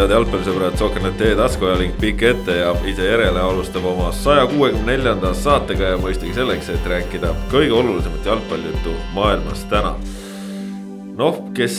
head 0.00 0.12
jalgpallisõbrad, 0.14 0.76
Soker.net 0.80 1.20
taskuajaling 1.36 1.92
pikk 2.00 2.22
ette 2.30 2.54
ja 2.56 2.70
ise 2.88 3.04
järele 3.04 3.40
alustab 3.42 3.84
oma 3.90 4.08
saja 4.16 4.46
kuuekümne 4.48 4.94
neljanda 4.94 5.34
saatega 5.36 5.92
ja 5.92 5.98
mõistagi 6.00 6.32
selleks, 6.36 6.70
et 6.72 6.88
rääkida 6.88 7.34
kõige 7.52 7.74
olulisemat 7.76 8.28
jalgpallijuttu 8.32 8.94
maailmas 9.16 9.66
täna. 9.68 9.94
noh, 11.20 11.42
kes 11.56 11.76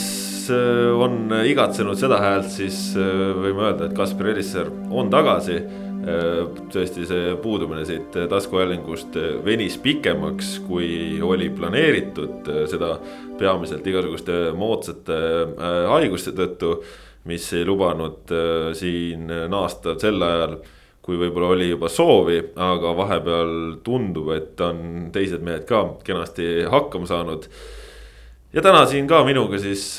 äh, 0.54 0.92
on 0.94 1.32
igatsenud 1.46 1.98
seda 1.98 2.20
häält, 2.22 2.50
siis 2.54 2.92
äh, 2.94 3.32
võime 3.42 3.66
öelda, 3.66 3.88
et 3.88 3.96
Kaspar 3.98 4.30
Elisser 4.36 4.70
on 4.90 5.10
tagasi 5.10 5.58
Äh, 6.02 6.48
tõesti, 6.74 7.04
see 7.06 7.34
puudumine 7.38 7.84
siit 7.86 8.16
taskuhäälingust 8.30 9.14
venis 9.46 9.76
pikemaks, 9.78 10.56
kui 10.66 11.20
oli 11.22 11.46
planeeritud, 11.54 12.48
seda 12.70 12.96
peamiselt 13.38 13.86
igasuguste 13.86 14.38
moodsate 14.58 15.18
haiguste 15.92 16.34
tõttu, 16.34 16.72
mis 17.28 17.48
ei 17.54 17.66
lubanud 17.66 18.32
siin 18.74 19.28
naasta 19.50 19.94
sel 20.00 20.22
ajal 20.22 20.56
kui 21.02 21.18
võib-olla 21.18 21.48
oli 21.56 21.68
juba 21.68 21.88
soovi, 21.90 22.38
aga 22.62 22.92
vahepeal 22.94 23.54
tundub, 23.82 24.28
et 24.36 24.60
on 24.62 25.08
teised 25.14 25.42
mehed 25.42 25.64
ka 25.66 25.80
kenasti 26.06 26.62
hakkama 26.70 27.08
saanud. 27.10 27.48
ja 28.52 28.62
täna 28.62 28.84
siin 28.86 29.08
ka 29.10 29.24
minuga 29.26 29.58
siis 29.58 29.98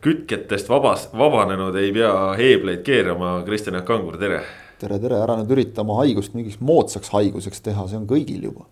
kütketest 0.00 0.68
vabas, 0.72 1.10
vabanenud 1.12 1.76
ei 1.76 1.92
pea 1.92 2.32
heebleid 2.40 2.80
keerama, 2.82 3.42
Kristjan 3.44 3.76
Jaak 3.76 3.86
Kangur, 3.86 4.16
tere 4.16 4.40
tere, 4.82 4.98
tere, 4.98 5.18
ära 5.22 5.36
nüüd 5.38 5.52
ürita 5.54 5.84
oma 5.84 6.00
haigust 6.00 6.34
mingiks 6.36 6.58
moodsaks 6.62 7.12
haiguseks 7.14 7.62
teha, 7.64 7.86
see 7.90 8.00
on 8.00 8.08
kõigil 8.10 8.48
juba. 8.48 8.66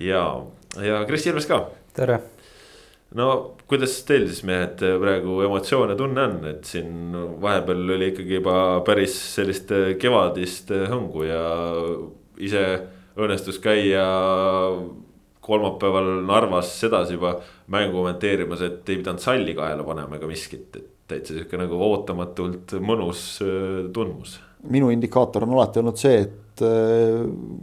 ja, 0.00 0.24
ja 0.80 1.02
Kris 1.08 1.26
Ilves 1.28 1.48
ka. 1.50 1.64
tere. 1.96 2.20
No 3.18 3.56
kuidas 3.70 3.96
teil 4.06 4.28
siis 4.28 4.44
mehed 4.46 4.82
praegu 5.02 5.40
emotsioone 5.46 5.96
tunne 5.98 6.24
on, 6.28 6.38
et 6.52 6.64
siin 6.68 7.16
vahepeal 7.42 7.96
oli 7.96 8.12
ikkagi 8.12 8.38
juba 8.38 8.56
päris 8.86 9.16
sellist 9.34 9.72
kevadist 10.00 10.70
hõngu 10.92 11.26
ja 11.26 11.44
ise 12.40 12.64
õnnestus 13.20 13.58
käia 13.62 14.04
kolmapäeval 15.40 16.20
Narvas 16.26 16.72
sedasi 16.80 17.16
juba 17.16 17.34
mängu 17.72 17.96
kommenteerimas, 17.96 18.62
et 18.62 18.88
ei 18.88 19.00
pidanud 19.00 19.22
salli 19.22 19.54
kaela 19.56 19.84
panema 19.86 20.18
ega 20.18 20.28
miskit, 20.30 20.68
et 20.76 20.88
täitsa 21.10 21.34
sihuke 21.34 21.58
nagu 21.58 21.80
ootamatult 21.86 22.76
mõnus 22.84 23.24
äh, 23.44 23.88
tundmus. 23.94 24.38
Minu 24.70 24.90
indikaator 24.92 25.46
on 25.46 25.56
alati 25.56 25.80
olnud 25.80 25.98
see, 25.98 26.20
et 26.26 26.36
äh, 26.64 27.20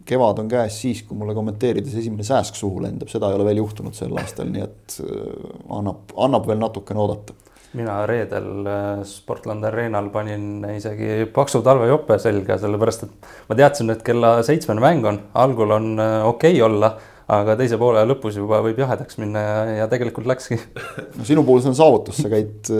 kevad 0.07 0.39
on 0.43 0.51
käes 0.51 0.77
siis, 0.83 1.03
kui 1.07 1.17
mulle 1.17 1.35
kommenteerides 1.37 1.97
esimene 2.01 2.25
sääsk 2.27 2.57
suhu 2.57 2.81
lendab, 2.83 3.11
seda 3.11 3.31
ei 3.31 3.37
ole 3.37 3.47
veel 3.47 3.61
juhtunud 3.63 3.97
sel 3.97 4.15
aastal, 4.21 4.49
nii 4.53 4.63
et 4.63 4.97
äh, 5.03 5.51
annab, 5.77 6.15
annab 6.27 6.47
veel 6.49 6.61
natukene 6.61 7.03
oodata. 7.03 7.35
mina 7.77 7.97
reedel 8.09 8.67
äh, 8.67 9.03
Sportlandi 9.05 9.67
Arenal 9.69 10.09
panin 10.13 10.65
isegi 10.71 11.27
paksu 11.33 11.61
talvejope 11.65 12.17
selga, 12.21 12.57
sellepärast 12.61 13.05
et 13.07 13.29
ma 13.49 13.59
teadsin, 13.59 13.93
et 13.93 14.01
kella 14.05 14.37
seitsmene 14.47 14.83
mäng 14.83 15.05
on, 15.05 15.21
algul 15.33 15.75
on 15.75 15.93
okei 15.99 16.57
okay 16.57 16.65
olla 16.69 16.95
aga 17.27 17.57
teise 17.59 17.75
poole 17.77 18.05
lõpus 18.07 18.37
juba 18.39 18.61
võib 18.63 18.77
jahedaks 18.79 19.17
minna 19.19 19.41
ja, 19.43 19.55
ja 19.81 19.87
tegelikult 19.91 20.29
läkski. 20.31 20.57
no 21.17 21.25
sinu 21.27 21.43
puhul 21.43 21.59
see 21.63 21.73
on 21.73 21.79
saavutus, 21.79 22.21
sa 22.23 22.31
käid 22.31 22.71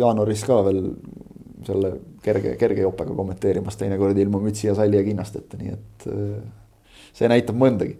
jaanuaris 0.00 0.44
ka 0.48 0.62
veel 0.64 0.86
selle 1.66 1.92
kerge, 2.28 2.54
kerge 2.60 2.84
jopega 2.84 3.16
kommenteerimas 3.16 3.78
teinekord 3.80 4.18
ilma 4.20 4.40
mütsi 4.42 4.68
ja 4.68 4.76
salli 4.78 5.00
ja 5.00 5.04
kinnasteta, 5.06 5.58
nii 5.60 5.74
et 5.74 6.08
äh, 6.12 6.38
see 7.16 7.30
näitab 7.30 7.58
mõndagi. 7.58 7.98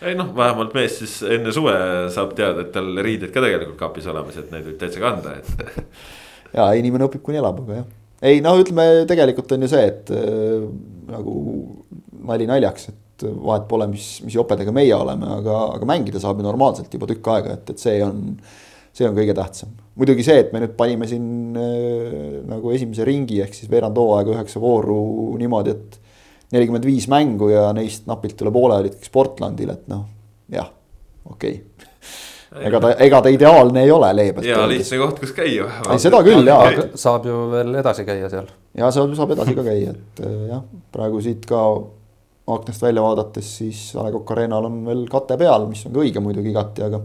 ei 0.00 0.16
noh, 0.16 0.30
vähemalt 0.36 0.74
mees 0.76 0.98
siis 1.02 1.18
enne 1.36 1.52
suve 1.52 1.74
saab 2.14 2.34
teada, 2.38 2.64
et 2.64 2.72
tal 2.74 2.92
riided 3.04 3.32
ka 3.34 3.42
tegelikult 3.44 3.78
kapis 3.80 4.08
olemas, 4.12 4.38
et 4.40 4.52
neid 4.54 4.68
võib 4.68 4.78
täitsa 4.80 5.02
kanda, 5.02 5.36
et. 5.40 5.84
ja 6.56 6.70
inimene 6.78 7.08
õpib, 7.08 7.24
kuni 7.26 7.42
elab, 7.42 7.62
aga 7.64 7.82
jah. 7.82 7.90
ei 8.30 8.40
no 8.44 8.56
ütleme, 8.60 8.88
tegelikult 9.10 9.56
on 9.56 9.66
ju 9.66 9.74
see, 9.74 9.84
et 9.92 10.14
äh, 10.16 10.66
nagu 11.10 11.36
nali 12.30 12.48
naljaks, 12.48 12.90
et 12.92 13.28
vahet 13.28 13.66
pole, 13.68 13.86
mis, 13.90 14.06
mis 14.24 14.34
jopedega 14.36 14.72
meie 14.72 14.94
oleme, 14.96 15.28
aga, 15.40 15.60
aga 15.76 15.88
mängida 15.88 16.20
saab 16.22 16.40
ju 16.40 16.46
normaalselt 16.46 16.92
juba 16.94 17.08
tükk 17.10 17.32
aega, 17.34 17.56
et, 17.58 17.72
et 17.74 17.82
see 17.82 17.98
on 18.04 18.22
see 18.96 19.06
on 19.08 19.16
kõige 19.16 19.34
tähtsam. 19.36 19.72
muidugi 20.00 20.24
see, 20.26 20.38
et 20.42 20.52
me 20.54 20.62
nüüd 20.62 20.74
panime 20.78 21.08
siin 21.10 21.56
äh, 21.58 22.40
nagu 22.48 22.72
esimese 22.74 23.06
ringi 23.06 23.40
ehk 23.44 23.56
siis 23.56 23.70
veerand 23.70 23.98
hooaega 23.98 24.34
üheksa 24.36 24.62
vooru 24.62 25.00
niimoodi, 25.40 25.74
et 25.76 26.00
nelikümmend 26.54 26.86
viis 26.88 27.06
mängu 27.10 27.50
ja 27.52 27.68
neist 27.76 28.08
napilt 28.10 28.40
üle 28.42 28.52
poole 28.54 28.80
olid 28.82 28.98
Sportlandil, 29.06 29.74
et 29.74 29.86
noh, 29.92 30.06
jah, 30.52 30.70
okei 31.30 31.60
okay. 31.60 32.64
ega 32.66 32.82
ta, 32.82 32.92
ega 33.06 33.22
ta 33.22 33.32
ideaalne 33.32 33.84
ei 33.86 33.94
ole 33.94 34.10
leebelt. 34.18 34.48
ja 34.48 34.66
lihtne 34.70 35.00
koht, 35.04 35.22
kus 35.22 35.36
käia. 35.36 35.68
seda 36.02 36.22
küll 36.26 36.50
ja. 36.50 36.58
saab 36.98 37.30
ju 37.30 37.46
veel 37.54 37.80
edasi 37.82 38.06
käia 38.08 38.30
seal. 38.32 38.50
ja 38.78 38.90
saab, 38.94 39.14
saab 39.18 39.36
edasi 39.36 39.56
ka 39.58 39.66
käia, 39.70 39.94
et 39.94 40.26
äh, 40.26 40.36
jah, 40.50 40.66
praegu 40.94 41.22
siit 41.24 41.46
ka 41.48 41.64
aknast 42.50 42.82
välja 42.82 43.02
vaadates, 43.04 43.46
siis 43.60 43.92
A 43.94 44.08
Le 44.08 44.10
Coq 44.16 44.32
Arena'l 44.34 44.66
on 44.66 44.80
veel 44.88 45.04
kate 45.10 45.36
peal, 45.38 45.68
mis 45.70 45.84
on 45.86 45.94
ka 45.94 46.02
õige 46.02 46.22
muidugi 46.24 46.50
igati, 46.50 46.82
aga 46.82 46.98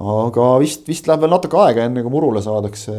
aga 0.00 0.46
vist, 0.62 0.86
vist 0.88 1.08
läheb 1.08 1.26
veel 1.26 1.34
natuke 1.34 1.58
aega, 1.60 1.84
enne 1.84 2.04
kui 2.04 2.12
murule 2.12 2.40
saadakse 2.44 2.94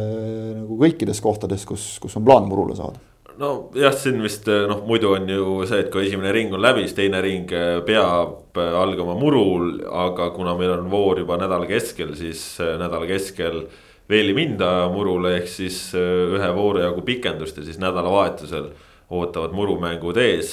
nagu 0.60 0.78
kõikides 0.78 1.20
kohtades, 1.24 1.66
kus, 1.66 1.88
kus 2.02 2.14
on 2.20 2.26
plaan 2.26 2.46
murule 2.50 2.76
saada 2.78 3.02
nojah, 3.40 3.94
siin 3.98 4.20
vist 4.22 4.46
noh, 4.46 4.84
muidu 4.86 5.10
on 5.16 5.26
ju 5.30 5.64
see, 5.66 5.80
et 5.82 5.90
kui 5.90 6.06
esimene 6.06 6.30
ring 6.34 6.52
on 6.54 6.62
läbi, 6.62 6.84
siis 6.84 6.94
teine 6.98 7.18
ring 7.24 7.50
peab 7.86 8.60
algama 8.62 9.16
murul, 9.18 9.80
aga 9.90 10.28
kuna 10.36 10.54
meil 10.58 10.76
on 10.76 10.86
voor 10.92 11.18
juba 11.24 11.38
nädala 11.40 11.66
keskel, 11.66 12.14
siis 12.18 12.44
nädala 12.62 13.08
keskel 13.10 13.64
veel 14.10 14.30
ei 14.30 14.36
minda 14.36 14.70
murule, 14.92 15.38
ehk 15.40 15.50
siis 15.50 15.78
ühe 15.96 16.50
vooru 16.54 16.84
jagu 16.84 17.02
pikendust 17.06 17.58
ja 17.58 17.66
siis 17.66 17.80
nädalavahetusel 17.82 18.70
ootavad 19.14 19.52
murumängud 19.56 20.16
ees. 20.20 20.52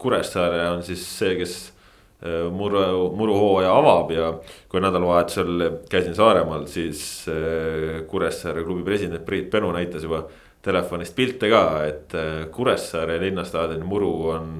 Kuressaare 0.00 0.62
on 0.70 0.84
siis 0.86 1.02
see, 1.18 1.34
kes 1.40 1.56
muru, 2.52 3.10
muruhooaja 3.16 3.70
avab 3.72 4.10
ja 4.12 4.26
kui 4.68 4.80
nädalavahetusel 4.80 5.64
käisin 5.90 6.14
Saaremaal, 6.14 6.66
siis 6.68 7.24
äh, 7.28 8.02
Kuressaare 8.06 8.64
klubi 8.64 8.84
president 8.84 9.24
Priit 9.24 9.50
Penu 9.50 9.72
näitas 9.72 10.04
juba 10.04 10.26
telefonist 10.62 11.16
pilte 11.16 11.48
ka, 11.48 11.62
et 11.88 12.14
äh, 12.14 12.44
Kuressaare 12.52 13.16
linnastaadioni 13.22 13.88
muru 13.88 14.12
on 14.34 14.52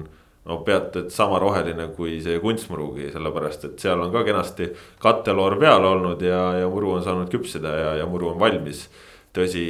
no 0.49 0.57
peaaegu 0.65 1.03
et 1.03 1.13
sama 1.13 1.37
roheline 1.39 1.91
kui 1.93 2.15
see 2.23 2.39
kunstmurugi, 2.41 3.11
sellepärast 3.13 3.67
et 3.69 3.83
seal 3.83 4.01
on 4.01 4.09
ka 4.13 4.23
kenasti 4.25 4.71
katteloor 5.03 5.59
peal 5.61 5.85
olnud 5.85 6.21
ja, 6.25 6.41
ja 6.63 6.69
muru 6.69 6.95
on 6.95 7.03
saanud 7.05 7.29
küpsida 7.29 7.75
ja, 7.77 7.91
ja 8.01 8.07
muru 8.09 8.31
on 8.33 8.39
valmis. 8.41 8.87
tõsi, 9.31 9.61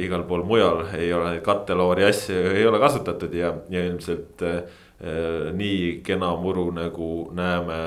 igal 0.00 0.24
pool 0.28 0.42
mujal 0.44 0.80
ei 0.96 1.12
ole 1.14 1.28
neid 1.28 1.44
katteloori 1.44 2.04
asju 2.08 2.40
ei 2.56 2.64
ole 2.66 2.80
kasutatud 2.82 3.32
ja, 3.36 3.52
ja 3.70 3.84
ilmselt 3.86 4.42
äh, 4.42 4.64
Äh, 4.64 4.83
nii 5.54 6.00
kena 6.06 6.30
muru, 6.40 6.68
nagu 6.72 7.08
näeme 7.34 7.78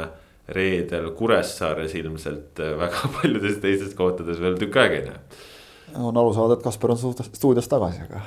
reedel 0.48 1.12
Kuressaares 1.12 1.96
ilmselt 1.96 2.60
äh, 2.60 2.76
väga 2.80 3.10
paljudes 3.18 3.60
teistes 3.64 3.96
kohtades 3.98 4.40
veel 4.42 4.60
tükk 4.60 4.80
aega 4.84 5.02
ei 5.02 5.08
näe. 5.10 5.42
on 6.04 6.18
aru 6.18 6.34
saada, 6.36 6.58
et 6.58 6.64
Kaspar 6.64 6.94
on 6.96 7.02
stuudios 7.34 7.68
tagasi, 7.68 8.06
aga 8.08 8.22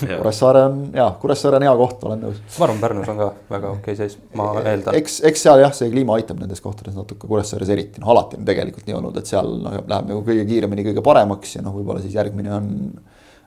Kuressaare 0.18 0.64
on 0.64 0.80
ja, 0.96 1.10
Kuressaare 1.20 1.60
on 1.60 1.66
hea 1.68 1.76
koht, 1.78 2.02
olen 2.08 2.24
nõus. 2.24 2.40
ma 2.56 2.66
arvan, 2.66 2.82
Pärnus 2.82 3.12
on 3.12 3.20
ka 3.20 3.30
väga 3.52 3.70
okei 3.76 3.94
okay 3.94 3.98
seis, 4.00 4.18
ma 4.38 4.50
eeldan. 4.64 4.98
eks, 4.98 5.20
eks 5.30 5.46
seal 5.46 5.62
jah, 5.62 5.74
see 5.76 5.92
kliima 5.92 6.16
aitab 6.18 6.42
nendes 6.42 6.62
kohtades 6.64 6.96
natuke, 6.98 7.28
Kuressaares 7.28 7.70
eriti, 7.76 8.02
noh 8.02 8.10
alati 8.14 8.40
on 8.40 8.48
tegelikult 8.48 8.88
nii 8.88 8.98
olnud, 8.98 9.22
et 9.22 9.30
seal 9.30 9.54
noh, 9.62 9.78
läheb 9.78 10.10
nagu 10.10 10.26
kõige 10.26 10.46
kiiremini 10.48 10.90
kõige 10.90 11.06
paremaks 11.06 11.58
ja 11.58 11.64
noh, 11.66 11.76
võib-olla 11.76 12.02
siis 12.02 12.18
järgmine 12.18 12.54
on 12.56 12.70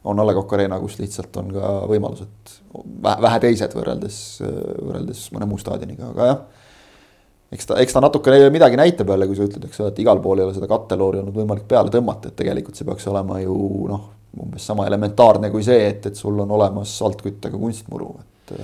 on 0.03 0.19
A 0.19 0.25
Le 0.27 0.35
Coq 0.35 0.53
Arena, 0.57 0.79
kus 0.81 0.97
lihtsalt 0.99 1.37
on 1.39 1.51
ka 1.53 1.71
võimalused 1.89 2.57
vähe, 3.03 3.39
teised 3.43 3.75
võrreldes, 3.77 4.17
võrreldes 4.43 5.25
mõne 5.35 5.47
muu 5.49 5.61
staadioniga, 5.61 6.09
aga 6.11 6.29
jah. 6.31 6.41
eks 7.55 7.69
ta, 7.69 7.77
eks 7.83 7.95
ta 7.95 8.01
natukene 8.03 8.49
midagi 8.53 8.79
näitab 8.79 9.13
jälle, 9.13 9.29
kui 9.29 9.37
sa 9.37 9.47
ütled, 9.47 9.69
eks 9.69 9.83
ole, 9.83 9.93
et 9.93 10.01
igal 10.03 10.19
pool 10.23 10.41
ei 10.41 10.47
ole 10.47 10.57
seda 10.57 10.69
katteloori 10.71 11.21
olnud 11.21 11.37
võimalik 11.37 11.69
peale 11.69 11.93
tõmmata, 11.93 12.31
et 12.31 12.39
tegelikult 12.41 12.79
see 12.79 12.89
peaks 12.89 13.07
olema 13.11 13.39
ju 13.43 13.55
noh, 13.91 14.09
umbes 14.43 14.65
sama 14.65 14.87
elementaarne 14.89 15.51
kui 15.53 15.63
see, 15.65 15.87
et, 15.91 16.09
et 16.09 16.19
sul 16.19 16.39
on 16.41 16.51
olemas 16.57 16.95
altküttega 17.05 17.59
kunstmuru, 17.61 18.15
et 18.19 18.55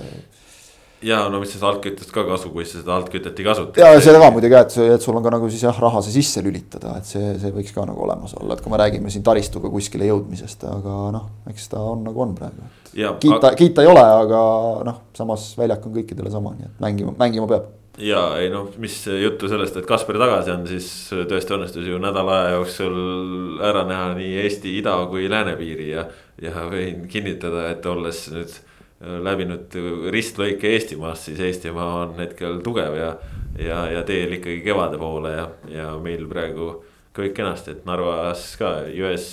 ja 1.02 1.20
no 1.32 1.40
mis 1.40 1.52
sellest 1.52 1.66
altküttest 1.68 2.12
ka 2.14 2.24
kasu, 2.28 2.50
kui 2.52 2.66
sa 2.68 2.80
seda 2.80 2.94
altkütet 2.98 3.38
ei 3.40 3.46
kasuta. 3.46 3.80
ja 3.80 4.02
seda 4.04 4.20
ka 4.22 4.30
muidugi 4.34 4.56
jah, 4.56 4.66
et, 4.66 4.76
et 4.96 5.04
sul 5.04 5.16
on 5.16 5.24
ka 5.24 5.32
nagu 5.34 5.48
siis 5.52 5.64
jah, 5.64 5.80
raha 5.86 6.02
see 6.04 6.18
sisse 6.18 6.44
lülitada, 6.44 6.96
et 7.00 7.08
see, 7.08 7.32
see 7.40 7.54
võiks 7.54 7.74
ka 7.76 7.86
nagu 7.88 8.04
olemas 8.04 8.36
olla, 8.40 8.56
et 8.56 8.64
kui 8.64 8.72
me 8.72 8.80
räägime 8.80 9.12
siin 9.12 9.24
taristuga 9.26 9.72
kuskile 9.72 10.08
jõudmisest, 10.10 10.68
aga 10.68 11.00
noh, 11.16 11.26
eks 11.50 11.68
ta 11.72 11.82
on 11.92 12.04
nagu 12.08 12.24
on 12.26 12.36
praegu. 12.38 12.70
kiita 12.92 13.40
aga..., 13.40 13.56
kiita 13.58 13.84
ei 13.84 13.92
ole, 13.92 14.06
aga 14.24 14.46
noh, 14.88 15.02
samas 15.16 15.50
väljak 15.58 15.86
on 15.88 16.00
kõikidele 16.00 16.32
sama, 16.32 16.54
nii 16.58 16.68
et 16.68 16.82
mängima, 16.84 17.16
mängima 17.20 17.50
peab 17.50 17.76
ja 18.00 18.22
ei 18.40 18.48
noh, 18.52 18.70
mis 18.80 18.94
juttu 19.20 19.48
sellest, 19.50 19.76
et 19.76 19.88
Kaspar 19.88 20.18
tagasi 20.20 20.52
on, 20.54 20.64
siis 20.68 20.88
tõesti 21.28 21.56
õnnestus 21.56 21.88
ju 21.88 21.98
nädala 22.00 22.36
aja 22.44 22.56
jooksul 22.58 23.60
ära 23.66 23.84
näha 23.88 24.14
nii 24.16 24.40
Eesti 24.44 24.76
ida 24.78 24.94
kui 25.10 25.28
läänepiiri 25.30 25.90
ja. 25.90 26.06
ja 26.40 26.66
võin 26.70 27.06
kinnitada, 27.10 27.68
et 27.74 27.86
olles 27.88 28.22
nüüd 28.32 28.54
läbinud 29.00 29.76
ristlõike 30.12 30.74
Eestimaast, 30.74 31.30
siis 31.30 31.40
Eestimaa 31.40 32.02
on 32.02 32.18
hetkel 32.20 32.58
tugev 32.64 32.96
ja, 32.98 33.14
ja, 33.56 33.78
ja 33.94 34.02
teel 34.06 34.36
ikkagi 34.36 34.60
kevade 34.64 35.00
poole 35.00 35.32
ja, 35.32 35.46
ja 35.72 35.86
meil 36.02 36.26
praegu 36.28 36.74
kõik 37.16 37.34
kenasti, 37.38 37.74
et 37.74 37.86
Narvas 37.88 38.44
ka 38.60 38.74
jões 38.92 39.24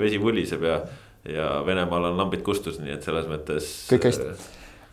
vesi 0.00 0.20
vuliseb 0.22 0.62
ja, 0.66 0.78
ja 1.26 1.48
Venemaal 1.66 2.12
on 2.12 2.22
lambid 2.22 2.42
kustus, 2.46 2.78
nii 2.82 2.94
et 2.94 3.06
selles 3.06 3.26
mõttes. 3.30 3.72
kõik 3.90 4.08
hästi. 4.08 4.30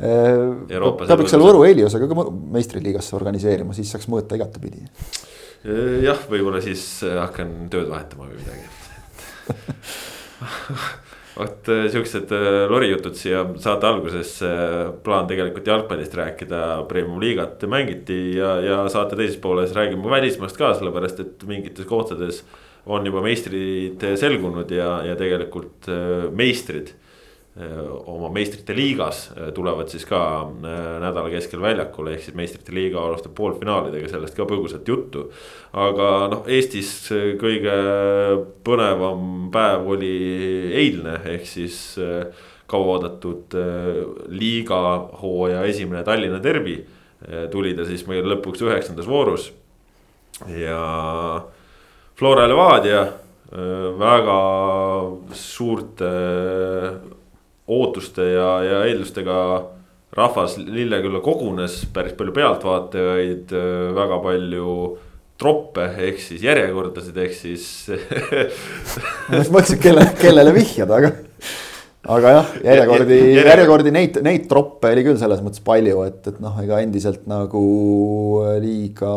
peab 0.01 1.23
üks 1.23 1.31
selle 1.35 1.45
Võru 1.45 1.63
Heliosega 1.67 2.09
ka 2.09 2.27
meistriliigasse 2.57 3.15
organiseerima, 3.19 3.77
siis 3.77 3.93
saaks 3.93 4.09
mõõta 4.11 4.39
igatepidi. 4.39 4.81
jah, 6.03 6.25
võib-olla 6.29 6.61
siis 6.65 6.83
hakkan 7.05 7.69
tööd 7.71 7.87
vahetama 7.93 8.27
või 8.31 8.41
midagi 8.41 8.65
vot 11.37 11.69
äh, 11.71 11.85
siuksed 11.93 12.33
äh, 12.35 12.63
lorijutud 12.71 13.15
siia 13.17 13.45
saate 13.61 13.89
alguses. 13.89 14.35
plaan 15.03 15.27
tegelikult 15.29 15.67
jalgpallist 15.67 16.15
rääkida, 16.17 16.63
premium-liigat 16.89 17.63
mängiti 17.69 18.37
ja, 18.37 18.55
ja 18.61 18.81
saate 18.89 19.17
teises 19.19 19.39
pooles 19.41 19.73
räägime 19.75 20.09
välismaast 20.09 20.57
ka, 20.57 20.73
sellepärast 20.77 21.23
et 21.23 21.47
mingites 21.49 21.87
kohtades 21.89 22.43
on 22.85 23.05
juba 23.07 23.21
meistrid 23.23 24.03
selgunud 24.19 24.71
ja, 24.71 24.97
ja 25.07 25.15
tegelikult 25.19 25.89
äh, 25.91 26.29
meistrid 26.35 26.93
Äh, 26.93 27.02
oma 27.53 28.31
meistrite 28.33 28.73
liigas 28.73 29.27
tulevad 29.53 29.91
siis 29.91 30.07
ka 30.09 30.19
nädala 30.57 31.29
keskel 31.29 31.61
väljakule, 31.61 32.15
ehk 32.15 32.25
siis 32.25 32.37
meistrite 32.37 32.73
liiga 32.73 32.97
alustab 33.03 33.35
poolfinaalidega, 33.37 34.09
sellest 34.09 34.33
ka 34.37 34.47
põgusalt 34.49 34.89
juttu. 34.89 35.27
aga 35.73 36.09
noh, 36.31 36.41
Eestis 36.49 37.11
kõige 37.41 37.75
põnevam 38.65 39.51
päev 39.53 39.85
oli 39.97 40.15
eilne, 40.81 41.19
ehk 41.35 41.45
siis 41.45 41.77
kauaoodatud 42.73 43.53
liiga 44.33 44.83
hooaja 45.21 45.63
esimene 45.69 46.03
Tallinna 46.03 46.41
derbi. 46.41 46.79
tuli 47.51 47.73
ta 47.77 47.85
siis 47.85 48.07
meil 48.07 48.25
lõpuks 48.27 48.65
üheksandas 48.65 49.05
voorus 49.07 49.51
ja 50.49 51.43
Flora 52.17 52.47
Levadia 52.49 53.05
väga 53.99 54.39
suurte 55.37 56.09
ootuste 57.67 58.25
ja, 58.33 58.49
ja 58.65 58.83
eeldustega 58.89 59.37
rahvas 60.13 60.57
Lillekülla 60.57 61.23
kogunes, 61.25 61.79
päris 61.93 62.13
palju 62.17 62.35
pealtvaatajaid, 62.35 63.53
väga 63.95 64.19
palju 64.23 64.77
troppe 65.39 65.87
ehk 66.07 66.21
siis 66.21 66.43
järjekordasid, 66.45 67.17
ehk 67.23 67.35
siis 67.35 67.67
ma 67.89 69.39
just 69.39 69.53
mõtlesin, 69.53 69.79
kelle, 69.81 70.05
kellele 70.19 70.53
vihjada, 70.55 70.99
aga. 70.99 71.11
aga 72.13 72.33
jah, 72.37 72.51
järjekordi, 72.69 73.19
järjekordi 73.39 73.93
neid, 73.95 74.19
neid 74.25 74.45
troppe 74.51 74.91
oli 74.93 75.05
küll 75.07 75.19
selles 75.21 75.41
mõttes 75.43 75.63
palju, 75.65 76.03
et, 76.07 76.21
et 76.29 76.43
noh, 76.43 76.59
ega 76.63 76.83
endiselt 76.85 77.25
nagu 77.31 77.63
liiga. 78.63 79.15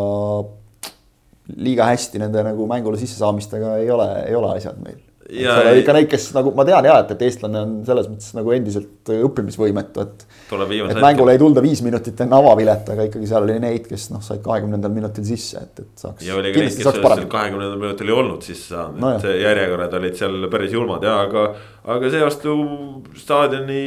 liiga 1.57 1.91
hästi 1.93 2.23
nende 2.25 2.43
nagu 2.47 2.67
mängule 2.71 2.99
sissesaamistega 2.99 3.77
ei 3.83 3.91
ole, 3.91 4.09
ei 4.27 4.35
ole 4.35 4.57
asjad 4.57 4.81
meil 4.83 5.06
ja 5.31 5.57
ei... 5.71 5.81
ikka 5.81 5.95
neid, 5.97 6.09
kes 6.11 6.29
nagu 6.37 6.53
ma 6.57 6.65
tean 6.69 6.87
ja, 6.87 6.97
et, 7.03 7.13
et 7.15 7.23
eestlane 7.27 7.63
on 7.63 7.73
selles 7.87 8.09
mõttes 8.11 8.35
nagu 8.37 8.53
endiselt 8.55 9.13
õppimisvõimetu, 9.13 10.05
et. 10.05 10.27
et 10.91 11.01
mängule 11.03 11.35
ei 11.35 11.41
tulda 11.41 11.63
viis 11.65 11.83
minutit 11.87 12.21
enne 12.23 12.39
avavilet, 12.39 12.91
aga 12.95 13.07
ikkagi 13.09 13.31
seal 13.31 13.47
oli 13.47 13.57
neid, 13.63 13.87
kes 13.91 14.09
noh, 14.15 14.23
said 14.25 14.43
kahekümnendal 14.45 14.93
minutil 14.95 15.27
sisse, 15.27 15.63
et, 15.63 15.83
et 15.83 16.05
saaks. 16.05 16.27
ja 16.27 16.37
oli 16.39 16.53
ka 16.55 16.63
neid, 16.63 16.77
kes 16.79 17.01
kahekümnendal 17.33 17.81
minutil 17.81 18.13
ei 18.13 18.19
olnud 18.19 18.47
sisse 18.47 18.75
saanud 18.75 19.03
no, 19.03 19.15
et 19.17 19.43
järjekorrad 19.43 19.97
olid 20.01 20.21
seal 20.21 20.47
päris 20.53 20.77
julmad 20.77 21.07
ja, 21.07 21.17
aga. 21.27 21.49
aga 21.97 22.13
seevastu 22.13 22.55
staadioni 23.19 23.83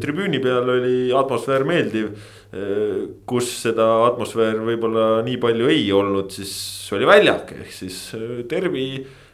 tribüüni 0.00 0.42
peal 0.44 0.68
oli 0.76 0.98
atmosfäär 1.16 1.66
meeldiv 1.68 2.12
kus 3.30 3.48
seda 3.62 3.84
atmosfääri 4.08 4.64
võib-olla 4.72 5.20
nii 5.22 5.36
palju 5.38 5.68
ei 5.70 5.84
olnud, 5.94 6.32
siis 6.34 6.52
oli 6.96 7.06
väljak, 7.06 7.52
ehk 7.62 7.70
siis 7.70 7.98
derbi 8.50 8.88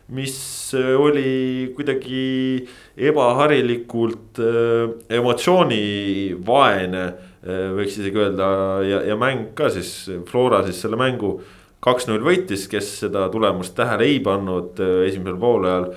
mis 0.08 0.74
äh, 0.74 0.94
oli 1.00 1.72
kuidagi 1.74 2.66
ebaharilikult 2.96 4.38
äh, 4.38 4.94
emotsioonivaene. 5.18 7.04
Äh, 7.46 7.68
võiks 7.74 7.98
isegi 7.98 8.22
öelda 8.22 8.48
ja, 8.86 9.02
ja 9.10 9.16
mäng 9.18 9.52
ka 9.58 9.70
siis, 9.74 9.92
Flora 10.28 10.62
siis 10.66 10.78
selle 10.84 10.98
mängu 11.00 11.40
kaks-null 11.82 12.22
võitis, 12.24 12.68
kes 12.70 12.92
seda 13.02 13.26
tulemust 13.30 13.74
tähele 13.78 14.06
ei 14.08 14.20
pannud 14.24 14.78
esimesel 15.06 15.38
poolajal. 15.38 15.90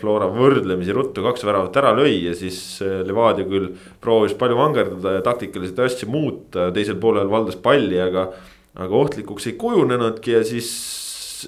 Flora 0.00 0.26
võrdlemisi 0.26 0.90
ruttu 0.90 1.22
kaks 1.22 1.44
väravat 1.46 1.76
ära 1.78 1.92
lõi 1.94 2.16
ja 2.24 2.32
siis 2.34 2.56
Levadia 2.82 3.46
küll 3.46 3.68
proovis 4.02 4.34
palju 4.34 4.56
vangerdada 4.58 5.12
ja 5.14 5.20
taktikaliselt 5.22 5.78
asju 5.84 6.08
muuta, 6.10 6.72
teisel 6.74 6.98
poolel 6.98 7.30
valdas 7.30 7.60
palli, 7.62 8.00
aga. 8.02 8.32
aga 8.74 8.98
ohtlikuks 9.04 9.46
ei 9.46 9.54
kujunenudki 9.60 10.34
ja 10.34 10.42
siis 10.48 10.72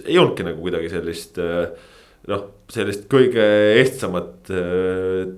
ei 0.05 0.19
olnudki 0.19 0.47
nagu 0.47 0.63
kuidagi 0.65 0.91
sellist 0.93 1.39
äh, 1.43 1.69
noh, 2.31 2.47
sellist 2.73 3.07
kõige 3.13 3.45
ehtsamat 3.81 4.51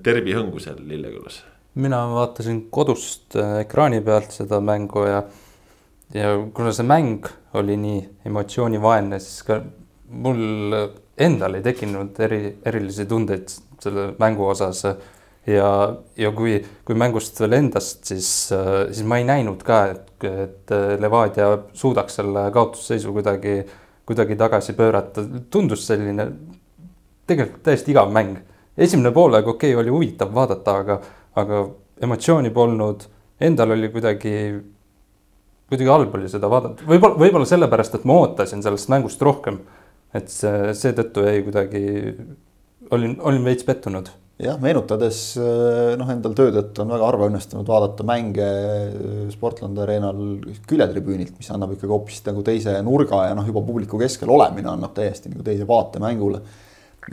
derbi 0.05 0.33
äh, 0.33 0.39
hõngu 0.39 0.61
seal 0.63 0.79
Lillekülas. 0.87 1.41
mina 1.77 2.03
vaatasin 2.11 2.67
kodust 2.73 3.35
äh, 3.37 3.61
ekraani 3.65 4.01
pealt 4.05 4.33
seda 4.35 4.61
mängu 4.63 5.05
ja, 5.07 5.23
ja 6.15 6.37
kuna 6.53 6.73
see 6.75 6.87
mäng 6.87 7.27
oli 7.57 7.77
nii 7.79 7.99
emotsioonivaene, 8.29 9.19
siis 9.23 9.43
ka 9.47 9.61
mul 10.07 10.75
endal 11.17 11.57
ei 11.57 11.65
tekkinud 11.65 12.19
eri, 12.23 12.41
erilisi 12.65 13.07
tundeid 13.09 13.49
selle 13.81 14.11
mängu 14.19 14.45
osas. 14.51 14.83
ja, 15.47 15.69
ja 16.17 16.31
kui, 16.35 16.57
kui 16.85 16.95
mängust 16.95 17.39
veel 17.39 17.55
endast, 17.57 18.03
siis, 18.05 18.29
siis 18.51 19.03
ma 19.07 19.17
ei 19.17 19.25
näinud 19.27 19.63
ka, 19.65 19.79
et, 19.93 20.25
et 20.27 20.73
Levadia 20.99 21.49
suudaks 21.73 22.19
selle 22.19 22.47
kaotusseisu 22.53 23.13
kuidagi 23.15 23.61
kuidagi 24.07 24.37
tagasi 24.39 24.73
pöörata, 24.73 25.23
tundus 25.51 25.85
selline 25.87 26.29
tegelikult 27.27 27.63
täiesti 27.67 27.91
igav 27.91 28.11
mäng. 28.13 28.37
esimene 28.77 29.11
poolaeg, 29.11 29.47
okei 29.47 29.73
okay,, 29.73 29.81
oli 29.81 29.91
huvitav 29.91 30.33
vaadata, 30.33 30.75
aga, 30.83 30.99
aga 31.35 31.63
emotsiooni 32.01 32.49
polnud, 32.53 33.07
endal 33.41 33.73
oli 33.75 33.89
kuidagi, 33.89 34.33
kuidagi 35.69 35.89
halb 35.91 36.15
oli 36.15 36.29
seda 36.29 36.49
vaadata, 36.49 36.85
võib-olla, 36.87 37.17
võib-olla 37.19 37.49
sellepärast, 37.49 37.97
et 37.97 38.05
ma 38.07 38.19
ootasin 38.21 38.63
sellest 38.63 38.91
mängust 38.93 39.21
rohkem. 39.21 39.59
et 40.15 40.29
see, 40.31 40.71
seetõttu 40.73 41.25
jäi 41.25 41.41
kuidagi, 41.43 41.83
olin, 42.95 43.17
olin 43.19 43.43
veits 43.43 43.65
pettunud 43.67 44.07
jah, 44.41 44.59
meenutades 44.61 45.19
noh, 45.97 46.11
endal 46.13 46.35
töö 46.37 46.51
tõttu 46.53 46.83
on 46.83 46.93
väga 46.93 47.09
harva 47.09 47.29
õnnestunud 47.31 47.67
vaadata 47.67 48.05
mänge 48.07 48.47
Sportlandi 49.33 49.83
areenal 49.83 50.21
küljetribüünilt, 50.69 51.35
mis 51.39 51.49
annab 51.53 51.73
ikkagi 51.75 51.93
hoopis 51.93 52.21
nagu 52.27 52.43
teise 52.45 52.75
nurga 52.85 53.25
ja 53.29 53.35
noh, 53.37 53.47
juba 53.49 53.63
publiku 53.65 53.99
keskel 54.01 54.31
olemine 54.33 54.69
annab 54.73 54.93
täiesti 54.97 55.33
nagu 55.33 55.45
teise 55.45 55.67
vaate 55.69 56.01
mängule. 56.03 56.41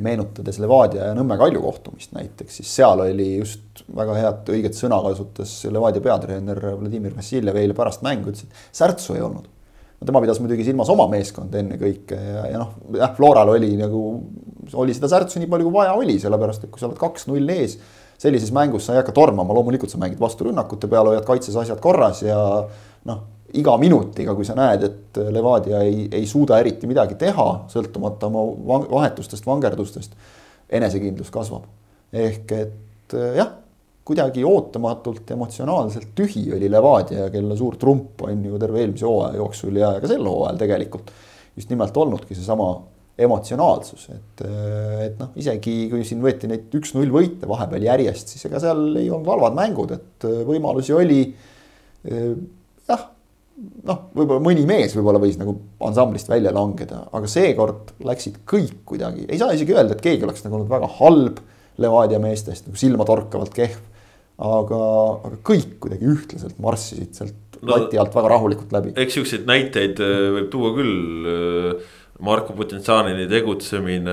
meenutades 0.02 0.56
Levadia 0.58 1.04
ja 1.06 1.14
Nõmme 1.14 1.36
Kalju 1.38 1.60
kohtumist 1.62 2.10
näiteks, 2.16 2.56
siis 2.58 2.70
seal 2.80 2.98
oli 3.04 3.36
just 3.36 3.84
väga 3.94 4.16
head 4.18 4.50
õiget 4.50 4.74
sõna 4.74 4.98
kasutas 5.04 5.52
Levadia 5.70 6.02
peatreener 6.02 6.58
Vladimir 6.80 7.14
Vassiljev 7.14 7.60
eile 7.60 7.76
pärast 7.78 8.02
mängu, 8.02 8.32
ütles, 8.34 8.48
et 8.48 8.74
särtsu 8.74 9.14
ei 9.14 9.22
olnud 9.22 9.53
tema 10.06 10.22
pidas 10.22 10.40
muidugi 10.42 10.66
silmas 10.66 10.90
oma 10.92 11.06
meeskonda 11.12 11.60
ennekõike 11.60 12.16
ja, 12.18 12.46
ja 12.52 12.62
noh, 12.62 12.72
jah, 12.98 13.12
Floral 13.16 13.54
oli 13.54 13.74
nagu, 13.80 14.00
oli 14.80 14.96
seda 14.96 15.10
särtsu 15.12 15.42
nii 15.42 15.50
palju 15.50 15.68
kui 15.68 15.76
vaja 15.78 15.94
oli, 15.98 16.16
sellepärast 16.22 16.66
et 16.66 16.72
kui 16.72 16.82
sa 16.82 16.88
oled 16.88 17.00
kaks-null 17.00 17.54
ees. 17.56 17.78
sellises 18.20 18.52
mängus 18.54 18.86
sa 18.86 18.94
ei 18.94 19.00
hakka 19.02 19.12
tormama, 19.16 19.54
loomulikult 19.56 19.90
sa 19.92 19.98
mängid 20.00 20.20
vasturünnakute 20.22 20.88
peale, 20.90 21.14
hoiad 21.14 21.26
kaitses 21.26 21.56
asjad 21.60 21.80
korras 21.82 22.22
ja 22.22 22.38
noh, 23.10 23.24
iga 23.54 23.74
minutiga, 23.78 24.34
kui 24.34 24.46
sa 24.46 24.56
näed, 24.58 24.86
et 24.86 25.20
Levadia 25.34 25.82
ei, 25.86 26.08
ei 26.12 26.26
suuda 26.26 26.58
eriti 26.62 26.88
midagi 26.90 27.18
teha, 27.20 27.48
sõltumata 27.70 28.30
oma 28.30 28.80
vahetustest, 28.90 29.46
vangerdustest. 29.46 30.16
enesekindlus 30.74 31.30
kasvab, 31.30 31.66
ehk 32.12 32.52
et 32.56 33.14
jah 33.36 33.50
kuidagi 34.04 34.44
ootamatult 34.44 35.30
emotsionaalselt 35.32 36.10
tühi 36.16 36.44
oli 36.52 36.68
Levadia, 36.70 37.30
kelle 37.32 37.56
suur 37.56 37.78
trump 37.80 38.24
on 38.26 38.42
ju 38.44 38.58
terve 38.60 38.82
eelmise 38.82 39.06
hooaja 39.08 39.38
jooksul 39.40 39.78
ja 39.80 39.94
ka 40.00 40.10
sel 40.10 40.26
hooajal 40.28 40.60
tegelikult. 40.60 41.14
just 41.56 41.70
nimelt 41.70 41.96
olnudki 41.96 42.34
seesama 42.34 42.68
emotsionaalsus, 43.14 44.08
et, 44.10 44.40
et 45.04 45.20
noh, 45.20 45.28
isegi 45.38 45.74
kui 45.90 46.02
siin 46.02 46.22
võeti 46.22 46.48
neid 46.50 46.72
üks-null 46.74 47.12
võite 47.14 47.46
vahepeal 47.46 47.86
järjest, 47.86 48.32
siis 48.34 48.48
ega 48.48 48.58
seal 48.58 48.88
ei 48.98 49.06
olnud 49.06 49.30
halvad 49.30 49.54
mängud, 49.54 49.94
et 49.94 50.26
võimalusi 50.48 50.96
oli. 50.98 51.20
jah, 52.88 53.04
noh, 53.86 54.02
võib-olla 54.18 54.42
mõni 54.42 54.66
mees 54.66 54.98
võib-olla 54.98 55.22
võis 55.22 55.38
nagu 55.38 55.54
ansamblist 55.86 56.28
välja 56.28 56.50
langeda, 56.54 57.04
aga 57.14 57.30
seekord 57.30 57.94
läksid 58.04 58.42
kõik 58.50 58.82
kuidagi, 58.90 59.28
ei 59.30 59.38
saa 59.38 59.54
isegi 59.54 59.78
öelda, 59.78 59.94
et 59.94 60.02
keegi 60.04 60.26
oleks 60.26 60.42
nagu 60.44 60.58
olnud 60.58 60.74
väga 60.74 60.90
halb 60.98 61.42
Levadia 61.78 62.20
meestest 62.22 62.68
nagu 62.68 62.78
silmatorkavalt 62.78 63.54
kehv 63.54 63.93
aga, 64.42 64.84
aga 65.28 65.40
kõik 65.46 65.76
kuidagi 65.82 66.08
ühtlaselt 66.10 66.58
marssisid 66.62 67.12
sealt 67.16 67.58
no, 67.60 67.74
lati 67.74 68.00
alt 68.00 68.14
väga 68.16 68.32
rahulikult 68.34 68.72
läbi. 68.74 68.94
eks 68.98 69.18
siukseid 69.18 69.44
näiteid 69.48 70.00
äh, 70.02 70.30
võib 70.38 70.48
tuua 70.54 70.72
küll. 70.78 71.28
Äh, 71.34 72.00
Marko 72.24 72.54
Potentsiaalini 72.54 73.24
tegutsemine 73.26 74.12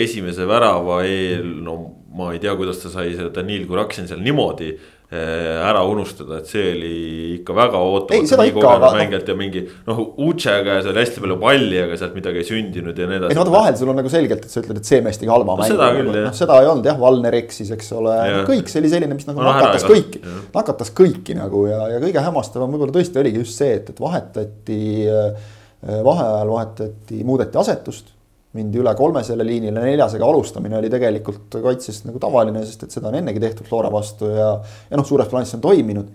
esimese 0.00 0.46
värava 0.48 1.02
eel, 1.04 1.50
no 1.62 1.74
ma 2.16 2.30
ei 2.32 2.40
tea, 2.40 2.54
kuidas 2.56 2.80
ta 2.80 2.88
sai 2.88 3.10
seda 3.12 3.28
Danil 3.36 3.66
Kuraksin 3.68 4.08
seal 4.08 4.22
niimoodi 4.24 4.70
ära 5.14 5.82
unustada, 5.88 6.40
et 6.40 6.50
see 6.50 6.64
oli 6.72 6.92
ikka 7.38 7.56
väga 7.56 7.80
ootamatu. 7.80 9.20
ja 9.28 9.36
mingi 9.38 9.64
noh, 9.86 10.00
Uche 10.26 10.54
käes 10.66 10.88
oli 10.90 11.02
hästi 11.02 11.24
palju 11.24 11.36
palli, 11.42 11.80
aga 11.82 11.98
sealt 12.00 12.16
midagi 12.18 12.42
ei 12.42 12.48
sündinud 12.48 12.98
ja 12.98 13.08
nii 13.10 13.20
edasi. 13.20 13.34
ei 13.34 13.40
no 13.40 13.46
vahel 13.54 13.76
sul 13.80 13.92
on 13.92 14.00
nagu 14.00 14.12
selgelt, 14.12 14.46
et 14.46 14.54
sa 14.54 14.62
ütled, 14.62 14.80
et 14.80 14.92
see 14.92 15.02
mees 15.04 15.20
tegi 15.20 15.32
halva 15.32 15.52
no, 15.52 15.58
mängu. 15.60 15.74
seda 15.74 15.90
küll 15.96 16.10
jah. 16.12 16.28
noh, 16.28 16.38
seda 16.40 16.60
ei 16.62 16.70
olnud 16.72 16.90
jah, 16.90 17.00
Valner 17.04 17.38
eksis, 17.40 17.74
eks 17.76 17.92
ole, 17.98 18.16
kõik 18.48 18.72
see 18.72 18.82
oli 18.82 18.94
selline, 18.94 19.18
mis 19.18 19.28
nagu 19.28 19.42
no, 19.42 19.50
nakatas 19.50 19.86
kõiki, 19.88 20.22
nakatas 20.54 20.94
kõiki 20.96 21.38
nagu 21.38 21.66
ja, 21.70 21.82
ja 21.94 22.00
kõige 22.02 22.24
hämmastavam 22.24 22.74
võib-olla 22.74 22.96
tõesti 22.96 23.22
oligi 23.22 23.44
just 23.44 23.60
see, 23.60 23.76
et, 23.80 23.92
et 23.94 24.02
vahetati 24.02 24.80
äh, 25.10 25.52
vaheajal 25.84 26.50
vahetati, 26.54 27.20
muudeti 27.28 27.60
asetust 27.60 28.13
mindi 28.54 28.78
üle 28.78 28.94
kolmesele 28.94 29.44
liinile, 29.46 29.82
neljasega 29.82 30.26
alustamine 30.26 30.78
oli 30.78 30.90
tegelikult 30.92 31.56
kaitses 31.62 32.04
nagu 32.06 32.20
tavaline, 32.22 32.62
sest 32.66 32.86
et 32.86 32.94
seda 32.94 33.10
on 33.10 33.18
ennegi 33.18 33.42
tehtud 33.42 33.66
Flora 33.66 33.90
vastu 33.92 34.30
ja, 34.30 34.50
ja 34.90 35.00
noh, 35.00 35.06
suures 35.06 35.30
plaanis 35.30 35.50
see 35.52 35.58
on 35.58 35.64
toiminud. 35.64 36.12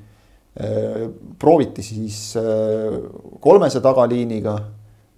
prooviti 1.40 1.84
siis 1.86 2.34
kolmese 3.40 3.80
tagaliiniga, 3.84 4.56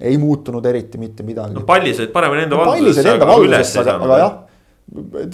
ei 0.02 0.18
muutunud 0.22 0.66
eriti 0.66 1.00
mitte 1.02 1.24
midagi. 1.24 1.56
no 1.56 1.64
palli 1.66 1.94
said 1.98 2.12
paremini 2.14 2.48
enda 2.48 2.58
valdusesse, 2.58 3.14
aga, 3.16 3.30
aga 3.30 3.46
üles 3.46 3.72
ei 3.76 3.86
saanud. 3.86 4.06
aga 4.08 4.20
jah, 4.22 4.36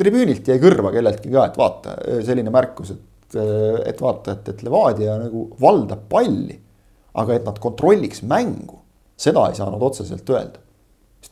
tribüünilt 0.04 0.52
jäi 0.52 0.60
kõrva 0.62 0.92
kelleltki 0.94 1.32
ka, 1.34 1.48
et 1.50 1.58
vaata, 1.60 1.98
selline 2.28 2.54
märkus, 2.54 2.94
et, 2.94 3.40
et 3.88 4.04
vaata, 4.04 4.38
et, 4.38 4.54
et 4.54 4.64
Levadia 4.68 5.18
nagu 5.24 5.48
valdab 5.62 6.06
palli. 6.12 6.60
aga 7.18 7.34
et 7.34 7.48
nad 7.48 7.58
kontrolliks 7.60 8.22
mängu, 8.28 8.78
seda 9.18 9.48
ei 9.50 9.58
saanud 9.58 9.82
otseselt 9.82 10.30
öelda 10.30 10.67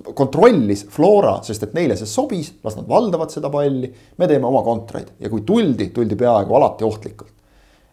kontrollis 0.04 0.84
Flora, 0.92 1.38
sest 1.46 1.64
et 1.68 1.76
neile 1.76 1.96
see 1.96 2.10
sobis, 2.10 2.52
las 2.66 2.76
nad 2.76 2.88
valdavad 2.90 3.32
seda 3.32 3.52
palli, 3.52 3.88
me 4.20 4.28
teeme 4.28 4.48
oma 4.50 4.62
kontreid 4.66 5.14
ja 5.22 5.32
kui 5.32 5.46
tuldi, 5.48 5.90
tuldi 5.96 6.18
peaaegu 6.20 6.58
alati 6.58 6.88
ohtlikult. 6.88 7.32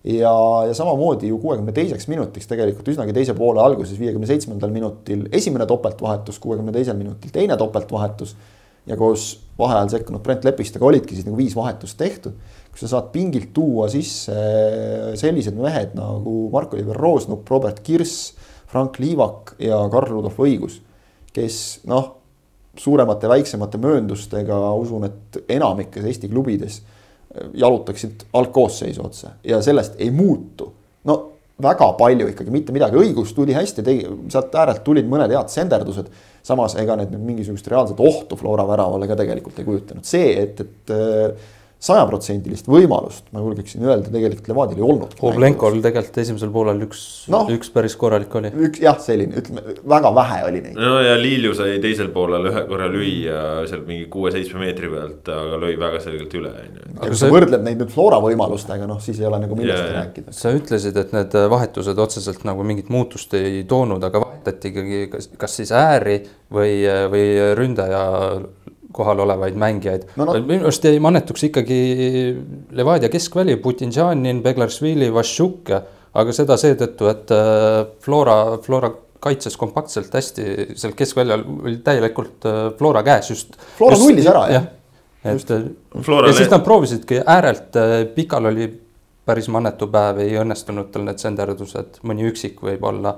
ja, 0.04 0.32
ja 0.66 0.74
samamoodi 0.74 1.30
ju 1.30 1.38
kuuekümne 1.38 1.72
teiseks 1.72 2.08
minutiks 2.10 2.50
tegelikult 2.50 2.88
üsnagi 2.90 3.14
teise 3.14 3.36
poole 3.38 3.62
alguses, 3.62 4.00
viiekümne 4.00 4.26
seitsmendal 4.26 4.74
minutil 4.74 5.28
esimene 5.30 5.66
topeltvahetus, 5.70 6.42
kuuekümne 6.42 6.74
teisel 6.74 6.98
minutil 6.98 7.30
teine 7.30 7.56
topeltvahetus. 7.56 8.36
ja 8.86 8.96
koos 8.98 9.38
vaheajal 9.58 9.92
sekkunud 9.92 10.22
Brent 10.26 10.44
Lepistega 10.44 10.84
olidki 10.84 11.14
siis 11.14 11.26
nagu 11.26 11.36
viis 11.38 11.54
vahetust 11.54 11.98
tehtud. 11.98 12.32
kus 12.72 12.80
sa 12.80 12.96
saad 12.96 13.12
pingilt 13.12 13.52
tuua 13.54 13.86
sisse 13.88 14.34
sellised 15.14 15.54
mehed 15.54 15.94
nagu 15.94 16.48
Mark-Oliver 16.50 16.96
Roosnup, 16.96 17.48
Robert 17.50 17.78
Kirss, 17.80 18.32
Frank 18.66 18.98
Liivak 18.98 19.54
ja 19.58 19.76
Karl-Rudolf 19.92 20.40
Õigus 20.40 20.80
kes 21.32 21.56
noh, 21.90 22.08
suuremate, 22.78 23.28
väiksemate 23.28 23.80
mööndustega 23.82 24.58
usun, 24.80 25.08
et 25.08 25.42
enamikes 25.52 26.06
Eesti 26.08 26.30
klubides 26.32 26.80
äh, 26.80 27.50
jalutaksid 27.64 28.26
algkoosseisu 28.32 29.04
otsa 29.04 29.36
ja 29.44 29.62
sellest 29.62 30.00
ei 30.00 30.10
muutu. 30.10 30.72
no 31.04 31.18
väga 31.62 31.92
palju 31.98 32.26
ikkagi, 32.32 32.50
mitte 32.50 32.74
midagi, 32.74 32.98
õigus 32.98 33.34
tuli 33.36 33.54
hästi, 33.54 33.84
tegi, 33.86 34.06
sealt 34.32 34.54
äärelt 34.58 34.82
tulid 34.84 35.08
mõned 35.08 35.32
head 35.34 35.50
senderdused. 35.52 36.08
samas 36.42 36.74
ega 36.80 36.96
need 36.98 37.12
nüüd 37.12 37.26
mingisugust 37.26 37.68
reaalset 37.70 38.00
ohtu 38.02 38.36
Flora 38.36 38.64
väravale 38.66 39.06
ka 39.06 39.16
tegelikult 39.20 39.58
ei 39.58 39.66
kujutanud, 39.68 40.06
see, 40.06 40.32
et, 40.42 40.60
et 40.60 40.94
äh, 40.94 41.50
sajaprotsendilist 41.82 42.68
võimalust, 42.70 43.24
ma 43.34 43.40
julgeksin 43.42 43.82
öelda, 43.82 44.06
tegelikult 44.12 44.50
Levadial 44.52 44.78
ei 44.78 44.84
olnud. 44.86 45.14
Oblenkol 45.26 45.80
tegelikult 45.82 46.20
esimesel 46.22 46.52
poolel 46.54 46.84
üks 46.86 47.00
no,, 47.32 47.40
üks 47.50 47.72
päris 47.74 47.96
korralik 47.98 48.34
oli. 48.38 48.52
üks 48.68 48.82
jah, 48.84 49.00
selline, 49.02 49.34
ütleme 49.40 49.74
väga 49.90 50.12
vähe 50.14 50.38
oli 50.46 50.60
neid. 50.62 50.78
no 50.78 51.00
ja 51.02 51.16
Liilju 51.18 51.56
sai 51.58 51.80
teisel 51.82 52.12
poolel 52.14 52.46
ühe 52.52 52.62
korra 52.68 52.86
lüüa 52.92 53.42
seal 53.70 53.82
mingi 53.88 54.06
kuue-seitsme 54.12 54.62
meetri 54.62 54.92
pealt, 54.92 55.26
aga 55.34 55.58
lõi 55.64 55.72
väga 55.80 56.04
selgelt 56.06 56.38
üle, 56.38 56.54
on 56.54 56.78
ju. 56.78 56.86
aga 57.00 57.10
kui 57.10 57.20
sa 57.24 57.32
võrdled 57.34 57.66
neid 57.66 57.82
nüüd 57.82 57.94
Flora 57.96 58.22
võimalustega, 58.22 58.86
noh 58.86 59.02
siis 59.02 59.18
ei 59.18 59.26
ole 59.32 59.42
nagu 59.42 59.58
millestki 59.58 59.90
yeah. 59.90 59.98
rääkida. 60.04 60.38
sa 60.38 60.54
ütlesid, 60.54 61.02
et 61.02 61.18
need 61.18 61.38
vahetused 61.56 62.06
otseselt 62.06 62.46
nagu 62.46 62.62
mingit 62.68 62.94
muutust 62.94 63.34
ei 63.38 63.64
toonud, 63.66 64.06
aga 64.06 64.22
vahetati 64.22 64.70
ikkagi 64.70 65.04
kas, 65.16 65.32
kas 65.34 65.58
siis 65.58 65.74
ääri 65.74 66.20
või, 66.54 66.78
või 67.10 67.28
ründaja 67.58 68.06
kohal 68.92 69.22
olevaid 69.24 69.56
mängijaid 69.58 70.04
no,. 70.16 70.26
No. 70.26 70.36
minu 70.40 70.68
arust 70.68 70.84
jäi 70.84 71.00
mannetuks 71.02 71.46
ikkagi 71.48 71.80
Levadia 72.76 73.10
keskväli, 73.12 73.56
Putinžanin, 73.62 74.42
Beglaršvili, 74.44 75.10
Vašjuk, 75.14 75.72
aga 76.20 76.36
seda 76.36 76.58
seetõttu, 76.60 77.08
et 77.12 77.32
äh, 77.34 77.80
Flora, 78.04 78.36
Flora 78.64 78.92
kaitses 79.22 79.56
kompaktselt 79.58 80.14
hästi, 80.14 80.74
seal 80.78 80.94
keskväljal 80.98 81.44
oli 81.46 81.78
täielikult 81.84 82.46
äh, 82.48 82.62
Flora 82.78 83.04
käes 83.06 83.32
just. 83.32 83.58
Flora 83.78 83.98
nullis 84.00 84.28
ära 84.30 84.46
jah? 84.52 84.70
et 85.22 85.50
ja 85.52 86.32
siis 86.34 86.50
nad 86.50 86.64
proovisidki 86.66 87.20
äärelt, 87.22 87.76
äh, 87.78 87.98
Pikal 88.14 88.50
oli 88.50 88.66
päris 89.26 89.46
mannetu 89.52 89.86
päev, 89.90 90.18
ei 90.24 90.34
õnnestunud 90.40 90.88
tal 90.90 91.04
need 91.06 91.20
senderdused, 91.22 92.00
mõni 92.08 92.26
üksik 92.26 92.58
võib-olla. 92.64 93.12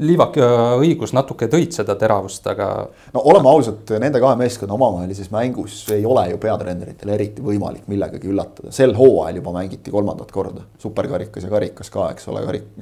Liivak 0.00 0.38
ja 0.40 0.48
õigus 0.80 1.12
natuke 1.12 1.50
tõid 1.52 1.76
seda 1.76 1.96
teravust, 2.00 2.46
aga. 2.48 2.70
no 3.12 3.24
oleme 3.28 3.52
ausad, 3.52 3.92
nende 4.00 4.22
kahe 4.22 4.38
meeskonna 4.40 4.76
omavahelises 4.78 5.28
mängus 5.34 5.82
ei 5.92 6.06
ole 6.08 6.30
ju 6.32 6.40
peatreeneritel 6.40 7.12
eriti 7.12 7.44
võimalik 7.44 7.90
millegagi 7.92 8.32
üllatada, 8.32 8.72
sel 8.72 8.96
hooajal 8.96 9.42
juba 9.42 9.54
mängiti 9.60 9.92
kolmandat 9.92 10.32
korda, 10.32 10.64
superkarikas 10.80 11.44
ja 11.44 11.52
karikas 11.52 11.92
ka, 11.92 12.08
eks 12.14 12.28
ole, 12.32 12.44
karik-, 12.48 12.74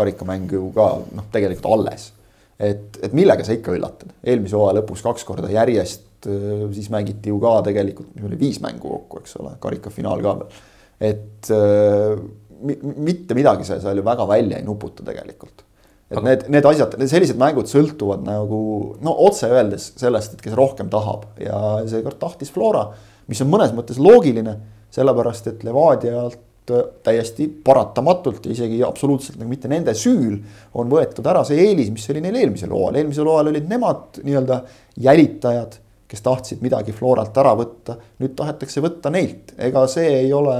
karikamäng 0.00 0.56
ju 0.56 0.72
ka 0.74 0.90
noh, 1.12 1.30
tegelikult 1.32 1.72
alles. 1.76 2.12
et, 2.58 3.02
et 3.02 3.12
millega 3.12 3.44
sa 3.44 3.52
ikka 3.52 3.74
üllatad, 3.76 4.16
eelmise 4.24 4.56
hooaja 4.56 4.80
lõpus 4.80 5.04
kaks 5.04 5.28
korda 5.28 5.52
järjest, 5.52 6.06
siis 6.72 6.86
mängiti 6.88 7.28
ju 7.28 7.36
ka 7.42 7.58
tegelikult, 7.66 8.14
viis 8.40 8.62
mängu 8.64 8.88
kokku, 8.88 9.20
eks 9.20 9.42
ole, 9.42 9.58
karikafinaal 9.60 10.24
ka 10.24 10.40
veel 10.40 10.62
et 11.00 11.50
äh, 11.52 12.14
mitte 12.64 13.36
midagi 13.36 13.66
sa 13.66 13.78
seal 13.82 14.00
ju 14.00 14.06
väga 14.06 14.26
välja 14.28 14.58
ei 14.58 14.66
nuputa 14.66 15.04
tegelikult. 15.06 15.64
et 16.10 16.18
Aga... 16.18 16.26
need, 16.28 16.46
need 16.52 16.68
asjad, 16.68 16.96
sellised 17.10 17.40
mängud 17.40 17.68
sõltuvad 17.70 18.24
nagu 18.26 18.60
no 19.02 19.16
otse 19.26 19.48
öeldes 19.50 19.92
sellest, 20.00 20.36
et 20.36 20.44
kes 20.44 20.56
rohkem 20.56 20.90
tahab. 20.92 21.26
Ja 21.40 21.82
seekord 21.90 22.20
tahtis 22.20 22.52
Flora, 22.54 22.88
mis 23.28 23.40
on 23.42 23.50
mõnes 23.52 23.74
mõttes 23.76 24.00
loogiline, 24.00 24.58
sellepärast 24.94 25.48
et 25.50 25.64
Levadialt 25.66 26.42
täiesti 27.04 27.46
paratamatult 27.64 28.46
ja 28.46 28.54
isegi 28.54 28.78
absoluutselt 28.86 29.36
nagu 29.36 29.50
mitte 29.50 29.68
nende 29.68 29.92
süül 29.98 30.38
on 30.80 30.88
võetud 30.88 31.26
ära 31.28 31.42
see 31.44 31.60
eelis, 31.60 31.90
mis 31.92 32.06
oli 32.08 32.22
neil 32.24 32.38
eelmisel 32.40 32.72
hooajal, 32.72 33.00
eelmisel 33.02 33.28
hooajal 33.28 33.50
olid 33.52 33.66
nemad 33.68 34.22
nii-öelda 34.24 34.60
jälitajad 35.04 35.76
kes 36.14 36.22
tahtsid 36.22 36.62
midagi 36.62 36.94
Floralt 36.94 37.34
ära 37.42 37.56
võtta, 37.58 37.98
nüüd 38.22 38.36
tahetakse 38.38 38.82
võtta 38.84 39.10
neilt, 39.10 39.52
ega 39.58 39.84
see 39.90 40.20
ei 40.22 40.32
ole 40.34 40.56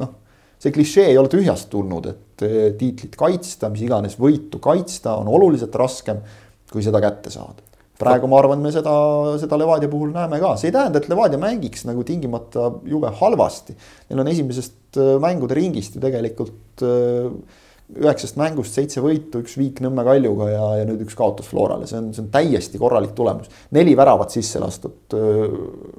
noh, 0.00 0.14
see 0.58 0.74
klišee 0.74 1.12
ei 1.12 1.20
ole 1.20 1.30
tühjast 1.30 1.70
tulnud, 1.72 2.08
et 2.10 2.46
eh, 2.46 2.72
tiitlit 2.78 3.14
kaitsta, 3.20 3.70
mis 3.72 3.84
iganes 3.86 4.18
võitu 4.20 4.58
kaitsta, 4.62 5.18
on 5.20 5.30
oluliselt 5.30 5.76
raskem, 5.78 6.24
kui 6.72 6.82
seda 6.82 7.02
kätte 7.04 7.30
saada. 7.30 7.62
praegu 7.94 8.26
ma 8.26 8.40
arvan, 8.40 8.58
me 8.58 8.72
seda, 8.74 8.92
seda 9.38 9.56
Levadia 9.60 9.88
puhul 9.88 10.10
näeme 10.12 10.40
ka, 10.42 10.56
see 10.58 10.72
ei 10.72 10.74
tähenda, 10.74 10.98
et 10.98 11.06
Levadia 11.08 11.38
mängiks 11.40 11.86
nagu 11.86 12.02
tingimata 12.04 12.66
jube 12.90 13.12
halvasti. 13.20 13.76
Neil 14.08 14.24
on 14.24 14.30
esimesest 14.32 14.98
eh, 14.98 15.14
mängude 15.22 15.54
ringist 15.54 15.94
ju 15.94 16.02
tegelikult 16.02 16.82
äh, 16.82 17.62
üheksast 17.92 18.38
mängust 18.40 18.74
seitse 18.78 19.02
võitu, 19.04 19.42
üks 19.44 19.58
viik 19.60 19.82
Nõmme 19.84 20.02
Kaljuga 20.06 20.46
ja, 20.48 20.62
ja 20.80 20.84
nüüd 20.88 21.02
üks 21.04 21.16
kaotus 21.18 21.50
Florale, 21.50 21.84
see 21.86 21.98
on, 21.98 22.06
see 22.16 22.22
on 22.22 22.30
täiesti 22.32 22.78
korralik 22.80 23.12
tulemus. 23.16 23.50
neli 23.76 23.92
väravat 23.96 24.32
sisse 24.32 24.60
lastud. 24.62 25.12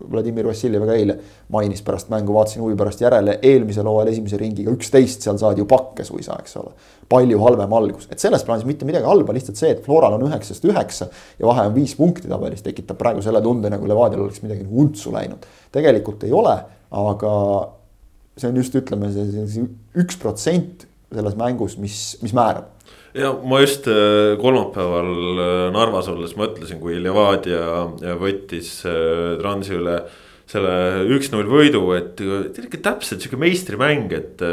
Vladimir 0.09 0.49
Vassiljev 0.49 0.87
ka 0.89 0.95
eile 0.97 1.17
mainis 1.53 1.83
pärast 1.85 2.09
mängu, 2.09 2.33
vaatasin 2.33 2.63
huvi 2.65 2.77
pärast 2.79 3.03
järele, 3.05 3.37
eelmisel 3.45 3.85
hooajal 3.85 4.09
esimese 4.15 4.39
ringiga 4.41 4.73
üksteist, 4.73 5.21
seal 5.27 5.37
saadi 5.41 5.61
ju 5.61 5.67
pakke 5.69 6.07
suisa, 6.07 6.39
eks 6.41 6.57
ole. 6.63 6.73
palju 7.09 7.37
halvem 7.43 7.77
algus, 7.77 8.09
et 8.09 8.23
selles 8.23 8.41
plaanis 8.47 8.65
mitte 8.65 8.87
midagi 8.89 9.05
halba, 9.05 9.35
lihtsalt 9.37 9.61
see, 9.61 9.75
et 9.75 9.85
Floral 9.85 10.17
on 10.17 10.25
üheksast 10.25 10.65
üheksa 10.65 11.05
ja 11.37 11.45
vahe 11.45 11.67
on 11.69 11.75
viis 11.75 11.93
punkti 11.99 12.25
tabelis, 12.31 12.65
tekitab 12.65 12.97
praegu 12.97 13.21
selle 13.21 13.43
tunde, 13.45 13.69
nagu 13.69 13.85
Levadial 13.85 14.25
oleks 14.25 14.41
midagi 14.41 14.65
untsu 14.65 15.13
läinud. 15.13 15.45
tegelikult 15.75 16.25
ei 16.25 16.33
ole, 16.33 16.57
aga 16.89 17.37
see 18.41 18.49
on 18.49 18.57
just, 18.57 18.73
ütleme, 18.81 19.13
see 19.13 19.69
üks 20.01 20.17
protsent 20.17 20.89
selles 21.13 21.37
mängus, 21.39 21.77
mis, 21.81 22.17
mis 22.23 22.33
määrab. 22.35 22.71
ja 23.15 23.31
ma 23.43 23.61
just 23.63 23.87
äh, 23.87 24.35
kolmapäeval 24.41 25.11
äh, 25.39 25.71
Narvas 25.75 26.09
olles 26.11 26.35
mõtlesin, 26.39 26.81
kui 26.81 26.99
Levadia 27.01 27.85
võttis 28.19 28.77
äh, 28.89 29.35
Transi 29.41 29.77
üle 29.77 29.99
selle 30.45 31.05
üks-null 31.09 31.47
võidu, 31.49 31.87
et 31.97 32.21
ikka 32.21 32.77
täpselt 32.91 33.23
sihuke 33.23 33.39
meistrimäng, 33.41 34.11
et, 34.13 34.43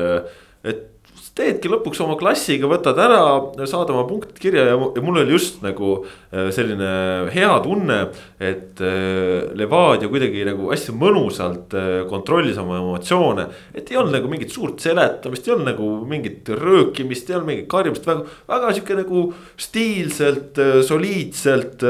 et 0.65 0.87
teedki 1.37 1.71
lõpuks 1.73 2.01
oma 2.05 2.19
klassiga, 2.21 2.69
võtad 2.69 2.99
ära, 3.01 3.21
saad 3.65 3.91
oma 3.93 4.05
punktid 4.09 4.37
kirja 4.41 4.67
ja, 4.69 4.75
ja 4.77 5.03
mul 5.05 5.23
oli 5.23 5.33
just 5.33 5.63
nagu 5.65 5.95
äh, 6.05 6.51
selline 6.53 6.91
hea 7.33 7.53
tunne. 7.65 8.01
et 8.43 8.81
äh, 8.85 9.49
Levadia 9.57 10.11
kuidagi 10.13 10.45
nagu 10.45 10.69
hästi 10.73 10.93
mõnusalt 10.99 11.73
äh, 11.79 11.87
kontrollis 12.11 12.59
oma 12.61 12.77
emotsioone. 12.83 13.47
et 13.73 13.89
ei 13.89 13.97
olnud 13.97 14.13
nagu 14.19 14.29
mingit 14.29 14.53
suurt 14.53 14.85
seletamist, 14.85 15.49
ei 15.49 15.55
olnud 15.55 15.71
nagu 15.71 15.89
mingit 16.09 16.53
röökimist, 16.53 17.31
ei 17.31 17.39
olnud 17.39 17.49
mingit 17.49 17.71
karjumist, 17.73 18.07
väga, 18.07 18.29
väga 18.53 18.75
sihuke 18.77 18.99
nagu 19.01 19.25
stiilselt, 19.57 20.61
soliidselt. 20.85 21.81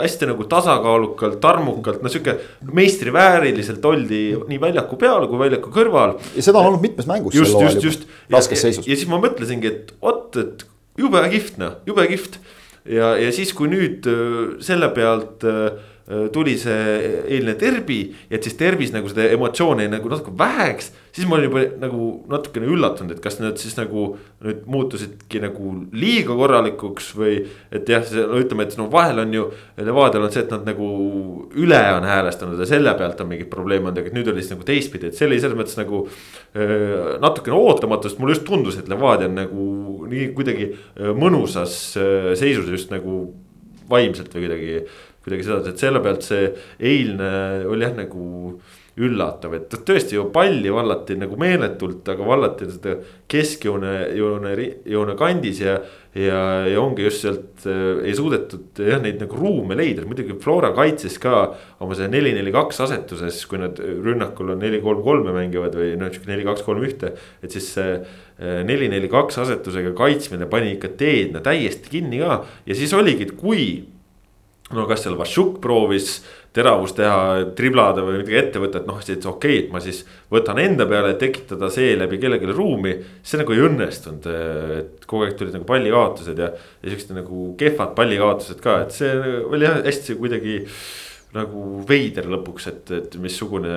hästi 0.00 0.30
nagu 0.30 0.48
tasakaalukalt, 0.48 1.44
armukalt, 1.44 2.00
no 2.00 2.12
sihuke 2.12 2.38
meistrivääriliselt 2.72 3.84
oldi 3.84 4.22
nii 4.48 4.62
väljaku 4.62 4.96
peal 5.00 5.28
kui 5.28 5.44
väljaku 5.44 5.74
kõrval. 5.74 6.16
ja 6.32 6.48
seda 6.48 6.62
on 6.62 6.72
olnud 6.72 6.88
mitmes 6.88 7.10
mängus. 7.10 7.36
just, 7.36 7.60
just, 7.60 7.84
just. 7.84 8.10
raskes 8.32 8.64
seisus 8.64 8.85
ja 8.86 8.94
siis 8.94 9.08
ma 9.10 9.20
mõtlesingi, 9.22 9.72
et 9.72 9.92
oot, 10.00 10.38
et 10.40 10.64
jube 11.00 11.20
kihvt 11.32 11.60
noh, 11.62 11.76
jube 11.88 12.06
kihvt. 12.10 12.40
ja, 12.86 13.14
ja 13.20 13.34
siis, 13.34 13.52
kui 13.56 13.70
nüüd 13.72 14.06
äh, 14.10 14.56
selle 14.64 14.90
pealt 14.94 15.46
Äh, 16.06 16.28
tuli 16.30 16.52
see 16.54 17.22
eilne 17.34 17.56
derbi, 17.58 18.12
et 18.30 18.44
siis 18.46 18.54
derbis 18.60 18.92
nagu 18.94 19.10
seda 19.10 19.24
emotsiooni 19.34 19.88
nagu 19.90 20.10
natuke 20.10 20.30
väheks. 20.38 20.92
Siis 21.16 21.24
ma 21.28 21.38
olin 21.38 21.48
juba 21.48 21.62
nagu 21.80 22.06
natukene 22.28 22.68
üllatunud, 22.68 23.14
et 23.14 23.22
kas 23.24 23.38
need 23.40 23.56
siis 23.60 23.76
nagu 23.78 24.02
nüüd 24.44 24.66
muutusidki 24.68 25.40
nagu 25.40 25.72
liiga 25.96 26.36
korralikuks 26.36 27.08
või. 27.16 27.38
et 27.72 27.88
jah, 27.88 28.04
ütleme, 28.36 28.66
et 28.66 28.76
no 28.76 28.90
vahel 28.92 29.22
on 29.24 29.32
ju, 29.32 29.46
Levadial 29.80 30.26
on 30.26 30.34
see, 30.34 30.44
et 30.44 30.52
nad 30.52 30.68
nagu 30.68 30.90
üle 31.56 31.80
on 31.96 32.04
häälestanud 32.08 32.60
ja 32.60 32.68
selle 32.68 32.92
pealt 32.98 33.22
on 33.24 33.30
mingid 33.32 33.48
probleemid 33.52 33.88
olnud, 33.88 34.02
aga 34.02 34.14
nüüd 34.16 34.30
oli 34.32 34.44
siis 34.44 34.52
nagu 34.52 34.68
teistpidi, 34.68 35.08
et 35.08 35.16
see 35.16 35.28
oli 35.28 35.40
selles 35.40 35.56
mõttes 35.58 35.80
nagu 35.80 36.04
äh,. 36.06 37.16
natukene 37.24 37.56
ootamatu, 37.56 38.10
sest 38.10 38.20
mulle 38.20 38.36
just 38.36 38.46
tundus, 38.48 38.76
et 38.76 38.92
Levadia 38.92 39.30
on 39.30 39.40
nagu 39.40 39.66
nii 40.12 40.30
kuidagi 40.36 40.70
äh, 40.74 41.12
mõnusas 41.16 41.78
äh, 42.00 42.32
seisus 42.36 42.68
just 42.76 42.92
nagu 42.92 43.22
vaimselt 43.88 44.34
või 44.34 44.48
kuidagi 44.48 44.80
kuidagi 45.26 45.46
sedasi, 45.48 45.72
et 45.72 45.80
selle 45.82 46.00
pealt 46.04 46.22
see 46.22 46.50
eilne 46.92 47.30
oli 47.66 47.82
jah 47.82 47.96
nagu 47.96 48.26
üllatav, 48.96 49.52
et 49.52 49.74
tõesti 49.84 50.16
ju 50.16 50.22
palli 50.32 50.70
vallati 50.72 51.18
nagu 51.20 51.36
meeletult, 51.36 52.06
aga 52.08 52.24
vallati 52.24 52.68
seda 52.70 52.94
keskjoone, 53.28 53.92
joone, 54.16 54.52
joone 54.88 55.16
kandis 55.20 55.60
ja. 55.60 55.74
ja, 56.16 56.38
ja 56.64 56.80
ongi 56.80 57.04
just 57.04 57.26
sealt 57.26 57.66
äh, 57.68 58.00
ei 58.08 58.14
suudetud 58.16 58.80
jah, 58.80 59.02
neid 59.04 59.20
nagu 59.20 59.36
ruume 59.36 59.76
leida, 59.76 60.06
muidugi 60.08 60.38
Flora 60.40 60.70
kaitses 60.76 61.18
ka 61.20 61.42
oma 61.84 61.98
selle 61.98 62.08
neli, 62.14 62.32
neli, 62.38 62.54
kaks 62.54 62.80
asetuses, 62.86 63.42
kui 63.50 63.60
nad 63.60 63.76
rünnakul 63.76 64.54
on 64.54 64.64
neli, 64.64 64.80
kolm, 64.84 65.02
kolme 65.04 65.34
mängivad 65.36 65.76
või 65.76 65.92
noh, 66.00 66.08
sihuke 66.14 66.32
neli, 66.32 66.46
kaks, 66.48 66.64
kolm, 66.64 66.86
ühte. 66.88 67.12
et 67.44 67.52
siis 67.52 67.68
see 67.76 67.98
äh, 67.98 68.62
neli, 68.64 68.88
neli, 68.92 69.12
kaks 69.12 69.42
asetusega 69.44 69.92
kaitsmine 69.98 70.48
pani 70.48 70.72
ikka 70.78 70.94
teed 70.96 71.36
no, 71.36 71.44
täiesti 71.44 71.92
kinni 71.98 72.24
ka 72.24 72.40
ja 72.64 72.78
siis 72.80 72.96
oligi, 72.96 73.28
et 73.28 73.36
kui 73.36 73.68
no 74.74 74.86
kas 74.88 75.04
seal 75.04 75.14
Vašuk 75.18 75.60
proovis 75.62 76.16
teravust 76.56 76.96
teha, 76.96 77.46
triblada 77.58 78.04
või 78.04 78.20
midagi 78.20 78.38
ette 78.40 78.62
võtta, 78.62 78.80
et 78.80 78.88
noh, 78.88 79.00
siis 79.04 79.20
okei 79.20 79.58
okay,, 79.58 79.62
et 79.66 79.72
ma 79.74 79.82
siis 79.84 80.02
võtan 80.32 80.60
enda 80.62 80.86
peale, 80.88 81.14
tekitada 81.20 81.68
seeläbi 81.72 82.20
kellelegi 82.22 82.52
ruumi. 82.52 82.94
see 83.22 83.40
nagu 83.40 83.54
ei 83.54 83.64
õnnestunud, 83.68 84.28
et 84.80 85.08
kogu 85.08 85.26
aeg 85.26 85.36
tulid 85.38 85.56
nagu 85.56 85.68
pallikaotused 85.68 86.38
ja, 86.40 86.52
ja 86.82 86.92
siuksed 86.92 87.16
nagu 87.16 87.48
kehvad 87.60 87.96
pallikaotused 87.98 88.62
ka, 88.64 88.78
et 88.86 88.96
see 88.96 89.12
oli 89.46 89.68
hästi 89.68 90.16
kuidagi 90.20 90.60
nagu 91.36 91.64
veider 91.88 92.28
lõpuks, 92.32 92.70
et, 92.70 92.94
et 92.96 93.18
missugune 93.20 93.74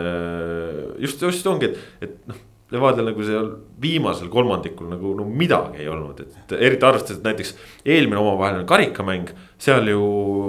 just, 1.03 1.25
just 1.25 1.47
ongi, 1.51 1.73
et, 1.73 2.05
et 2.07 2.29
noh 2.29 2.45
Levadial 2.69 3.07
nagu 3.09 3.23
seal 3.25 3.47
viimasel 3.81 4.29
kolmandikul 4.29 4.91
nagu 4.91 5.15
no 5.17 5.25
midagi 5.25 5.81
ei 5.81 5.87
olnud, 5.89 6.19
et 6.21 6.51
eriti 6.53 6.85
arvestades, 6.85 7.17
et 7.17 7.25
näiteks 7.25 7.55
eelmine 7.81 8.19
omavaheline 8.21 8.67
karikamäng. 8.69 9.31
Seal 9.59 9.89
ju 9.91 10.03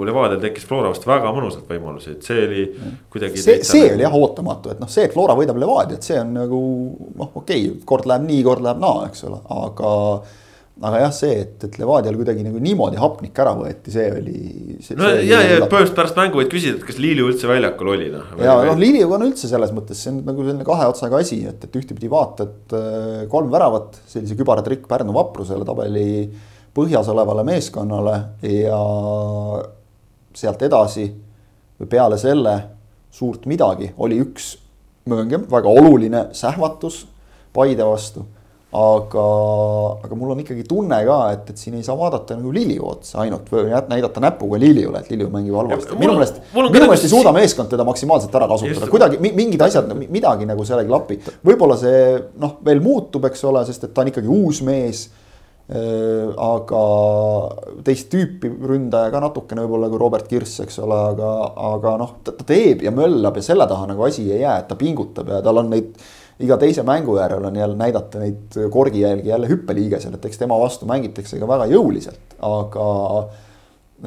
Levadial 0.07 0.39
tekkis 0.41 0.67
Flora 0.67 0.91
vastu 0.91 1.09
väga 1.11 1.31
mõnusalt 1.35 1.67
võimalusi, 1.67 2.15
et 2.15 2.27
see 2.27 2.45
oli 2.45 2.67
kuidagi. 3.11 3.41
see, 3.43 3.57
see 3.67 3.83
nagu... 3.83 3.95
oli 3.97 4.05
jah 4.07 4.19
ootamatu, 4.21 4.71
et 4.71 4.83
noh, 4.83 4.91
see, 4.91 5.07
et 5.09 5.15
Flora 5.15 5.35
võidab 5.37 5.59
Levadiat, 5.59 6.05
see 6.07 6.19
on 6.21 6.31
nagu 6.39 6.61
noh, 7.19 7.33
okei 7.41 7.65
okay,, 7.67 7.81
kord 7.87 8.07
läheb 8.07 8.29
nii, 8.29 8.45
kord 8.47 8.63
läheb 8.63 8.79
naa, 8.83 9.09
eks 9.09 9.27
ole, 9.27 9.41
aga 9.57 9.91
aga 10.81 11.01
jah, 11.03 11.11
see, 11.13 11.33
et, 11.43 11.65
et 11.67 11.75
Levadial 11.77 12.15
kuidagi 12.17 12.45
nagu 12.45 12.61
niimoodi 12.63 12.97
hapnik 12.97 13.37
ära 13.43 13.51
võeti, 13.57 13.91
see 13.93 14.07
oli. 14.15 14.37
no 14.97 15.09
see 15.11 15.27
ja, 15.27 15.41
ja 15.43 15.57
põhimõtteliselt 15.59 15.97
pärast 15.97 16.17
mängu 16.17 16.39
võid 16.39 16.49
küsida, 16.53 16.79
et 16.79 16.87
kas 16.87 16.97
Liiliu 17.01 17.27
üldse 17.29 17.49
väljakul 17.49 17.91
oli 17.93 18.07
noh. 18.13 18.31
ja 18.41 18.55
noh, 18.65 18.79
Liiliuga 18.79 19.19
on 19.19 19.27
üldse 19.27 19.51
selles 19.51 19.73
mõttes, 19.75 19.99
see 20.01 20.13
on 20.13 20.23
nagu 20.25 20.47
selline 20.47 20.65
kahe 20.65 20.87
otsaga 20.89 21.19
asi, 21.21 21.43
et, 21.51 21.67
et 21.67 21.77
ühtepidi 21.77 22.09
vaatad 22.11 22.73
äh, 22.79 23.19
kolm 23.31 23.51
väravat, 23.53 23.99
sellise 24.09 24.39
kübaratrikk 24.39 24.87
Pärnu 24.89 25.13
vaprusele 25.19 25.67
tabeli 25.67 26.07
põhjas 26.75 27.09
olevale 27.11 27.43
meeskonnale 27.47 28.17
ja 28.47 28.81
sealt 30.35 30.61
edasi 30.67 31.07
või 31.79 31.89
peale 31.89 32.17
selle 32.21 32.55
suurt 33.11 33.45
midagi, 33.49 33.91
oli 33.97 34.21
üks, 34.23 34.53
mööngem, 35.09 35.47
väga 35.51 35.69
oluline 35.69 36.27
sähvatus 36.37 37.07
Paide 37.51 37.83
vastu 37.83 38.21
aga, 38.71 39.23
aga 39.99 40.15
mul 40.15 40.31
on 40.31 40.41
ikkagi 40.43 40.63
tunne 40.67 40.97
ka, 41.03 41.17
et, 41.35 41.49
et 41.51 41.59
siin 41.59 41.75
ei 41.75 41.83
saa 41.83 41.97
vaadata 41.99 42.37
nagu 42.37 42.53
Liliu 42.55 42.85
otsa 42.87 43.19
ainult 43.25 43.49
või 43.51 43.65
näidata 43.67 44.23
näpuga 44.23 44.59
Liliule, 44.61 45.01
et 45.01 45.09
Liliu 45.11 45.27
mängib 45.33 45.57
halvasti. 45.59 45.97
minu 45.99 46.15
meelest, 46.15 46.39
minu 46.55 46.71
meelest 46.87 47.07
ei 47.07 47.11
suuda 47.11 47.33
meeskond 47.35 47.71
teda 47.71 47.83
maksimaalselt 47.87 48.37
ära 48.39 48.47
kasutada, 48.51 48.87
kuidagi 48.91 49.19
mingid 49.19 49.65
asjad, 49.67 49.91
midagi 50.07 50.47
nagu 50.47 50.63
seal 50.67 50.85
ei 50.85 50.87
klapi. 50.87 51.19
võib-olla 51.43 51.75
see 51.81 52.05
noh, 52.39 52.55
veel 52.63 52.79
muutub, 52.83 53.27
eks 53.27 53.43
ole, 53.51 53.65
sest 53.67 53.89
et 53.89 53.93
ta 53.95 54.05
on 54.05 54.13
ikkagi 54.13 54.31
uus 54.31 54.63
mees 54.63 55.09
aga 55.71 56.79
teist 57.85 58.09
tüüpi 58.11 58.49
ründaja 58.67 59.11
ka 59.13 59.21
natukene 59.23 59.63
võib-olla 59.63 59.87
kui 59.91 60.01
Robert 60.01 60.27
Kirss, 60.27 60.59
eks 60.65 60.81
ole, 60.83 60.97
aga, 61.13 61.29
aga 61.71 61.93
noh, 62.01 62.17
ta 62.27 62.33
teeb 62.43 62.83
ja 62.83 62.91
möllab 62.91 63.39
ja 63.39 63.45
selle 63.45 63.67
taha 63.69 63.87
nagu 63.93 64.03
asi 64.03 64.25
ei 64.33 64.41
jää, 64.41 64.57
et 64.59 64.67
ta 64.67 64.75
pingutab 64.75 65.31
ja 65.31 65.39
tal 65.45 65.61
on 65.63 65.71
neid 65.71 65.93
iga 66.41 66.57
teise 66.61 66.83
mängu 66.87 67.15
järel 67.17 67.45
on 67.45 67.55
jälle 67.55 67.77
näidata 67.77 68.19
neid 68.19 68.57
korgijälgi 68.71 69.29
jälle 69.29 69.49
hüppeliigesel, 69.49 70.13
et 70.17 70.25
eks 70.25 70.41
tema 70.41 70.57
vastu 70.59 70.87
mängitakse 70.89 71.39
ka 71.39 71.47
väga 71.47 71.67
jõuliselt, 71.71 72.37
aga 72.47 72.87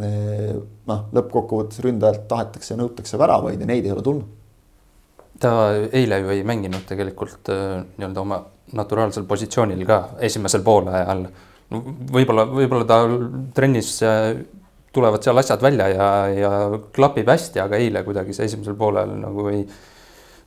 eh, 0.03 0.55
noh, 0.91 1.05
lõppkokkuvõttes 1.15 1.83
ründajalt 1.85 2.27
tahetakse 2.31 2.75
ja 2.75 2.81
nõutakse 2.81 3.21
väravaid 3.21 3.63
ja 3.63 3.71
neid 3.71 3.87
ei 3.87 3.95
ole 3.95 4.03
tulnud. 4.03 4.41
ta 5.41 5.51
eile 5.93 6.19
ju 6.23 6.29
ei 6.31 6.45
mänginud 6.47 6.87
tegelikult 6.89 7.51
eh, 7.55 7.81
nii-öelda 7.97 8.21
oma 8.21 8.43
naturaalsel 8.75 9.27
positsioonil 9.29 9.87
ka 9.87 9.99
esimesel 10.19 10.63
poolajal. 10.63 11.27
Võib-olla, 11.71 12.47
võib-olla 12.51 12.87
ta 12.89 13.01
trennis 13.57 13.97
eh, 14.05 14.45
tulevad 14.95 15.25
seal 15.25 15.41
asjad 15.43 15.63
välja 15.65 15.89
ja, 15.91 16.09
ja 16.31 16.53
klapib 16.95 17.29
hästi, 17.31 17.63
aga 17.65 17.81
eile 17.81 18.05
kuidagi 18.07 18.37
see 18.37 18.49
esimesel 18.51 18.77
poolel 18.79 19.17
nagu 19.19 19.49
ei 19.51 19.65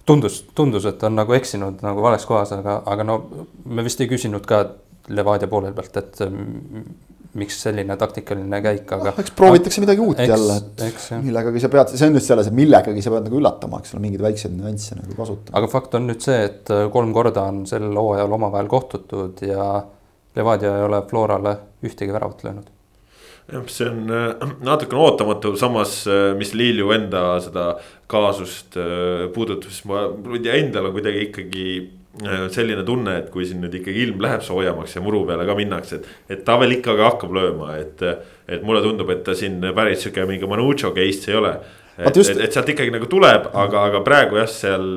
tundus, 0.08 0.42
tundus, 0.56 0.88
et 0.88 1.04
on 1.04 1.18
nagu 1.20 1.36
eksinud 1.36 1.84
nagu 1.84 2.04
vales 2.06 2.26
kohas, 2.28 2.54
aga, 2.56 2.82
aga 2.88 3.08
no 3.08 3.20
me 3.66 3.86
vist 3.88 4.02
ei 4.04 4.12
küsinud 4.12 4.48
ka 4.48 4.66
Levadia 5.08 5.48
poole 5.48 5.70
pealt, 5.72 5.96
et 6.02 6.18
miks 7.38 7.60
selline 7.64 7.96
taktikaline 8.00 8.60
käik, 8.64 8.90
aga 8.92 9.12
no,. 9.12 9.22
eks 9.22 9.34
proovitakse 9.38 9.84
midagi 9.84 10.04
uut 10.04 10.20
eks, 10.20 10.32
jälle, 10.34 10.56
et 10.88 11.12
millegagi 11.24 11.62
sa 11.64 11.70
pead, 11.72 11.94
see 11.94 12.10
on 12.10 12.16
nüüd 12.18 12.26
selles, 12.26 12.50
et 12.50 12.58
millegagi 12.58 13.04
sa 13.06 13.14
pead 13.14 13.28
nagu 13.28 13.40
üllatama, 13.40 13.80
eks 13.84 13.94
ole, 13.94 14.02
mingeid 14.04 14.24
väikseid 14.26 14.56
nüansse 14.58 14.98
nagu 14.98 15.16
kasutama. 15.16 15.54
aga 15.60 15.70
fakt 15.72 15.96
on 16.00 16.10
nüüd 16.10 16.24
see, 16.24 16.40
et 16.50 16.74
kolm 16.94 17.14
korda 17.16 17.46
on 17.52 17.62
sel 17.70 17.88
hooajal 17.88 18.36
omavahel 18.40 18.72
kohtutud 18.72 19.44
ja 19.48 19.68
Levadia 20.38 20.78
ei 20.78 20.88
ole 20.88 21.04
Florale 21.10 21.58
ühtegi 21.86 22.14
väravat 22.14 22.44
löönud 22.46 22.74
jah, 23.52 23.68
see 23.72 23.88
on 23.90 24.12
äh, 24.12 24.50
natukene 24.66 25.02
ootamatu, 25.02 25.54
samas 25.60 26.02
äh, 26.10 26.32
mis 26.38 26.54
Lilju 26.58 26.92
enda 26.96 27.24
seda 27.44 27.70
kaasust 28.12 28.78
äh, 28.80 29.28
puudutas, 29.34 29.84
ma, 29.88 30.08
mul 30.12 30.42
endal 30.52 30.90
on 30.90 30.98
kuidagi 30.98 31.30
ikkagi 31.30 31.70
selline 32.50 32.82
tunne, 32.82 33.12
et 33.20 33.28
kui 33.30 33.44
siin 33.46 33.60
nüüd 33.62 33.76
ikkagi 33.78 34.00
ilm 34.08 34.24
läheb 34.26 34.42
soojemaks 34.42 34.96
ja 34.96 35.04
muru 35.06 35.20
peale 35.28 35.44
ka 35.46 35.54
minnakse, 35.54 36.00
et, 36.00 36.08
et 36.34 36.40
ta 36.48 36.56
veel 36.58 36.80
ikkagi 36.80 37.04
hakkab 37.06 37.36
lööma, 37.36 37.76
et. 37.78 38.02
et 38.50 38.64
mulle 38.66 38.82
tundub, 38.82 39.12
et 39.14 39.22
ta 39.22 39.36
siin 39.38 39.60
päris 39.76 40.02
sihuke 40.02 40.26
mingi 40.26 40.50
Manucho 40.50 40.90
case 40.96 41.30
ei 41.30 41.38
ole. 41.38 41.52
et, 42.00 42.18
just... 42.18 42.32
et, 42.34 42.42
et 42.48 42.58
sealt 42.58 42.72
ikkagi 42.74 42.90
nagu 42.96 43.06
tuleb, 43.12 43.52
aga, 43.54 43.84
aga 43.92 44.02
praegu 44.08 44.40
jah, 44.42 44.50
seal 44.50 44.88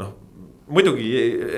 noh, 0.00 0.14
muidugi 0.72 1.10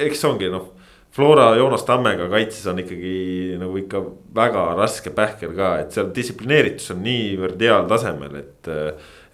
eks 0.09 0.27
ongi 0.27 0.51
noh 0.51 0.74
Flora 1.15 1.53
Joonas 1.55 1.85
Tammega 1.87 2.27
kaitses 2.27 2.67
on 2.67 2.81
ikkagi 2.83 3.55
nagu 3.61 3.77
ikka 3.79 4.01
väga 4.35 4.65
raske 4.75 5.13
pähkel 5.15 5.53
ka, 5.55 5.69
et 5.85 5.95
seal 5.95 6.09
distsiplineeritus 6.15 6.91
on 6.91 7.05
niivõrd 7.07 7.63
heal 7.63 7.87
tasemel, 7.91 8.35
et. 8.41 8.71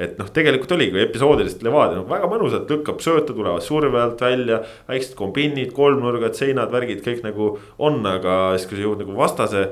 et 0.00 0.20
noh, 0.20 0.28
tegelikult 0.32 0.74
oligi 0.76 1.00
episoodiliselt 1.00 1.64
Levadia 1.64 1.98
noh, 1.98 2.06
väga 2.08 2.28
mõnusalt 2.28 2.68
lükkab 2.72 3.00
sööta, 3.04 3.32
tulevad 3.32 3.64
surve 3.64 4.00
alt 4.00 4.20
välja. 4.20 4.60
väiksed 4.88 5.16
kombiinid, 5.16 5.72
kolmnurgad, 5.76 6.36
seinad, 6.36 6.72
värgid, 6.72 7.00
kõik 7.04 7.24
nagu 7.24 7.54
on, 7.78 8.00
aga 8.08 8.38
siis, 8.58 8.68
kui 8.68 8.76
sa 8.76 8.84
jõuad 8.84 9.04
nagu 9.04 9.16
vastase 9.16 9.66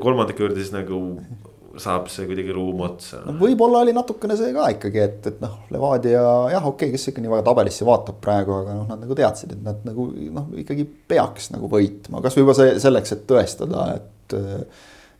kolmandiku 0.00 0.46
juurde, 0.46 0.60
siis 0.60 0.72
nagu 0.72 1.02
saab 1.80 2.08
see 2.12 2.26
kuidagi 2.28 2.52
ruum 2.54 2.82
otsa. 2.86 3.22
no 3.26 3.36
võib-olla 3.40 3.82
oli 3.86 3.94
natukene 3.96 4.36
see 4.38 4.52
ka 4.56 4.68
ikkagi, 4.74 5.02
et, 5.02 5.26
et 5.32 5.42
noh, 5.44 5.58
Levadia 5.72 6.22
jah, 6.52 6.68
okei 6.68 6.90
okay,, 6.90 6.92
kes 6.96 7.10
ikka 7.12 7.24
nii 7.24 7.32
väga 7.32 7.46
tabelisse 7.48 7.88
vaatab 7.88 8.20
praegu, 8.24 8.58
aga 8.60 8.76
noh, 8.76 8.86
nad 8.90 9.02
nagu 9.04 9.16
teadsid, 9.18 9.56
et 9.56 9.64
nad 9.64 9.82
nagu 9.88 10.08
noh, 10.12 10.52
ikkagi 10.62 10.86
peaks 11.12 11.52
nagu 11.54 11.70
võitma, 11.72 12.22
kasvõi 12.24 12.46
juba 12.46 12.56
see 12.58 12.78
selleks, 12.82 13.16
et 13.16 13.28
tõestada, 13.30 13.90
et. 13.98 14.38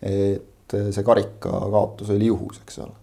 et 0.09 0.49
see 0.73 1.05
karikakaotus 1.05 2.15
oli 2.15 2.31
juhus, 2.31 2.63
eks 2.63 2.79
ole, 2.81 2.95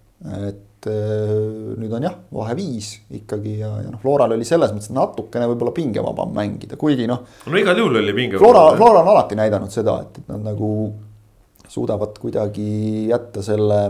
et 0.47 0.87
nüüd 0.89 1.91
on 1.93 2.05
jah, 2.07 2.15
vahe 2.33 2.55
viis 2.57 2.93
ikkagi 3.13 3.57
ja, 3.59 3.69
ja 3.83 3.91
noh, 3.91 3.99
Floral 4.01 4.33
oli 4.35 4.47
selles 4.47 4.71
mõttes 4.73 4.93
natukene 4.95 5.49
võib-olla 5.51 5.73
pingevabam 5.75 6.31
mängida, 6.35 6.79
kuigi 6.79 7.07
noh. 7.09 7.25
no 7.45 7.59
igal 7.59 7.77
juhul 7.77 7.99
oli 7.99 8.15
pingevabam. 8.15 8.45
Flora, 8.45 8.77
Flora 8.79 9.03
on 9.03 9.11
alati 9.13 9.37
näidanud 9.39 9.73
seda, 9.73 9.99
et, 10.05 10.21
et 10.21 10.31
nad 10.31 10.47
nagu 10.49 10.71
suudavad 11.69 12.17
kuidagi 12.21 13.09
jätta 13.09 13.43
selle 13.45 13.81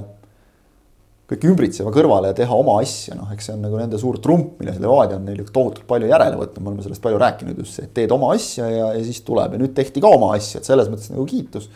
kõik 1.30 1.46
ümbritseva 1.46 1.92
kõrvale 1.94 2.32
ja 2.32 2.38
teha 2.38 2.56
oma 2.58 2.80
asja, 2.82 3.14
noh, 3.18 3.30
eks 3.34 3.50
see 3.50 3.56
on 3.56 3.62
nagu 3.68 3.78
nende 3.78 4.00
suur 4.02 4.18
trump, 4.24 4.56
milles 4.62 4.80
Levadia 4.82 5.20
on 5.20 5.28
neil 5.30 5.44
tohutult 5.46 5.86
palju 5.90 6.10
järele 6.10 6.40
võtnud, 6.40 6.64
me 6.64 6.72
oleme 6.72 6.86
sellest 6.86 7.04
palju 7.04 7.20
rääkinud 7.22 7.60
just 7.62 7.78
see, 7.78 7.86
et 7.86 7.94
teed 8.00 8.14
oma 8.16 8.32
asja 8.34 8.70
ja, 8.72 8.88
ja 8.98 9.04
siis 9.06 9.22
tuleb 9.28 9.54
ja 9.54 9.62
nüüd 9.62 9.76
tehti 9.78 10.02
ka 10.02 10.10
oma 10.16 10.32
asja, 10.38 10.62
et 10.62 10.70
selles 10.70 10.90
mõttes 10.90 11.12
nagu 11.14 11.28
kiitus. 11.30 11.70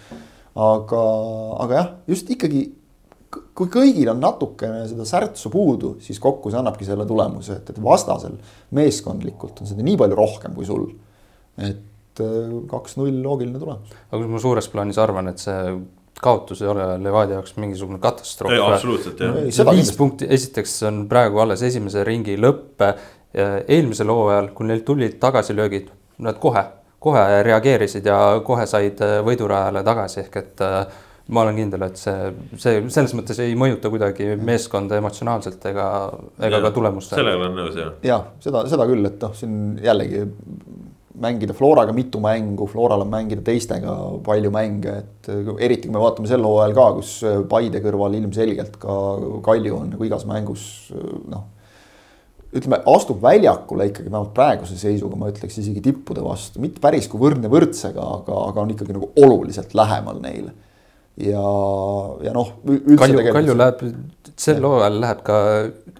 aga, 0.53 1.03
aga 1.65 1.77
jah, 1.77 1.91
just 2.09 2.33
ikkagi 2.33 2.65
kui 3.57 3.69
kõigil 3.73 4.09
on 4.11 4.19
natukene 4.21 4.83
seda 4.89 5.05
särtsu 5.09 5.49
puudu, 5.53 5.95
siis 6.01 6.19
kokku 6.21 6.51
see 6.51 6.59
annabki 6.59 6.85
selle 6.87 7.05
tulemuse, 7.09 7.59
et, 7.61 7.69
et 7.73 7.81
vastasel 7.81 8.35
meeskondlikult 8.77 9.61
on 9.61 9.69
seda 9.69 9.85
nii 9.85 9.97
palju 10.01 10.17
rohkem 10.17 10.57
kui 10.57 10.65
sul. 10.69 10.87
et 11.61 11.81
äh, 12.21 12.53
kaks-null 12.69 13.21
loogiline 13.23 13.59
tulemus. 13.59 13.93
aga 14.11 14.21
kui 14.21 14.31
ma 14.31 14.41
suures 14.41 14.69
plaanis 14.73 14.99
arvan, 15.01 15.31
et 15.31 15.41
see 15.41 15.57
kaotus 16.23 16.61
ei 16.61 16.69
ole 16.71 16.85
Levadia 17.03 17.39
jaoks 17.39 17.57
mingisugune 17.59 17.99
katastroof. 18.03 18.53
absoluutselt 18.67 19.19
jah. 19.19 19.71
viis 19.71 19.91
punkti, 19.97 20.29
esiteks 20.29 20.77
on 20.89 21.03
praegu 21.09 21.41
alles 21.43 21.63
esimese 21.63 22.03
ringi 22.07 22.37
lõpp. 22.37 22.85
eelmisel 23.33 24.11
hooajal, 24.13 24.51
kui 24.53 24.67
neil 24.69 24.83
tulid 24.85 25.15
tagasilöögid, 25.19 25.87
nad 26.21 26.37
kohe, 26.39 26.61
kohe 27.01 27.23
reageerisid 27.43 28.05
ja 28.05 28.19
kohe 28.45 28.67
said 28.69 29.01
võidurajale 29.25 29.81
tagasi, 29.83 30.19
ehk 30.21 30.37
et 30.37 30.61
äh, 30.61 30.85
ma 31.27 31.43
olen 31.43 31.55
kindel, 31.55 31.85
et 31.87 31.99
see, 31.99 32.31
see 32.59 32.81
selles 32.91 33.13
mõttes 33.15 33.39
ei 33.43 33.53
mõjuta 33.59 33.91
kuidagi 33.91 34.33
meeskonda 34.39 34.97
emotsionaalselt 34.99 35.63
ega, 35.71 35.87
ega 36.39 36.57
ja, 36.59 36.63
ka 36.65 36.71
tulemust. 36.75 37.13
sellega 37.15 37.39
olen 37.39 37.55
nõus 37.57 37.77
jah. 37.79 37.93
jah, 38.03 38.25
seda, 38.43 38.65
seda 38.71 38.87
küll, 38.89 39.07
et 39.07 39.23
noh, 39.23 39.35
siin 39.37 39.55
jällegi 39.83 40.25
mängida 41.21 41.53
Floraga 41.53 41.93
mitu 41.93 42.19
mängu, 42.23 42.67
Floral 42.69 43.03
on 43.05 43.11
mängida 43.11 43.43
teistega 43.45 43.93
palju 44.25 44.51
mänge, 44.53 44.95
et 45.03 45.29
eriti 45.59 45.87
kui 45.87 45.95
me 45.95 46.01
vaatame 46.01 46.29
sel 46.29 46.45
hooajal 46.45 46.75
ka, 46.77 46.87
kus 46.97 47.11
Paide 47.49 47.81
kõrval 47.83 48.17
ilmselgelt 48.17 48.79
ka 48.81 48.99
Kalju 49.45 49.77
on 49.77 49.91
nagu 49.93 50.07
igas 50.07 50.25
mängus 50.29 50.65
noh. 51.29 51.45
ütleme, 52.53 52.81
astub 52.89 53.21
väljakule 53.21 53.89
ikkagi 53.89 54.09
vähemalt 54.09 54.33
praeguse 54.35 54.77
seisuga, 54.77 55.17
ma 55.17 55.29
ütleks 55.33 55.57
isegi 55.61 55.81
tippude 55.85 56.25
vastu, 56.25 56.61
mitte 56.63 56.81
päris 56.81 57.09
kui 57.09 57.21
võrdne 57.21 57.49
võrdsega, 57.49 58.09
aga, 58.19 58.43
aga 58.49 58.65
on 58.65 58.73
ikkagi 58.73 58.97
nagu 58.97 59.09
oluliselt 59.21 59.73
lähemal 59.77 60.21
neile 60.21 60.53
ja, 61.17 61.43
ja 62.25 62.33
noh. 62.33 62.55
Kalju, 62.99 63.21
Kalju 63.33 63.57
läheb, 63.57 63.83
sel 64.39 64.65
hooajal 64.65 64.99
läheb 65.03 65.21
ka 65.27 65.37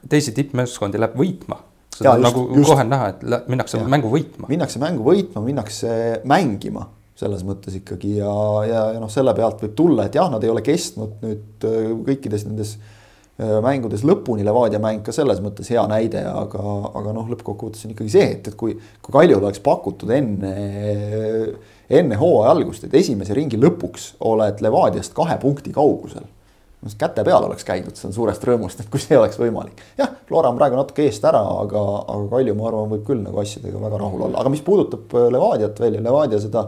teisi 0.09 0.33
tippmeeskondi 0.35 1.01
läheb 1.01 1.17
võitma. 1.19 1.59
Seda 1.93 2.09
ja, 2.09 2.15
on 2.17 2.25
nagu 2.27 2.47
just. 2.57 2.71
kohe 2.71 2.87
näha, 2.87 3.11
et 3.13 3.47
minnakse 3.51 3.79
ja. 3.79 3.87
mängu 3.95 4.11
võitma. 4.13 4.49
minnakse 4.51 4.81
mängu 4.81 5.05
võitma, 5.07 5.45
minnakse 5.45 5.93
mängima 6.29 6.87
selles 7.19 7.43
mõttes 7.45 7.77
ikkagi 7.77 8.17
ja, 8.17 8.33
ja, 8.67 8.81
ja 8.95 8.99
noh, 9.01 9.11
selle 9.11 9.35
pealt 9.37 9.61
võib 9.61 9.77
tulla, 9.77 10.07
et 10.09 10.17
jah, 10.17 10.31
nad 10.33 10.43
ei 10.43 10.51
ole 10.51 10.63
kestnud 10.65 11.21
nüüd 11.23 11.67
äh, 11.69 11.91
kõikides 12.09 12.47
nendes 12.47 12.73
äh, 12.79 13.59
mängudes 13.63 14.01
lõpuni, 14.07 14.45
Levadia 14.45 14.81
mäng 14.81 15.05
ka 15.05 15.13
selles 15.15 15.39
mõttes 15.43 15.69
hea 15.71 15.83
näide, 15.91 16.25
aga, 16.27 16.63
aga 16.89 17.13
noh, 17.13 17.29
lõppkokkuvõttes 17.35 17.85
on 17.85 17.93
ikkagi 17.93 18.15
see, 18.15 18.25
et, 18.39 18.49
et 18.49 18.57
kui, 18.59 18.73
kui 18.75 19.15
Kaljule 19.15 19.45
oleks 19.45 19.61
pakutud 19.63 20.11
enne 20.17 20.55
enne 21.93 22.17
hooaja 22.19 22.53
algust, 22.53 22.87
et 22.87 22.95
esimese 22.97 23.35
ringi 23.37 23.59
lõpuks 23.59 24.13
oled 24.25 24.61
Levadiast 24.63 25.13
kahe 25.17 25.37
punkti 25.41 25.73
kaugusel. 25.75 26.25
Käte 26.99 27.23
peal 27.25 27.45
oleks 27.47 27.65
käidud, 27.67 27.95
see 27.97 28.09
on 28.09 28.15
suurest 28.15 28.43
rõõmust, 28.47 28.81
et 28.83 28.89
kui 28.91 29.01
see 29.01 29.17
oleks 29.17 29.39
võimalik. 29.39 29.81
jah, 29.99 30.11
Flora 30.27 30.51
on 30.51 30.59
praegu 30.59 30.77
natuke 30.79 31.05
eest 31.07 31.23
ära, 31.27 31.41
aga, 31.63 31.81
aga 32.03 32.27
Kalju, 32.33 32.55
ma 32.59 32.67
arvan, 32.69 32.91
võib 32.91 33.05
küll 33.07 33.23
nagu 33.23 33.39
asjadega 33.41 33.81
väga 33.81 34.01
rahul 34.01 34.27
olla, 34.27 34.41
aga 34.43 34.51
mis 34.53 34.63
puudutab 34.65 35.15
äh, 35.15 35.29
Levadiat 35.33 35.79
veel 35.83 35.99
ja 35.99 36.03
Levadia 36.03 36.41
seda. 36.43 36.67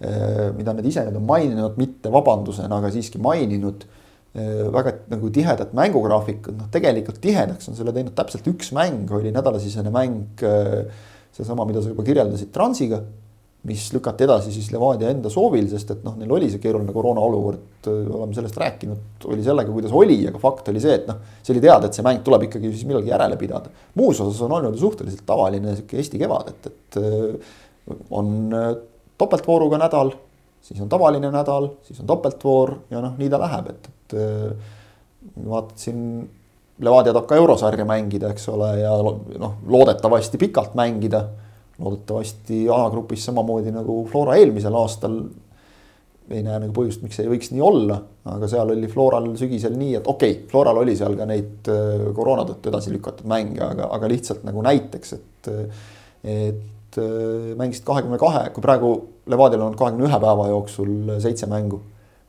Äh, 0.00 0.46
mida 0.56 0.72
nad 0.72 0.86
ise 0.88 1.02
nüüd 1.04 1.18
on 1.20 1.26
maininud, 1.28 1.74
mitte 1.76 2.08
vabandusena, 2.12 2.78
aga 2.80 2.88
siiski 2.94 3.20
maininud 3.20 3.84
äh, 3.84 4.62
väga 4.72 4.94
nagu 5.12 5.28
tihedat 5.36 5.74
mänguraafikut, 5.76 6.56
noh 6.56 6.70
tegelikult 6.72 7.20
tihedaks 7.20 7.68
on 7.68 7.76
selle 7.76 7.92
teinud 7.92 8.16
täpselt 8.16 8.48
üks 8.48 8.72
mäng, 8.76 9.10
oli 9.12 9.34
nädalasisene 9.36 9.92
mäng. 9.92 10.40
seesama, 11.36 11.62
mida 11.68 11.82
sa 11.84 11.92
juba 11.92 12.02
kirjeldasid 12.02 12.48
Transiga 12.50 13.04
mis 13.68 13.90
lükati 13.92 14.24
edasi 14.24 14.52
siis 14.54 14.70
Levadia 14.72 15.10
enda 15.12 15.28
soovil, 15.32 15.66
sest 15.68 15.90
et 15.92 16.04
noh, 16.04 16.14
neil 16.16 16.30
oli 16.32 16.48
see 16.48 16.62
keeruline 16.62 16.94
koroona 16.96 17.20
olukord, 17.20 17.88
oleme 17.90 18.32
sellest 18.36 18.56
rääkinud, 18.60 19.26
oli 19.28 19.44
sellega, 19.44 19.72
kuidas 19.74 19.92
oli, 19.96 20.16
aga 20.30 20.40
fakt 20.40 20.70
oli 20.72 20.80
see, 20.80 20.94
et 20.96 21.10
noh, 21.10 21.18
see 21.42 21.52
oli 21.52 21.62
teada, 21.64 21.90
et 21.90 21.96
see 21.98 22.06
mäng 22.06 22.22
tuleb 22.24 22.46
ikkagi 22.48 22.70
siis 22.72 22.86
millalgi 22.88 23.12
järele 23.12 23.36
pidada. 23.40 23.72
muus 24.00 24.22
osas 24.24 24.40
on 24.46 24.56
olnud 24.56 24.78
suhteliselt 24.80 25.26
tavaline 25.28 25.76
sihuke 25.76 26.00
Eesti 26.00 26.22
kevad, 26.22 26.54
et, 26.54 26.70
et 26.72 27.00
äh, 27.02 27.52
on 28.16 28.32
äh, 28.56 28.72
topeltvooruga 29.20 29.82
nädal, 29.84 30.14
siis 30.64 30.80
on 30.80 30.88
tavaline 30.88 31.28
nädal, 31.34 31.68
siis 31.84 32.00
on 32.00 32.08
topeltvoor 32.08 32.74
ja 32.94 33.04
noh, 33.04 33.12
nii 33.20 33.28
ta 33.28 33.42
läheb, 33.44 33.70
et, 33.74 33.90
et 33.92 34.16
äh, 34.24 34.74
vaatad 35.44 35.76
siin 35.84 36.04
Levadia 36.80 37.12
tahab 37.12 37.28
ka 37.28 37.36
eurosarja 37.36 37.84
mängida, 37.84 38.30
eks 38.32 38.46
ole, 38.48 38.70
ja 38.80 38.96
noh, 39.04 39.58
loodetavasti 39.68 40.40
pikalt 40.40 40.72
mängida 40.80 41.26
loodetavasti 41.80 42.64
A-grupis 42.72 43.24
samamoodi 43.28 43.72
nagu 43.74 44.02
Flora 44.10 44.36
eelmisel 44.40 44.76
aastal. 44.76 45.22
ei 46.30 46.44
näe 46.46 46.60
nagu 46.62 46.70
põhjust, 46.70 47.00
miks 47.02 47.18
ei 47.18 47.26
võiks 47.26 47.48
nii 47.50 47.62
olla, 47.66 47.96
aga 48.30 48.46
seal 48.46 48.68
oli 48.70 48.86
Floral 48.88 49.24
sügisel 49.38 49.74
nii, 49.74 49.96
et 49.98 50.06
okei 50.06 50.36
okay,, 50.36 50.44
Floral 50.50 50.78
oli 50.78 50.92
seal 50.94 51.16
ka 51.18 51.26
neid 51.26 51.70
äh, 51.72 52.04
koroona 52.14 52.44
tõttu 52.46 52.70
edasi 52.70 52.92
lükatud 52.94 53.26
mänge, 53.30 53.58
aga, 53.66 53.88
aga 53.96 54.10
lihtsalt 54.12 54.44
nagu 54.46 54.62
näiteks, 54.62 55.16
et. 55.18 55.50
et 56.22 56.98
äh, 57.02 57.56
mängisid 57.58 57.82
kahekümne 57.86 58.18
kahe, 58.18 58.44
kui 58.54 58.62
praegu 58.62 58.92
Levadial 59.30 59.64
on 59.66 59.74
kahekümne 59.78 60.06
ühe 60.06 60.20
päeva 60.22 60.46
jooksul 60.50 61.16
seitse 61.22 61.50
mängu 61.50 61.80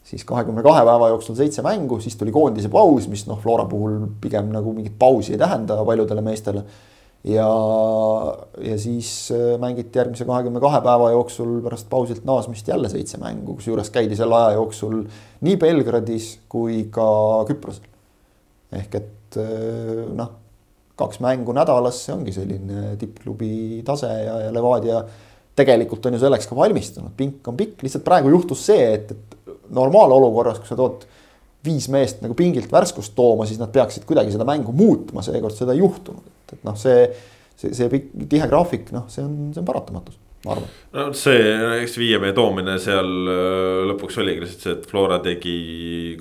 siis 0.03 0.25
kahekümne 0.25 0.63
kahe 0.65 0.81
päeva 0.85 1.09
jooksul 1.13 1.35
seitse 1.37 1.61
mängu, 1.61 1.99
siis 2.01 2.15
tuli 2.17 2.33
koondise 2.33 2.69
paus, 2.69 3.07
mis 3.09 3.27
noh, 3.29 3.39
Flora 3.41 3.65
puhul 3.69 3.99
pigem 4.21 4.49
nagu 4.53 4.73
mingit 4.73 4.97
pausi 4.99 5.35
ei 5.35 5.41
tähenda 5.41 5.77
paljudele 5.85 6.23
meestele 6.25 6.63
ja, 7.23 7.47
ja 8.61 8.77
siis 8.81 9.31
äh, 9.31 9.55
mängiti 9.61 9.99
järgmise 9.99 10.25
kahekümne 10.25 10.61
kahe 10.63 10.81
päeva 10.81 11.11
jooksul 11.13 11.59
pärast 11.61 11.89
pausilt 11.89 12.25
naasmist 12.25 12.67
jälle 12.67 12.89
seitse 12.89 13.19
mängu, 13.21 13.55
kusjuures 13.59 13.89
käidi 13.93 14.17
selle 14.17 14.37
aja 14.37 14.57
jooksul 14.57 15.03
nii 15.45 15.57
Belgradis 15.61 16.33
kui 16.49 16.85
ka 16.93 17.07
Küprosel. 17.49 17.89
ehk 18.71 18.95
et 18.95 19.41
äh, 19.41 20.05
noh, 20.17 20.31
kaks 20.97 21.21
mängu 21.23 21.53
nädalas, 21.55 22.05
see 22.05 22.15
ongi 22.15 22.33
selline 22.35 22.95
tippklubi 23.01 23.81
tase 23.85 24.09
ja, 24.25 24.39
ja 24.47 24.53
Levadia 24.53 25.03
tegelikult 25.57 26.05
on 26.07 26.15
ju 26.15 26.21
selleks 26.21 26.47
ka 26.49 26.55
valmistunud, 26.57 27.13
pink 27.17 27.47
on 27.47 27.57
pikk, 27.59 27.81
lihtsalt 27.83 28.05
praegu 28.05 28.31
juhtus 28.31 28.63
see, 28.65 28.85
et, 28.95 29.11
et 29.11 29.57
normaalolukorras, 29.75 30.61
kui 30.61 30.69
sa 30.69 30.77
tood 30.79 31.05
viis 31.65 31.87
meest 31.93 32.23
nagu 32.23 32.35
pingilt 32.37 32.71
värskust 32.73 33.13
tooma, 33.17 33.45
siis 33.49 33.59
nad 33.61 33.71
peaksid 33.73 34.05
kuidagi 34.09 34.33
seda 34.33 34.47
mängu 34.47 34.73
muutma, 34.75 35.23
seekord 35.25 35.55
seda 35.57 35.75
ei 35.75 35.83
juhtunud, 35.83 36.25
et, 36.25 36.55
et 36.57 36.65
noh, 36.67 36.77
see, 36.79 37.05
see, 37.59 37.73
see 37.77 37.89
pikk, 37.91 38.11
tihe 38.31 38.49
graafik, 38.49 38.89
noh, 38.95 39.07
see 39.11 39.23
on, 39.25 39.37
see 39.53 39.61
on 39.61 39.67
paratamatus, 39.67 40.17
ma 40.45 40.55
arvan. 40.55 40.73
no 40.97 41.05
see, 41.17 41.53
eks 41.83 41.99
viie 42.01 42.17
mehe 42.23 42.33
toomine 42.37 42.79
seal 42.81 43.11
äh, 43.35 43.83
lõpuks 43.91 44.17
oligi 44.23 44.45
lihtsalt 44.45 44.65
see, 44.65 44.75
et 44.79 44.89
Flora 44.89 45.21
tegi 45.23 45.55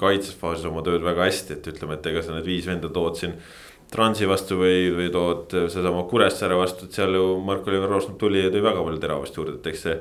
kaitsesfaasis 0.00 0.68
oma 0.68 0.84
tööd 0.86 1.04
väga 1.06 1.26
hästi, 1.30 1.56
et 1.56 1.72
ütleme, 1.72 1.96
et 1.96 2.12
ega 2.12 2.24
sa 2.26 2.36
need 2.36 2.48
viis 2.50 2.68
venda 2.68 2.92
tood 2.92 3.20
siin 3.20 3.38
Transi 3.90 4.26
vastu 4.30 4.54
või, 4.60 4.90
või 4.94 5.08
tood 5.10 5.50
seesama 5.72 6.04
Kuressaare 6.06 6.54
vastu, 6.54 6.86
et 6.86 6.94
seal 6.94 7.16
ju 7.16 7.24
Mark-Oliver 7.42 7.90
Roosnap 7.90 8.20
tuli 8.20 8.44
ja 8.44 8.50
tõi 8.52 8.62
väga 8.62 8.84
palju 8.86 9.00
teravust 9.02 9.38
juurde, 9.38 9.56
et 9.58 9.66
eks 9.66 9.82
see. 9.82 9.96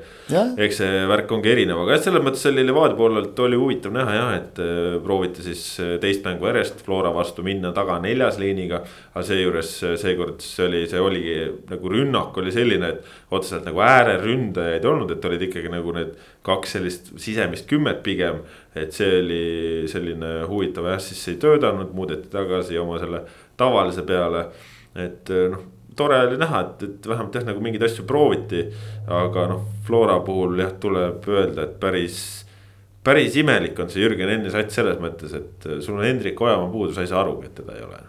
eks 0.66 0.78
see 0.78 1.00
värk 1.10 1.32
ongi 1.34 1.50
erinev, 1.50 1.80
aga 1.82 1.96
selles 1.98 2.22
mõttes 2.22 2.46
oli 2.46 2.62
Levadia 2.68 2.98
poolelt 2.98 3.42
oli 3.42 3.58
huvitav 3.58 3.94
näha 3.96 4.14
jah, 4.14 4.30
et 4.36 4.60
äh, 4.62 4.94
prooviti 5.02 5.42
siis 5.42 5.64
äh, 5.82 5.96
teist 6.02 6.22
mängu 6.26 6.46
järjest 6.46 6.84
Flora 6.86 7.10
vastu 7.14 7.42
minna 7.46 7.74
taga 7.74 7.98
neljas 8.02 8.38
liiniga. 8.38 8.84
aga 9.10 9.26
seejuures 9.26 9.72
äh, 9.88 9.96
seekord 9.98 10.46
see 10.46 10.68
oli, 10.68 10.84
see 10.90 11.02
oligi 11.02 11.36
nagu 11.72 11.94
rünnak 11.96 12.38
oli 12.38 12.54
selline, 12.54 12.94
et 12.94 13.34
otseselt 13.34 13.66
nagu 13.66 13.82
ääreründajaid 13.82 14.86
ei 14.86 14.92
olnud, 14.94 15.10
et 15.10 15.30
olid 15.32 15.48
ikkagi 15.50 15.72
nagu 15.72 15.98
need 15.98 16.14
kaks 16.46 16.78
sellist 16.78 17.12
sisemist 17.18 17.66
kümmet 17.70 18.04
pigem. 18.06 18.44
et 18.70 18.94
see 18.94 19.18
oli 19.18 19.44
selline 19.90 20.44
huvitav 20.46 20.86
jah, 20.92 21.00
siis 21.02 21.24
ei 21.32 21.40
töötanud, 21.42 21.90
muudeti 21.90 22.30
tagasi 22.30 22.78
oma 22.78 23.00
selle 23.02 23.24
tavalise 23.60 24.04
peale. 24.08 24.46
et 24.96 25.30
eh, 25.30 25.48
noh, 25.52 25.64
tore 25.96 26.20
oli 26.26 26.38
näha, 26.40 26.60
et, 26.66 26.84
et 26.86 27.08
vähemalt 27.12 27.34
jah, 27.36 27.44
nagu 27.46 27.62
mingeid 27.62 27.84
asju 27.86 28.06
prooviti. 28.08 28.64
aga 29.06 29.48
noh, 29.54 29.66
Flora 29.86 30.20
puhul 30.26 30.58
jah, 30.62 30.72
tuleb 30.80 31.26
öelda, 31.28 31.66
et 31.68 31.76
päris, 31.80 32.20
päris 33.04 33.36
imelik 33.40 33.78
on 33.78 33.90
see 33.92 34.04
Jürgen 34.04 34.32
Enni 34.32 34.52
sats 34.52 34.80
selles 34.80 35.00
mõttes, 35.02 35.34
et 35.36 35.68
sul 35.84 35.98
on 35.98 36.06
Hendrik 36.06 36.40
Ojamaa 36.40 36.72
puudu, 36.72 36.94
sa 36.96 37.04
ei 37.04 37.10
saa 37.10 37.22
arugi, 37.24 37.50
et 37.50 37.60
teda 37.62 37.76
ei 37.78 37.84
ole 37.86 38.00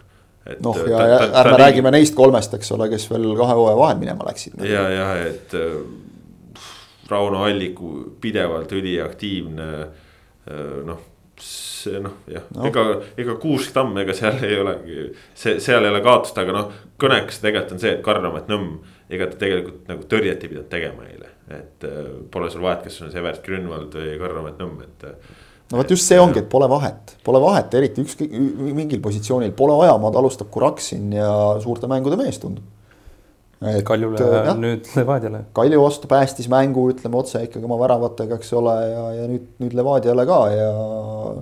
noh, 0.64 0.78
ja, 0.88 1.04
ja 1.06 1.18
ta, 1.20 1.28
ärme 1.42 1.54
ta 1.54 1.58
räägime 1.66 1.92
nii... 1.92 2.02
neist 2.02 2.16
kolmest, 2.18 2.54
eks 2.58 2.72
ole, 2.74 2.88
kes 2.90 3.06
veel 3.12 3.28
kahe 3.38 3.54
hooaja 3.58 3.78
vahel 3.78 4.00
minema 4.00 4.26
läksid. 4.26 4.58
ja, 4.66 4.88
ja 4.90 5.12
et 5.28 5.54
Rauno 7.12 7.44
Alliku 7.44 7.92
pidevalt 8.20 8.72
üliaktiivne 8.72 9.70
noh 10.88 11.11
see 11.42 12.00
noh, 12.02 12.18
jah 12.30 12.44
no., 12.54 12.66
ega, 12.68 12.84
ega 13.18 13.36
Kuusk 13.42 13.74
tamm, 13.74 13.96
ega 14.02 14.14
seal 14.16 14.40
ei 14.46 14.58
olegi, 14.60 15.06
see, 15.34 15.58
seal 15.62 15.84
ei 15.84 15.92
ole 15.92 16.02
kaotust, 16.04 16.38
aga 16.38 16.56
noh, 16.56 16.74
kõnekas 17.00 17.40
tegelikult 17.42 17.76
on 17.76 17.82
see, 17.82 17.94
et 17.96 18.02
Karl-Amet 18.06 18.50
Nõmm. 18.52 18.74
ega 19.12 19.28
ta 19.28 19.38
tegelikult 19.40 19.88
nagu 19.90 20.06
tõrjet 20.08 20.44
ei 20.44 20.52
pidanud 20.52 20.68
tegema 20.72 21.06
eile, 21.08 21.32
et 21.52 21.86
äh, 21.88 22.12
pole 22.32 22.50
sul 22.52 22.64
vahet, 22.64 22.84
kas 22.86 22.98
see 22.98 23.08
on 23.08 23.16
Evert 23.22 23.42
Grünwald 23.46 23.96
või 23.98 24.14
Karl-Amet 24.20 24.62
Nõmm, 24.62 24.84
et 24.86 25.08
no 25.72 25.80
vot 25.80 25.96
just 25.96 26.08
see 26.08 26.20
ongi, 26.20 26.44
et 26.44 26.50
pole 26.52 26.68
vahet, 26.70 27.16
pole 27.26 27.40
vahet, 27.42 27.74
eriti 27.80 28.04
ükskõik 28.04 28.36
mingil 28.76 29.02
positsioonil, 29.04 29.54
pole 29.56 29.76
ajamaad, 29.86 30.20
alustab 30.20 30.52
Kuraksin 30.54 31.10
ja 31.16 31.32
suurte 31.64 31.90
mängude 31.90 32.20
mees 32.20 32.40
tundub. 32.42 32.68
Kaljule 33.86 34.18
ja 34.18 34.54
nüüd 34.58 34.88
Levadiale. 34.96 35.44
Kalju 35.54 35.82
vastu 35.82 36.10
päästis 36.10 36.48
mängu, 36.50 36.88
ütleme 36.92 37.18
otse 37.20 37.44
ikkagi 37.46 37.68
oma 37.68 37.78
väravatega, 37.80 38.38
eks 38.40 38.52
ole, 38.58 38.76
ja, 38.90 39.04
ja 39.20 39.26
nüüd, 39.30 39.48
nüüd 39.62 39.76
Levadiale 39.78 40.26
ka 40.28 40.40
ja, 40.52 40.70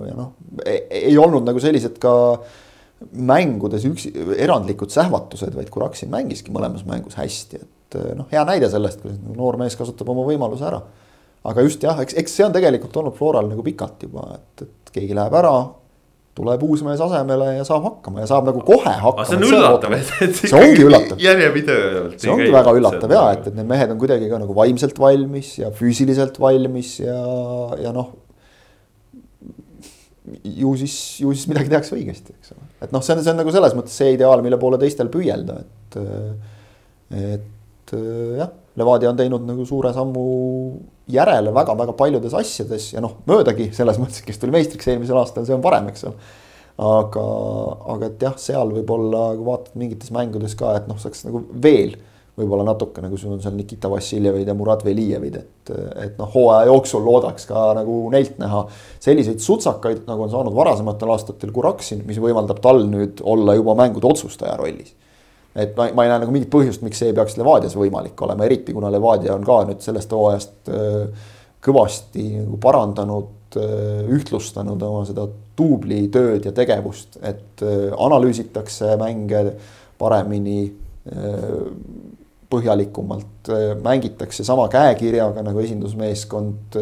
ja 0.09 0.17
noh, 0.17 0.33
e-, 0.65 0.83
ei 1.01 1.17
olnud 1.17 1.47
nagu 1.47 1.63
sellised 1.63 1.97
ka 2.01 2.13
mängudes 3.17 3.85
üks 3.89 4.07
erandlikud 4.37 4.93
sähvatused, 4.93 5.55
vaid 5.57 5.71
Kuraksin 5.73 6.11
mängiski 6.13 6.53
mõlemas 6.53 6.85
mängus 6.85 7.17
hästi, 7.17 7.61
et 7.61 8.01
noh, 8.17 8.29
hea 8.29 8.43
näide 8.45 8.69
sellest, 8.69 9.01
kuidas 9.01 9.17
noor 9.33 9.57
mees 9.61 9.77
kasutab 9.79 10.13
oma 10.13 10.27
võimaluse 10.27 10.67
ära 10.69 10.83
aga 11.47 11.65
just 11.65 11.83
jah, 11.85 11.99
eks, 12.03 12.15
eks 12.21 12.35
see 12.37 12.45
on 12.45 12.53
tegelikult 12.55 12.97
olnud 13.01 13.15
Floral 13.17 13.49
nagu 13.49 13.63
pikalt 13.65 14.05
juba, 14.05 14.27
et, 14.37 14.65
et 14.67 14.93
keegi 14.93 15.17
läheb 15.17 15.35
ära, 15.41 15.55
tuleb 16.37 16.63
uus 16.63 16.81
mees 16.85 17.01
asemele 17.03 17.49
ja 17.57 17.65
saab 17.67 17.83
hakkama 17.89 18.23
ja 18.23 18.29
saab 18.29 18.47
nagu 18.47 18.61
kohe 18.67 18.93
hakkama. 19.03 19.25
see 19.27 19.37
on 19.37 19.45
üllatav, 19.49 19.95
et, 19.97 20.11
et 20.25 20.39
see 20.39 20.53
ongi 20.55 20.85
üllatav. 20.85 21.19
järjepidevalt. 21.19 22.17
see 22.23 22.31
ongi 22.31 22.49
väga 22.55 22.73
üllatav 22.77 23.15
ja, 23.17 23.23
et, 23.35 23.49
et 23.51 23.57
need 23.57 23.69
mehed 23.71 23.91
on 23.91 23.99
kuidagi 24.01 24.29
ka 24.31 24.39
nagu 24.41 24.55
vaimselt 24.55 25.01
valmis 25.01 25.53
ja 25.59 25.73
füüsiliselt 25.75 26.39
valmis 26.41 26.93
ja, 27.03 27.19
ja 27.83 27.91
noh. 27.95 28.13
ju 30.47 30.73
siis, 30.79 30.95
ju 31.19 31.35
siis 31.35 31.49
midagi 31.51 31.73
tehakse 31.73 31.97
õigesti, 31.97 32.37
eks 32.39 32.55
ole, 32.55 32.69
et 32.87 32.95
noh, 32.95 33.03
see 33.03 33.17
on, 33.17 33.25
see 33.25 33.33
on 33.33 33.41
nagu 33.43 33.51
selles 33.57 33.75
mõttes 33.75 33.99
see 33.99 34.15
ideaal, 34.15 34.43
mille 34.45 34.59
poole 34.61 34.79
teistel 34.81 35.11
püüelda, 35.11 35.59
et. 35.65 36.01
et 37.25 37.95
jah, 38.39 38.51
Levadia 38.79 39.09
on 39.11 39.17
teinud 39.19 39.43
nagu 39.43 39.65
suure 39.67 39.91
sammu 39.95 40.21
järele 41.11 41.51
väga-väga 41.55 41.95
paljudes 41.99 42.35
asjades 42.39 42.91
ja 42.93 43.03
noh, 43.03 43.17
möödagi 43.27 43.71
selles 43.75 43.99
mõttes, 44.01 44.23
kes 44.25 44.39
tuli 44.39 44.55
meistriks 44.55 44.87
eelmisel 44.91 45.19
aastal, 45.19 45.47
see 45.47 45.57
on 45.57 45.63
parem, 45.63 45.89
eks 45.91 46.07
ole. 46.07 46.15
aga, 46.91 47.25
aga 47.95 48.07
et 48.07 48.23
jah, 48.27 48.37
seal 48.39 48.71
võib-olla, 48.77 49.33
kui 49.35 49.49
vaatad 49.49 49.75
mingites 49.81 50.13
mängudes 50.15 50.55
ka, 50.59 50.77
et 50.79 50.87
noh, 50.89 50.99
saaks 51.01 51.27
nagu 51.27 51.43
veel 51.63 51.97
võib-olla 52.39 52.63
natuke 52.63 53.03
nagu 53.03 53.17
sul 53.19 53.33
on 53.35 53.41
seal 53.43 53.57
Nikita 53.57 53.89
Vassiljevid 53.91 54.47
ja 54.47 54.55
Murat 54.57 54.85
Velijevid, 54.87 55.35
et, 55.35 55.71
et 56.05 56.15
noh, 56.17 56.29
hooaja 56.31 56.69
jooksul 56.71 57.03
loodaks 57.05 57.45
ka 57.49 57.65
nagu 57.77 57.97
neilt 58.13 58.39
näha 58.41 58.63
selliseid 59.03 59.43
sutsakaid, 59.43 60.05
nagu 60.07 60.25
on 60.25 60.31
saanud 60.31 60.55
varasematel 60.55 61.11
aastatel 61.11 61.51
Kuraksin, 61.53 62.05
mis 62.07 62.21
võimaldab 62.23 62.63
tal 62.63 62.85
nüüd 62.87 63.19
olla 63.27 63.57
juba 63.59 63.75
mängude 63.83 64.07
otsustaja 64.13 64.55
rollis 64.63 64.95
et 65.55 65.75
ma, 65.75 65.89
ma 65.95 66.05
ei 66.05 66.11
näe 66.11 66.21
nagu 66.23 66.33
mingit 66.33 66.51
põhjust, 66.51 66.83
miks 66.85 67.01
see 67.01 67.11
ei 67.11 67.17
peaks 67.17 67.37
Levadias 67.39 67.75
võimalik 67.77 68.19
olema, 68.23 68.47
eriti 68.47 68.75
kuna 68.75 68.91
Levadia 68.93 69.35
on 69.35 69.45
ka 69.47 69.61
nüüd 69.67 69.83
sellest 69.83 70.13
hooajast 70.15 70.71
äh, 70.71 71.25
kõvasti 71.63 72.27
nagu 72.37 72.59
parandanud, 72.61 73.57
äh, 73.59 74.05
ühtlustanud 74.15 74.81
oma 74.87 75.03
seda 75.09 75.27
duublitööd 75.59 76.47
ja 76.47 76.55
tegevust, 76.55 77.19
et 77.19 77.65
äh, 77.65 77.89
analüüsitakse 77.97 78.95
mänge 79.01 79.51
paremini, 80.01 80.71
põhjalikumalt, 82.51 83.49
mängitakse 83.81 84.43
sama 84.45 84.67
käekirjaga 84.69 85.41
nagu 85.45 85.61
esindusmeeskond. 85.61 86.77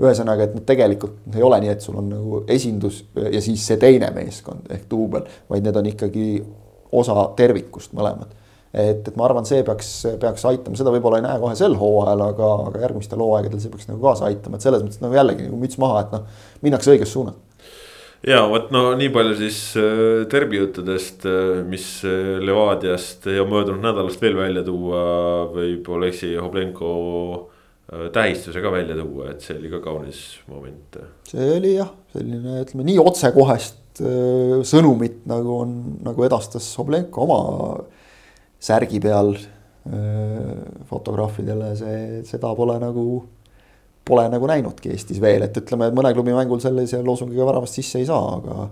ühesõnaga, 0.00 0.44
et 0.44 0.66
tegelikult 0.66 1.36
ei 1.36 1.44
ole 1.44 1.60
nii, 1.60 1.70
et 1.72 1.84
sul 1.84 1.96
on 2.00 2.08
nagu 2.12 2.40
esindus 2.48 3.02
ja 3.16 3.40
siis 3.44 3.64
see 3.66 3.76
teine 3.80 4.10
meeskond 4.16 4.68
ehk 4.72 4.84
duubel, 4.90 5.28
vaid 5.48 5.64
need 5.64 5.76
on 5.80 5.88
ikkagi 5.92 6.26
osa 7.00 7.28
tervikust 7.38 7.94
mõlemad. 7.96 8.32
et, 8.74 9.06
et 9.06 9.16
ma 9.16 9.28
arvan, 9.28 9.46
see 9.46 9.62
peaks, 9.66 9.90
peaks 10.20 10.44
aitama, 10.50 10.78
seda 10.78 10.92
võib-olla 10.94 11.20
ei 11.20 11.26
näe 11.28 11.40
kohe 11.42 11.54
sel 11.58 11.76
hooajal, 11.78 12.26
aga, 12.30 12.52
aga 12.70 12.84
järgmistel 12.88 13.22
hooaegadel 13.22 13.62
see 13.62 13.72
peaks 13.72 13.90
nagu 13.90 14.02
kaasa 14.02 14.28
aitama, 14.30 14.58
et 14.58 14.66
selles 14.66 14.82
mõttes 14.82 15.02
nagu 15.04 15.14
jällegi 15.14 15.46
nagu 15.46 15.60
müts 15.60 15.78
maha, 15.82 16.04
et 16.04 16.16
noh, 16.16 16.46
minnakse 16.64 16.94
õiges 16.94 17.14
suunas 17.14 17.38
ja 18.26 18.40
vot 18.48 18.70
no 18.74 18.86
nii 18.98 19.10
palju 19.14 19.36
siis 19.38 19.58
äh, 19.80 20.24
derbijuttudest, 20.30 21.26
äh, 21.28 21.62
mis 21.68 21.86
äh, 22.08 22.38
Levadiast 22.44 23.26
ja 23.28 23.44
möödunud 23.48 23.84
nädalast 23.84 24.22
veel 24.22 24.36
välja 24.38 24.64
tuua 24.66 25.04
võib 25.52 25.88
Oleksiy 25.98 26.38
Hoblenko 26.40 26.94
tähistuse 28.12 28.62
ka 28.64 28.70
välja 28.72 28.96
tuua, 28.96 29.30
et 29.34 29.44
see 29.44 29.58
oli 29.58 29.70
ka 29.72 29.82
kaunis 29.84 30.20
moment. 30.48 31.00
see 31.28 31.48
oli 31.58 31.74
jah, 31.76 31.90
selline 32.14 32.62
ütleme 32.64 32.86
nii 32.88 33.00
otsekohest 33.02 33.82
Äh, 34.02 34.62
sõnumit 34.66 35.20
nagu 35.30 35.52
on, 35.62 35.74
nagu 36.02 36.24
edastas 36.26 36.66
Hoblenko 36.80 37.28
oma 37.28 37.36
särgi 38.58 38.98
peal 38.98 39.36
äh, 39.36 40.48
fotograafidele, 40.88 41.68
see, 41.78 42.00
seda 42.26 42.50
pole 42.58 42.74
nagu, 42.82 43.04
pole 44.02 44.24
nagu 44.32 44.48
näinudki 44.50 44.90
Eestis 44.90 45.20
veel, 45.22 45.46
et 45.46 45.60
ütleme, 45.62 45.92
et 45.92 45.94
mõne 45.94 46.10
klubi 46.16 46.34
mängul 46.34 46.58
sellise 46.64 47.04
loosungiga 47.06 47.46
väravast 47.46 47.78
sisse 47.78 48.02
ei 48.02 48.08
saa, 48.08 48.34
aga. 48.40 48.66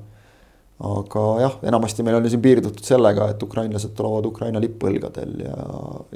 aga 0.91 1.25
jah, 1.45 1.55
enamasti 1.71 2.03
meil 2.03 2.19
ju 2.19 2.33
siin 2.33 2.43
piirdutud 2.43 2.83
sellega, 2.83 3.31
et 3.31 3.47
ukrainlased 3.47 3.95
tulevad 3.95 4.27
Ukraina 4.27 4.59
lippõlgadel 4.65 5.39
ja, 5.45 5.59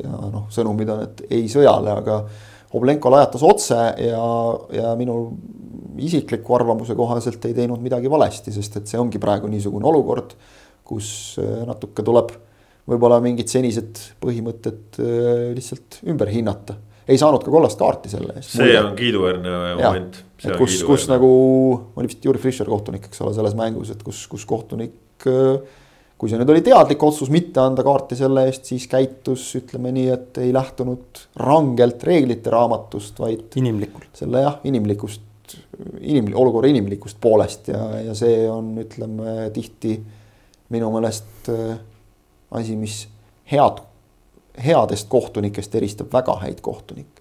ja 0.02 0.18
noh, 0.32 0.48
sõnumid 0.50 0.90
on, 0.90 1.06
et 1.06 1.22
ei 1.30 1.46
sõjale, 1.52 1.94
aga 1.94 2.24
Hoblenko 2.72 3.12
lajatas 3.12 3.44
otse 3.46 3.76
ja, 4.02 4.24
ja 4.74 4.94
minu 4.98 5.16
isikliku 6.02 6.56
arvamuse 6.58 6.96
kohaselt 6.98 7.44
ei 7.48 7.54
teinud 7.56 7.82
midagi 7.84 8.10
valesti, 8.10 8.52
sest 8.54 8.80
et 8.80 8.90
see 8.90 9.00
ongi 9.00 9.20
praegu 9.22 9.48
niisugune 9.50 9.86
olukord, 9.88 10.34
kus 10.86 11.08
äh, 11.42 11.62
natuke 11.68 12.04
tuleb 12.06 12.34
võib-olla 12.86 13.18
mingid 13.22 13.50
senised 13.50 14.02
põhimõtted 14.22 15.00
äh, 15.02 15.32
lihtsalt 15.56 16.00
ümber 16.06 16.30
hinnata. 16.30 16.76
ei 17.06 17.18
saanud 17.18 17.44
ka 17.44 17.54
kollast 17.54 17.78
kaarti 17.78 18.10
selle 18.10 18.36
eest. 18.36 18.56
see 18.58 18.76
on 18.80 18.94
kiiduväärne 18.98 19.56
moment. 19.80 20.20
et 20.44 20.58
kus, 20.58 20.78
kus 20.86 21.08
nagu, 21.10 21.32
oli 21.96 22.10
vist 22.10 22.24
Juri 22.24 22.42
Fischer 22.42 22.68
kohtunik, 22.70 23.08
eks 23.08 23.22
ole, 23.24 23.34
selles 23.34 23.56
mängus, 23.58 23.90
et 23.94 24.02
kus, 24.06 24.26
kus 24.30 24.46
kohtunik 24.48 25.26
äh, 25.30 25.58
kui 26.16 26.30
see 26.32 26.40
nüüd 26.40 26.50
oli 26.52 26.62
teadlik 26.64 27.02
otsus 27.04 27.30
mitte 27.32 27.60
anda 27.60 27.84
kaarti 27.84 28.16
selle 28.16 28.46
eest, 28.48 28.68
siis 28.70 28.86
käitus, 28.88 29.44
ütleme 29.58 29.92
nii, 29.92 30.06
et 30.14 30.38
ei 30.40 30.52
lähtunud 30.56 31.24
rangelt 31.42 32.04
reeglite 32.08 32.52
raamatust, 32.52 33.18
vaid. 33.20 33.48
inimlikult. 33.60 34.12
selle 34.16 34.44
jah, 34.46 34.60
inimlikust, 34.64 35.56
inim-, 36.00 36.32
olukorra 36.34 36.70
inimlikust 36.72 37.20
poolest 37.20 37.68
ja, 37.72 37.82
ja 38.08 38.16
see 38.16 38.46
on, 38.50 38.72
ütleme 38.80 39.50
tihti 39.54 39.98
minu 40.72 40.88
meelest 40.94 41.52
äh, 41.52 41.76
asi, 42.56 42.78
mis 42.80 43.04
head, 43.52 43.84
headest 44.64 45.12
kohtunikest 45.12 45.74
eristab 45.78 46.10
väga 46.16 46.40
häid 46.42 46.64
kohtunikke 46.64 47.15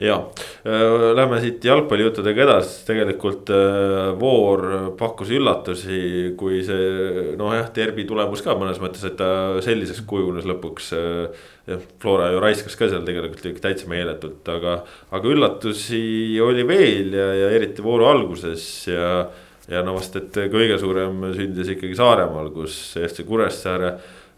ja, 0.00 0.16
äh, 0.64 1.14
lähme 1.16 1.40
siit 1.42 1.64
jalgpallijuttudega 1.64 2.46
edasi, 2.46 2.78
tegelikult 2.88 3.50
äh, 3.52 4.12
Voor 4.20 4.64
pakkus 4.98 5.32
üllatusi, 5.36 6.32
kui 6.40 6.62
see 6.64 7.34
nojah, 7.38 7.68
derbi 7.76 8.06
tulemus 8.08 8.44
ka 8.44 8.56
mõnes 8.56 8.80
mõttes, 8.82 9.04
et 9.08 9.18
ta 9.20 9.60
selliseks 9.64 10.04
kujunes 10.08 10.48
lõpuks. 10.48 10.92
Äh, 10.96 11.44
jah, 11.68 11.84
Flora 12.02 12.30
ju 12.32 12.40
raiskas 12.42 12.76
ka 12.78 12.88
seal 12.90 13.04
tegelikult 13.06 13.60
täitsa 13.62 13.90
meeletult, 13.90 14.48
aga, 14.50 14.80
aga 15.12 15.34
üllatusi 15.34 16.40
oli 16.42 16.64
veel 16.66 17.12
ja, 17.18 17.28
ja 17.42 17.52
eriti 17.58 17.84
vooru 17.84 18.08
alguses 18.08 18.64
ja. 18.88 19.28
ja 19.70 19.84
no 19.86 19.94
vast, 19.98 20.16
et 20.18 20.40
kõige 20.50 20.80
suurem 20.80 21.20
sündis 21.36 21.70
ikkagi 21.76 21.94
Saaremaal, 22.00 22.50
kus 22.56 22.96
FC 22.98 23.26
Kuressaare 23.28 23.92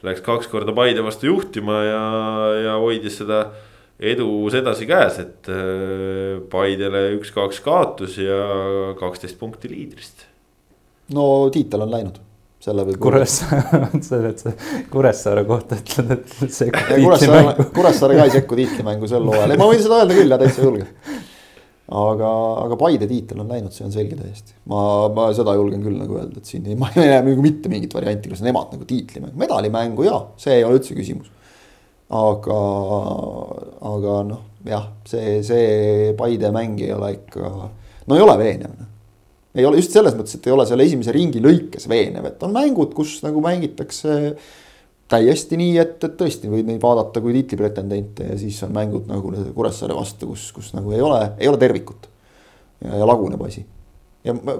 läks 0.04 0.20
kaks 0.24 0.50
korda 0.52 0.74
Paide 0.76 1.00
vastu 1.04 1.30
juhtima 1.30 1.78
ja, 1.86 2.02
ja 2.66 2.74
hoidis 2.82 3.22
seda 3.22 3.46
edu 4.00 4.28
sedasi 4.52 4.86
käes, 4.90 5.18
et 5.22 5.50
äh, 5.52 6.38
Paidele 6.50 7.06
üks-kaks 7.18 7.60
kaotus 7.64 8.18
ja 8.18 8.94
kaksteist 8.98 9.38
punkti 9.38 9.70
liidrist. 9.70 10.26
no 11.14 11.48
tiitel 11.54 11.84
on 11.84 11.92
läinud, 11.92 12.16
selle 12.64 12.86
võib. 12.88 12.98
Kuressaare, 13.04 13.90
sa 14.06 14.18
oled 14.18 14.40
see 14.40 14.56
Kuressaare 14.90 15.44
kohta 15.46 15.78
ütled, 15.78 16.16
et 16.16 16.56
sekkub 16.58 16.90
tiitlimängu. 16.90 17.68
Kuressaare 17.76 18.18
ka 18.18 18.26
ei 18.26 18.34
sekku 18.34 18.58
tiitlimängu 18.58 19.10
sel 19.10 19.30
hooajal, 19.30 19.54
ei 19.54 19.62
ma 19.62 19.70
võin 19.70 19.84
seda 19.84 20.02
öelda 20.02 20.18
küll 20.18 20.34
ja 20.34 20.40
täitsa 20.42 20.66
julgelt. 20.66 21.14
aga, 21.94 22.32
aga 22.64 22.80
Paide 22.80 23.06
tiitel 23.06 23.44
on 23.44 23.54
läinud, 23.54 23.76
see 23.76 23.86
on 23.86 23.94
selge 23.94 24.18
täiesti. 24.18 24.58
ma, 24.72 24.82
ma 25.14 25.28
seda 25.36 25.54
julgen 25.54 25.86
küll 25.86 26.00
nagu 26.00 26.18
öelda, 26.18 26.42
et 26.42 26.50
siin 26.50 26.66
ei, 26.66 26.74
ma 26.80 26.90
ei 26.96 27.06
näe 27.12 27.22
nagu 27.30 27.46
mitte 27.46 27.70
mingit 27.70 27.94
varianti, 27.94 28.32
kus 28.32 28.42
nemad 28.42 28.74
nagu 28.74 28.90
tiitlimängu, 28.90 29.38
medalimängu 29.38 30.08
ja 30.08 30.18
see 30.40 30.58
ei 30.58 30.66
ole 30.66 30.80
üldse 30.80 30.98
küsimus 30.98 31.30
aga, 32.12 32.58
aga 33.94 34.16
noh, 34.28 34.42
jah, 34.68 34.90
see, 35.08 35.38
see 35.46 36.12
Paide 36.18 36.50
mäng 36.54 36.82
ei 36.84 36.92
ole 36.92 37.14
ikka 37.18 37.52
no 38.06 38.18
ei 38.18 38.24
ole 38.24 38.36
veenev. 38.40 38.74
Noh. 38.78 38.90
ei 39.54 39.64
ole 39.68 39.78
just 39.78 39.94
selles 39.94 40.16
mõttes, 40.18 40.36
et 40.36 40.46
ei 40.48 40.54
ole 40.54 40.66
selle 40.68 40.84
esimese 40.86 41.14
ringi 41.14 41.42
lõikes 41.42 41.88
veenev, 41.90 42.26
et 42.30 42.42
on 42.42 42.54
mängud, 42.54 42.94
kus 42.96 43.20
nagu 43.24 43.42
mängitakse 43.44 44.34
täiesti 45.10 45.58
nii, 45.60 45.76
et, 45.78 45.98
et 46.02 46.16
tõesti 46.18 46.50
võid 46.50 46.66
neid 46.68 46.80
vaadata 46.82 47.20
kui 47.22 47.34
tiitlipretendente 47.36 48.32
ja 48.32 48.38
siis 48.40 48.58
on 48.66 48.72
mängud 48.74 49.06
nagu 49.10 49.30
Kuressaare 49.54 49.94
vastu, 49.96 50.32
kus, 50.32 50.48
kus 50.56 50.72
nagu 50.74 50.92
ei 50.96 51.04
ole, 51.04 51.20
ei 51.38 51.50
ole 51.50 51.60
tervikut. 51.60 52.08
ja, 52.82 52.96
ja 52.98 53.06
laguneb 53.08 53.42
asi. 53.46 53.64
ja 54.24 54.34
ma 54.34 54.58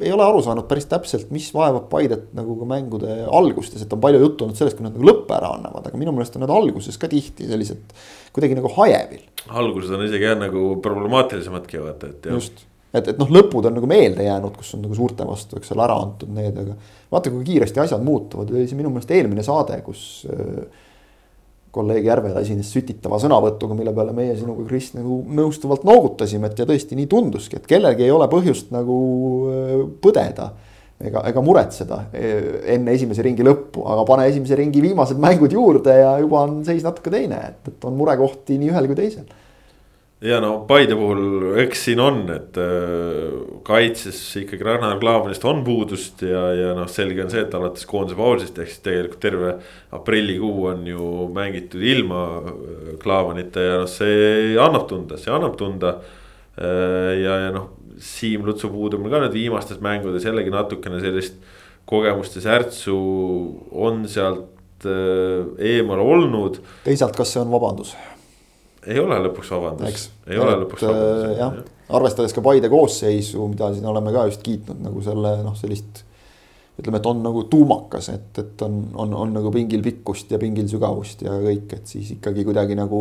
ei 0.00 0.12
ole 0.12 0.24
aru 0.24 0.40
saanud 0.44 0.66
päris 0.70 0.88
täpselt, 0.90 1.28
mis 1.34 1.48
vaevab 1.54 1.88
Paidet 1.92 2.30
nagu 2.36 2.56
ka 2.58 2.68
mängude 2.68 3.20
algustes, 3.26 3.84
et 3.84 3.92
on 3.94 4.00
palju 4.02 4.20
juttu 4.22 4.46
olnud 4.46 4.58
sellest, 4.58 4.78
kui 4.78 4.86
nad 4.86 4.96
nagu 4.96 5.06
lõppe 5.06 5.36
ära 5.36 5.52
annavad, 5.56 5.86
aga 5.88 6.00
minu 6.00 6.14
meelest 6.16 6.38
on 6.38 6.44
nad 6.46 6.52
alguses 6.54 6.98
ka 7.00 7.10
tihti 7.10 7.48
sellised 7.50 7.94
kuidagi 8.34 8.58
nagu 8.58 8.72
hajevil. 8.76 9.22
alguses 9.48 9.94
on 9.96 10.04
isegi 10.06 10.28
jah 10.28 10.38
nagu 10.40 10.74
problemaatilisemadki 10.84 11.82
vaata, 11.84 12.12
et 12.12 12.28
jah. 12.30 12.38
just, 12.38 12.64
et, 12.92 13.12
et 13.12 13.18
noh, 13.20 13.30
lõpud 13.38 13.70
on 13.70 13.76
nagu 13.78 13.90
meelde 13.90 14.26
jäänud, 14.26 14.56
kus 14.58 14.74
on 14.78 14.84
nagu 14.86 14.98
suurte 14.98 15.26
vastu, 15.28 15.60
eks 15.60 15.74
ole, 15.76 15.86
ära 15.86 15.98
antud 16.04 16.32
need, 16.36 16.60
aga 16.64 16.76
vaata, 17.12 17.32
kui 17.32 17.46
kiiresti 17.48 17.84
asjad 17.84 18.04
muutuvad, 18.06 18.52
oli 18.54 18.68
see 18.70 18.78
minu 18.78 18.92
meelest 18.94 19.12
eelmine 19.16 19.44
saade, 19.46 19.80
kus 19.86 20.04
äh, 20.30 20.86
kolleeg 21.74 22.06
Järvela 22.06 22.42
esines 22.42 22.70
sütitava 22.74 23.20
sõnavõtuga, 23.22 23.76
mille 23.78 23.92
peale 23.94 24.14
meie 24.16 24.34
sinuga, 24.38 24.64
Kris, 24.68 24.90
nagu 24.96 25.20
nõustuvalt 25.38 25.84
noogutasime, 25.86 26.50
et 26.50 26.62
ja 26.62 26.66
tõesti 26.68 26.98
nii 26.98 27.06
tunduski, 27.10 27.60
et 27.60 27.68
kellelgi 27.70 28.06
ei 28.06 28.14
ole 28.14 28.26
põhjust 28.30 28.74
nagu 28.74 28.98
äh, 29.50 29.76
põdeda. 30.02 30.50
ega, 31.00 31.22
ega 31.30 31.40
muretseda 31.40 32.02
äh, 32.12 32.48
enne 32.74 32.92
esimese 32.92 33.22
ringi 33.24 33.46
lõppu, 33.46 33.86
aga 33.88 34.04
pane 34.08 34.26
esimese 34.28 34.58
ringi 34.58 34.82
viimased 34.84 35.20
mängud 35.20 35.52
juurde 35.52 35.94
ja 35.96 36.18
juba 36.20 36.42
on 36.44 36.64
seis 36.64 36.82
natuke 36.84 37.10
teine, 37.10 37.38
et, 37.52 37.72
et 37.72 37.86
on 37.88 37.96
murekohti 37.96 38.58
nii 38.58 38.74
ühel 38.74 38.90
kui 38.90 38.98
teisel 38.98 39.28
ja 40.20 40.40
no 40.42 40.50
Paide 40.68 40.96
puhul, 40.98 41.22
eks 41.62 41.86
siin 41.86 42.00
on, 42.04 42.20
et 42.34 42.58
äh, 42.60 43.38
kaitses 43.64 44.18
ikkagi 44.42 44.66
Ragnar 44.66 44.98
Klavanist 45.00 45.44
on 45.48 45.62
puudust 45.64 46.24
ja, 46.26 46.42
ja 46.56 46.74
noh, 46.76 46.88
selge 46.92 47.24
on 47.24 47.32
see, 47.32 47.44
et 47.46 47.56
alates 47.56 47.88
koondise 47.88 48.18
pausist 48.18 48.60
ehk 48.60 48.68
siis 48.68 48.84
tegelikult 48.84 49.22
terve 49.24 49.54
aprillikuu 49.96 50.66
on 50.74 50.84
ju 50.90 51.08
mängitud 51.36 51.84
ilma 51.94 52.24
äh, 52.42 52.92
Klavanita 53.00 53.64
ja 53.64 53.80
noh, 53.80 53.88
see 53.90 54.52
annab 54.60 54.86
tunda, 54.92 55.20
see 55.20 55.32
annab 55.32 55.56
tunda. 55.60 55.96
Äh, 56.60 57.16
ja, 57.22 57.40
ja 57.46 57.56
noh, 57.56 57.72
Siim 58.00 58.46
Lutsu 58.48 58.70
puudumine 58.72 59.12
ka 59.12 59.24
nüüd 59.24 59.34
viimastes 59.36 59.80
mängudes 59.84 60.24
jällegi 60.24 60.52
natukene 60.52 61.02
sellist 61.02 61.36
kogemuste 61.88 62.40
särtsu 62.40 62.94
on 63.76 64.06
sealt 64.08 64.86
eemal 65.60 66.00
olnud. 66.00 66.62
teisalt, 66.86 67.12
kas 67.18 67.34
see 67.34 67.42
on 67.42 67.52
vabandus? 67.52 67.92
Ei 68.88 69.00
ole 69.00 69.18
lõpuks 69.26 69.50
vabandus, 69.54 70.06
ei 70.28 70.38
ole 70.40 70.54
lõpuks 70.62 70.86
vabandus. 70.86 71.24
Äh, 71.26 71.34
jah, 71.40 71.58
arvestades 71.98 72.34
ka 72.36 72.44
Paide 72.44 72.70
koosseisu, 72.72 73.48
mida 73.52 73.72
siin 73.74 73.88
oleme 73.90 74.14
ka 74.14 74.26
just 74.30 74.44
kiitnud 74.46 74.80
nagu 74.86 75.02
selle 75.04 75.34
noh, 75.44 75.56
sellist. 75.58 76.06
ütleme, 76.80 77.00
et 77.00 77.10
on 77.10 77.18
nagu 77.20 77.42
tuumakas, 77.52 78.08
et, 78.14 78.30
et 78.40 78.62
on, 78.64 78.80
on, 79.02 79.12
on 79.26 79.36
nagu 79.36 79.52
pingil 79.52 79.82
pikkust 79.84 80.30
ja 80.32 80.38
pingil 80.40 80.68
sügavust 80.70 81.26
ja 81.26 81.34
kõik, 81.42 81.74
et 81.76 81.90
siis 81.90 82.14
ikkagi 82.16 82.44
kuidagi 82.46 82.78
nagu 82.78 83.00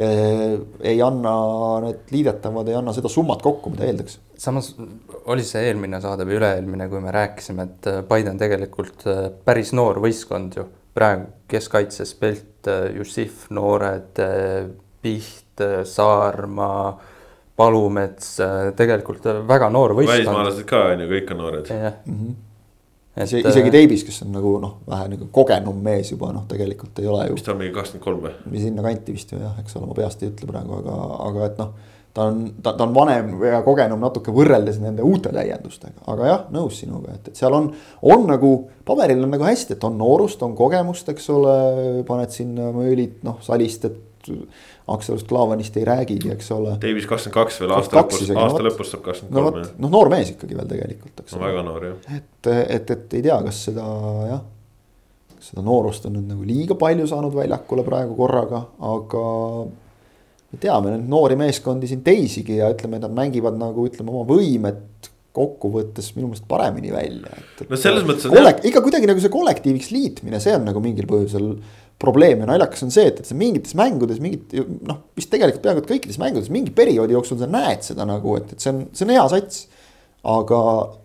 eh,. 0.00 0.56
ei 0.80 1.02
anna 1.04 1.34
need 1.84 2.14
liidetavad, 2.14 2.70
ei 2.70 2.78
anna 2.80 2.94
seda 2.96 3.12
summat 3.12 3.44
kokku, 3.44 3.74
mida 3.74 3.84
eeldaks. 3.90 4.16
samas 4.40 4.72
oli 5.26 5.44
see 5.44 5.66
eelmine 5.68 6.00
saade 6.00 6.24
või 6.24 6.38
üle-eelmine, 6.40 6.88
kui 6.88 7.04
me 7.04 7.12
rääkisime, 7.12 7.68
et 7.68 7.90
Paide 8.08 8.32
on 8.32 8.40
tegelikult 8.40 9.04
päris 9.44 9.74
noor 9.76 10.00
võistkond 10.00 10.56
ju 10.56 10.64
praegu 10.96 11.28
keskkaitses 11.50 12.14
Pelt, 12.18 12.49
Jussif, 12.96 13.46
noored, 13.50 14.20
Piht, 15.00 15.62
Saarma, 15.84 16.98
Palumets, 17.56 18.38
tegelikult 18.76 19.26
väga 19.48 19.68
noor 19.72 19.94
võistkond. 19.96 20.16
välismaalased 20.16 20.68
ka 20.68 20.84
on 20.92 21.04
ju, 21.04 21.10
kõik 21.10 21.34
on 21.34 21.42
noored. 21.44 21.70
jah 21.70 21.98
mm 22.04 22.16
-hmm. 22.16 22.34
et 23.16 23.32
isegi 23.52 23.70
Teibis, 23.70 24.04
kes 24.04 24.22
on 24.22 24.32
nagu 24.32 24.58
noh, 24.60 24.78
vähe 24.88 25.08
nagu 25.08 25.28
kogenum 25.32 25.82
mees 25.84 26.10
juba 26.12 26.32
noh, 26.32 26.46
tegelikult 26.48 26.98
ei 26.98 27.06
ole 27.06 27.26
ju. 27.26 27.32
mis 27.32 27.42
ta 27.42 27.52
on 27.52 27.58
mingi 27.58 27.74
kakskümmend 27.74 28.04
kolm 28.04 28.20
või? 28.24 28.60
sinnakanti 28.60 29.12
vist 29.12 29.32
ju 29.32 29.38
jah, 29.38 29.58
eks 29.60 29.76
ole, 29.76 29.86
ma 29.86 29.94
peast 29.94 30.22
ei 30.22 30.28
ütle 30.28 30.46
praegu, 30.46 30.74
aga, 30.80 30.96
aga 31.28 31.46
et 31.46 31.58
noh 31.58 31.72
ta 32.14 32.26
on, 32.30 32.42
ta, 32.62 32.72
ta 32.74 32.84
on 32.86 32.94
vanem 32.94 33.32
ja 33.46 33.62
kogenum 33.66 34.02
natuke 34.02 34.34
võrreldes 34.34 34.80
nende 34.82 35.04
uute 35.06 35.32
täiendustega, 35.34 36.02
aga 36.10 36.28
jah, 36.28 36.44
nõus 36.54 36.80
sinuga, 36.82 37.14
et, 37.16 37.30
et 37.30 37.40
seal 37.40 37.54
on, 37.54 37.70
on 38.02 38.26
nagu 38.30 38.52
paberil 38.86 39.22
on 39.24 39.34
nagu 39.36 39.46
hästi, 39.46 39.76
et 39.76 39.86
on 39.86 39.98
noorust, 40.00 40.42
on 40.46 40.56
kogemust, 40.58 41.08
eks 41.12 41.30
ole, 41.34 41.56
paned 42.08 42.34
sinna 42.34 42.70
Möölit, 42.74 43.20
noh, 43.26 43.40
Salistet. 43.44 44.06
Akselust 44.90 45.24
Klaavanist 45.30 45.76
ei 45.78 45.84
räägigi, 45.86 46.28
eks 46.34 46.50
ole. 46.52 46.74
Davis 46.82 47.06
kakskümmend 47.08 47.36
kaks 47.36 47.60
veel 47.62 47.72
aasta 47.72 47.96
lõpus, 47.96 48.24
aasta 48.34 48.64
lõpus 48.66 48.90
saab 48.90 49.04
kakskümmend 49.06 49.36
kolm. 49.38 49.68
noh, 49.80 49.92
noor 49.94 50.10
mees 50.12 50.32
ikkagi 50.34 50.58
veel 50.58 50.66
tegelikult, 50.68 51.22
eks 51.22 51.36
no,. 51.36 51.40
väga 51.44 51.62
noor 51.64 51.86
jah. 51.86 52.16
et, 52.18 52.50
et, 52.50 52.90
et 52.96 53.14
ei 53.16 53.22
tea, 53.24 53.36
kas 53.46 53.62
seda 53.70 53.86
jah 54.26 54.42
seda 55.40 55.64
noorust 55.64 56.04
on 56.08 56.18
nüüd 56.18 56.28
nagu 56.28 56.44
liiga 56.46 56.76
palju 56.78 57.06
saanud 57.08 57.32
väljakule 57.34 57.84
praegu 57.86 58.16
korraga, 58.18 58.64
aga 58.90 59.22
me 60.50 60.60
teame 60.62 60.94
neid 60.94 61.08
noori 61.10 61.38
meeskondi 61.38 61.90
siin 61.90 62.02
teisigi 62.06 62.58
ja 62.58 62.70
ütleme, 62.74 63.00
nad 63.02 63.14
mängivad 63.14 63.58
nagu 63.60 63.86
ütleme 63.86 64.12
oma 64.12 64.26
võimet 64.28 65.10
kokkuvõttes 65.36 66.10
minu 66.16 66.30
meelest 66.30 66.46
paremini 66.50 66.90
välja, 66.90 67.30
et. 67.38 67.62
no 67.70 67.78
selles 67.78 68.02
mõttes 68.06 68.26
on 68.26 68.34
jah. 68.34 68.56
ikka 68.66 68.82
kuidagi 68.82 69.06
nagu 69.06 69.22
see 69.22 69.30
kollektiiviks 69.30 69.92
liitmine, 69.94 70.40
see 70.42 70.56
on 70.58 70.66
nagu 70.66 70.82
mingil 70.82 71.06
põhjusel 71.10 71.52
probleem 72.00 72.42
ja 72.42 72.48
naljakas 72.48 72.82
on 72.86 72.90
see, 72.94 73.06
et, 73.12 73.20
et 73.22 73.28
sa 73.28 73.36
mingites 73.38 73.76
mängudes 73.78 74.18
mingit 74.22 74.56
noh, 74.88 75.04
vist 75.18 75.30
tegelikult 75.30 75.62
peaaegu 75.66 75.84
et 75.84 75.92
kõikides 75.92 76.18
mängudes 76.18 76.50
mingi 76.50 76.74
perioodi 76.74 77.14
jooksul 77.14 77.38
sa 77.38 77.46
näed 77.50 77.84
seda 77.86 78.08
nagu, 78.08 78.34
et, 78.40 78.56
et 78.56 78.64
see 78.64 78.72
on, 78.72 78.82
see 78.96 79.06
on 79.06 79.14
hea 79.14 79.26
sats. 79.36 79.62
aga 80.30 80.60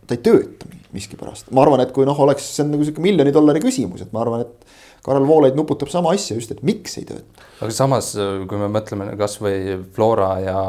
ta 0.07 0.17
ei 0.17 0.23
tööta 0.25 0.71
miskipärast, 0.95 1.51
ma 1.55 1.63
arvan, 1.63 1.83
et 1.83 1.91
kui 1.95 2.07
noh, 2.07 2.17
oleks, 2.25 2.47
see 2.55 2.63
on 2.65 2.73
nagu 2.73 2.85
sihuke 2.87 3.03
miljoni 3.03 3.33
dollari 3.35 3.61
küsimus, 3.63 4.03
et 4.05 4.11
ma 4.15 4.23
arvan, 4.23 4.45
et 4.45 4.75
Karel 5.05 5.27
Voolaid 5.27 5.57
nuputab 5.57 5.91
sama 5.91 6.15
asja 6.15 6.37
just, 6.39 6.51
et 6.55 6.63
miks 6.65 6.97
ei 6.97 7.05
tööta. 7.05 7.45
aga 7.61 7.71
samas, 7.73 8.13
kui 8.49 8.61
me 8.61 8.71
mõtleme 8.73 9.11
kasvõi 9.19 9.77
Flora 9.93 10.31
ja 10.41 10.59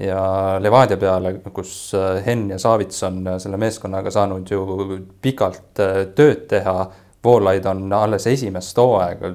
ja 0.00 0.22
Levadia 0.62 0.96
peale, 0.96 1.34
kus 1.52 1.92
Henn 2.24 2.50
ja 2.54 2.58
Savits 2.58 3.02
on 3.04 3.20
selle 3.42 3.58
meeskonnaga 3.60 4.10
saanud 4.10 4.48
ju 4.48 4.64
pikalt 5.22 5.76
tööd 5.76 6.46
teha. 6.48 6.88
Voolaid 7.24 7.66
on 7.68 7.92
alles 7.92 8.24
esimest 8.30 8.78
hooaega 8.80 9.34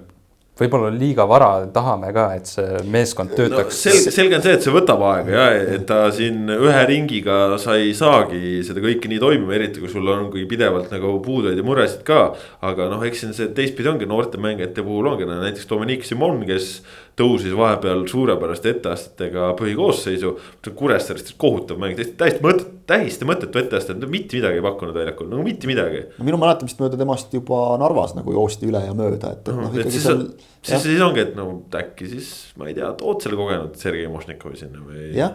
võib-olla 0.55 0.89
liiga 0.93 1.25
vara 1.27 1.49
tahame 1.73 2.11
ka, 2.15 2.25
et 2.37 2.47
see 2.47 2.79
meeskond 2.91 3.33
töötaks 3.35 3.75
no,. 3.75 3.79
selge, 3.81 4.13
selge 4.15 4.37
on 4.37 4.45
see, 4.45 4.55
et 4.55 4.65
see 4.65 4.75
võtab 4.75 5.03
aega 5.09 5.33
ja, 5.33 5.47
et 5.75 5.85
ta 5.89 5.99
siin 6.15 6.47
ühe 6.53 6.83
ringiga 6.87 7.57
sa 7.61 7.75
ei 7.79 7.91
saagi 7.97 8.61
seda 8.67 8.83
kõike 8.83 9.11
nii 9.11 9.19
toimima, 9.21 9.55
eriti 9.57 9.83
kui 9.83 9.91
sul 9.91 10.07
on, 10.11 10.29
kui 10.33 10.45
pidevalt 10.49 10.93
nagu 10.95 11.17
puudujaid 11.25 11.59
ja 11.59 11.65
muresid 11.67 12.05
ka. 12.07 12.21
aga 12.65 12.87
noh, 12.91 13.03
eks 13.07 13.25
siin 13.25 13.35
see 13.35 13.51
teistpidi 13.57 13.91
ongi 13.91 14.07
noorte 14.09 14.39
mängijate 14.41 14.85
puhul 14.85 15.11
ongi 15.11 15.27
no, 15.27 15.41
näiteks 15.43 15.67
Dominic 15.71 16.07
Simon, 16.07 16.39
kes 16.47 16.77
tõusis 17.19 17.53
vahepeal 17.55 18.03
suurepäraste 18.11 18.73
etteastetega 18.75 19.51
põhikoosseisu. 19.59 20.33
Kuressaarest 20.75 21.33
kohutav 21.39 21.79
mäng, 21.81 21.95
täiesti, 21.95 22.15
täiesti 22.19 22.43
mõtet, 22.43 22.71
täiesti 22.89 23.27
mõttetu 23.27 23.61
etteaste, 23.61 23.95
mitte 24.11 24.37
midagi 24.37 24.59
ei 24.59 24.65
pakkunud 24.65 24.97
väljakul, 24.97 25.29
nagu 25.31 25.45
mitte 25.45 25.69
midagi. 25.69 26.03
no 26.17 26.27
minu 26.27 26.39
mäletamist 26.41 26.81
mööda 26.81 26.99
temast 26.99 27.33
juba 27.33 27.61
Narvas 27.81 28.15
nagu 28.17 28.35
joosti 28.35 28.69
üle 28.69 28.83
ja 28.83 28.93
mööda, 28.97 29.31
et, 29.37 29.47
et 29.47 29.55
noh. 29.55 29.71
siis, 29.79 30.03
seal, 30.03 30.25
siis, 30.59 30.83
siis 30.83 31.01
ongi, 31.01 31.23
et 31.23 31.33
no 31.39 31.47
äkki 31.75 32.09
siis 32.11 32.31
ma 32.59 32.69
ei 32.69 32.77
tea, 32.77 32.91
tood 32.99 33.23
selle 33.23 33.39
kogenud 33.39 33.79
Sergei 33.79 34.11
Mošnikovi 34.11 34.59
sinna 34.59 34.83
või. 34.83 35.07
jah, 35.15 35.33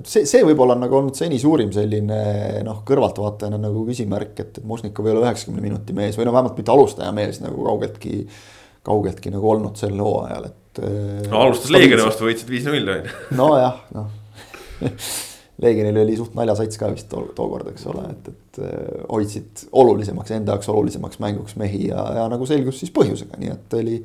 et 0.00 0.10
see, 0.10 0.24
see 0.30 0.42
võib-olla 0.46 0.78
on 0.78 0.84
nagu 0.86 1.00
olnud 1.02 1.20
seni 1.20 1.38
suurim 1.42 1.70
selline 1.76 2.18
noh, 2.66 2.82
kõrvaltvaatajana 2.88 3.60
nagu 3.68 3.84
küsimärk, 3.86 4.34
et, 4.40 4.58
et 4.58 4.66
Mošnikov 4.66 5.06
ei 5.08 5.14
ole 5.14 5.28
üheksakümne 5.28 5.62
minuti 5.64 5.96
mees 5.96 6.18
või 6.18 6.30
no 6.30 6.36
vähemalt 6.36 6.58
mitte 6.58 6.72
alustaja 6.74 7.12
mees 7.14 7.44
nagu 7.44 7.68
kaugeltki 7.68 8.24
kaugeltki 8.84 9.32
nagu 9.32 9.48
olnud 9.50 9.78
sel 9.80 9.96
hooajal, 10.00 10.50
et 10.50 10.63
et. 10.80 11.30
no 11.30 11.44
alustas 11.46 11.70
Leegioni 11.74 12.02
vastu, 12.06 12.26
võitsid 12.28 12.50
viis-null 12.50 12.90
on 12.96 13.06
ju. 13.06 13.14
nojah, 13.42 13.80
noh 13.94 14.10
Leegionil 15.62 16.00
oli 16.02 16.16
suht 16.18 16.34
naljasats 16.34 16.78
ka 16.80 16.90
vist 16.90 17.10
tookord, 17.10 17.68
eks 17.70 17.86
ole, 17.90 18.04
et, 18.10 18.30
et 18.32 18.60
äh, 18.66 19.02
hoidsid 19.06 19.66
olulisemaks, 19.70 20.34
enda 20.34 20.56
jaoks 20.56 20.70
olulisemaks 20.72 21.20
mänguks 21.22 21.58
mehi 21.60 21.88
ja, 21.92 22.04
ja 22.18 22.24
nagu 22.30 22.46
selgus 22.48 22.80
siis 22.82 22.90
põhjusega, 22.94 23.38
nii 23.38 23.52
et 23.54 23.76
oli 23.78 24.00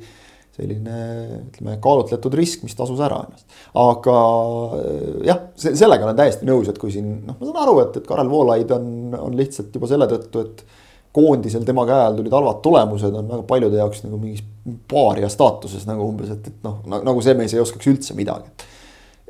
selline 0.60 0.96
ütleme 1.40 1.76
kaalutletud 1.82 2.34
risk, 2.38 2.62
mis 2.66 2.76
tasus 2.78 3.00
ära 3.02 3.22
ennast. 3.26 3.58
aga 3.82 4.16
äh, 4.78 5.08
jah, 5.26 5.42
sellega 5.58 6.06
olen 6.06 6.20
täiesti 6.22 6.46
nõus, 6.46 6.70
et 6.70 6.78
kui 6.78 6.94
siin 6.94 7.16
noh, 7.26 7.38
ma 7.38 7.48
saan 7.48 7.62
aru, 7.64 7.76
et, 7.82 7.98
et 7.98 8.06
Karel 8.06 8.30
Voolaid 8.30 8.76
on, 8.76 8.86
on 9.18 9.36
lihtsalt 9.38 9.74
juba 9.74 9.90
selle 9.90 10.06
tõttu, 10.10 10.46
et 10.46 10.64
koondisel 11.12 11.64
tema 11.66 11.84
käe 11.88 12.04
all 12.06 12.18
tulid 12.18 12.34
halvad 12.34 12.60
tulemused, 12.64 13.14
on 13.18 13.30
väga 13.30 13.46
paljude 13.48 13.80
jaoks 13.80 14.04
nagu 14.06 14.18
mingis 14.20 14.44
paaria 14.90 15.30
staatuses 15.32 15.86
nagu 15.88 16.06
umbes, 16.06 16.30
et, 16.36 16.50
et 16.52 16.66
noh, 16.66 16.82
nagu 16.90 17.24
see 17.24 17.34
mees 17.38 17.54
ei 17.56 17.62
oskaks 17.62 17.90
üldse 17.90 18.14
midagi. 18.18 18.68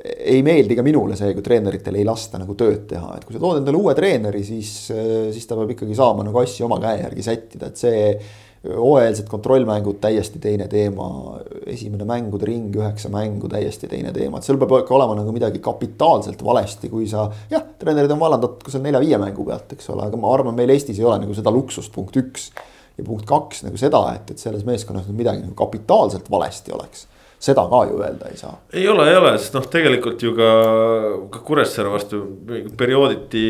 ei 0.01 0.41
meeldi 0.41 0.73
ka 0.77 0.81
minule 0.85 1.15
see, 1.17 1.33
kui 1.37 1.43
treeneritel 1.45 1.97
ei 1.99 2.05
lasta 2.05 2.39
nagu 2.41 2.55
tööd 2.57 2.87
teha, 2.89 3.15
et 3.17 3.25
kui 3.25 3.35
sa 3.35 3.41
tood 3.41 3.59
endale 3.59 3.77
uue 3.77 3.93
treeneri, 3.97 4.41
siis, 4.45 4.71
siis 4.89 5.45
ta 5.49 5.57
peab 5.57 5.75
ikkagi 5.75 5.97
saama 5.97 6.25
nagu 6.25 6.41
asju 6.41 6.65
oma 6.65 6.79
käe 6.81 7.03
järgi 7.03 7.25
sättida, 7.25 7.69
et 7.69 7.81
see 7.81 7.99
hooajalised 8.67 9.27
kontrollmängud 9.29 9.97
täiesti 10.01 10.39
teine 10.39 10.67
teema, 10.69 11.07
esimene 11.65 12.05
mängude 12.05 12.45
ring, 12.45 12.75
üheksa 12.77 13.09
mängu 13.09 13.49
täiesti 13.49 13.89
teine 13.89 14.13
teema, 14.13 14.37
et 14.37 14.45
seal 14.45 14.59
peab 14.61 14.75
ikka 14.83 14.95
olema 14.97 15.15
nagu 15.17 15.33
midagi 15.33 15.61
kapitaalselt 15.63 16.43
valesti, 16.45 16.89
kui 16.91 17.07
sa. 17.09 17.25
jah, 17.49 17.63
treenerid 17.81 18.13
on 18.13 18.21
vallandatud 18.21 18.69
seal 18.69 18.85
nelja-viie 18.85 19.17
mängu 19.21 19.47
pealt, 19.47 19.73
eks 19.73 19.89
ole, 19.93 20.05
aga 20.05 20.19
ma 20.21 20.33
arvan, 20.35 20.57
meil 20.57 20.73
Eestis 20.75 21.01
ei 21.01 21.07
ole 21.07 21.17
nagu 21.23 21.37
seda 21.37 21.53
luksust, 21.53 21.93
punkt 21.95 22.21
üks. 22.21 22.51
ja 22.97 23.07
punkt 23.07 23.25
kaks 23.25 23.63
nagu 23.65 23.81
seda, 23.81 24.03
et, 24.13 24.35
et 24.35 24.41
selles 24.41 24.67
meeskonnas 24.67 25.09
midagi 25.09 25.41
nagu 25.41 25.57
kapitaalselt 25.57 26.29
valesti 26.29 26.77
oleks 26.77 27.07
seda 27.41 27.63
ka 27.69 27.81
ju 27.89 27.97
öelda 28.01 28.29
ei 28.29 28.37
saa. 28.37 28.53
ei 28.73 28.85
ole, 28.89 29.07
ei 29.09 29.17
ole, 29.17 29.33
sest 29.41 29.55
noh, 29.57 29.65
tegelikult 29.73 30.21
ju 30.21 30.33
ka, 30.37 30.49
ka 31.33 31.41
Kuressaare 31.47 31.89
vastu 31.89 32.21
periooditi 32.77 33.45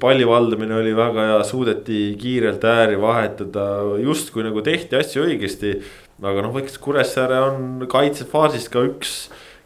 palli 0.00 0.26
valdamine 0.28 0.76
oli 0.82 0.92
väga 0.96 1.28
hea, 1.32 1.38
suudeti 1.48 2.02
kiirelt 2.20 2.64
ääri 2.68 3.00
vahetada, 3.00 3.66
justkui 4.04 4.44
nagu 4.44 4.64
tehti 4.66 5.00
asju 5.00 5.24
õigesti. 5.28 5.78
aga 6.20 6.44
noh, 6.44 6.58
eks 6.60 6.76
Kuressaare 6.82 7.40
on 7.46 7.88
kaitsefaasis 7.88 8.68
ka 8.72 8.84
üks 8.90 9.14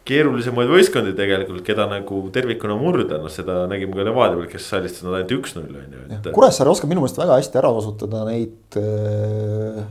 keerulisemaid 0.05 0.69
võistkondi 0.69 1.15
tegelikult, 1.17 1.63
keda 1.65 1.89
nagu 1.89 2.21
tervikuna 2.31 2.77
murda, 2.79 3.17
noh 3.19 3.31
seda 3.33 3.63
nägime 3.67 3.97
ka 3.97 4.05
Levadia 4.05 4.37
peal, 4.37 4.51
kes 4.51 4.67
sallistas 4.69 5.03
nad 5.03 5.17
ainult 5.17 5.39
üks-null 5.41 5.79
on 5.81 5.95
ju, 5.97 6.03
et. 6.13 6.29
Kuressaare 6.35 6.71
oskab 6.71 6.93
minu 6.93 7.03
meelest 7.03 7.19
väga 7.19 7.39
hästi 7.41 7.59
ära 7.59 7.73
kasutada 7.75 8.21
neid 8.29 8.77
äh, 8.79 9.81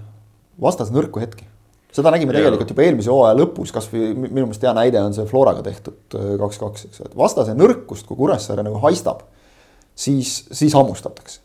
vastase 0.64 0.94
nõrku 0.94 1.20
hetki 1.20 1.50
seda 1.94 2.10
nägime 2.14 2.34
ja. 2.34 2.40
tegelikult 2.40 2.72
juba 2.72 2.84
eelmise 2.86 3.12
hooaja 3.12 3.36
lõpus, 3.38 3.72
kasvõi 3.74 4.10
minu 4.16 4.48
meelest 4.48 4.64
hea 4.66 4.72
näide 4.76 5.02
on 5.02 5.14
see 5.16 5.26
Floraga 5.30 5.62
tehtud 5.66 6.16
äh, 6.18 6.32
kaks-kaks, 6.40 6.88
eks 6.88 7.00
ju, 7.00 7.10
et 7.10 7.14
vastase 7.18 7.54
nõrkust, 7.56 8.06
kui 8.08 8.18
Kuressaare 8.18 8.64
nagu 8.66 8.80
haistab, 8.82 9.22
siis, 9.94 10.40
siis 10.50 10.74
hammustatakse. 10.74 11.40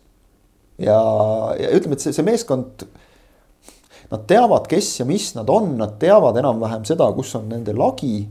ja, 0.81 0.97
ja 1.59 1.69
ütleme, 1.75 1.97
et 1.97 2.05
see, 2.05 2.15
see 2.15 2.25
meeskond. 2.25 2.87
Nad 4.09 4.23
teavad, 4.25 4.63
kes 4.65 4.87
ja 4.97 5.05
mis 5.05 5.27
nad 5.35 5.49
on, 5.53 5.75
nad 5.77 5.99
teavad 6.01 6.37
enam-vähem 6.41 6.81
seda, 6.87 7.05
kus 7.13 7.35
on 7.37 7.45
nende 7.51 7.75
lagi. 7.77 8.23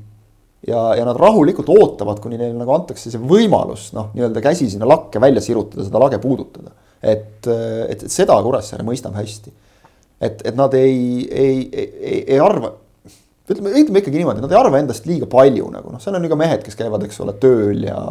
ja, 0.66 0.80
ja 0.98 1.04
nad 1.06 1.16
rahulikult 1.22 1.70
ootavad, 1.70 2.18
kuni 2.18 2.34
neile 2.40 2.58
nagu 2.58 2.74
antakse 2.74 3.12
see 3.12 3.20
võimalus, 3.22 3.92
noh, 3.94 4.10
nii-öelda 4.16 4.42
käsi 4.42 4.66
sinna 4.72 4.88
lakke 4.90 5.22
välja 5.22 5.38
sirutada, 5.44 5.86
seda 5.86 6.02
lage 6.02 6.18
puudutada. 6.18 6.74
et, 6.98 7.46
et, 7.46 8.02
et 8.02 8.10
seda 8.10 8.40
Kuressaare 8.42 8.82
mõistab 8.82 9.14
hästi 9.14 9.54
et, 10.20 10.42
et 10.42 10.56
nad 10.58 10.74
ei, 10.78 11.26
ei, 11.30 11.62
ei, 11.72 12.18
ei 12.22 12.40
arva, 12.42 12.72
ütleme, 13.48 13.74
ütleme 13.80 14.02
ikkagi 14.02 14.20
niimoodi, 14.20 14.42
nad 14.44 14.52
ei 14.52 14.60
arva 14.60 14.80
endast 14.82 15.06
liiga 15.08 15.28
palju 15.30 15.70
nagu 15.74 15.94
noh, 15.94 16.02
seal 16.02 16.18
on 16.18 16.26
ju 16.26 16.32
ka 16.32 16.40
mehed, 16.40 16.64
kes 16.66 16.78
käivad, 16.78 17.06
eks 17.06 17.22
ole, 17.24 17.36
tööl 17.42 17.86
ja 17.88 18.02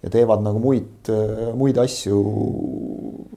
ja 0.00 0.08
teevad 0.08 0.40
nagu 0.40 0.60
muid, 0.62 1.10
muid 1.60 1.76
asju 1.80 2.18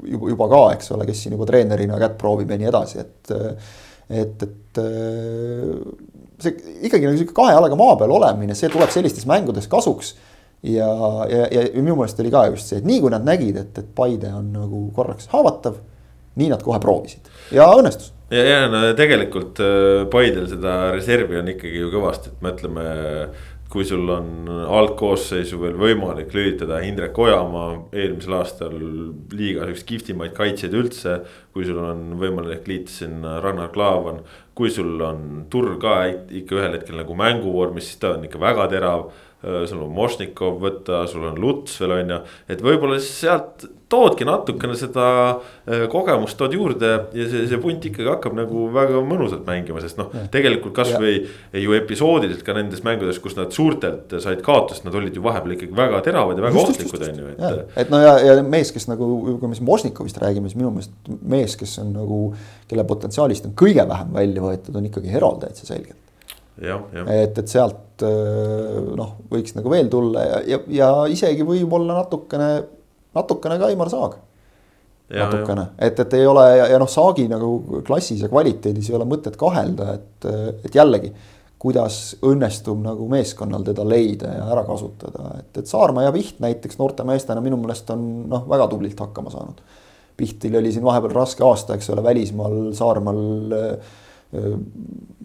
juba, 0.07 0.29
juba 0.31 0.45
ka, 0.51 0.61
eks 0.77 0.93
ole, 0.95 1.07
kes 1.09 1.25
siin 1.25 1.35
juba 1.35 1.47
treenerina 1.49 1.97
kätt 1.99 2.15
proovib 2.21 2.53
ja 2.53 2.59
nii 2.59 2.69
edasi, 2.71 3.03
et 3.03 3.33
et, 4.13 4.45
et 4.45 4.79
see 6.43 6.53
ikkagi 6.87 7.07
nagu 7.07 7.17
sihuke 7.17 7.35
kahe 7.35 7.55
jalaga 7.55 7.77
maa 7.79 7.97
peal 7.99 8.13
olemine, 8.15 8.55
see 8.57 8.71
tuleb 8.71 8.91
sellistes 8.93 9.27
mängudes 9.29 9.67
kasuks. 9.71 10.13
ja, 10.63 10.87
ja, 11.27 11.47
ja 11.51 11.63
minu 11.75 11.97
meelest 11.99 12.19
oli 12.23 12.31
ka 12.31 12.45
just 12.53 12.71
see, 12.71 12.79
et 12.79 12.87
nii 12.87 13.01
kui 13.03 13.11
nad 13.11 13.25
nägid, 13.27 13.57
et, 13.59 13.79
et 13.79 13.89
Paide 13.95 14.31
on 14.31 14.51
nagu 14.55 14.85
korraks 14.95 15.27
haavatav 15.33 15.81
nii 16.39 16.51
nad 16.53 16.63
kohe 16.65 16.79
proovisid 16.83 17.31
ja 17.53 17.69
õnnestus. 17.77 18.11
ja, 18.33 18.43
ja 18.43 18.59
no 18.71 18.83
tegelikult 18.97 19.61
äh, 19.63 20.03
Paidel 20.11 20.47
seda 20.51 20.93
reservi 20.95 21.39
on 21.39 21.51
ikkagi 21.53 21.83
ju 21.83 21.91
kõvasti, 21.93 22.33
et 22.33 22.45
mõtleme. 22.45 22.85
kui 23.73 23.87
sul 23.89 24.05
on 24.13 24.45
algkoosseisu 24.69 25.57
veel 25.57 25.73
võimalik 25.81 26.29
lülitada 26.35 26.77
Hindrek 26.83 27.17
Ojamaa, 27.17 27.71
eelmisel 27.89 28.35
aastal 28.37 28.75
liigas 29.33 29.71
üks 29.73 29.81
kihvtimaid 29.89 30.35
kaitsjaid 30.37 30.75
üldse. 30.77 31.15
kui 31.53 31.65
sul 31.65 31.79
on 31.81 32.13
võimalik 32.21 32.67
liita 32.69 32.93
sinna 32.93 33.39
Rannar 33.41 33.71
Klaavan, 33.73 34.21
kui 34.53 34.69
sul 34.69 35.01
on 35.01 35.47
Turr 35.49 35.79
ka 35.81 36.03
ikka 36.13 36.59
ühel 36.59 36.77
hetkel 36.77 37.01
nagu 37.01 37.17
mänguvormis, 37.17 37.89
siis 37.89 38.01
ta 38.01 38.13
on 38.13 38.29
ikka 38.29 38.41
väga 38.41 38.69
terav 38.75 39.09
sul 39.43 39.83
on 39.83 39.93
Mošnikov 39.93 40.59
võtta, 40.63 41.03
sul 41.11 41.25
on 41.27 41.39
Luts 41.41 41.79
veel 41.81 41.97
on 41.97 42.13
ju, 42.15 42.19
et 42.53 42.61
võib-olla 42.63 42.99
siis 43.01 43.23
sealt 43.25 43.65
toodki 43.93 44.25
natukene 44.25 44.75
seda 44.77 45.07
äh, 45.29 45.83
kogemust 45.91 46.37
tood 46.39 46.55
juurde 46.55 46.91
ja 47.13 47.25
see, 47.29 47.43
see 47.49 47.59
punt 47.61 47.83
ikkagi 47.89 48.07
hakkab 48.09 48.37
nagu 48.37 48.67
väga 48.73 49.01
mõnusalt 49.05 49.43
mängima, 49.47 49.81
sest 49.83 49.99
noh, 49.99 50.09
tegelikult 50.33 50.75
kasvõi 50.77 51.15
ju 51.61 51.75
episoodiliselt 51.77 52.45
ka 52.47 52.55
nendes 52.57 52.83
mängudes, 52.85 53.19
kus 53.23 53.37
nad 53.37 53.53
suurtelt 53.55 54.15
said 54.23 54.41
kaotust, 54.45 54.85
nad 54.87 54.95
olid 54.97 55.17
ju 55.17 55.25
vahepeal 55.25 55.57
ikkagi 55.57 55.75
väga 55.77 56.01
teravad 56.07 56.39
ja 56.39 56.47
väga 56.47 56.61
just, 56.61 56.73
ohtlikud 56.73 57.07
on 57.09 57.21
ju, 57.21 57.33
et. 57.35 57.75
et 57.83 57.93
no 57.93 58.01
ja, 58.01 58.15
ja 58.23 58.37
mees, 58.47 58.71
kes 58.73 58.87
nagu, 58.91 59.09
kui 59.41 59.51
me 59.51 59.59
siin 59.59 59.67
Mošnikovist 59.67 60.21
räägime, 60.23 60.49
siis 60.49 60.61
minu 60.61 60.71
meelest 60.73 61.11
mees, 61.35 61.57
kes 61.59 61.75
on 61.83 61.93
nagu, 61.99 62.21
kelle 62.71 62.87
potentsiaalist 62.87 63.51
on 63.51 63.57
kõige 63.59 63.85
vähem 63.89 64.15
välja 64.15 64.47
võetud, 64.47 64.79
on 64.79 64.89
ikkagi 64.89 65.13
Herold 65.13 65.43
täitsa 65.43 65.69
selgelt 65.69 66.02
et, 67.23 67.39
et 67.39 67.49
sealt 67.49 68.03
äh, 68.05 68.77
noh, 68.99 69.15
võiks 69.31 69.55
nagu 69.57 69.71
veel 69.73 69.89
tulla 69.91 70.25
ja, 70.27 70.43
ja, 70.53 70.61
ja 70.69 70.91
isegi 71.09 71.45
võib-olla 71.47 71.97
natukene, 72.01 72.49
natukene 73.17 73.59
ka 73.61 73.71
Aimar 73.71 73.91
Saag. 73.93 74.17
natukene, 75.13 75.67
et, 75.77 75.99
et 75.99 76.17
ei 76.17 76.25
ole 76.29 76.45
ja, 76.57 76.67
ja 76.73 76.81
noh, 76.81 76.89
Saagi 76.89 77.27
nagu 77.31 77.81
klassis 77.85 78.21
ja 78.23 78.31
kvaliteedis 78.31 78.89
ei 78.89 78.97
ole 78.97 79.09
mõtet 79.09 79.37
kahelda, 79.39 79.93
et, 79.99 80.29
et 80.65 80.75
jällegi 80.75 81.13
kuidas 81.63 82.17
õnnestub 82.27 82.81
nagu 82.83 83.05
meeskonnal 83.11 83.63
teda 83.63 83.85
leida 83.87 84.33
ja 84.35 84.47
ära 84.51 84.65
kasutada, 84.67 85.29
et, 85.39 85.61
et 85.61 85.69
Saarma 85.69 86.03
ja 86.03 86.11
Piht 86.11 86.41
näiteks 86.43 86.75
noorte 86.79 87.05
meestena 87.07 87.43
minu 87.43 87.55
meelest 87.61 87.87
on 87.93 88.03
noh, 88.31 88.43
väga 88.51 88.67
tublilt 88.73 88.99
hakkama 88.99 89.31
saanud. 89.31 89.61
Pihtil 90.19 90.57
oli 90.59 90.73
siin 90.75 90.83
vahepeal 90.85 91.15
raske 91.15 91.45
aasta, 91.47 91.77
eks 91.77 91.87
ole, 91.89 92.03
välismaal, 92.03 92.57
Saarmaal 92.77 93.55
äh, 93.57 93.93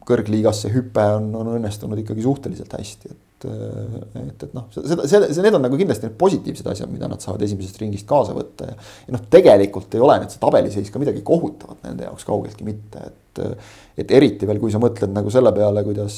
kõrgliigasse 0.08 0.70
hüpe 0.72 1.04
on, 1.18 1.30
on 1.36 1.54
õnnestunud 1.56 2.00
ikkagi 2.02 2.24
suhteliselt 2.24 2.74
hästi, 2.78 3.10
et, 3.12 3.46
et, 3.48 4.44
et 4.46 4.54
noh, 4.56 4.66
seda, 4.74 5.04
see, 5.04 5.20
see, 5.30 5.44
need 5.44 5.56
on 5.58 5.64
nagu 5.66 5.78
kindlasti 5.78 6.08
need 6.08 6.16
positiivsed 6.20 6.70
asjad, 6.72 6.90
mida 6.92 7.10
nad 7.10 7.22
saavad 7.24 7.44
esimesest 7.46 7.80
ringist 7.82 8.08
kaasa 8.08 8.36
võtta 8.36 8.70
ja. 8.70 8.76
ja 9.08 9.16
noh, 9.16 9.24
tegelikult 9.32 9.96
ei 9.96 10.04
ole 10.04 10.20
nüüd 10.22 10.34
see 10.34 10.42
tabeliseis 10.42 10.92
ka 10.94 11.02
midagi 11.02 11.22
kohutavat 11.26 11.84
nende 11.86 12.08
jaoks 12.08 12.28
kaugeltki 12.28 12.68
mitte, 12.68 13.10
et. 13.10 13.42
et 13.98 14.16
eriti 14.18 14.48
veel, 14.48 14.58
kui 14.62 14.72
sa 14.74 14.80
mõtled 14.82 15.12
nagu 15.14 15.30
selle 15.34 15.52
peale, 15.54 15.84
kuidas, 15.86 16.16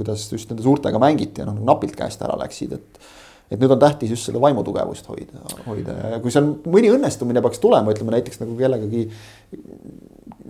kuidas 0.00 0.26
just 0.34 0.50
nende 0.50 0.66
suurtega 0.66 1.00
mängiti 1.00 1.44
ja 1.44 1.48
noh, 1.48 1.62
napilt 1.70 1.96
käest 1.96 2.22
ära 2.26 2.36
läksid, 2.40 2.76
et 2.76 3.08
et 3.48 3.56
nüüd 3.56 3.72
on 3.72 3.80
tähtis 3.80 4.10
just 4.12 4.28
seda 4.28 4.40
vaimutugevust 4.42 5.06
hoida, 5.08 5.40
hoida 5.64 5.94
ja 6.12 6.18
kui 6.20 6.32
seal 6.34 6.50
mõni 6.68 6.90
õnnestumine 6.92 7.40
peaks 7.44 7.62
tulema, 7.62 7.94
ütleme 7.94 8.12
näiteks 8.12 8.42
nagu 8.42 8.56
kellegagi 8.58 9.06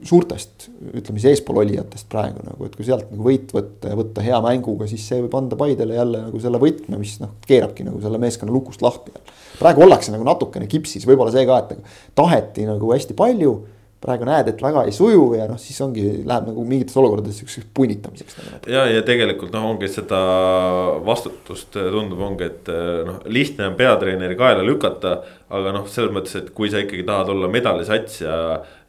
suurtest, 0.06 0.68
ütleme 0.92 1.20
siis 1.20 1.32
eespool 1.32 1.62
olijatest 1.62 2.08
praegu 2.12 2.42
nagu, 2.44 2.68
et 2.68 2.76
kui 2.76 2.86
sealt 2.86 3.08
nagu 3.12 3.24
võit 3.26 3.54
võtta 3.54 3.92
ja 3.92 3.98
võtta 3.98 4.24
hea 4.24 4.38
mänguga, 4.44 4.88
siis 4.90 5.06
see 5.08 5.22
võib 5.24 5.34
anda 5.38 5.58
Paidele 5.58 5.96
jälle 5.98 6.22
nagu 6.26 6.42
selle 6.42 6.60
võtme, 6.62 7.00
mis 7.00 7.16
noh, 7.22 7.34
keerabki 7.48 7.86
nagu 7.86 8.02
selle 8.04 8.20
meeskonna 8.22 8.54
lukust 8.54 8.84
lahti. 8.84 9.14
praegu 9.58 9.82
ollakse 9.86 10.14
nagu 10.14 10.26
natukene 10.26 10.68
kipsis, 10.70 11.06
võib-olla 11.08 11.34
see 11.34 11.46
ka, 11.48 11.58
et 11.64 11.74
nagu 11.74 11.98
taheti 12.18 12.68
nagu 12.68 12.94
hästi 12.94 13.18
palju 13.18 13.56
praegu 13.98 14.26
näed, 14.28 14.52
et 14.52 14.60
väga 14.62 14.84
ei 14.86 14.92
suju 14.94 15.24
ja 15.34 15.48
noh, 15.50 15.58
siis 15.58 15.78
ongi, 15.82 16.04
läheb 16.26 16.46
nagu 16.52 16.64
mingites 16.66 16.94
olukordades 17.00 17.40
siukseks 17.40 17.66
punnitamiseks 17.74 18.36
nagu. 18.38 18.60
ja, 18.70 18.84
ja 18.92 19.02
tegelikult 19.06 19.50
noh, 19.54 19.66
ongi 19.72 19.90
seda 19.90 20.20
vastutust 21.06 21.74
tundub, 21.74 22.20
ongi, 22.28 22.46
et 22.46 22.70
noh, 23.08 23.18
lihtne 23.26 23.72
on 23.72 23.78
peatreeneri 23.78 24.38
kaela 24.38 24.62
lükata. 24.66 25.18
Aga 25.48 25.72
noh, 25.72 25.86
selles 25.88 26.12
mõttes, 26.12 26.34
et 26.36 26.50
kui 26.56 26.68
sa 26.72 26.82
ikkagi 26.82 27.06
tahad 27.08 27.30
olla 27.32 27.48
medalisats 27.50 28.20
ja, 28.20 28.36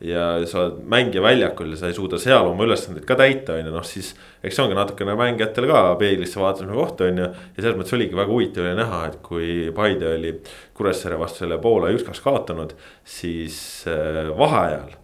ja 0.04 0.24
sa 0.50 0.66
oled 0.66 0.82
mängija 0.92 1.24
väljakul 1.24 1.72
ja 1.72 1.80
sa 1.80 1.92
ei 1.92 1.96
suuda 1.96 2.20
seal 2.20 2.50
oma 2.52 2.68
ülesandeid 2.68 3.08
ka 3.08 3.16
täita, 3.20 3.56
on 3.56 3.70
ju, 3.70 3.74
noh 3.76 3.88
siis. 3.88 4.12
eks 4.44 4.58
see 4.58 4.66
ongi 4.66 4.78
natukene 4.78 5.16
mängijatel 5.20 5.70
ka 5.72 5.84
peeglisse 6.00 6.42
vaatamise 6.42 6.76
koht, 6.76 7.04
on 7.08 7.24
ju. 7.24 7.28
ja 7.32 7.64
selles 7.64 7.80
mõttes 7.80 7.96
oligi 7.96 8.20
väga 8.20 8.34
huvitav 8.34 8.68
oli 8.68 8.80
näha, 8.80 9.04
et 9.08 9.20
kui 9.24 9.52
Paide 9.76 10.14
oli 10.18 10.34
Kuressaare 10.76 11.20
vastu 11.20 11.46
selle 11.46 11.60
Poola 11.64 11.94
üks-kaks 11.96 12.24
kaotanud, 12.26 12.76
siis 13.08 13.60
äh, 13.88 14.28
vaheajal 14.36 14.98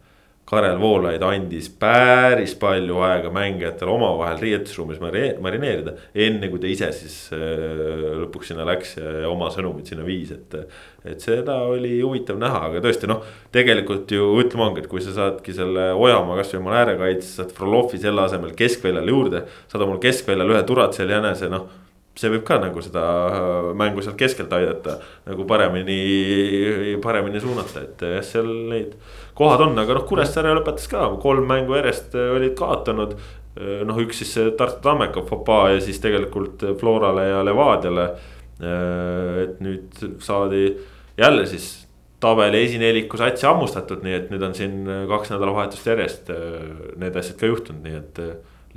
Karel 0.46 0.78
Voolaid 0.78 1.24
andis 1.26 1.72
päris 1.82 2.52
palju 2.62 3.00
aega 3.02 3.32
mängijatel 3.34 3.90
omavahel 3.90 4.38
riietusruumis 4.44 5.00
marineerida. 5.02 5.96
enne 6.14 6.50
kui 6.52 6.62
ta 6.62 6.70
ise 6.70 6.92
siis 6.94 7.16
äh, 7.34 8.20
lõpuks 8.22 8.52
sinna 8.52 8.68
läks 8.70 8.96
ja 9.00 9.26
oma 9.30 9.50
sõnumid 9.54 9.90
sinna 9.90 10.06
viis, 10.06 10.36
et. 10.36 10.54
et 11.06 11.22
seda 11.22 11.58
oli 11.70 11.96
huvitav 12.02 12.38
näha, 12.42 12.62
aga 12.70 12.84
tõesti 12.86 13.10
noh, 13.10 13.24
tegelikult 13.54 14.12
ju 14.14 14.28
ütleme 14.42 14.68
ongi, 14.68 14.84
et 14.84 14.92
kui 14.92 15.02
sa 15.02 15.16
saadki 15.18 15.54
selle 15.54 15.92
Ojamaa 15.98 16.38
kasvõi 16.42 16.62
oma 16.62 16.78
äärekaitse, 16.84 17.32
saad 17.40 17.56
Frolovi 17.58 18.02
selle 18.02 18.22
asemel 18.26 18.54
keskväljale 18.58 19.18
juurde. 19.18 19.44
saad 19.72 19.88
omal 19.88 19.98
keskväljal 20.04 20.54
ühe 20.54 20.64
Turatsel 20.70 21.10
jänese, 21.10 21.50
noh 21.50 21.66
see 22.16 22.32
võib 22.32 22.46
ka 22.48 22.58
nagu 22.64 22.80
seda 22.84 23.04
mängu 23.76 24.04
sealt 24.04 24.18
keskelt 24.20 24.54
aidata 24.56 25.00
nagu 25.26 25.44
paremini, 25.48 26.96
paremini 27.04 27.42
suunata, 27.44 27.84
et 27.84 28.06
seal 28.24 28.48
neid 28.72 28.96
kohad 29.36 29.66
on, 29.68 29.80
aga 29.80 29.98
noh, 29.98 30.06
Kuressaare 30.08 30.54
lõpetas 30.56 30.88
ka 30.92 31.08
kolm 31.22 31.48
mängu 31.50 31.76
järjest 31.78 32.16
äh, 32.18 32.32
olid 32.38 32.56
kaotanud. 32.60 33.16
Äh, 33.56 33.84
noh, 33.88 34.00
üks 34.04 34.24
siis 34.24 34.36
Tartu 34.58 34.82
Tammeka 34.86 35.26
fopaa 35.28 35.70
ja 35.76 35.82
siis 35.84 36.00
tegelikult 36.04 36.64
Florale 36.80 37.30
ja 37.30 37.44
Levadiale. 37.46 38.10
Äh, 38.62 39.42
et 39.46 39.64
nüüd 39.64 40.06
saadi 40.24 40.70
jälle 41.20 41.48
siis 41.50 41.74
tabeli 42.24 42.64
esineliku 42.66 43.20
satsi 43.20 43.46
hammustatud, 43.46 44.04
nii 44.04 44.14
et 44.18 44.30
nüüd 44.32 44.44
on 44.48 44.54
siin 44.56 44.86
kaks 45.10 45.34
nädalavahetust 45.34 45.88
järjest 45.92 46.30
need 46.98 47.18
asjad 47.20 47.36
ka 47.38 47.50
juhtunud, 47.52 47.84
nii 47.84 47.98
et 48.00 48.22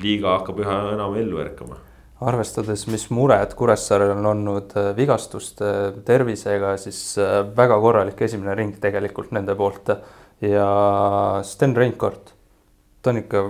liiga 0.02 0.34
hakkab 0.34 0.58
üha 0.64 0.74
enam 0.96 1.14
ellu 1.16 1.38
ärkama 1.40 1.78
arvestades, 2.26 2.82
mis 2.90 3.04
mured 3.14 3.54
Kuressaarel 3.56 4.10
on 4.16 4.26
olnud 4.26 4.74
vigastuste 4.98 5.70
tervisega, 6.04 6.74
siis 6.82 7.14
väga 7.56 7.78
korralik 7.78 8.20
esimene 8.26 8.58
ring 8.58 8.74
tegelikult 8.82 9.30
nende 9.38 9.54
poolt. 9.58 9.94
Ja 10.44 10.68
Sten 11.46 11.76
Reinkord, 11.76 12.34
ta 13.02 13.10
on 13.10 13.22
ikka 13.22 13.44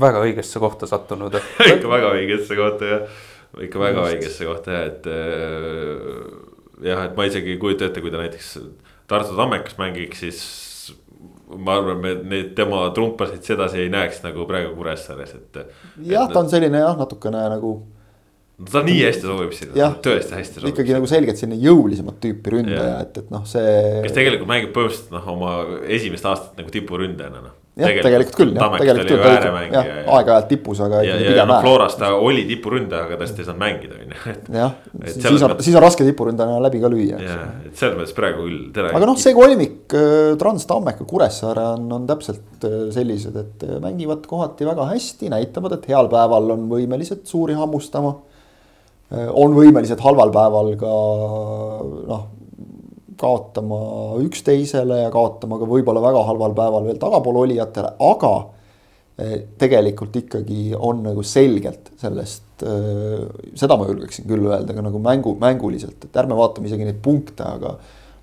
väga 0.00 0.22
õigesse 0.26 0.60
kohta 0.62 0.88
sattunud 0.90 1.34
ikka 1.74 1.90
väga 1.90 2.12
õigesse 2.16 2.58
kohta 2.58 2.92
jah, 2.92 3.18
ikka 3.64 3.82
väga 3.82 4.04
Just. 4.04 4.12
õigesse 4.12 4.48
kohta 4.48 4.76
jah, 4.76 4.86
et 4.92 5.10
jah, 6.88 7.04
et 7.08 7.18
ma 7.18 7.28
isegi 7.28 7.54
ei 7.56 7.60
kujuta 7.60 7.88
ette, 7.88 8.04
kui 8.04 8.14
ta 8.14 8.22
näiteks 8.22 8.56
Tartu 9.08 9.36
Tammekas 9.36 9.78
mängiks, 9.80 10.20
siis 10.20 10.40
ma 11.56 11.78
arvan, 11.78 12.00
me 12.02 12.14
neid 12.28 12.52
tema 12.56 12.82
trumpasid 12.94 13.44
sedasi 13.46 13.80
ei 13.84 13.92
näeks 13.92 14.20
nagu 14.24 14.44
praegu 14.48 14.74
Kuressaares, 14.76 15.32
et. 15.38 15.62
jah, 16.04 16.28
ta 16.28 16.42
on 16.42 16.50
selline 16.50 16.82
jah, 16.82 16.96
natukene 16.98 17.46
nagu. 17.54 17.78
Ta 18.72 18.82
nii 18.86 18.98
hästi 19.04 19.28
sobib 19.28 19.54
sinna, 19.54 19.92
tõesti 20.02 20.34
hästi 20.38 20.60
sobib. 20.60 20.74
ikkagi 20.74 20.96
nagu 20.96 21.10
selgelt 21.10 21.40
selline 21.40 21.60
jõulisemat 21.62 22.18
tüüpi 22.24 22.56
ründaja, 22.56 22.98
et, 23.06 23.22
et 23.22 23.30
noh, 23.34 23.46
see. 23.46 23.78
kes 24.06 24.16
tegelikult 24.16 24.50
mängib 24.50 24.74
põhimõtteliselt 24.74 25.14
noh, 25.14 25.32
oma 25.36 25.54
esimest 25.86 26.26
aastat 26.26 26.58
nagu 26.58 26.74
tipuründajana 26.74 27.44
noh 27.46 27.56
jah, 27.78 28.00
tegelikult 28.02 28.36
küll 28.38 28.54
jah, 28.56 28.74
tegelikult 28.80 29.10
küll, 29.10 29.22
ta 29.22 29.62
jah, 29.70 29.88
aeg-ajalt 30.16 30.48
tipus, 30.50 30.80
aga 30.84 31.00
ikkagi 31.04 31.26
pigem 31.30 31.50
noh. 31.50 31.60
Floras 31.62 31.96
ta 32.00 32.10
oli 32.16 32.44
tipuründaja, 32.48 33.06
aga 33.06 33.18
tast 33.22 33.38
ei 33.38 33.46
saanud 33.46 33.62
mängida, 33.62 33.98
on 33.98 34.14
ju. 34.14 34.34
jah, 34.60 34.76
siis 35.14 35.44
on, 35.46 35.54
siis 35.64 35.78
on 35.78 35.84
raske 35.84 36.06
tipuründajana 36.08 36.62
läbi 36.64 36.82
ka 36.82 36.90
lüüa. 36.92 37.20
jah, 37.22 37.44
et 37.68 37.78
selles 37.78 37.98
mõttes 38.00 38.14
praegu 38.16 38.46
küll. 38.46 38.86
aga 38.88 39.02
noh, 39.04 39.18
see 39.20 39.34
kolmik, 39.36 39.80
äh, 39.94 40.32
Trans, 40.40 40.66
Tammeka, 40.70 41.06
Kuressaare 41.08 41.66
on, 41.76 41.86
on 42.00 42.08
täpselt 42.10 42.66
äh, 42.66 42.78
sellised, 42.94 43.38
et 43.38 43.66
äh, 43.68 43.76
mängivad 43.84 44.26
kohati 44.30 44.66
väga 44.68 44.88
hästi, 44.92 45.30
näitavad, 45.34 45.78
et 45.78 45.90
heal 45.92 46.10
päeval 46.12 46.56
on 46.56 46.66
võimelised 46.72 47.26
suuri 47.30 47.56
hammustama. 47.58 48.16
On 49.10 49.54
võimelised 49.56 50.00
halval 50.04 50.32
päeval 50.34 50.74
ka 50.80 50.96
noh 52.08 52.26
kaotama 53.18 53.80
üksteisele 54.22 55.02
ja 55.04 55.10
kaotama 55.10 55.58
ka 55.58 55.66
võib-olla 55.68 56.02
väga 56.02 56.22
halval 56.28 56.54
päeval 56.56 56.86
veel 56.86 57.00
tagapool 57.02 57.40
olijatele, 57.42 57.92
aga 58.06 58.32
eh, 59.18 59.36
tegelikult 59.58 60.16
ikkagi 60.22 60.70
on 60.76 61.02
nagu 61.08 61.24
selgelt 61.26 61.92
sellest, 61.98 62.62
eh, 62.62 63.24
seda 63.58 63.78
ma 63.78 63.88
julgeksin 63.90 64.28
küll 64.28 64.46
öelda 64.46 64.76
ka 64.76 64.84
nagu 64.86 65.02
mängu, 65.02 65.34
mänguliselt, 65.40 66.04
et 66.04 66.20
ärme 66.22 66.38
vaatame 66.38 66.70
isegi 66.70 66.86
neid 66.86 67.00
punkte, 67.02 67.46
aga 67.46 67.74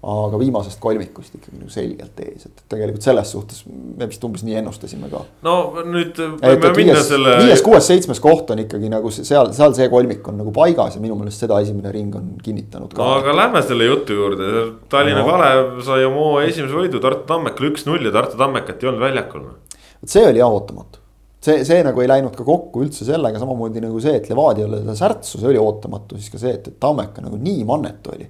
aga 0.05 0.37
viimasest 0.37 0.77
kolmikust 0.81 1.33
ikkagi 1.39 1.57
nagu 1.57 1.71
selgelt 1.73 2.19
ees, 2.21 2.45
et 2.45 2.59
tegelikult 2.69 3.05
selles 3.05 3.31
suhtes 3.33 3.63
me 3.65 4.05
vist 4.09 4.23
umbes 4.27 4.43
nii 4.45 4.59
ennustasime 4.59 5.09
ka. 5.09 5.23
no 5.45 5.55
nüüd 5.81 6.19
võime 6.19 6.71
minna 6.75 6.75
viies, 6.77 7.07
selle. 7.09 7.37
viies, 7.41 7.63
kuues, 7.65 7.87
seitsmes 7.89 8.21
koht 8.21 8.53
on 8.53 8.61
ikkagi 8.61 8.91
nagu 8.93 9.09
seal, 9.15 9.49
seal 9.57 9.73
see 9.77 9.87
kolmik 9.89 10.27
on 10.29 10.37
nagu 10.43 10.53
paigas 10.55 10.99
ja 10.99 11.01
minu 11.01 11.17
meelest 11.17 11.41
seda 11.41 11.57
esimene 11.63 11.93
ring 11.95 12.13
on 12.19 12.35
kinnitanud 12.45 12.93
ka. 12.93 13.01
no 13.01 13.17
aga 13.23 13.33
lähme 13.39 13.63
selle 13.65 13.89
jutu 13.89 14.19
juurde, 14.19 14.51
Tallinna 14.93 15.25
no. 15.25 15.31
Kalev 15.31 15.81
sai 15.89 16.05
oma 16.05 16.45
esimese 16.45 16.77
võidu 16.77 17.01
Tartu 17.01 17.25
Tammekal 17.33 17.71
üks-null 17.71 18.05
ja 18.05 18.13
Tartu 18.13 18.37
Tammekat 18.37 18.85
ei 18.85 18.93
olnud 18.93 19.07
väljakul. 19.07 19.49
vot 19.49 20.15
see 20.15 20.27
oli 20.29 20.43
jah 20.43 20.53
ootamatu 20.53 21.01
see, 21.41 21.65
see 21.65 21.81
nagu 21.85 22.05
ei 22.05 22.13
läinud 22.13 22.37
ka 22.37 22.45
kokku 22.45 22.85
üldse 22.85 23.09
sellega, 23.09 23.41
samamoodi 23.41 23.81
nagu 23.81 23.97
see, 24.05 24.19
et 24.21 24.29
Levadiale 24.29 24.85
seda 24.85 25.01
särtsu, 25.01 25.41
see 25.41 25.49
oli 25.49 25.61
ootamatu, 25.61 26.21
siis 26.21 26.29
ka 26.33 26.45
see, 26.45 26.59
et, 26.59 26.69
et 26.69 26.81
Tammeka 26.81 27.25
nagu 27.25 27.41
nii 27.41 27.65
mannetu 27.65 28.13
oli 28.13 28.29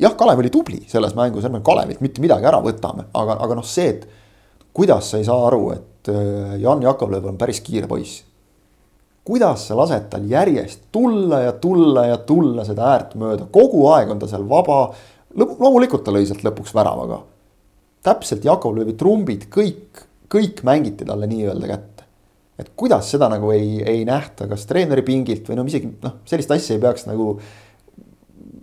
jah, 0.00 0.16
Kalev 0.16 0.40
oli 0.40 0.50
tubli 0.50 0.80
selles 0.88 1.14
mängus, 1.14 1.44
ärme 1.44 1.60
Kalevilt 1.64 2.00
mitte 2.04 2.22
midagi 2.24 2.48
ära 2.48 2.60
võtame, 2.64 3.06
aga, 3.16 3.36
aga 3.44 3.58
noh, 3.58 3.66
see, 3.66 3.92
et 3.92 4.08
kuidas 4.76 5.10
sa 5.12 5.20
ei 5.20 5.26
saa 5.26 5.46
aru, 5.48 5.70
et 5.74 6.10
äh, 6.12 6.56
Jan 6.62 6.82
Jakovlev 6.84 7.28
on 7.30 7.38
päris 7.40 7.60
kiire 7.64 7.88
poiss. 7.90 8.24
kuidas 9.30 9.66
sa 9.68 9.76
lased 9.76 10.08
tal 10.10 10.24
järjest 10.26 10.88
tulla 10.92 11.42
ja 11.44 11.52
tulla 11.52 12.06
ja 12.06 12.16
tulla 12.26 12.64
seda 12.66 12.86
äärt 12.94 13.14
mööda, 13.20 13.46
kogu 13.52 13.84
aeg 13.92 14.10
on 14.10 14.18
ta 14.18 14.28
seal 14.30 14.48
vaba. 14.48 14.94
loomulikult 15.36 16.04
ta 16.04 16.10
lõi 16.14 16.24
sealt 16.26 16.44
lõpuks 16.46 16.74
värava 16.74 17.06
ka. 17.06 17.22
täpselt 18.02 18.44
Jakovlevi 18.44 18.96
trumbid, 18.96 19.48
kõik, 19.52 20.06
kõik 20.30 20.62
mängiti 20.64 21.04
talle 21.04 21.26
nii-öelda 21.26 21.66
kätte. 21.66 22.04
et 22.58 22.72
kuidas 22.76 23.10
seda 23.10 23.28
nagu 23.28 23.50
ei, 23.52 23.82
ei 23.82 24.04
nähta, 24.04 24.48
kas 24.48 24.66
treeneri 24.66 25.02
pingilt 25.02 25.48
või 25.48 25.56
no 25.56 25.64
isegi 25.68 25.92
noh, 26.02 26.22
sellist 26.24 26.50
asja 26.50 26.76
ei 26.76 26.80
peaks 26.80 27.06
nagu 27.06 27.40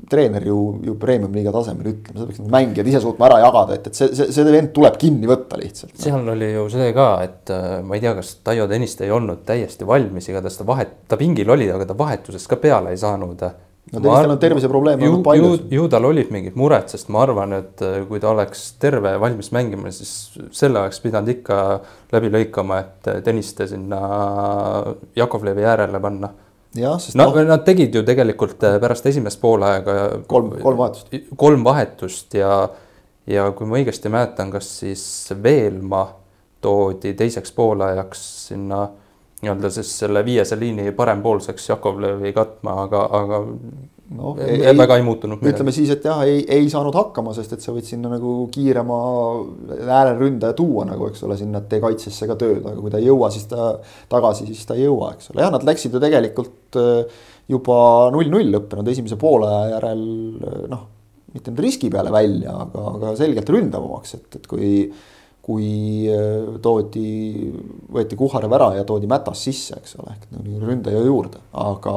treener 0.10 0.46
ju, 0.48 0.58
ju 0.86 0.96
premium-liiga 1.00 1.52
tasemel 1.56 1.92
ütlema, 1.92 2.22
seda 2.22 2.28
peaks 2.30 2.52
mängijad 2.54 2.90
ise 2.92 3.02
suutma 3.04 3.28
ära 3.30 3.40
jagada, 3.44 3.78
et, 3.78 3.90
et 3.90 4.00
see, 4.00 4.10
see, 4.16 4.32
see 4.36 4.48
vend 4.54 4.72
tuleb 4.76 4.98
kinni 5.02 5.30
võtta 5.30 5.60
lihtsalt 5.60 5.96
seal 6.08 6.28
oli 6.34 6.52
ju 6.54 6.66
see 6.72 6.90
ka, 6.96 7.08
et 7.28 7.54
äh, 7.54 7.68
ma 7.86 7.98
ei 7.98 8.04
tea, 8.04 8.14
kas 8.18 8.36
Taio 8.46 8.68
Tõniste 8.70 9.08
ei 9.08 9.14
olnud 9.14 9.44
täiesti 9.48 9.88
valmis, 9.88 10.30
igatahes 10.32 10.60
ta 10.60 10.68
vahet, 10.68 11.00
ta 11.12 11.20
pingil 11.20 11.52
oli, 11.56 11.70
aga 11.74 11.88
ta 11.90 11.98
vahetusest 11.98 12.50
ka 12.52 12.60
peale 12.62 12.94
ei 12.94 13.02
saanud. 13.02 13.44
no 13.92 14.00
Tõnistel 14.00 14.34
on 14.34 14.42
terviseprobleeme 14.42 15.08
olnud 15.08 15.26
palju. 15.26 15.52
ju 15.72 15.88
tal 15.92 16.10
olid 16.10 16.32
mingid 16.34 16.58
mured, 16.60 16.88
sest 16.92 17.12
ma 17.14 17.24
arvan, 17.26 17.60
et 17.60 17.84
äh, 17.86 18.00
kui 18.08 18.24
ta 18.24 18.32
oleks 18.32 18.66
terve 18.82 19.16
ja 19.16 19.22
valmis 19.24 19.52
mängima, 19.56 19.92
siis 19.96 20.40
selle 20.56 20.84
oleks 20.84 21.04
pidanud 21.04 21.36
ikka 21.36 21.62
läbi 22.16 22.34
lõikama, 22.40 22.82
et 22.84 23.14
Tõniste 23.28 23.68
sinna 23.68 24.02
Jakovlevi 25.20 25.68
äärele 25.68 26.04
panna 26.04 26.32
jah, 26.82 27.00
sest 27.02 27.18
no, 27.20 27.30
no 27.34 27.44
nad 27.48 27.66
tegid 27.68 27.96
ju 27.96 28.04
tegelikult 28.08 28.64
äh, 28.68 28.78
pärast 28.82 29.06
esimest 29.10 29.42
poolaega 29.42 29.98
kolm, 30.28 30.54
kolm 30.62 30.80
vahetust. 30.84 31.18
kolm 31.36 31.66
vahetust 31.68 32.38
ja, 32.38 32.54
ja 33.30 33.50
kui 33.58 33.70
ma 33.70 33.80
õigesti 33.82 34.12
mäletan, 34.14 34.54
kas 34.54 34.70
siis 34.84 35.04
Veelma 35.44 36.06
toodi 36.62 37.14
teiseks 37.18 37.54
poolajaks 37.56 38.24
sinna 38.48 38.88
nii-öelda 39.42 39.70
siis 39.70 39.92
selle 40.00 40.24
viiese 40.26 40.58
liini 40.60 40.92
parempoolseks 40.98 41.70
Jakovlevi 41.70 42.34
katma, 42.34 42.82
aga, 42.88 43.04
aga 43.20 43.42
no, 44.16 44.34
ei, 44.40 44.74
väga 44.78 44.98
ei 45.00 45.04
muutunud. 45.06 45.42
ütleme 45.52 45.74
siis, 45.76 45.90
et 45.94 46.06
jah, 46.08 46.22
ei, 46.28 46.42
ei 46.54 46.68
saanud 46.72 46.96
hakkama, 46.96 47.34
sest 47.36 47.58
et 47.58 47.64
sa 47.64 47.74
võid 47.76 47.88
sinna 47.88 48.12
nagu 48.12 48.34
kiirema 48.54 49.00
ääreründaja 49.84 50.56
tuua 50.58 50.86
nagu, 50.90 51.10
eks 51.12 51.26
ole, 51.28 51.38
sinna 51.40 51.62
tee 51.68 51.82
kaitsesse 51.84 52.30
ka 52.30 52.38
tööd, 52.40 52.62
aga 52.64 52.78
kui 52.80 52.94
ta 52.94 53.02
ei 53.02 53.10
jõua, 53.10 53.32
siis 53.34 53.50
ta 53.52 53.74
tagasi, 54.12 54.48
siis 54.50 54.64
ta 54.70 54.78
ei 54.78 54.86
jõua, 54.86 55.14
eks 55.18 55.34
ole, 55.34 55.44
jah, 55.44 55.52
nad 55.54 55.66
läksid 55.68 55.98
ju 55.98 56.04
tegelikult 56.04 56.80
äh, 56.80 57.20
juba 57.52 57.80
null-null 58.16 58.56
lõppenud 58.56 58.94
esimese 58.94 59.20
poole 59.20 59.52
järel 59.74 60.08
noh, 60.72 60.88
mitte 61.36 61.52
nüüd 61.52 61.68
riski 61.68 61.92
peale 61.92 62.12
välja, 62.14 62.56
aga, 62.64 62.88
aga 62.96 63.14
selgelt 63.20 63.54
ründavamaks, 63.54 64.18
et, 64.20 64.42
et 64.42 64.50
kui 64.50 64.74
kui 65.48 66.04
äh, 66.12 66.58
toodi, 66.60 67.52
võeti 67.96 68.18
Kuharev 68.20 68.52
ära 68.58 68.74
ja 68.76 68.82
toodi 68.84 69.08
Mätas 69.08 69.46
sisse, 69.48 69.78
eks 69.80 69.96
ole, 69.96 70.18
ehk 70.18 70.60
ründaja 70.60 71.00
juurde, 71.06 71.40
aga 71.56 71.94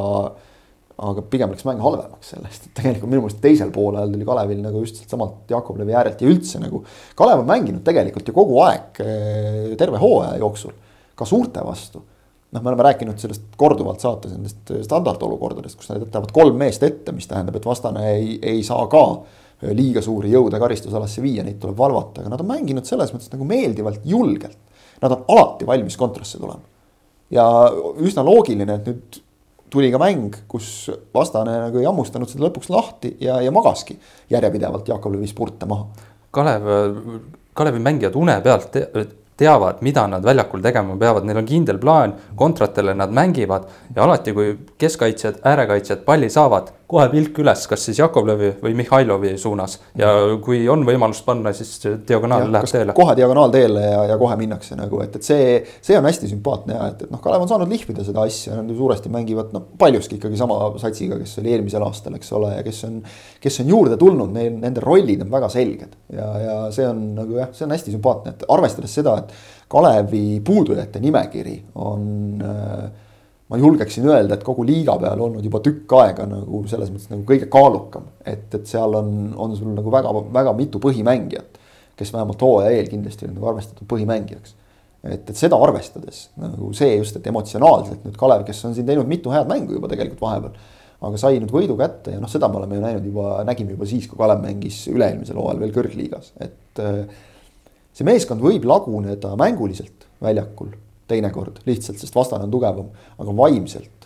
aga 1.00 1.22
pigem 1.32 1.52
läks 1.54 1.64
mäng 1.64 1.80
halvemaks 1.80 2.34
sellest, 2.34 2.66
et 2.66 2.76
tegelikult 2.76 3.08
minu 3.08 3.24
meelest 3.24 3.40
teisel 3.40 3.72
poolel 3.72 4.12
tuli 4.12 4.26
Kalevil 4.28 4.60
nagu 4.60 4.82
just 4.84 4.98
sealtsamalt 5.00 5.50
Jakovlevi 5.50 5.96
äärelt 5.96 6.20
ja 6.20 6.28
üldse 6.28 6.60
nagu. 6.60 6.82
Kalev 7.16 7.40
on 7.40 7.48
mänginud 7.48 7.84
tegelikult 7.86 8.28
ju 8.28 8.36
kogu 8.36 8.58
aeg 8.66 9.00
eh, 9.04 9.76
terve 9.80 10.00
hooaja 10.02 10.36
jooksul 10.42 10.74
ka 11.16 11.28
suurte 11.28 11.64
vastu. 11.64 12.02
noh, 12.50 12.62
me 12.62 12.72
oleme 12.72 12.82
rääkinud 12.82 13.20
sellest 13.22 13.52
korduvalt 13.56 14.02
saates 14.02 14.32
nendest 14.34 14.72
standardolukordadest, 14.82 15.78
kus 15.78 15.92
nad 15.92 16.02
jätavad 16.02 16.32
kolm 16.34 16.56
meest 16.58 16.82
ette, 16.82 17.14
mis 17.14 17.28
tähendab, 17.30 17.60
et 17.60 17.68
vastane 17.68 18.08
ei, 18.10 18.34
ei 18.42 18.64
saa 18.66 18.84
ka 18.90 19.04
eh, 19.62 19.70
liiga 19.76 20.02
suuri 20.04 20.34
jõude 20.34 20.60
karistusalasse 20.60 21.24
viia, 21.24 21.46
neid 21.46 21.60
tuleb 21.62 21.78
valvata, 21.78 22.20
aga 22.24 22.34
nad 22.34 22.44
on 22.44 22.50
mänginud 22.50 22.88
selles 22.88 23.14
mõttes 23.14 23.32
nagu 23.32 23.46
meeldivalt, 23.48 24.04
julgelt. 24.04 24.58
Nad 25.00 25.16
on 25.16 25.24
alati 25.32 25.64
valmis 25.64 25.96
kontrasse 25.96 26.36
tulema. 26.36 26.60
ja 27.30 27.46
üsna 28.02 28.26
loogiline, 28.26 28.74
et 28.74 28.88
nüüd 28.90 29.20
tuli 29.70 29.90
ka 29.92 30.00
mäng, 30.02 30.34
kus 30.48 30.90
vastane 31.14 31.56
nagu 31.66 31.80
ei 31.80 31.88
hammustanud 31.88 32.30
seda 32.30 32.46
lõpuks 32.48 32.70
lahti 32.72 33.14
ja, 33.22 33.40
ja 33.44 33.52
magaski 33.54 33.98
järjepidevalt 34.30 34.88
Jakolevi 34.88 35.30
spurte 35.30 35.68
maha. 35.70 35.88
Kalev, 36.30 36.68
Kalevi 37.54 37.80
mängijad 37.82 38.16
une 38.18 38.36
pealt 38.44 38.76
teavad, 39.40 39.80
mida 39.80 40.04
nad 40.10 40.24
väljakul 40.24 40.62
tegema 40.62 40.96
peavad, 41.00 41.24
neil 41.24 41.40
on 41.40 41.48
kindel 41.48 41.78
plaan, 41.80 42.12
kontratele 42.36 42.94
nad 42.94 43.12
mängivad 43.14 43.70
ja 43.96 44.04
alati, 44.04 44.34
kui 44.36 44.52
keskkaitsjad, 44.78 45.40
äärekaitsjad 45.48 46.04
palli 46.04 46.28
saavad, 46.30 46.74
kohe 46.90 47.06
pilk 47.12 47.38
üles, 47.42 47.62
kas 47.70 47.84
siis 47.86 48.00
Jakovlevi 48.00 48.50
või 48.62 48.74
Mihhailovi 48.80 49.36
suunas. 49.38 49.76
Ja 49.98 50.10
kui 50.42 50.64
on 50.70 50.82
võimalust 50.86 51.22
panna, 51.26 51.52
siis 51.54 51.76
diagonaal 52.08 52.48
ja, 52.48 52.52
läheb 52.56 52.70
teele. 52.70 52.94
kohe 52.96 53.14
diagonaalteele 53.18 53.84
ja, 53.84 54.00
ja 54.10 54.16
kohe 54.20 54.36
minnakse 54.40 54.78
nagu, 54.78 54.98
et, 55.04 55.14
et 55.20 55.26
see, 55.26 55.44
see 55.86 55.98
on 55.98 56.08
hästi 56.08 56.30
sümpaatne 56.32 56.74
ja 56.74 56.88
et, 56.90 57.04
et 57.06 57.12
noh, 57.12 57.22
Kalev 57.22 57.44
on 57.44 57.50
saanud 57.50 57.70
lihvida 57.70 58.04
seda 58.06 58.24
asja, 58.26 58.56
nad 58.58 58.70
ju 58.70 58.78
suuresti 58.80 59.12
mängivad 59.12 59.54
noh, 59.54 59.68
paljuski 59.78 60.18
ikkagi 60.18 60.40
sama 60.40 60.58
satsiga, 60.82 61.18
kes 61.20 61.36
oli 61.42 61.54
eelmisel 61.54 61.84
aastal, 61.86 62.16
eks 62.18 62.32
ole, 62.38 62.54
ja 62.56 62.64
kes 62.66 62.82
on, 62.88 62.98
kes 63.42 63.60
on 63.62 63.70
juurde 63.70 63.98
tulnud, 64.00 64.32
neil, 64.34 64.56
nende 64.58 64.82
rollid 64.84 65.22
on 65.26 65.30
väga 65.32 65.50
selged. 65.52 65.94
Ja, 66.16 66.30
ja 66.42 66.56
see 66.74 66.88
on 66.88 67.04
nagu 67.18 67.38
jah, 67.38 67.52
see 67.54 67.68
on 67.68 67.76
hästi 67.76 67.94
sümpaatne, 67.94 68.34
et 68.34 68.48
arvestades 68.50 68.98
seda, 68.98 69.20
et 69.22 69.68
Kalevi 69.70 70.40
puudujate 70.42 70.98
nimekiri 71.02 71.54
on 71.78 72.42
äh, 72.42 73.06
ma 73.50 73.58
julgeksin 73.58 74.06
öelda, 74.06 74.36
et 74.36 74.44
kogu 74.46 74.64
liiga 74.66 74.94
peal 75.00 75.20
olnud 75.26 75.44
juba 75.44 75.60
tükk 75.64 75.92
aega 75.98 76.26
nagu 76.30 76.62
selles 76.70 76.90
mõttes 76.92 77.10
nagu 77.10 77.24
kõige 77.26 77.48
kaalukam. 77.50 78.06
et, 78.24 78.46
et 78.54 78.66
seal 78.66 78.94
on, 78.94 79.12
on 79.34 79.56
sul 79.58 79.72
nagu 79.74 79.90
väga, 79.90 80.12
väga 80.36 80.54
mitu 80.58 80.78
põhimängijat, 80.82 81.58
kes 81.98 82.12
vähemalt 82.14 82.42
hooaja 82.46 82.70
eel 82.76 82.90
kindlasti 82.90 83.26
on 83.26 83.34
nagu 83.34 83.48
arvestatud 83.50 83.88
põhimängijaks. 83.90 84.54
et, 85.02 85.24
et 85.32 85.36
seda 85.36 85.58
arvestades 85.58 86.28
nagu 86.38 86.70
see 86.76 86.92
just, 86.94 87.16
et 87.18 87.26
emotsionaalselt 87.26 88.04
nüüd 88.06 88.18
Kalev, 88.20 88.44
kes 88.46 88.62
on 88.68 88.76
siin 88.76 88.86
teinud 88.86 89.10
mitu 89.10 89.32
head 89.34 89.50
mängu 89.50 89.74
juba 89.78 89.90
tegelikult 89.90 90.22
vahepeal. 90.22 90.68
aga 91.08 91.18
sai 91.18 91.40
nüüd 91.42 91.50
võidu 91.54 91.78
kätte 91.80 92.14
ja 92.14 92.20
noh, 92.22 92.30
seda 92.30 92.48
me 92.52 92.60
oleme 92.60 92.78
ju 92.78 92.84
näinud 92.84 93.08
juba, 93.10 93.32
nägime 93.48 93.74
juba 93.74 93.88
siis, 93.90 94.06
kui 94.06 94.20
Kalev 94.20 94.44
mängis 94.44 94.84
üle-eelmisel 94.92 95.40
hooajal 95.40 95.64
veel 95.64 95.74
kõrgliigas, 95.74 96.30
et. 96.38 96.84
see 97.90 98.06
meeskond 98.06 98.38
võib 98.44 98.62
laguneda 98.70 99.34
mänguliselt 99.40 100.06
väljakul 100.22 100.70
teinekord 101.10 101.62
lihtsalt, 101.66 101.98
sest 102.00 102.14
vastane 102.16 102.46
on 102.46 102.54
tugevam, 102.54 102.92
aga 103.18 103.36
vaimselt 103.36 104.00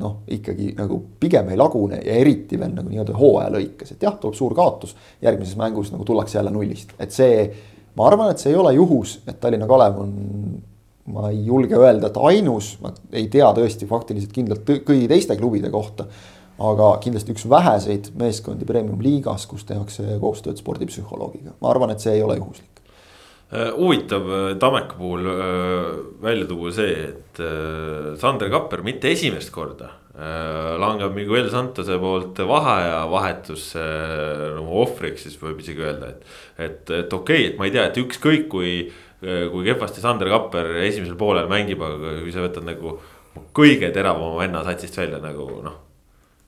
noh, 0.00 0.22
ikkagi 0.32 0.72
nagu 0.76 0.98
pigem 1.20 1.52
ei 1.52 1.58
lagune 1.58 2.00
ja 2.00 2.16
eriti 2.20 2.58
veel 2.60 2.74
nagu 2.76 2.90
nii-öelda 2.90 3.16
hooaja 3.18 3.52
lõikes, 3.52 3.94
et 3.94 4.04
jah, 4.06 4.16
tuleb 4.20 4.36
suur 4.38 4.54
kaotus. 4.56 4.96
järgmises 5.22 5.56
mängus 5.60 5.92
nagu 5.92 6.04
tullakse 6.08 6.38
jälle 6.38 6.52
nullist, 6.54 6.94
et 6.98 7.12
see, 7.12 7.46
ma 7.98 8.08
arvan, 8.08 8.32
et 8.32 8.42
see 8.42 8.52
ei 8.52 8.58
ole 8.58 8.74
juhus, 8.78 9.20
et 9.26 9.40
Tallinna 9.40 9.68
Kalev 9.70 9.98
on. 10.00 10.12
ma 11.12 11.32
ei 11.32 11.40
julge 11.44 11.74
öelda, 11.74 12.08
et 12.08 12.18
ainus, 12.30 12.76
ma 12.80 12.92
ei 13.12 13.26
tea 13.26 13.48
tõesti 13.56 13.88
faktiliselt 13.90 14.32
kindlalt 14.32 14.68
kõigi 14.86 15.08
teiste 15.10 15.36
klubide 15.36 15.70
kohta. 15.70 16.06
aga 16.62 16.92
kindlasti 17.02 17.32
üks 17.34 17.48
väheseid 17.50 18.12
meeskondi 18.14 18.64
premium-liigas, 18.64 19.48
kus 19.50 19.64
tehakse 19.66 20.18
koostööd 20.20 20.60
spordipsühholoogiga, 20.60 21.56
ma 21.60 21.72
arvan, 21.72 21.90
et 21.90 22.00
see 22.00 22.12
ei 22.14 22.22
ole 22.22 22.36
juhuslik. 22.36 22.71
Äh, 23.52 23.68
huvitav 23.76 24.28
äh, 24.32 24.54
Tammeka 24.58 24.96
puhul 24.96 25.26
äh, 25.28 25.98
välja 26.22 26.46
tuua 26.48 26.70
see, 26.72 26.92
et 27.10 27.40
Sander 28.16 28.48
Kapper 28.48 28.80
mitte 28.84 29.10
esimest 29.12 29.52
korda 29.52 29.98
langeb 30.80 31.14
Miguel 31.16 31.46
Santose 31.48 31.96
poolt 32.00 32.36
vaheaja 32.44 32.98
vahetusse 33.08 33.84
nagu 34.58 34.80
ohvriks, 34.82 35.24
siis 35.24 35.38
võib 35.40 35.62
isegi 35.62 35.80
öelda, 35.80 36.10
et. 36.12 36.34
et, 36.58 36.82
et 36.98 37.14
okei 37.16 37.46
okay,, 37.46 37.46
et 37.48 37.56
ma 37.60 37.68
ei 37.68 37.72
tea, 37.72 37.86
et 37.88 38.00
ükskõik 38.02 38.44
kui, 38.52 38.74
kui 39.24 39.64
kehvasti 39.68 40.04
Sander 40.04 40.28
Kapper 40.32 40.68
esimesel 40.84 41.16
poolel 41.16 41.48
mängib, 41.48 41.80
aga 41.80 42.18
kui 42.20 42.34
sa 42.34 42.44
võtad 42.44 42.68
nagu 42.68 42.98
kõige 43.56 43.88
teravama 43.96 44.36
venna 44.44 44.60
satsist 44.68 45.00
välja 45.00 45.20
nagu 45.24 45.48
noh 45.64 45.80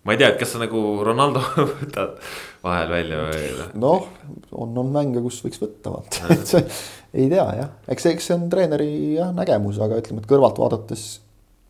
ma 0.04 0.12
ei 0.12 0.20
tea, 0.20 0.30
et 0.32 0.40
kas 0.40 0.54
sa 0.54 0.60
nagu 0.60 0.80
Ronaldo 1.06 1.42
võtad 1.80 2.18
vahel 2.64 2.92
välja 2.92 3.22
või? 3.24 3.68
noh, 3.80 4.08
on, 4.52 4.76
on 4.82 4.92
mänge, 4.92 5.22
kus 5.24 5.40
võiks 5.44 5.60
võtta 5.62 5.94
vaata, 5.94 6.28
et 6.34 6.46
see 6.52 6.64
ei 7.14 7.28
tea 7.32 7.44
jah, 7.60 7.70
eks, 7.90 8.08
eks 8.12 8.30
see 8.30 8.36
on 8.36 8.48
treeneri 8.52 8.88
jah 9.18 9.32
nägemus, 9.36 9.80
aga 9.84 10.00
ütleme, 10.02 10.22
et 10.22 10.30
kõrvalt 10.30 10.60
vaadates. 10.60 11.06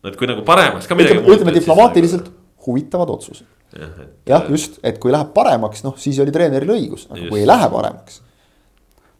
no 0.03 0.11
et 0.11 0.19
kui 0.19 0.29
nagu 0.29 0.43
paremaks 0.47 0.89
ka 0.89 0.97
midagi. 0.97 1.21
ütleme, 1.21 1.37
ütleme 1.37 1.55
diplomaatiliselt 1.59 2.27
nagu... 2.27 2.43
huvitavad 2.67 3.15
otsused. 3.15 3.47
jah, 3.75 3.95
et... 4.03 4.13
jah, 4.31 4.51
just, 4.51 4.79
et 4.83 4.99
kui 5.01 5.15
läheb 5.15 5.31
paremaks, 5.35 5.85
noh 5.87 5.95
siis 6.01 6.19
oli 6.23 6.35
treeneril 6.35 6.75
õigus, 6.75 7.07
aga 7.09 7.21
just. 7.21 7.31
kui 7.31 7.43
ei 7.43 7.49
lähe 7.49 7.71
paremaks. 7.71 8.21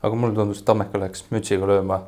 aga 0.04 0.20
mulle 0.20 0.36
tundus, 0.38 0.64
et 0.64 0.68
Tammeka 0.68 1.02
läks 1.06 1.28
mütsiga 1.32 1.72
lööma 1.72 2.04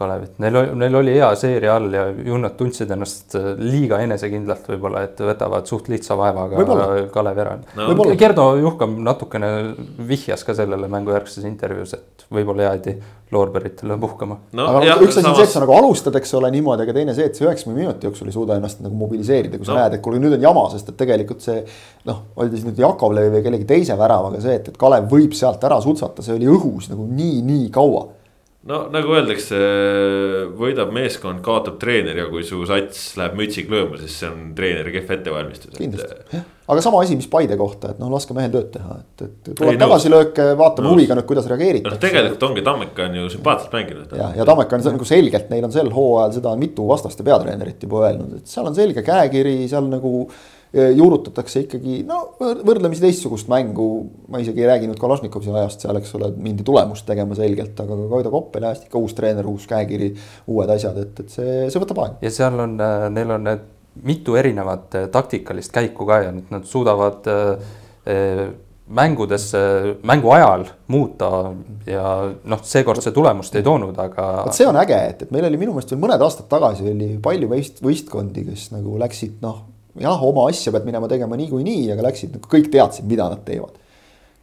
Kalevit, 0.00 0.38
neil, 0.40 0.56
neil 0.80 0.94
oli 0.96 1.14
hea 1.18 1.28
seeria 1.36 1.74
all 1.76 1.92
ja 1.92 2.06
ju 2.10 2.38
nad 2.40 2.54
tundsid 2.56 2.90
ennast 2.94 3.34
äh, 3.36 3.50
liiga 3.60 3.98
enesekindlalt 4.00 4.70
võib-olla, 4.72 5.04
et 5.04 5.20
võtavad 5.20 5.68
suht 5.68 5.90
lihtsa 5.92 6.16
vaevaga 6.16 6.64
Kalevi 7.12 7.42
ära 7.44 7.56
no.. 7.76 8.06
Gerdo 8.20 8.46
Juhkam 8.56 8.96
natukene 9.04 9.50
vihjas 10.08 10.46
ka 10.46 10.56
sellele 10.56 10.88
mängujärgses 10.92 11.44
intervjuus, 11.48 11.92
et 11.98 12.24
võib-olla 12.32 12.70
jäädi 12.70 12.94
loorberitele 13.34 13.98
puhkama 14.00 14.38
no,. 14.56 14.66
aga 14.66 14.86
jah, 14.88 15.02
üks 15.04 15.18
asi 15.20 15.28
on 15.28 15.36
see, 15.36 15.46
et 15.46 15.52
sa 15.52 15.62
nagu 15.62 15.74
alustad, 15.76 16.16
eks 16.18 16.32
ole, 16.38 16.48
niimoodi, 16.54 16.86
aga 16.86 16.94
teine 16.96 17.14
see, 17.16 17.26
et 17.28 17.36
sa 17.36 17.44
üheksakümne 17.46 17.82
minuti 17.82 18.08
jooksul 18.08 18.30
ei 18.30 18.36
suuda 18.36 18.56
ennast 18.56 18.80
nagu 18.84 18.96
mobiliseerida, 18.98 19.60
kui 19.60 19.68
sa 19.68 19.74
no. 19.74 19.82
näed, 19.82 19.98
et 19.98 20.04
kuule, 20.04 20.22
nüüd 20.22 20.38
on 20.38 20.46
jama, 20.48 20.64
sest 20.72 20.88
et 20.94 20.98
tegelikult 21.00 21.44
see. 21.44 21.60
noh, 22.08 22.24
oldi 22.40 22.56
siis 22.56 22.70
nüüd 22.70 22.80
Jakovlevi 22.80 23.34
või 23.36 23.44
kellegi 23.44 23.68
teise 23.68 23.98
väravaga 24.00 24.40
see, 24.42 24.56
et, 24.62 24.72
et 24.72 24.80
Kalev 24.80 25.12
võib 25.12 25.36
sealt 25.36 25.68
ära 25.68 25.78
sutsata, 25.84 26.24
see 26.24 26.38
oli 26.38 26.48
õhus 26.50 26.88
nagu 26.94 27.04
nii, 27.04 27.44
nii 27.46 27.68
kaua 27.74 28.06
no 28.68 28.80
nagu 28.92 29.14
öeldakse, 29.16 29.58
võidab 30.58 30.90
meeskond, 30.92 31.40
kaotab 31.44 31.78
treener 31.80 32.18
ja 32.20 32.26
kui 32.28 32.42
su 32.44 32.60
sats 32.68 33.14
läheb 33.16 33.38
mütsiga 33.38 33.72
lööma, 33.72 34.00
siis 34.02 34.18
see 34.20 34.28
on 34.28 34.50
treeneri 34.56 34.92
kehv 34.98 35.14
ettevalmistus. 35.16 35.78
kindlasti, 35.78 36.18
jah, 36.34 36.44
aga 36.74 36.84
sama 36.84 37.00
asi, 37.04 37.16
mis 37.16 37.30
Paide 37.32 37.56
kohta, 37.60 37.94
et 37.94 38.02
noh, 38.02 38.12
laske 38.12 38.36
mehel 38.36 38.52
tööd 38.52 38.68
teha, 38.74 38.98
et, 39.00 39.24
et 39.26 39.50
tuleb 39.54 39.80
tagasilööke, 39.80 40.50
vaatame 40.60 40.92
huviga 40.92 41.16
nüüd, 41.16 41.28
kuidas 41.30 41.48
reageeritakse. 41.48 41.96
noh, 41.96 42.04
tegelikult 42.04 42.46
ongi 42.50 42.66
Tammeka 42.68 43.08
on 43.08 43.18
ju 43.22 43.32
sümpaatselt 43.38 43.76
mänginud. 43.78 44.14
ja, 44.20 44.30
ja 44.42 44.48
Tammeka 44.52 44.76
on 44.76 44.88
nagu 44.98 45.08
selgelt, 45.08 45.50
neil 45.54 45.68
on 45.70 45.76
sel 45.76 45.92
hooajal 45.96 46.36
seda 46.36 46.54
mitu 46.60 46.88
vastaste 46.90 47.24
peatreenerit 47.26 47.88
juba 47.88 48.04
öelnud, 48.10 48.42
et 48.42 48.56
seal 48.56 48.68
on 48.68 48.76
selge 48.76 49.06
käekiri, 49.06 49.56
seal 49.72 49.88
nagu 49.88 50.26
juurutatakse 50.70 51.64
ikkagi 51.64 52.00
no 52.06 52.20
võrdlemisi 52.38 53.02
teistsugust 53.02 53.48
mängu. 53.50 53.88
ma 54.30 54.38
isegi 54.38 54.62
ei 54.62 54.68
räägi 54.70 54.86
nüüd 54.86 55.00
Kalašnikovi 55.02 55.50
ajast 55.50 55.82
seal, 55.82 55.98
eks 55.98 56.14
ole, 56.14 56.30
mindi 56.38 56.62
tulemust 56.66 57.06
tegema 57.08 57.34
selgelt, 57.34 57.74
aga 57.82 57.96
ka 57.98 58.08
Kaido 58.14 58.30
Koppel 58.30 58.66
ja 58.66 58.70
hästi 58.70 58.86
ikka 58.86 59.02
uus 59.02 59.16
treener, 59.18 59.48
uus 59.50 59.66
käekiri, 59.70 60.12
uued 60.46 60.70
asjad, 60.70 60.98
et, 61.02 61.22
et 61.24 61.34
see, 61.34 61.58
see 61.72 61.82
võtab 61.82 62.02
aega. 62.04 62.18
ja 62.22 62.34
seal 62.34 62.62
on, 62.62 62.78
äh, 62.86 63.06
neil 63.10 63.34
on 63.34 63.46
need 63.48 63.68
mitu 64.06 64.36
erinevat 64.38 64.94
äh, 64.94 65.08
taktikalist 65.12 65.74
käiku 65.74 66.06
ka 66.06 66.20
ja 66.28 66.34
nad 66.38 66.68
suudavad 66.70 67.26
äh, 67.26 67.72
mängudes, 68.90 69.52
mängu 70.06 70.32
ajal 70.34 70.64
muuta 70.90 71.28
ja 71.86 72.04
noh, 72.50 72.62
seekord 72.66 73.02
see 73.04 73.14
tulemust 73.14 73.54
ei 73.54 73.66
toonud, 73.66 73.98
aga. 74.02 74.30
vot 74.46 74.56
see 74.56 74.66
on 74.66 74.78
äge, 74.82 74.98
et, 75.12 75.26
et 75.26 75.34
meil 75.34 75.46
oli 75.46 75.60
minu 75.60 75.74
meelest 75.74 75.94
veel 75.94 76.02
mõned 76.02 76.22
aastad 76.26 76.48
tagasi 76.50 76.88
oli 76.90 77.12
palju 77.22 77.50
võist-, 77.52 77.78
võistkondi, 77.86 78.46
kes 78.48 78.70
nagu 78.74 78.98
läksid 78.98 79.38
noh 79.46 79.62
jah, 79.98 80.24
oma 80.24 80.48
asja 80.50 80.72
pead 80.74 80.86
minema 80.88 81.08
tegema 81.10 81.38
niikuinii, 81.40 81.90
aga 81.94 82.04
läksid 82.08 82.36
nagu 82.36 82.50
kõik 82.50 82.70
teadsid, 82.72 83.08
mida 83.10 83.28
nad 83.32 83.42
teevad. 83.46 83.78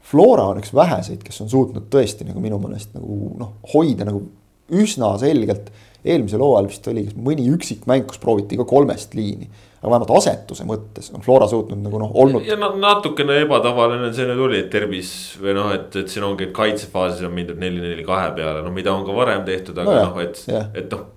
Flora 0.07 0.47
on 0.53 0.61
üks 0.61 0.71
väheseid, 0.75 1.19
kes 1.23 1.41
on 1.43 1.51
suutnud 1.51 1.89
tõesti 1.91 2.27
nagu 2.27 2.39
minu 2.43 2.59
meelest 2.63 2.93
nagu 2.95 3.33
noh, 3.39 3.57
hoida 3.73 4.07
nagu 4.07 4.23
üsna 4.71 5.13
selgelt. 5.19 5.71
eelmisel 6.07 6.39
hooajal 6.39 6.67
vist 6.69 6.85
oli 6.87 7.01
mõni 7.19 7.47
üksik 7.51 7.87
mäng, 7.89 8.05
kus 8.07 8.19
prooviti 8.21 8.55
ka 8.59 8.63
kolmest 8.67 9.15
liini. 9.17 9.49
aga 9.81 9.89
vähemalt 9.91 10.11
asetuse 10.17 10.63
mõttes 10.67 11.11
on 11.13 11.21
Flora 11.21 11.47
suutnud 11.47 11.83
nagu 11.83 11.99
noh 11.99 12.15
olnud. 12.15 12.45
ja 12.47 12.55
natukene 12.55 13.41
ebatavaline 13.43 14.13
see 14.13 14.27
nüüd 14.29 14.45
oli, 14.47 14.61
et 14.63 14.71
tervis 14.71 15.11
või 15.41 15.57
noh, 15.59 15.73
et, 15.75 15.91
et 15.95 16.07
siin 16.07 16.23
ongi, 16.27 16.47
et 16.47 16.55
kaitsefaasis 16.55 17.27
on 17.27 17.35
mindud 17.35 17.59
neli, 17.59 17.83
neli, 17.83 18.07
kahe 18.07 18.31
peale, 18.35 18.63
no 18.63 18.71
mida 18.71 18.95
on 18.95 19.05
ka 19.07 19.15
varem 19.15 19.43
tehtud, 19.47 19.77
aga 19.83 19.99
no, 19.99 20.09
noh, 20.11 20.23
et, 20.23 20.43
et 20.47 20.91
noh 20.91 21.05
et 21.11 21.16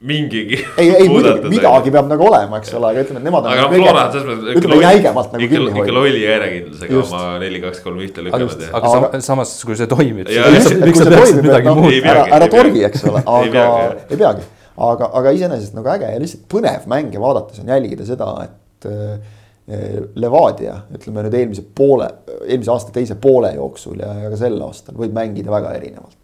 mingigi. 0.00 0.58
ei, 0.76 0.90
ei 0.96 1.08
muidugi 1.08 1.50
midagi 1.52 1.92
peab 1.92 2.06
nagu 2.08 2.24
olema, 2.24 2.60
eks 2.60 2.72
ole, 2.78 2.92
aga 2.92 3.02
ütleme, 3.04 3.20
et 3.20 3.26
nemad. 3.26 3.48
aga 3.50 3.64
nagu 3.66 3.80
Flora 3.82 4.04
selles 4.14 4.28
mõttes. 4.28 4.60
ütleme 4.60 4.78
jäigemalt 4.84 5.34
nagu 5.34 5.48
kinni 5.50 5.72
hoida. 5.74 5.82
ikka 5.84 5.96
lolli 5.96 6.22
järjekindlusega 6.22 7.00
oma 7.02 7.24
neli, 7.42 7.60
kaks, 7.64 7.82
kolm, 7.84 7.98
ühte 8.06 8.24
lükkavad. 8.24 8.64
aga 8.78 8.92
sam 8.94 9.26
samas, 9.26 9.52
kui 9.68 9.76
see 9.80 9.90
toimib. 9.90 10.30
noh, 11.66 11.90
ära, 12.00 12.24
ära 12.38 12.48
torgi, 12.52 12.86
eks 12.88 13.04
ole, 13.10 13.24
aga 13.40 13.66
ei 14.06 14.16
peagi. 14.22 14.46
aga, 14.90 15.10
aga 15.20 15.34
iseenesest 15.36 15.76
nagu 15.76 15.92
äge 15.92 16.14
ja 16.14 16.22
lihtsalt 16.22 16.48
põnev 16.54 16.88
mänge 16.90 17.20
vaadates 17.20 17.60
on 17.60 17.74
jälgida 17.74 18.08
seda, 18.08 18.32
et 18.48 18.88
äh, 18.88 19.36
Levadia, 20.18 20.80
ütleme 20.96 21.22
nüüd 21.22 21.34
eelmise 21.38 21.62
poole, 21.76 22.08
eelmise 22.42 22.72
aasta 22.72 22.90
teise 22.94 23.14
poole 23.20 23.52
jooksul 23.54 24.00
ja, 24.02 24.08
ja 24.24 24.32
ka 24.32 24.40
sel 24.40 24.56
aastal 24.66 24.96
võib 24.98 25.12
mängida 25.14 25.52
väga 25.52 25.76
erinevalt. 25.76 26.16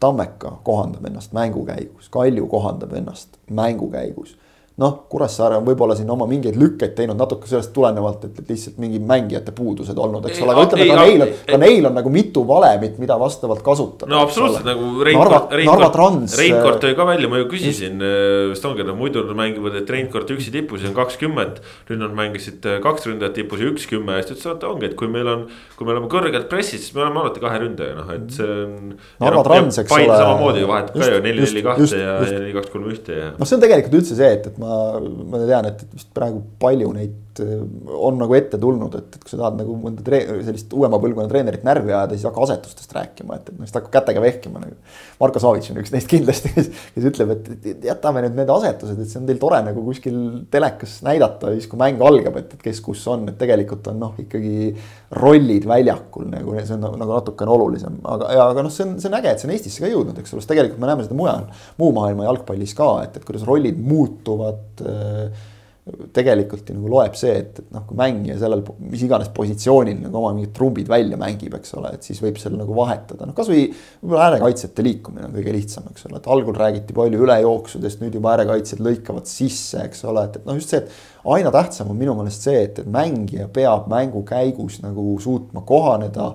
Tammeka 0.00 0.58
kohandab 0.64 1.04
ennast 1.06 1.32
mängu 1.32 1.66
käigus, 1.66 2.08
Kalju 2.08 2.46
kohandab 2.46 2.92
ennast 2.92 3.38
mängu 3.50 3.90
käigus 3.90 4.36
noh, 4.82 4.94
Kuressaare 5.06 5.54
on 5.60 5.66
võib-olla 5.68 5.94
siin 5.94 6.08
oma 6.10 6.26
mingeid 6.26 6.56
lükkeid 6.58 6.96
teinud 6.98 7.18
natuke 7.18 7.46
sellest 7.46 7.70
tulenevalt, 7.76 8.24
et, 8.26 8.40
lihtsalt 8.48 8.80
mingi 8.82 8.98
mängijate 8.98 9.52
puudused 9.54 9.98
olnud, 10.02 10.24
eks 10.26 10.40
ole, 10.42 10.50
aga 10.50 10.64
ütleme, 10.66 10.88
ka 10.90 10.96
neil 10.98 11.22
on, 11.22 11.34
ka 11.46 11.58
neil 11.62 11.86
on 11.86 11.94
nagu 11.94 12.10
mitu 12.10 12.42
valemit, 12.48 12.96
mida 12.98 13.14
vastavalt 13.20 13.62
kasutada. 13.66 14.10
no 14.10 14.24
absoluutselt 14.26 14.66
nagu 14.66 15.06
Reinkord, 15.06 15.54
Reinkord, 15.54 16.34
Reinkord 16.40 16.80
tõi 16.82 16.96
ka 16.98 17.06
välja, 17.06 17.30
ma 17.30 17.38
ju 17.38 17.46
küsisin, 17.52 18.02
äh, 18.02 18.66
ongi, 18.66 18.86
no 18.88 18.96
muidu 18.98 19.22
nad 19.22 19.38
mängivad, 19.38 19.78
et 19.78 19.92
Reinkord 19.94 20.34
üksi 20.34 20.50
tipus 20.54 20.82
on 20.88 20.96
kakskümmend. 20.96 21.62
nüüd 21.86 22.02
nad 22.02 22.18
mängisid 22.18 22.66
äh, 22.66 22.80
kaks 22.82 23.06
ründajat 23.06 23.38
tipus 23.38 23.62
ja 23.62 23.70
üks 23.70 23.86
kümme 23.86 24.18
ja 24.18 24.26
siis 24.26 24.42
ta 24.42 24.50
ütles, 24.50 24.58
et 24.58 24.66
ongi, 24.72 24.90
et 24.90 24.98
kui 24.98 25.06
meil 25.12 25.30
on, 25.30 25.46
kui 25.78 25.86
me 25.86 25.94
oleme 25.94 26.10
kõrgelt 26.10 26.50
pressis, 26.50 26.82
siis 26.82 26.98
me 26.98 27.04
oleme 27.06 27.22
alati 27.22 27.44
kahe 27.44 27.62
ründaja, 27.62 27.94
noh, 28.00 28.10
et 28.16 28.26
see 28.34 28.50
on. 28.50 28.92
Narva 29.22 29.46
Trans, 29.46 29.80
eks 29.84 29.94
ole. 30.00 30.10
samamoodi 30.10 30.66
vahetab 30.66 30.98
ka 30.98 31.12
ju 31.14 31.22
neli, 31.22 31.46
neli, 31.46 31.64
kahte 31.70 32.02
ja 32.02 32.18
neli, 32.24 32.52
kaks, 32.58 32.74
kolm, 32.74 32.90
ühte 32.90 33.20
ja. 33.20 33.32
noh, 33.38 33.46
see 33.46 33.60
on 33.60 33.62
tegelikult 33.62 34.00
üldse 34.00 34.18
see, 34.18 34.30
et, 34.40 34.48
et 34.50 34.63
ma, 34.64 35.00
ma 35.30 35.44
tean, 35.46 35.68
et 35.70 35.84
vist 35.92 36.10
praegu 36.16 36.42
palju 36.62 36.92
neid 36.96 37.14
on 37.40 38.18
nagu 38.20 38.34
ette 38.36 38.58
tulnud, 38.60 38.94
et, 38.98 39.16
et 39.16 39.22
kui 39.22 39.32
sa 39.32 39.40
tahad 39.40 39.58
nagu 39.58 39.76
mõnda 39.80 40.04
tre-, 40.06 40.22
sellist 40.46 40.72
uuema 40.76 41.00
põlvkonna 41.02 41.30
treenerit 41.30 41.64
närvi 41.66 41.92
ajada, 41.92 42.16
siis 42.16 42.26
hakka 42.28 42.44
asetustest 42.46 42.94
rääkima, 42.94 43.38
et, 43.38 43.48
et 43.50 43.56
noh, 43.56 43.66
siis 43.66 43.74
ta 43.74 43.80
hakkab 43.80 43.94
kätega 43.96 44.22
vehkima 44.24 44.62
nagu. 44.62 44.76
Marko 45.20 45.42
Savits 45.42 45.72
on 45.72 45.80
üks 45.82 45.94
neist 45.94 46.10
kindlasti, 46.10 46.52
kes, 46.54 46.70
kes 46.94 47.08
ütleb, 47.10 47.32
et 47.34 47.86
jätame 47.88 48.24
nüüd 48.26 48.38
need 48.38 48.52
asetused, 48.54 49.00
et 49.00 49.10
see 49.10 49.20
on 49.22 49.28
teil 49.30 49.40
tore 49.42 49.60
nagu 49.66 49.84
kuskil 49.86 50.18
telekas 50.52 50.98
näidata 51.06 51.54
siis, 51.56 51.68
kui 51.70 51.80
mäng 51.80 52.02
algab, 52.04 52.38
et, 52.42 52.54
et 52.58 52.66
kes 52.68 52.82
kus 52.84 53.06
on, 53.12 53.26
et 53.32 53.38
tegelikult 53.40 53.90
on 53.92 53.98
noh, 54.04 54.14
ikkagi 54.20 54.74
rollid 55.14 55.66
väljakul 55.70 56.28
nagu 56.30 56.54
see 56.60 56.76
on 56.76 56.86
nagu, 56.86 57.10
natukene 57.14 57.54
olulisem, 57.54 57.98
aga, 58.10 58.30
aga 58.48 58.66
noh, 58.66 58.72
see 58.74 58.86
on, 58.86 58.94
see 59.02 59.10
on 59.10 59.18
äge, 59.20 59.32
et 59.32 59.42
see 59.42 59.50
on 59.50 59.54
Eestisse 59.56 59.84
ka 59.84 59.90
jõudnud, 59.90 60.18
eks 60.20 60.34
ole, 60.34 60.42
sest 60.42 60.52
tegelikult 60.54 60.82
me 60.82 60.90
näeme 60.90 61.06
seda 61.06 61.18
mujal, 61.18 61.48
muu 61.80 61.90
maailma 61.96 62.28
jalgpallis 62.28 62.76
ka, 62.78 62.92
et, 63.06 63.18
et 63.18 63.26
kuidas 63.26 63.46
rollid 63.48 63.80
muutuvad 63.80 64.84
äh, 64.84 65.50
tegelikult 65.84 66.70
ju 66.70 66.74
nagu 66.78 66.88
loeb 66.88 67.16
see, 67.18 67.32
et, 67.42 67.58
et 67.60 67.72
noh, 67.74 67.82
kui 67.84 67.96
mängija 67.98 68.38
sellel 68.40 68.62
mis 68.80 69.02
iganes 69.04 69.28
positsioonil 69.36 69.98
nagu 70.00 70.16
oma 70.16 70.30
mingid 70.32 70.54
trumbid 70.56 70.88
välja 70.88 71.18
mängib, 71.20 71.52
eks 71.58 71.74
ole, 71.76 71.90
et 71.92 72.06
siis 72.06 72.22
võib 72.24 72.38
seal 72.40 72.54
nagu 72.56 72.72
vahetada, 72.76 73.26
noh 73.28 73.36
kasvõi 73.36 73.66
võib-olla 73.68 74.30
äärekaitsjate 74.30 74.86
liikumine 74.86 75.28
on 75.28 75.34
kõige 75.36 75.52
lihtsam, 75.52 75.90
eks 75.92 76.06
ole, 76.08 76.22
et 76.22 76.28
algul 76.32 76.56
räägiti 76.56 76.96
palju 76.96 77.20
ülejooksudest, 77.26 78.00
nüüd 78.00 78.16
juba 78.16 78.32
äärekaitsjad 78.32 78.80
lõikavad 78.86 79.28
sisse, 79.28 79.82
eks 79.84 80.00
ole, 80.08 80.22
et, 80.30 80.38
et 80.40 80.48
noh, 80.48 80.56
just 80.56 80.72
see, 80.72 80.80
et 80.80 81.28
aina 81.36 81.52
tähtsam 81.52 81.92
on 81.92 82.00
minu 82.00 82.16
meelest 82.16 82.48
see, 82.48 82.64
et, 82.64 82.80
et 82.80 82.88
mängija 82.96 83.50
peab 83.52 83.84
mängu 83.92 84.24
käigus 84.28 84.80
nagu 84.80 85.18
suutma 85.20 85.66
kohaneda, 85.68 86.30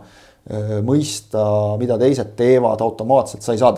mõista, 0.86 1.42
mida 1.82 1.98
teised 2.02 2.36
teevad 2.38 2.82
automaatselt, 2.86 3.42
sa 3.46 3.54
ei 3.54 3.62
saa 3.62 3.74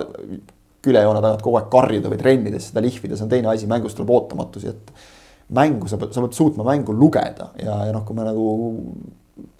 küljejoone 0.84 1.24
tagant 1.24 1.42
kogu 1.44 1.58
aeg 1.60 1.72
karjuda 1.72 2.12
või 2.12 2.20
trennides 2.20 2.70
seda 2.70 2.84
lihvida, 2.84 3.16
see 3.16 3.28
on 3.28 3.32
teine 3.32 3.52
asi, 3.52 3.72
mängus 3.72 3.96
tuleb 3.96 4.12
ootamatusi 4.20 4.72
ette 4.72 5.10
mängu, 5.56 5.90
sa 5.92 6.00
pead, 6.02 6.14
sa 6.16 6.24
pead 6.24 6.38
suutma 6.38 6.66
mängu 6.68 6.96
lugeda 6.96 7.52
ja, 7.60 7.82
ja 7.88 7.96
noh, 7.96 8.06
kui 8.08 8.18
me 8.18 8.28
nagu 8.28 8.46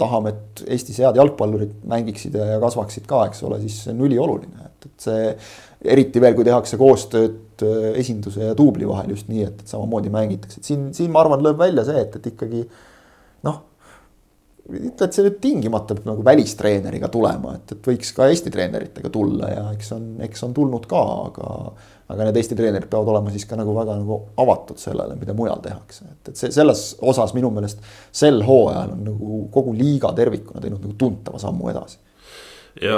tahame, 0.02 0.34
et 0.34 0.64
Eestis 0.76 1.00
head 1.02 1.18
jalgpallurid 1.18 1.74
mängiksid 1.90 2.36
ja, 2.38 2.54
ja 2.54 2.62
kasvaksid 2.62 3.08
ka, 3.10 3.26
eks 3.30 3.42
ole, 3.48 3.60
siis 3.64 3.80
see 3.86 3.96
on 3.96 4.04
ülioluline, 4.08 4.68
et, 4.68 4.88
et 4.90 5.10
see. 5.10 5.34
eriti 5.92 6.22
veel, 6.22 6.36
kui 6.38 6.46
tehakse 6.46 6.78
koostööd 6.78 7.64
äh, 7.66 7.88
esinduse 7.98 8.52
ja 8.52 8.58
duubli 8.58 8.86
vahel 8.86 9.16
just 9.16 9.32
nii, 9.32 9.48
et, 9.48 9.64
et 9.64 9.72
samamoodi 9.74 10.12
mängitakse, 10.14 10.62
et 10.62 10.68
siin, 10.70 10.92
siin 10.94 11.10
ma 11.14 11.24
arvan, 11.24 11.42
lööb 11.42 11.58
välja 11.58 11.88
see, 11.88 12.04
et, 12.06 12.20
et 12.20 12.28
ikkagi 12.34 12.62
noh 13.48 13.58
ütle, 14.70 15.08
et 15.08 15.16
see 15.16 15.26
nüüd 15.26 15.40
tingimata 15.44 15.96
peab 15.98 16.12
nagu 16.12 16.26
välistreeneriga 16.26 17.10
tulema, 17.12 17.56
et, 17.58 17.74
et 17.76 17.90
võiks 17.92 18.14
ka 18.18 18.28
Eesti 18.32 18.54
treeneritega 18.54 19.10
tulla 19.14 19.50
ja 19.50 19.64
eks 19.74 19.96
on, 19.98 20.06
eks 20.28 20.46
on 20.48 20.54
tulnud 20.58 20.86
ka, 20.90 21.02
aga 21.32 21.50
aga 22.12 22.28
need 22.28 22.40
Eesti 22.42 22.58
treenerid 22.60 22.90
peavad 22.92 23.12
olema 23.14 23.32
siis 23.34 23.46
ka 23.48 23.58
nagu 23.60 23.74
väga 23.76 23.96
nagu 24.02 24.18
avatud 24.42 24.80
sellele, 24.82 25.16
mida 25.20 25.36
mujal 25.38 25.62
tehakse, 25.64 26.06
et, 26.12 26.32
et 26.32 26.40
see 26.40 26.54
selles 26.54 26.86
osas 27.08 27.34
minu 27.38 27.52
meelest 27.56 27.84
sel 28.12 28.42
hooajal 28.46 28.96
on 28.98 29.04
nagu 29.08 29.42
kogu 29.54 29.76
liiga 29.78 30.12
tervikuna 30.18 30.64
teinud 30.64 30.84
nagu 30.84 30.98
tuntava 31.00 31.42
sammu 31.42 31.72
edasi. 31.72 32.02
Ja 32.80 32.98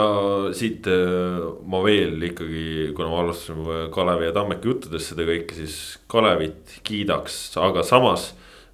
siit 0.54 0.86
äh, 0.90 1.40
ma 1.66 1.80
veel 1.82 2.22
ikkagi, 2.30 2.92
kuna 2.94 3.10
me 3.10 3.22
alustasime 3.24 3.88
Kalevi 3.94 4.28
ja 4.28 4.36
Tammeki 4.36 4.70
juttudest 4.70 5.14
seda 5.14 5.26
kõike, 5.26 5.58
siis 5.58 5.78
Kalevit 6.12 6.78
kiidaks, 6.86 7.40
aga 7.62 7.82
samas 7.86 8.32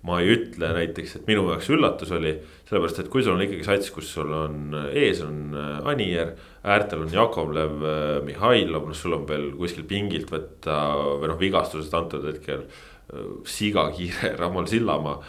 ma 0.08 0.20
ei 0.24 0.34
ütle 0.36 0.72
näiteks, 0.76 1.18
et 1.20 1.28
minu 1.28 1.46
jaoks 1.52 1.72
üllatus 1.72 2.12
oli, 2.16 2.34
sellepärast 2.70 3.02
et 3.02 3.10
kui 3.10 3.24
sul 3.26 3.34
on 3.34 3.42
ikkagi 3.42 3.66
sats, 3.66 3.90
kus 3.94 4.12
sul 4.14 4.30
on 4.38 4.76
ees 4.94 5.24
on 5.26 5.56
äh, 5.58 5.90
Anier, 5.90 6.36
äärtel 6.62 7.02
on 7.02 7.14
Jakovlev, 7.14 7.82
äh, 7.82 8.20
Mihhailov, 8.28 8.86
noh, 8.92 8.98
sul 8.98 9.18
on 9.18 9.26
veel 9.30 9.50
kuskil 9.58 9.88
pingilt 9.90 10.30
võtta 10.30 10.78
või 11.18 11.32
noh, 11.32 11.40
vigastusest 11.42 11.98
antud 11.98 12.28
hetkel. 12.30 12.68
Äh, 13.10 13.30
siga 13.50 13.88
kiire 13.96 14.36
Ramal 14.42 14.70
Sillamaa, 14.70 15.22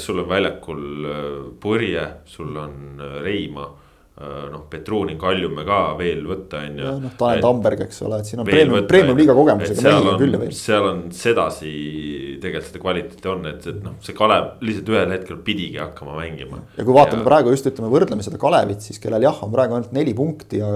sul 0.00 0.24
on 0.24 0.26
väljakul 0.26 0.86
Purje, 1.62 2.06
sul 2.26 2.56
on 2.58 2.96
Reima 3.22 3.68
Äh, 3.68 3.85
noh, 4.16 4.62
Petruuni, 4.72 5.18
Kaljume 5.20 5.60
ka 5.68 5.80
veel 5.98 6.22
võtta, 6.24 6.62
on 6.64 6.78
ju. 6.80 6.92
noh, 7.02 7.16
Tanel 7.20 7.42
Tamberg, 7.44 7.82
eks 7.84 7.98
ole, 8.06 8.22
et 8.22 8.30
siin 8.30 8.40
on 8.40 8.48
premium, 8.48 8.86
premium 8.88 9.18
liiga 9.18 9.34
kogemusega 9.36 9.84
mehi 9.84 10.08
on 10.08 10.16
küll 10.22 10.38
ja 10.38 10.40
veel. 10.40 10.54
seal 10.56 10.88
on 10.88 11.02
sedasi 11.12 11.72
tegelikult 12.40 12.70
seda 12.70 12.82
kvaliteeti 12.86 13.30
on, 13.32 13.44
et, 13.50 13.68
et 13.68 13.84
noh, 13.84 13.98
see 14.06 14.16
Kalev 14.16 14.64
lihtsalt 14.64 14.88
ühel 14.94 15.12
hetkel 15.12 15.42
pidigi 15.44 15.82
hakkama 15.82 16.16
mängima. 16.16 16.62
ja 16.78 16.88
kui 16.88 16.96
vaatame 16.96 17.20
ja... 17.20 17.28
praegu 17.28 17.52
just 17.52 17.68
ütleme, 17.68 17.92
võrdleme 17.92 18.24
seda 18.24 18.40
Kalevit, 18.40 18.88
siis 18.88 19.02
kellel 19.02 19.28
jah, 19.28 19.44
on 19.44 19.52
praegu 19.52 19.76
ainult 19.76 19.92
neli 19.96 20.16
punkti 20.16 20.62
ja 20.64 20.72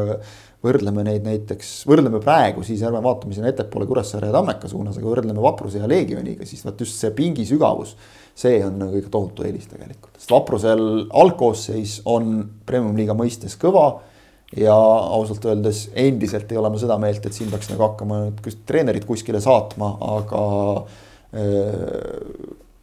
võrdleme 0.64 1.04
neid 1.06 1.24
näiteks, 1.24 1.68
võrdleme 1.88 2.20
praegu, 2.20 2.62
siis 2.66 2.82
ärme 2.84 3.00
vaatame 3.04 3.36
sinna 3.36 3.48
ettepoole 3.48 3.88
Kuressaare 3.88 4.28
ja 4.28 4.34
Tammeka 4.36 4.68
suunas, 4.68 4.98
aga 5.00 5.08
võrdleme 5.08 5.40
Vapruse 5.40 5.80
ja 5.80 5.88
Leegioniga, 5.88 6.44
siis 6.48 6.64
vot 6.66 6.82
just 6.84 7.00
see 7.00 7.14
pingi 7.16 7.46
sügavus 7.48 7.94
see 8.40 8.61
on 8.64 8.78
nagu 8.80 8.98
ikka 8.98 9.12
tohutu 9.12 9.44
eelis 9.46 9.68
tegelikult, 9.70 10.14
sest 10.18 10.32
Vaprusel 10.32 10.84
algkoosseis 11.22 12.00
on 12.08 12.38
premium-liiga 12.66 13.16
mõistes 13.18 13.58
kõva. 13.61 13.88
ja 14.56 14.74
ausalt 14.74 15.44
öeldes 15.46 15.84
endiselt 15.94 16.50
ei 16.50 16.58
ole 16.58 16.72
ma 16.74 16.78
seda 16.82 16.96
meelt, 16.98 17.26
et 17.26 17.36
siin 17.36 17.50
peaks 17.52 17.68
nagu 17.70 17.84
hakkama 17.84 18.16
treenerit 18.66 19.04
kuskile 19.06 19.38
saatma, 19.40 19.92
aga. 20.16 20.40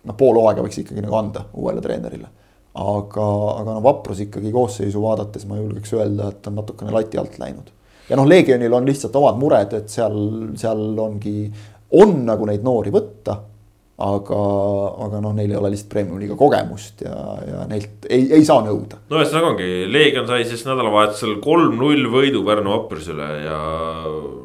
noh, 0.07 0.15
pool 0.15 0.39
hooaega 0.39 0.63
võiks 0.63 0.79
ikkagi 0.79 1.03
nagu 1.03 1.17
anda 1.19 1.43
uuele 1.53 1.83
treenerile 1.83 2.29
aga, 2.77 3.25
aga 3.61 3.77
no 3.77 3.83
Vaprus 3.85 4.21
ikkagi 4.27 4.53
koosseisu 4.53 5.01
vaadates 5.01 5.47
ma 5.49 5.59
julgeks 5.59 5.93
öelda, 5.97 6.31
et 6.31 6.47
on 6.49 6.57
natukene 6.61 6.93
lati 6.93 7.19
alt 7.19 7.37
läinud. 7.41 7.73
ja 8.09 8.19
noh, 8.19 8.27
Leegionil 8.29 8.73
on 8.73 8.87
lihtsalt 8.87 9.15
omad 9.19 9.39
mured, 9.41 9.73
et 9.77 9.91
seal, 9.91 10.17
seal 10.59 10.87
ongi, 11.03 11.51
on 11.97 12.19
nagu 12.27 12.47
neid 12.49 12.65
noori 12.65 12.93
võtta 12.93 13.39
aga, 13.97 14.39
aga 15.07 15.19
noh, 15.23 15.33
neil 15.33 15.51
ei 15.51 15.57
ole 15.57 15.71
lihtsalt 15.73 15.89
premium-liiga 15.89 16.35
kogemust 16.37 17.01
ja, 17.01 17.15
ja 17.47 17.63
neilt 17.69 18.05
ei, 18.05 18.27
ei 18.37 18.45
saa 18.45 18.61
nõuda. 18.65 18.99
no 19.09 19.17
ühesõnaga 19.17 19.51
ongi, 19.55 19.69
Leegion 19.89 20.27
sai 20.29 20.45
siis 20.45 20.61
nädalavahetusel 20.67 21.39
kolm-null 21.41 22.05
võidu 22.13 22.43
Pärnu 22.45 22.75
Vaprusele 22.75 23.29
ja 23.47 23.57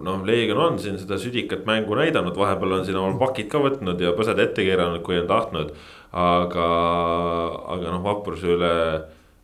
noh, 0.07 0.23
Leegion 0.29 0.63
on 0.71 0.79
siin 0.81 0.97
seda 1.01 1.21
südikat 1.21 1.67
mängu 1.69 1.99
näidanud, 2.01 2.37
vahepeal 2.39 2.79
on 2.79 2.87
siin 2.89 2.97
oma 3.01 3.19
pakid 3.21 3.51
ka 3.53 3.61
võtnud 3.61 4.01
ja 4.01 4.15
põsed 4.17 4.41
ette 4.41 4.65
keeranud, 4.65 5.05
kui 5.05 5.21
on 5.21 5.29
tahtnud. 5.29 5.77
Aga, 6.13 6.69
aga 7.75 7.93
noh, 7.95 8.03
Vapruse 8.05 8.51
üle 8.53 8.73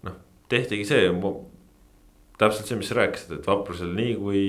noh, 0.06 0.16
tehtigi 0.52 0.86
see 0.88 1.06
täpselt 2.38 2.68
see, 2.68 2.78
mis 2.78 2.90
sa 2.90 3.00
rääkisid, 3.00 3.38
et 3.38 3.46
Vaprusel 3.48 3.94
nii 3.96 4.16
kui 4.20 4.42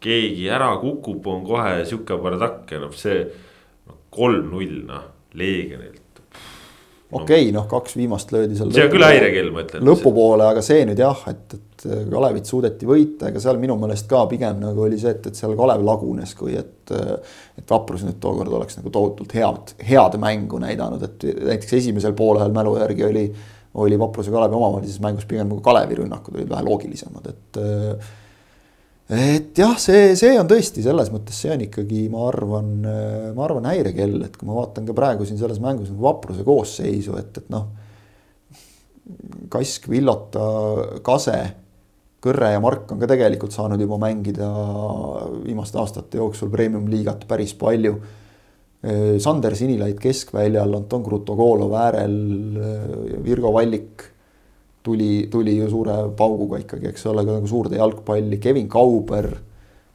keegi 0.00 0.46
ära 0.52 0.70
kukub, 0.80 1.26
on 1.28 1.42
kohe 1.44 1.80
sihuke 1.84 2.16
bardakk 2.22 2.70
ja 2.72 2.82
noh, 2.82 2.94
see 2.96 3.24
kolm-null 4.14 4.84
noh, 4.88 5.08
Leegionilt 5.38 6.10
okei 7.10 7.42
okay,, 7.42 7.52
noh, 7.54 7.66
kaks 7.70 7.96
viimast 7.98 8.32
löödi 8.32 8.56
seal. 8.58 8.70
see 8.74 8.86
on 8.86 8.92
küll 8.94 9.04
häirekell, 9.04 9.50
ma 9.54 9.64
ütlen. 9.64 9.84
lõpupoole, 9.86 10.46
aga 10.52 10.62
see 10.64 10.84
nüüd 10.88 11.02
jah, 11.02 11.24
et, 11.30 11.58
et 11.58 11.69
Kalevit 11.84 12.48
suudeti 12.48 12.88
võita, 12.88 13.30
ega 13.30 13.40
seal 13.42 13.60
minu 13.62 13.76
meelest 13.80 14.08
ka 14.10 14.24
pigem 14.30 14.58
nagu 14.60 14.84
oli 14.84 14.98
see, 15.00 15.14
et, 15.16 15.30
et 15.30 15.38
seal 15.38 15.54
Kalev 15.58 15.84
lagunes, 15.86 16.34
kui 16.38 16.56
et. 16.60 16.76
et 16.90 17.70
Vaprus 17.70 18.02
nüüd 18.06 18.18
tookord 18.20 18.52
oleks 18.56 18.78
nagu 18.78 18.90
tohutult 18.92 19.32
head, 19.36 19.74
head 19.86 20.16
mängu 20.20 20.58
näidanud, 20.62 21.02
et 21.06 21.26
näiteks 21.38 21.76
esimesel 21.78 22.16
poolel 22.18 22.52
mälu 22.52 22.76
järgi 22.80 23.04
oli. 23.06 23.24
oli 23.74 23.98
Vapruse 23.98 24.30
Kalevi 24.30 24.56
omavahelises 24.58 25.00
mängus 25.00 25.28
pigem 25.30 25.46
nagu 25.48 25.60
Kalevi 25.62 26.00
rünnakud 26.00 26.34
olid 26.34 26.48
vähe 26.50 26.64
loogilisemad, 26.66 27.28
et 27.30 27.60
et 29.10 29.58
jah, 29.58 29.74
see, 29.78 30.14
see 30.18 30.36
on 30.38 30.46
tõesti 30.50 30.84
selles 30.84 31.10
mõttes, 31.10 31.38
see 31.42 31.50
on 31.50 31.62
ikkagi, 31.64 32.04
ma 32.12 32.28
arvan, 32.28 32.68
ma 33.34 33.46
arvan 33.46 33.66
häirekell, 33.66 34.20
et 34.26 34.36
kui 34.38 34.46
ma 34.46 34.54
vaatan 34.60 34.86
ka 34.86 34.94
praegu 34.94 35.26
siin 35.26 35.38
selles 35.40 35.58
mängus 35.62 35.90
nagu 35.90 36.04
vapruse 36.04 36.46
koosseisu, 36.46 37.16
et, 37.18 37.42
et 37.42 37.50
noh. 37.50 37.66
Kask, 39.50 39.88
Villota, 39.90 40.44
Kase, 41.02 41.38
Kõrre 42.20 42.50
ja 42.52 42.60
Mark 42.60 42.90
on 42.92 43.00
ka 43.00 43.08
tegelikult 43.08 43.54
saanud 43.54 43.80
juba 43.80 43.96
mängida 44.00 44.48
viimaste 45.40 45.78
aastate 45.80 46.20
jooksul 46.20 46.50
premium-liigat 46.52 47.24
päris 47.28 47.54
palju. 47.56 47.94
Sander 49.20 49.56
Sinilaid 49.56 49.98
keskväljal, 50.00 50.72
Anton 50.76 51.04
Krutogolov 51.04 51.72
äärel, 51.80 52.16
Virgo 53.24 53.52
Vallik 53.52 54.04
tuli, 54.82 55.28
tuli 55.32 55.56
ju 55.56 55.68
suure 55.72 55.96
pauguga 56.16 56.60
ikkagi, 56.60 56.88
eks 56.88 57.06
ole, 57.08 57.24
ka 57.24 57.36
nagu 57.38 57.48
suurde 57.48 57.80
jalgpalli, 57.80 58.40
Kevin 58.40 58.68
Kauber. 58.72 59.30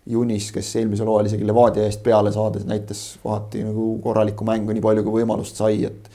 Junis, 0.05 0.51
kes 0.53 0.67
eelmisel 0.77 1.09
hooajal 1.09 1.31
isegi 1.31 1.47
Levadia 1.49 1.87
eest 1.89 2.03
peale 2.05 2.29
saades 2.29 2.61
näitas 2.69 2.99
kohati 3.23 3.63
nagu 3.65 3.87
korralikku 4.03 4.45
mängu, 4.45 4.69
nii 4.69 4.83
palju 4.85 5.01
kui 5.05 5.23
võimalust 5.23 5.57
sai, 5.57 5.79
et. 5.87 6.09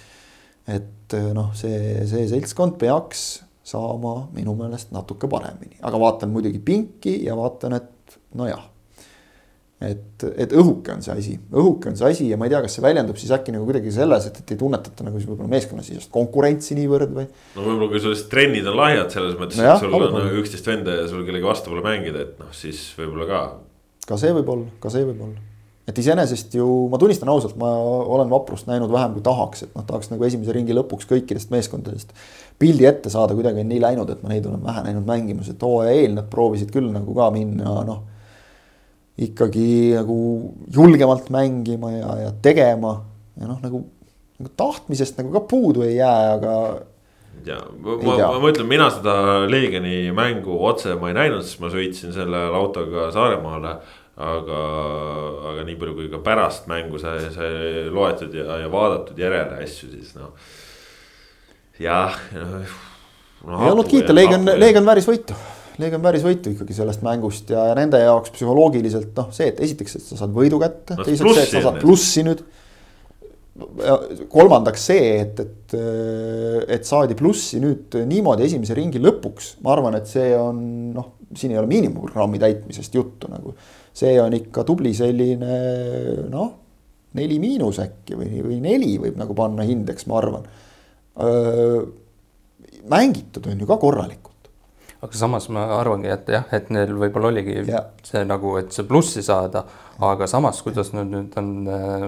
et 0.70 1.16
noh, 1.34 1.48
see, 1.58 2.04
see 2.06 2.28
seltskond 2.30 2.76
peaks 2.78 3.40
saama 3.70 4.16
minu 4.34 4.56
meelest 4.58 4.92
natuke 4.94 5.30
paremini, 5.30 5.78
aga 5.82 6.02
vaatan 6.02 6.34
muidugi 6.34 6.58
pinki 6.64 7.20
ja 7.24 7.36
vaatan, 7.38 7.78
et 7.78 8.20
nojah 8.34 8.66
et, 9.80 10.24
et 10.36 10.52
õhuke 10.60 10.92
on 10.92 11.02
see 11.04 11.14
asi, 11.16 11.34
õhuke 11.56 11.90
on 11.90 11.96
see 11.96 12.12
asi 12.12 12.28
ja 12.28 12.36
ma 12.40 12.46
ei 12.46 12.52
tea, 12.52 12.60
kas 12.64 12.76
see 12.76 12.84
väljendub 12.84 13.18
siis 13.20 13.32
äkki 13.34 13.54
nagu 13.54 13.66
kuidagi 13.68 13.92
selles, 13.94 14.26
et, 14.28 14.40
et 14.42 14.52
ei 14.52 14.60
tunnetata 14.60 15.06
nagu 15.06 15.20
siis 15.20 15.28
võib-olla 15.30 15.52
meeskonnasisest 15.54 16.12
konkurentsi 16.12 16.76
niivõrd 16.78 17.14
või. 17.16 17.28
no 17.56 17.64
võib-olla, 17.64 17.88
kui 17.92 18.02
sul 18.02 18.14
lihtsalt 18.14 18.32
trennid 18.34 18.68
on 18.68 18.76
lahjad 18.80 19.14
selles 19.16 19.38
mõttes 19.40 19.60
no, 19.60 19.68
et 19.72 19.84
sul 19.84 19.96
on 19.96 20.18
nagu 20.18 20.42
üksteist 20.42 20.68
venda 20.68 20.98
ja 21.00 21.06
sul 21.10 21.24
kellegi 21.28 21.48
vastu 21.48 21.72
pole 21.72 21.84
mängida, 21.86 22.26
et 22.26 22.42
noh, 22.42 22.50
siis 22.56 22.82
võib-olla 22.98 23.30
ka. 23.30 23.44
ka 24.10 24.20
see 24.20 24.36
võib 24.36 24.52
olla, 24.56 24.68
ka 24.84 24.92
see 24.92 25.08
võib 25.08 25.24
olla. 25.30 25.48
et 25.88 26.02
iseenesest 26.04 26.60
ju 26.60 26.68
ma 26.92 27.00
tunnistan 27.00 27.32
ausalt, 27.32 27.56
ma 27.60 27.72
olen 27.80 28.28
vaprust 28.32 28.68
näinud 28.68 28.92
vähem 28.92 29.16
kui 29.16 29.24
tahaks, 29.24 29.64
et 29.64 29.72
noh, 29.78 29.88
tahaks 29.88 30.12
nagu 30.12 30.28
esimese 30.28 30.52
ringi 30.56 30.76
lõpuks 30.76 31.08
kõikidest 31.08 31.54
meeskondadest 31.56 32.12
pildi 32.60 32.86
ette 32.88 33.12
saada, 33.12 33.34
kuidagi 33.36 33.62
on 33.64 33.70
nii 33.72 33.80
läinud, 33.82 34.10
et 34.12 34.22
ma 34.24 34.32
neid 34.32 34.46
olen 34.48 34.62
vähe 34.64 34.84
näinud 34.88 35.06
mängimas, 35.08 35.48
et 35.52 35.62
hooaja 35.64 35.94
eel 35.96 36.16
nad 36.18 36.28
proovisid 36.32 36.72
küll 36.74 36.90
nagu 36.92 37.16
ka 37.16 37.30
minna 37.34 37.80
noh. 37.88 38.02
ikkagi 39.20 39.96
nagu 39.96 40.18
julgemalt 40.72 41.28
mängima 41.32 41.92
ja, 41.92 42.12
ja 42.26 42.30
tegema 42.42 42.94
ja 43.40 43.48
noh, 43.48 43.58
nagu, 43.64 43.82
nagu 44.38 44.52
tahtmisest 44.56 45.18
nagu 45.20 45.32
ka 45.34 45.44
puudu 45.48 45.84
ei 45.88 45.96
jää, 45.96 46.34
aga 46.36 46.54
ja 47.46 47.56
ma, 47.80 47.96
ma, 48.04 48.16
ma 48.18 48.42
mõtlen, 48.44 48.68
mina 48.68 48.90
seda 48.92 49.14
Leegioni 49.48 50.10
mängu 50.16 50.60
otse 50.68 50.94
ma 51.00 51.10
ei 51.10 51.16
näinud, 51.16 51.44
sest 51.46 51.62
ma 51.64 51.72
sõitsin 51.72 52.12
selle 52.16 52.44
autoga 52.56 53.08
Saaremaale 53.14 53.78
aga, 54.20 54.60
aga 55.52 55.64
nii 55.66 55.76
palju, 55.80 55.96
kui 55.96 56.08
ka 56.12 56.20
pärast 56.24 56.68
mängu 56.70 57.00
sai, 57.00 57.30
sai 57.34 57.86
loetud 57.92 58.34
ja, 58.36 58.60
ja 58.64 58.72
vaadatud 58.72 59.18
järele 59.18 59.62
asju, 59.64 59.90
siis 59.94 60.12
noh. 60.18 60.34
Jah 61.80 62.20
no,. 62.36 63.56
Ei 63.56 63.70
olnud 63.72 63.88
kiita, 63.88 64.12
Leegion, 64.12 64.44
Leegion 64.60 64.84
vääris 64.84 65.06
võitu. 65.08 65.32
Leegion 65.80 66.02
vääris 66.04 66.24
võitu 66.26 66.52
ikkagi 66.52 66.74
sellest 66.76 67.00
mängust 67.06 67.48
ja, 67.54 67.70
ja 67.70 67.76
nende 67.78 68.02
jaoks 68.02 68.34
psühholoogiliselt 68.34 69.14
noh, 69.16 69.30
see, 69.32 69.48
et 69.54 69.62
esiteks, 69.64 69.96
et 69.96 70.04
sa 70.04 70.18
saad 70.20 70.34
võidu 70.36 70.60
kätte 70.60 70.98
no,, 70.98 71.06
teiseks 71.08 71.38
see, 71.38 71.46
et 71.46 71.54
sa 71.54 71.62
saad 71.64 71.80
plussi 71.80 72.26
nüüd 72.26 72.44
kolmandaks 74.30 74.84
see, 74.90 75.08
et, 75.22 75.40
et, 75.40 75.74
et 76.76 76.86
saadi 76.88 77.16
plussi 77.16 77.60
nüüd 77.60 77.96
niimoodi 78.08 78.46
esimese 78.46 78.76
ringi 78.76 79.00
lõpuks, 79.00 79.54
ma 79.64 79.74
arvan, 79.74 79.96
et 79.98 80.08
see 80.08 80.30
on 80.36 80.60
noh, 80.94 81.10
siin 81.36 81.52
ei 81.54 81.60
ole 81.60 81.68
miinimumprogrammi 81.70 82.40
täitmisest 82.40 82.96
juttu 82.96 83.28
nagu 83.32 83.56
see 83.96 84.16
on 84.22 84.34
ikka 84.36 84.64
tubli 84.68 84.92
selline 84.96 85.56
noh, 86.30 86.50
neli 87.18 87.38
miinus 87.42 87.80
äkki 87.82 88.18
või, 88.18 88.42
või 88.44 88.58
neli 88.62 88.96
võib 89.02 89.18
nagu 89.18 89.34
panna 89.36 89.66
hindeks, 89.66 90.06
ma 90.10 90.20
arvan. 90.20 90.46
Mängitud 92.90 93.46
on 93.46 93.58
ju 93.58 93.66
ka 93.66 93.76
korralikult. 93.76 94.50
aga 95.00 95.16
samas 95.16 95.48
ma 95.48 95.64
arvangi, 95.78 96.10
et 96.12 96.28
jah, 96.28 96.44
et 96.52 96.68
neil 96.70 96.92
võib-olla 96.92 97.30
oligi 97.30 97.62
ja. 97.70 97.86
see 98.04 98.20
nagu, 98.28 98.56
et 98.60 98.72
see 98.72 98.84
plussi 98.84 99.22
saada, 99.24 99.64
aga 100.04 100.28
samas, 100.28 100.60
kuidas 100.62 100.92
nad 100.92 101.08
nüüd 101.08 101.36
on 101.40 101.52
äh, 101.72 102.06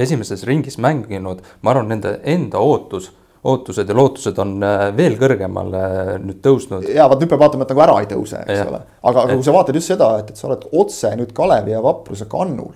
esimeses 0.00 0.46
ringis 0.48 0.78
mänginud, 0.80 1.42
ma 1.60 1.74
arvan, 1.74 1.90
nende 1.92 2.18
enda 2.24 2.62
ootus 2.64 3.10
ootused 3.40 3.88
ja 3.88 3.96
lootused 3.96 4.38
on 4.42 4.58
veel 4.96 5.14
kõrgemale 5.20 6.18
nüüd 6.20 6.42
tõusnud. 6.44 6.84
ja 6.92 7.06
vot 7.08 7.20
nüüd 7.20 7.30
peab 7.30 7.40
vaatama, 7.40 7.64
et 7.64 7.72
nagu 7.72 7.84
ära 7.86 7.96
ei 8.02 8.08
tõuse, 8.10 8.42
eks 8.44 8.58
ja. 8.58 8.66
ole. 8.68 8.80
aga, 9.00 9.24
aga 9.24 9.36
kui 9.38 9.46
sa 9.46 9.54
vaatad 9.56 9.78
just 9.80 9.92
seda, 9.92 10.10
et, 10.20 10.32
et 10.32 10.40
sa 10.40 10.48
oled 10.50 10.66
otse 10.76 11.12
nüüd 11.16 11.32
Kalevi 11.36 11.72
ja 11.72 11.80
Vapruse 11.84 12.28
kannul 12.30 12.74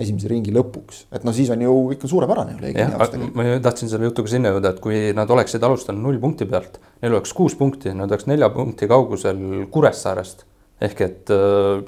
esimese 0.00 0.30
ringi 0.30 0.54
lõpuks, 0.54 1.02
et 1.12 1.24
no 1.26 1.34
siis 1.36 1.50
on 1.52 1.60
ju 1.60 1.72
ikka 1.92 2.08
suurepärane 2.08 2.54
ju 2.54 2.62
Leegioni 2.62 2.94
jaoks 2.94 3.12
tegelikult. 3.12 3.34
ma 3.36 3.58
tahtsin 3.66 3.90
selle 3.92 4.08
jutuga 4.08 4.32
sinna 4.32 4.54
jõuda, 4.54 4.72
et 4.72 4.80
kui 4.84 5.02
nad 5.16 5.34
oleksid 5.34 5.66
alustanud 5.68 6.00
null 6.06 6.20
punkti 6.22 6.48
pealt, 6.48 6.78
neil 7.02 7.18
oleks 7.18 7.34
kuus 7.36 7.56
punkti, 7.58 7.92
nad 7.96 8.10
oleks 8.10 8.28
nelja 8.30 8.48
punkti 8.54 8.88
kaugusel 8.90 9.42
Kuressaarest 9.72 10.46
ehk 10.82 11.02
et 11.04 11.30
äh, 11.30 11.82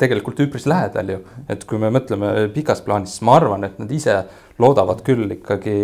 tegelikult 0.00 0.38
üpris 0.46 0.64
lähedal 0.70 1.10
ju, 1.12 1.18
et 1.52 1.66
kui 1.68 1.80
me 1.82 1.90
mõtleme 1.92 2.46
pikas 2.54 2.80
plaanis, 2.86 3.16
siis 3.16 3.26
ma 3.26 3.36
arvan, 3.40 3.66
et 3.68 3.76
nad 3.82 3.90
ise 3.92 4.22
loodavad 4.62 5.02
küll 5.06 5.36
ikkagi 5.36 5.74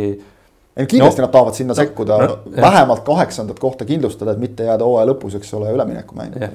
ei 0.75 0.89
kindlasti 0.91 1.23
no, 1.23 1.29
nad 1.29 1.35
tahavad 1.35 1.55
sinna 1.55 1.75
sekkuda 1.79 2.17
no, 2.23 2.39
vähemalt 2.57 3.05
kaheksandat 3.07 3.61
kohta 3.63 3.87
kindlustada, 3.87 4.35
et 4.35 4.43
mitte 4.43 4.67
jääda 4.67 4.87
hooaja 4.87 5.13
lõpus, 5.13 5.37
eks 5.39 5.53
ole, 5.59 5.71
üleminekumängudele. 5.77 6.51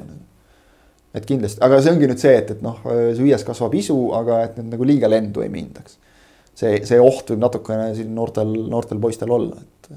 Et 1.16 1.26
kindlasti, 1.26 1.62
aga 1.66 1.80
see 1.82 1.93
ongi 1.95 2.10
nüüd 2.12 2.22
see, 2.22 2.36
et, 2.38 2.53
et 2.55 2.62
noh, 2.66 2.78
viies 3.18 3.43
kasvab 3.47 3.76
isu, 3.80 3.97
aga 4.18 4.43
et 4.45 4.60
nüüd 4.60 4.76
nagu 4.76 4.88
liiga 4.88 5.10
lendu 5.10 5.43
ei 5.45 5.51
mindaks. 5.53 5.97
see, 6.60 6.82
see 6.86 6.99
oht 7.01 7.34
võib 7.34 7.41
natukene 7.41 7.91
siin 7.97 8.14
noortel, 8.16 8.53
noortel 8.70 9.01
poistel 9.01 9.34
olla, 9.34 9.57
et. 9.57 9.91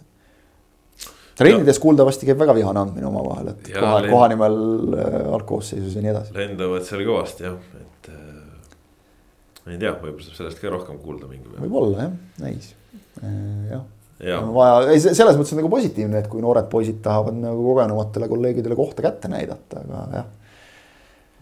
trennides 1.38 1.80
kuuldavasti 1.82 2.28
käib 2.28 2.40
väga 2.40 2.56
vihane 2.56 2.84
andmine 2.84 3.08
omavahel, 3.08 3.52
et 3.54 3.72
ja, 3.74 3.80
koha, 3.80 4.02
lend... 4.04 4.14
kohanimel 4.14 4.60
äh, 4.96 5.16
algkoosseisus 5.38 5.96
ja 5.98 6.04
nii 6.04 6.14
edasi. 6.14 6.36
lendavad 6.38 6.86
seal 6.88 7.04
kõvasti 7.08 7.48
jah, 7.48 7.58
et 7.82 8.12
äh, 8.12 9.72
ei 9.74 9.80
tea, 9.80 9.96
võib-olla 9.96 10.28
saab 10.28 10.38
sellest 10.38 10.62
ka 10.62 10.72
rohkem 10.72 11.02
kuulda 11.02 11.28
mingi 11.28 11.48
päev. 11.48 11.66
võib-olla 11.66 12.06
jah, 12.06 12.14
näis, 12.44 12.72
äh, 13.20 13.74
jah 13.74 13.90
on 14.22 14.52
vaja, 14.54 14.92
ei 14.92 15.00
selles 15.02 15.34
mõttes 15.34 15.50
on 15.54 15.58
nagu 15.58 15.70
positiivne, 15.72 16.20
et 16.22 16.28
kui 16.30 16.42
noored 16.44 16.68
poisid 16.70 17.00
tahavad 17.02 17.34
nagu 17.42 17.64
kogenumatele 17.72 18.28
kolleegidele 18.30 18.76
kohta 18.78 19.02
kätte 19.02 19.30
näidata, 19.32 19.82
aga 19.82 20.02
jah. 20.14 20.28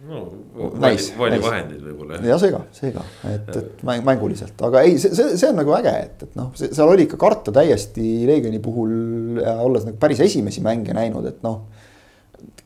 No 0.09 0.71
nice, 0.81 1.13
vali 1.19 1.41
vahendid 1.43 1.83
võib-olla. 1.85 2.21
ja 2.25 2.39
see 2.41 2.55
ka, 2.55 2.63
see 2.77 2.95
ka, 2.95 3.05
et, 3.29 3.51
et 3.57 3.85
mäng, 3.87 4.05
mänguliselt, 4.07 4.57
aga 4.67 4.85
ei, 4.87 4.97
see, 5.03 5.13
see, 5.17 5.37
see 5.41 5.51
on 5.53 5.61
nagu 5.61 5.75
äge, 5.77 5.93
et, 6.07 6.25
et 6.29 6.39
noh, 6.41 6.51
seal 6.57 6.89
oli 6.89 7.05
ikka 7.09 7.21
karta 7.21 7.55
täiesti 7.61 8.25
Leegioni 8.29 8.63
puhul 8.65 9.43
ja 9.45 9.59
olles 9.65 9.85
nagu 9.89 10.01
päris 10.01 10.23
esimesi 10.25 10.65
mänge 10.65 10.97
näinud, 10.97 11.29
et 11.31 11.45
noh 11.47 11.63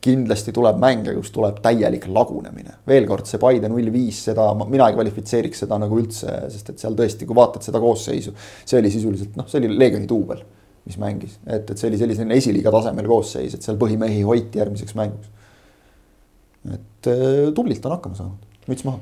kindlasti 0.05 0.53
tuleb 0.55 0.77
mänge, 0.81 1.15
kus 1.17 1.31
tuleb 1.33 1.59
täielik 1.65 2.07
lagunemine. 2.13 2.77
veel 2.87 3.07
kord, 3.09 3.25
see 3.29 3.41
Paide 3.41 3.69
null 3.71 3.89
viis, 3.93 4.21
seda 4.29 4.47
mina 4.59 4.89
ei 4.89 4.97
kvalifitseeriks 4.97 5.63
seda 5.65 5.79
nagu 5.81 5.97
üldse, 5.99 6.35
sest 6.53 6.73
et 6.73 6.83
seal 6.83 6.97
tõesti, 6.97 7.27
kui 7.27 7.37
vaatad 7.37 7.65
seda 7.65 7.81
koosseisu, 7.81 8.35
see 8.63 8.79
oli 8.79 8.91
sisuliselt 8.93 9.39
noh, 9.39 9.49
see 9.49 9.63
oli 9.63 9.73
Leegioni 9.73 10.09
duubel, 10.09 10.43
mis 10.85 10.99
mängis, 11.01 11.39
et, 11.47 11.65
et 11.65 11.77
see 11.77 11.89
oli 11.89 11.99
selline 12.01 12.37
esiliiga 12.37 12.73
tasemel 12.75 13.09
koosseis, 13.09 13.57
et 13.57 13.65
seal 13.65 13.79
põhimehi 13.81 14.21
hoiti 14.27 14.61
järgmiseks 14.61 14.97
mänguks. 14.99 15.31
Et 16.73 17.09
äh, 17.11 17.53
tublilt 17.55 17.85
on 17.85 17.95
hakkama 17.97 18.17
saanud, 18.17 18.51
müts 18.69 18.85
maha. 18.87 18.99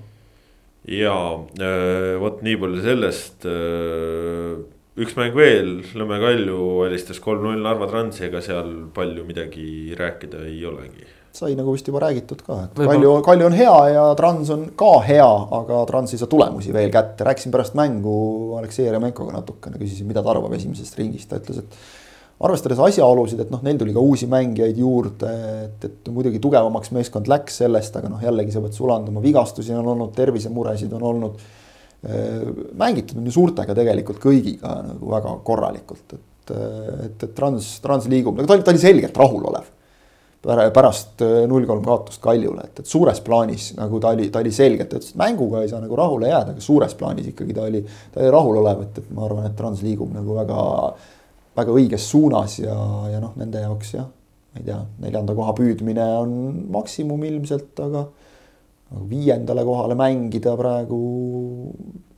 ja 0.89 1.15
äh, 1.61 2.13
vot 2.21 2.43
nii 2.45 2.59
palju 2.61 2.83
sellest. 2.85 3.47
Äh, 3.49 4.61
üks 4.93 5.15
mäng 5.17 5.33
veel, 5.33 5.79
Nõmme 5.97 6.19
Kalju 6.21 6.83
alistas 6.85 7.17
kolm-null 7.23 7.63
Narva 7.65 7.87
Transi, 7.89 8.27
ega 8.27 8.43
seal 8.45 8.69
palju 8.93 9.25
midagi 9.25 9.95
rääkida 9.97 10.43
ei 10.49 10.59
olegi. 10.69 11.07
sai 11.33 11.55
nagu 11.57 11.73
vist 11.73 11.87
juba 11.89 12.03
räägitud 12.03 12.43
ka, 12.45 12.59
et 12.67 12.77
Kalju, 12.77 13.15
Kalju 13.25 13.47
on 13.47 13.55
hea 13.57 13.77
ja 13.89 14.03
Trans 14.19 14.51
on 14.53 14.67
ka 14.77 14.91
hea, 15.07 15.31
aga 15.57 15.79
Trans 15.89 16.13
ei 16.13 16.21
saa 16.21 16.29
tulemusi 16.29 16.75
veel 16.75 16.91
kätte, 16.93 17.25
rääkisin 17.25 17.55
pärast 17.55 17.73
mängu 17.73 18.53
Aleksei 18.59 18.85
Jeremenkoga 18.85 19.33
natukene, 19.39 19.81
küsisin, 19.81 20.05
mida 20.05 20.21
ta 20.21 20.29
arvab 20.35 20.53
esimesest 20.53 20.99
ringist, 20.99 21.31
ta 21.31 21.41
ütles, 21.41 21.63
et 21.63 22.02
arvestades 22.43 22.79
asjaolusid, 22.83 23.39
et 23.39 23.51
noh, 23.53 23.61
neil 23.63 23.77
tuli 23.79 23.95
ka 23.95 24.03
uusi 24.03 24.27
mängijaid 24.31 24.79
juurde, 24.79 25.33
et, 25.63 25.89
et 25.89 26.13
muidugi 26.13 26.41
tugevamaks 26.43 26.91
meeskond 26.95 27.29
läks 27.31 27.61
sellest, 27.63 27.95
aga 27.99 28.11
noh, 28.11 28.23
jällegi 28.23 28.51
sa 28.51 28.63
pead 28.63 28.75
sulanduma, 28.75 29.23
vigastusi 29.23 29.75
on 29.77 29.93
olnud, 29.95 30.11
tervisemuresid 30.17 30.91
on 30.99 31.11
olnud 31.11 31.43
Äh, 32.09 32.47
mängitud 32.73 33.17
on 33.17 33.27
ju 33.29 33.31
suurtega 33.31 33.71
tegelikult 33.77 34.17
kõigiga 34.19 34.73
nagu 34.83 35.07
väga 35.07 35.37
korralikult, 35.47 36.17
et, 36.17 36.51
et, 36.51 37.23
et 37.23 37.31
Trans, 37.37 37.69
Trans 37.79 38.09
liigub, 38.11 38.41
ta 38.43 38.57
oli, 38.57 38.65
ta 38.65 38.73
oli 38.73 38.81
selgelt 38.81 39.15
rahulolev. 39.21 39.69
pärast 40.75 41.21
äh, 41.23 41.45
null 41.47 41.63
kolm 41.63 41.85
kaotust 41.85 42.19
Kaljule, 42.21 42.65
et, 42.67 42.81
et 42.83 42.91
suures 42.91 43.21
plaanis 43.23 43.69
nagu 43.77 44.01
ta 44.03 44.11
oli, 44.11 44.27
ta 44.29 44.43
oli 44.43 44.51
selgelt, 44.51 44.91
ütles, 44.91 45.13
et 45.13 45.21
mänguga 45.21 45.61
ei 45.63 45.71
saa 45.71 45.79
nagu 45.79 45.95
rahule 45.95 46.27
jääda, 46.27 46.51
aga 46.51 46.61
suures 46.61 46.93
plaanis 46.99 47.31
ikkagi 47.31 47.55
ta 47.55 47.69
oli, 47.69 47.85
ta 48.11 48.19
oli 48.19 48.35
rahulolev, 48.35 48.83
et, 48.83 48.99
et 48.99 49.15
ma 49.15 49.23
arvan, 49.29 49.47
et 49.47 49.55
Trans 49.55 49.87
liigub 49.87 50.11
nagu 50.11 50.35
väga, 50.41 50.67
väga 51.57 51.73
õiges 51.73 52.09
suunas 52.09 52.59
ja, 52.59 52.75
ja 53.13 53.21
noh, 53.23 53.33
nende 53.39 53.61
jaoks 53.63 53.93
jah, 53.95 54.07
ma 54.53 54.61
ei 54.61 54.67
tea, 54.67 54.79
neljanda 55.03 55.35
koha 55.37 55.53
püüdmine 55.57 56.05
on 56.21 56.33
maksimum 56.73 57.23
ilmselt, 57.29 57.73
aga 57.83 58.07
viiendale 59.09 59.65
kohale 59.65 59.97
mängida 59.97 60.53
praegu 60.57 61.03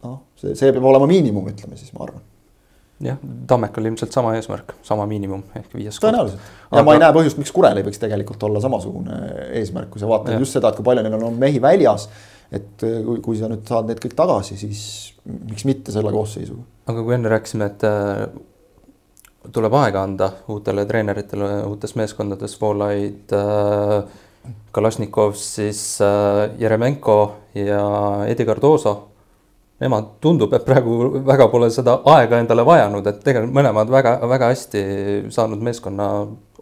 noh, 0.03 0.21
see, 0.39 0.55
see 0.57 0.71
peab 0.75 0.87
olema 0.91 1.07
miinimum, 1.09 1.47
ütleme 1.51 1.79
siis, 1.79 1.91
ma 1.95 2.05
arvan. 2.07 2.23
jah, 3.05 3.19
Tammekal 3.47 3.89
ilmselt 3.91 4.15
sama 4.15 4.35
eesmärk, 4.37 4.75
sama 4.87 5.07
miinimum 5.09 5.43
ehk 5.55 5.73
viies 5.75 5.97
koht. 5.97 6.07
tõenäoliselt 6.07 6.39
ja 6.39 6.69
Aga... 6.71 6.85
ma 6.87 6.95
ei 6.95 7.03
näe 7.03 7.15
põhjust, 7.15 7.39
miks 7.41 7.53
Kurel 7.55 7.79
ei 7.79 7.87
võiks 7.87 8.01
tegelikult 8.01 8.43
olla 8.47 8.63
samasugune 8.63 9.19
eesmärk, 9.61 9.91
kui 9.93 10.03
sa 10.03 10.09
vaatad 10.11 10.35
ja. 10.35 10.41
just 10.43 10.57
seda, 10.57 10.71
et 10.71 10.79
kui 10.79 10.87
palju 10.87 11.05
neil 11.05 11.19
on 11.19 11.39
mehi 11.39 11.61
väljas. 11.63 12.09
et 12.55 12.83
kui, 12.83 13.19
kui 13.23 13.39
sa 13.39 13.49
nüüd 13.51 13.63
saad 13.67 13.87
need 13.89 13.99
kõik 14.03 14.15
tagasi, 14.17 14.59
siis 14.59 14.81
miks 15.25 15.65
mitte 15.67 15.95
selle 15.95 16.11
koosseisuga. 16.15 16.67
aga 16.91 17.07
kui 17.07 17.15
enne 17.17 17.31
rääkisime, 17.31 17.71
et 17.71 17.87
äh, 17.87 18.27
tuleb 19.51 19.73
aega 19.79 20.03
anda 20.03 20.29
uutele 20.53 20.85
treeneritele 20.85 21.63
uutes 21.69 21.95
meeskondades, 21.95 22.55
Voolaid 22.61 23.33
äh, 23.33 24.03
Kalašnikov, 24.71 25.33
siis 25.39 26.01
äh, 26.01 26.49
Jeremenko 26.59 27.35
ja 27.55 27.83
Edi 28.27 28.45
Cardoso. 28.45 28.95
Nemad 29.79 30.13
tundub, 30.23 30.53
et 30.55 30.63
praegu 30.63 31.19
väga 31.27 31.49
pole 31.51 31.67
seda 31.73 31.97
aega 32.13 32.39
endale 32.39 32.63
vajanud, 32.63 33.07
et 33.11 33.17
tegelikult 33.23 33.57
mõlemad 33.57 33.89
väga-väga 33.91 34.51
hästi 34.53 34.83
saanud 35.35 35.63
meeskonna 35.67 36.05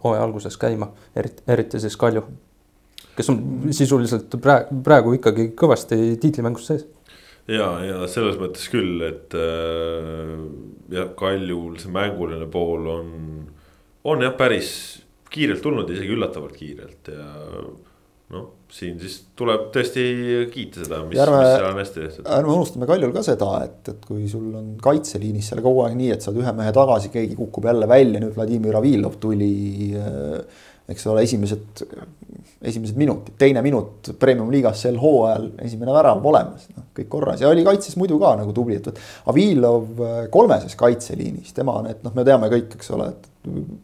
hooaja 0.02 0.24
alguses 0.24 0.56
käima, 0.58 0.88
eriti, 1.16 1.44
eriti 1.46 1.80
siis 1.80 1.96
Kalju. 1.96 2.24
kes 3.14 3.30
on 3.30 3.38
sisuliselt 3.70 4.34
praegu, 4.42 4.80
praegu 4.82 5.12
ikkagi 5.14 5.52
kõvasti 5.54 6.16
tiitlimängus 6.20 6.66
sees. 6.66 6.86
Ja, 7.50 7.68
ja 7.84 8.10
selles 8.10 8.38
mõttes 8.40 8.68
küll, 8.72 9.00
et 9.06 9.34
äh, 9.38 10.34
jah, 10.94 11.10
Kaljul 11.18 11.78
see 11.82 11.94
mänguline 11.94 12.48
pool 12.52 12.90
on, 12.92 13.08
on 14.08 14.24
jah, 14.24 14.36
päris 14.38 14.70
kiirelt 15.34 15.64
tulnud, 15.64 15.90
isegi 15.90 16.14
üllatavalt 16.14 16.54
kiirelt 16.56 17.10
ja 17.10 17.26
noh, 18.34 18.44
siin 18.72 18.96
siis 19.02 19.18
tuleb 19.36 19.68
tõesti 19.74 20.04
kiita 20.52 20.84
seda, 20.84 21.00
mis, 21.06 21.18
mis 21.18 21.48
seal 21.50 21.66
on 21.68 21.80
hästi 21.80 22.00
tehtud. 22.00 22.28
ärme 22.36 22.54
unustame 22.54 22.88
Kaljul 22.88 23.12
ka 23.14 23.24
seda, 23.26 23.50
et, 23.66 23.80
et 23.92 24.06
kui 24.08 24.28
sul 24.30 24.48
on 24.56 24.70
kaitseliinis 24.82 25.50
seal 25.52 25.62
kogu 25.64 25.84
aeg 25.84 25.98
nii, 25.98 26.12
et 26.16 26.24
saad 26.24 26.38
ühe 26.40 26.54
mehe 26.56 26.72
tagasi, 26.74 27.12
keegi 27.14 27.36
kukub 27.38 27.68
jälle 27.68 27.88
välja, 27.90 28.22
nüüd 28.22 28.34
Vladimir 28.38 28.78
Avilov 28.80 29.18
tuli 29.22 29.92
äh, 30.00 30.64
eks 30.88 31.06
ole, 31.08 31.22
esimesed, 31.24 31.82
esimesed 32.62 32.98
minutid, 33.00 33.36
teine 33.40 33.62
minut 33.64 34.10
premium-liigas 34.20 34.84
sel 34.84 34.98
hooajal, 35.00 35.50
esimene 35.64 35.94
värav 35.96 36.24
olemas, 36.28 36.66
noh, 36.76 36.88
kõik 36.96 37.08
korras 37.12 37.44
ja 37.44 37.52
oli 37.52 37.64
kaitses 37.66 37.96
muidu 38.00 38.18
ka 38.20 38.34
nagu 38.40 38.52
tubli, 38.56 38.76
et. 38.80 39.04
Avilov 39.32 40.02
äh, 40.04 40.18
kolmeses 40.32 40.76
kaitseliinis, 40.80 41.54
tema 41.56 41.78
et 41.90 42.04
noh, 42.04 42.12
me 42.16 42.26
teame 42.26 42.50
kõik, 42.52 42.76
eks 42.76 42.92
ole, 42.96 43.08
et 43.14 43.30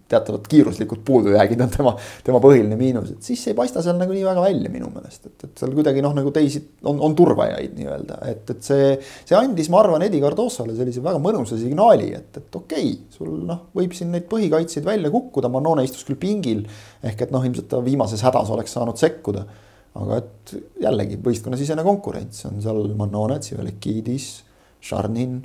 teatavad 0.09 0.47
kiiruslikud 0.49 1.03
puudujäägid 1.05 1.61
on 1.61 1.71
tema, 1.73 1.93
tema 2.25 2.41
põhiline 2.43 2.77
miinus, 2.81 3.11
et 3.13 3.27
siis 3.27 3.43
ei 3.51 3.57
paista 3.57 3.83
seal 3.85 3.99
nagu 4.01 4.15
nii 4.15 4.25
väga 4.25 4.45
välja 4.45 4.73
minu 4.73 4.89
meelest, 4.95 5.27
et, 5.29 5.45
et 5.47 5.63
seal 5.63 5.75
kuidagi 5.77 6.03
noh, 6.05 6.15
nagu 6.17 6.33
teisi 6.35 6.63
on, 6.89 7.01
on 7.05 7.17
turvajaid 7.19 7.77
nii-öelda, 7.77 8.21
et, 8.31 8.43
et 8.55 8.65
see. 8.65 8.91
see 9.29 9.37
andis, 9.37 9.69
ma 9.73 9.83
arvan, 9.83 10.07
Eddie 10.07 10.23
Cardosole 10.25 10.75
sellise 10.79 11.05
väga 11.05 11.21
mõnusa 11.23 11.59
signaali, 11.61 12.09
et, 12.17 12.41
et 12.41 12.61
okei 12.63 12.89
okay,, 12.95 12.97
sul 13.17 13.37
noh, 13.49 13.67
võib 13.77 13.95
siin 13.97 14.13
neid 14.15 14.29
põhikaitsjaid 14.33 14.89
välja 14.89 15.13
kukkuda, 15.13 15.53
Manone 15.53 15.85
istus 15.85 16.07
küll 16.09 16.21
pingil. 16.21 16.65
ehk 17.05 17.27
et 17.27 17.35
noh, 17.35 17.45
ilmselt 17.45 17.69
ta 17.71 17.85
viimases 17.85 18.25
hädas 18.25 18.51
oleks 18.55 18.77
saanud 18.77 19.01
sekkuda. 19.01 19.45
aga 20.01 20.21
et 20.23 20.53
jällegi 20.81 21.17
võistkonnasisene 21.21 21.83
konkurents 21.85 22.45
on 22.49 22.61
seal 22.63 22.95
Manone, 22.97 23.41
Tsivelekidis, 23.43 24.33
Šarnin 24.81 25.41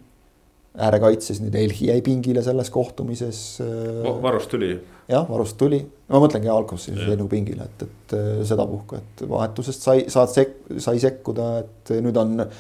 äärekaitses 0.82 1.42
nüüd 1.44 1.56
Elhi 1.60 1.90
jäi 1.92 2.02
pingile 2.06 2.44
selles 2.46 2.72
kohtumises. 2.74 3.42
Äh, 3.64 4.08
varust 4.24 4.50
tuli. 4.52 4.74
jah, 5.12 5.28
varust 5.30 5.58
tuli, 5.60 5.82
ma 6.10 6.22
mõtlengi 6.24 6.50
Alkos 6.52 6.90
jäi 6.90 7.14
nagu 7.14 7.28
pingile, 7.32 7.68
et, 7.70 7.86
et 7.86 8.18
äh, 8.18 8.42
sedapuhku, 8.48 9.00
et 9.02 9.28
vahetusest 9.30 9.86
sai, 9.86 10.08
saad 10.12 10.34
sek-, 10.34 10.58
sai 10.82 11.02
sekkuda, 11.04 11.52
et 11.64 11.94
nüüd 12.06 12.18
on 12.22 12.42
äh, 12.42 12.58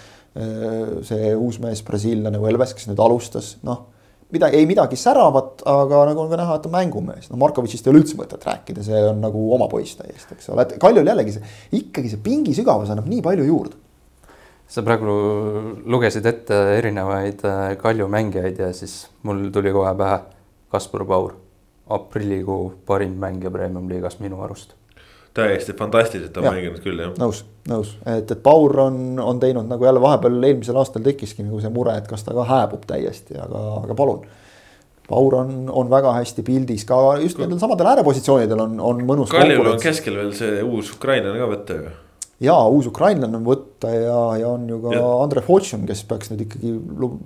see 1.07 1.33
uus 1.33 1.59
mees, 1.63 1.83
brasiillane 1.87 2.41
Võlves, 2.41 2.75
kes 2.77 2.89
nüüd 2.91 3.01
alustas, 3.03 3.55
noh 3.65 3.91
midagi, 4.33 4.57
ei 4.57 4.65
midagi 4.67 4.97
säravat, 4.99 5.61
aga 5.69 6.01
nagu 6.09 6.23
on 6.23 6.31
ka 6.31 6.39
näha, 6.39 6.57
et 6.57 6.65
on 6.67 6.73
mängumees, 6.73 7.29
no 7.29 7.39
Markovitšist 7.39 7.85
ei 7.85 7.93
ole 7.93 8.01
üldse 8.01 8.17
mõtet 8.19 8.45
rääkida, 8.47 8.83
see 8.83 9.01
on 9.11 9.21
nagu 9.23 9.43
oma 9.55 9.67
poiss 9.71 9.99
täiesti, 9.99 10.35
eks 10.35 10.49
ole, 10.51 10.65
et 10.65 10.77
Kaljul 10.81 11.07
jällegi 11.07 11.35
see, 11.37 11.51
ikkagi 11.79 12.11
see 12.11 12.23
pingi 12.25 12.55
sügavus 12.57 12.91
annab 12.91 13.09
nii 13.11 13.21
palju 13.25 13.45
juurde 13.47 13.84
sa 14.67 14.83
praegu 14.85 15.15
lugesid 15.85 16.25
ette 16.25 16.55
erinevaid 16.79 17.43
äh, 17.45 17.75
Kalju 17.81 18.07
mängijaid 18.11 18.59
ja 18.59 18.71
siis 18.73 19.05
mul 19.23 19.49
tuli 19.53 19.73
kohe 19.73 19.91
pähe 19.97 20.19
Kaspar 20.71 21.05
Paur, 21.05 21.35
aprillikuu 21.89 22.73
parim 22.85 23.13
mängija 23.21 23.51
Premium-liigas 23.53 24.19
minu 24.19 24.41
arust. 24.41 24.73
täiesti 25.35 25.73
fantastiliselt 25.75 26.37
on 26.37 26.47
mänginud 26.47 26.79
küll 26.83 26.99
jah. 26.99 27.11
nõus, 27.19 27.43
nõus, 27.69 27.97
et, 28.07 28.31
et 28.31 28.41
Paur 28.43 28.79
on, 28.87 29.19
on 29.19 29.39
teinud 29.39 29.67
nagu 29.69 29.85
jälle 29.85 30.01
vahepeal 30.01 30.41
eelmisel 30.43 30.79
aastal 30.81 31.03
tekkiski 31.05 31.45
nagu 31.45 31.59
see 31.61 31.71
mure, 31.75 31.93
et 31.99 32.07
kas 32.07 32.23
ta 32.23 32.33
ka 32.33 32.47
hääbub 32.49 32.87
täiesti, 32.87 33.37
aga, 33.37 33.61
aga 33.83 33.97
palun. 33.99 34.25
Paur 35.05 35.35
on, 35.37 35.51
on 35.69 35.89
väga 35.91 36.15
hästi 36.15 36.41
pildis 36.41 36.87
ka 36.89 36.97
just 37.21 37.37
nendel 37.37 37.59
samadel 37.61 37.91
äärepositsioonidel 37.91 38.63
on, 38.63 38.79
on 38.81 39.03
mõnus. 39.05 39.29
Kaljul 39.29 39.75
on 39.75 39.77
keskel 39.83 40.17
veel 40.17 40.33
see 40.33 40.63
uus 40.65 40.89
ukrainlane 40.95 41.43
ka 41.43 41.51
võtta 41.51 41.77
ju 41.77 41.91
ja 42.43 42.55
uus 42.67 42.89
ukrainlane 42.89 43.37
on 43.37 43.45
võtta 43.47 43.91
ja, 43.93 44.19
ja 44.41 44.51
on 44.51 44.67
ju 44.69 44.79
ka 44.83 44.93
ja. 44.97 45.03
Andre 45.23 45.43
Fortune, 45.45 45.87
kes 45.87 46.03
peaks 46.09 46.31
nüüd 46.31 46.45
ikkagi 46.47 46.73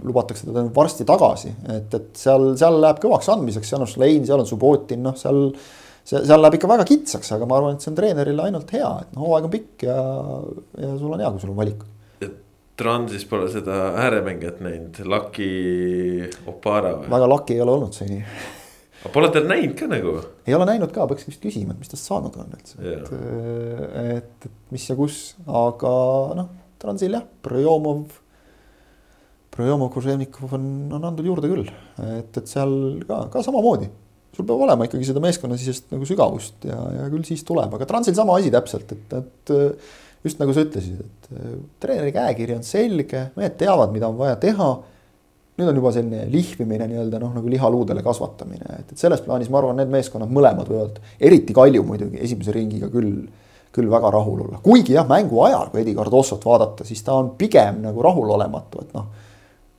lubatakse 0.06 0.48
teda 0.48 0.66
varsti 0.76 1.08
tagasi, 1.10 1.54
et, 1.76 1.94
et 1.98 2.10
seal, 2.20 2.52
seal 2.60 2.80
läheb 2.84 3.02
kõvaks 3.02 3.32
andmiseks, 3.34 3.72
seal 3.72 3.86
on 3.86 3.90
Šlein, 3.90 4.28
seal 4.28 4.44
on 4.44 4.50
Subbotin, 4.50 5.02
noh, 5.06 5.18
seal. 5.20 5.48
see, 6.04 6.22
seal 6.22 6.44
läheb 6.44 6.60
ikka 6.60 6.70
väga 6.70 6.86
kitsaks, 6.90 7.34
aga 7.36 7.50
ma 7.50 7.58
arvan, 7.58 7.78
et 7.78 7.86
see 7.86 7.94
on 7.94 7.98
treenerile 7.98 8.46
ainult 8.46 8.76
hea, 8.76 8.92
et 9.06 9.16
noh, 9.16 9.26
hooaeg 9.26 9.50
on 9.50 9.56
pikk 9.56 9.88
ja, 9.90 9.98
ja 10.86 10.94
sul 11.02 11.16
on 11.16 11.26
hea, 11.26 11.34
kui 11.34 11.46
sul 11.46 11.56
on 11.56 11.64
valikud. 11.64 11.96
Transis 12.80 13.26
pole 13.28 13.50
seda 13.52 13.90
ääremängijat 14.06 14.62
näinud, 14.64 15.02
Lucky 15.04 16.30
Opara 16.48 16.94
või? 17.02 17.10
väga 17.12 17.28
Lucky 17.28 17.58
ei 17.58 17.66
ole 17.66 17.74
olnud 17.76 17.98
seni 17.98 18.22
aga 19.00 19.12
pole 19.16 19.30
te 19.34 19.44
näinud 19.46 19.76
ka 19.80 19.90
nagu? 19.90 20.16
ei 20.48 20.56
ole 20.58 20.68
näinud 20.70 20.92
ka, 20.96 21.06
peaks 21.10 21.28
vist 21.30 21.44
küsima, 21.44 21.76
et 21.76 21.84
mis 21.84 21.92
tast 21.92 22.10
saanud 22.10 22.36
on 22.40 22.56
üldse 22.58 22.80
yeah., 22.84 23.04
et, 23.04 24.18
et, 24.18 24.50
et 24.50 24.74
mis 24.76 24.90
ja 24.90 24.98
kus, 25.00 25.22
aga 25.46 25.94
noh, 26.40 26.50
Transil 26.80 27.16
jah, 27.18 27.24
Projomov. 27.44 28.20
Projomov, 29.52 29.90
Kuževnikov 29.92 30.54
on, 30.56 30.68
on 30.96 31.08
andnud 31.10 31.26
juurde 31.28 31.50
küll, 31.52 31.66
et, 32.00 32.30
et 32.40 32.48
seal 32.48 32.72
ka, 33.08 33.26
ka 33.34 33.42
samamoodi. 33.44 33.90
sul 34.36 34.48
peab 34.48 34.62
olema 34.64 34.86
ikkagi 34.88 35.10
seda 35.10 35.20
meeskonnasisest 35.24 35.90
nagu 35.92 36.08
sügavust 36.08 36.64
ja, 36.70 36.78
ja 36.96 37.08
küll 37.12 37.26
siis 37.28 37.44
tuleb, 37.48 37.74
aga 37.76 37.88
Transil 37.90 38.16
sama 38.16 38.38
asi 38.40 38.54
täpselt, 38.54 38.94
et, 38.96 39.18
et 39.20 39.54
just 40.24 40.40
nagu 40.40 40.56
sa 40.56 40.64
ütlesid, 40.64 41.02
et 41.04 41.28
treeneri 41.84 42.14
käekiri 42.16 42.56
on 42.56 42.64
selge, 42.68 43.26
mehed 43.36 43.58
teavad, 43.60 43.92
mida 43.96 44.08
on 44.08 44.20
vaja 44.20 44.40
teha 44.40 44.70
nüüd 45.60 45.70
on 45.72 45.80
juba 45.80 45.92
selline 45.94 46.26
lihvimine 46.32 46.88
nii-öelda 46.90 47.20
noh, 47.22 47.34
nagu 47.36 47.52
lihaluudele 47.52 48.04
kasvatamine, 48.06 48.80
et, 48.80 48.94
et 48.94 49.02
selles 49.02 49.22
plaanis 49.26 49.52
ma 49.52 49.60
arvan, 49.62 49.78
need 49.82 49.92
meeskonnad 49.94 50.32
mõlemad 50.34 50.70
võivad, 50.72 51.00
eriti 51.20 51.56
Kalju 51.56 51.84
muidugi 51.88 52.22
esimese 52.24 52.56
ringiga 52.56 52.90
küll, 52.94 53.12
küll 53.76 53.92
väga 53.92 54.12
rahul 54.16 54.46
olla. 54.46 54.62
kuigi 54.64 54.96
jah, 54.96 55.08
mängu 55.10 55.44
ajal, 55.46 55.70
kui 55.74 55.84
Eddie 55.84 55.98
Cardossot 55.98 56.46
vaadata, 56.48 56.88
siis 56.88 57.04
ta 57.06 57.18
on 57.20 57.34
pigem 57.40 57.84
nagu 57.84 58.06
rahulolematu, 58.06 58.86
et 58.86 58.98
noh. 58.98 59.12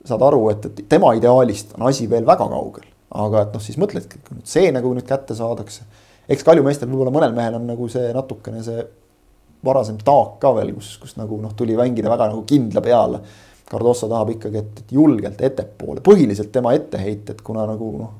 saad 0.05 0.23
aru, 0.29 0.45
et, 0.53 0.69
et 0.69 0.85
tema 0.89 1.13
ideaalist 1.17 1.75
on 1.77 1.89
asi 1.89 2.07
veel 2.09 2.25
väga 2.25 2.47
kaugel, 2.53 2.87
aga 3.25 3.45
et 3.47 3.57
noh, 3.57 3.65
siis 3.65 3.77
mõtledki, 3.81 4.21
et 4.21 4.29
kui 4.29 4.39
nüüd 4.39 4.49
see 4.55 4.71
nagu 4.73 4.93
nüüd 4.95 5.07
kätte 5.09 5.37
saadakse. 5.37 5.85
eks 6.31 6.47
Kalju 6.47 6.63
meestel 6.65 6.89
võib-olla 6.89 7.13
mõnel 7.13 7.37
mehel 7.37 7.59
on 7.59 7.69
nagu 7.73 7.89
see 7.91 8.13
natukene 8.15 8.63
see 8.65 8.81
varasem 9.65 9.97
taak 10.01 10.39
ka 10.41 10.53
veel, 10.57 10.73
kus, 10.77 10.95
kus 11.01 11.17
nagu 11.17 11.37
noh, 11.41 11.53
tuli 11.57 11.75
mängida 11.77 12.09
väga 12.09 12.31
nagu 12.31 12.45
kindla 12.49 12.81
peale 12.81 13.21
Cardoso 13.71 14.09
tahab 14.11 14.33
ikkagi, 14.35 14.59
et, 14.61 14.83
et 14.83 14.91
julgelt 14.95 15.39
ettepoole, 15.47 16.03
põhiliselt 16.03 16.51
tema 16.53 16.75
etteheited, 16.77 17.39
kuna 17.45 17.65
nagu 17.69 17.93
noh. 17.99 18.11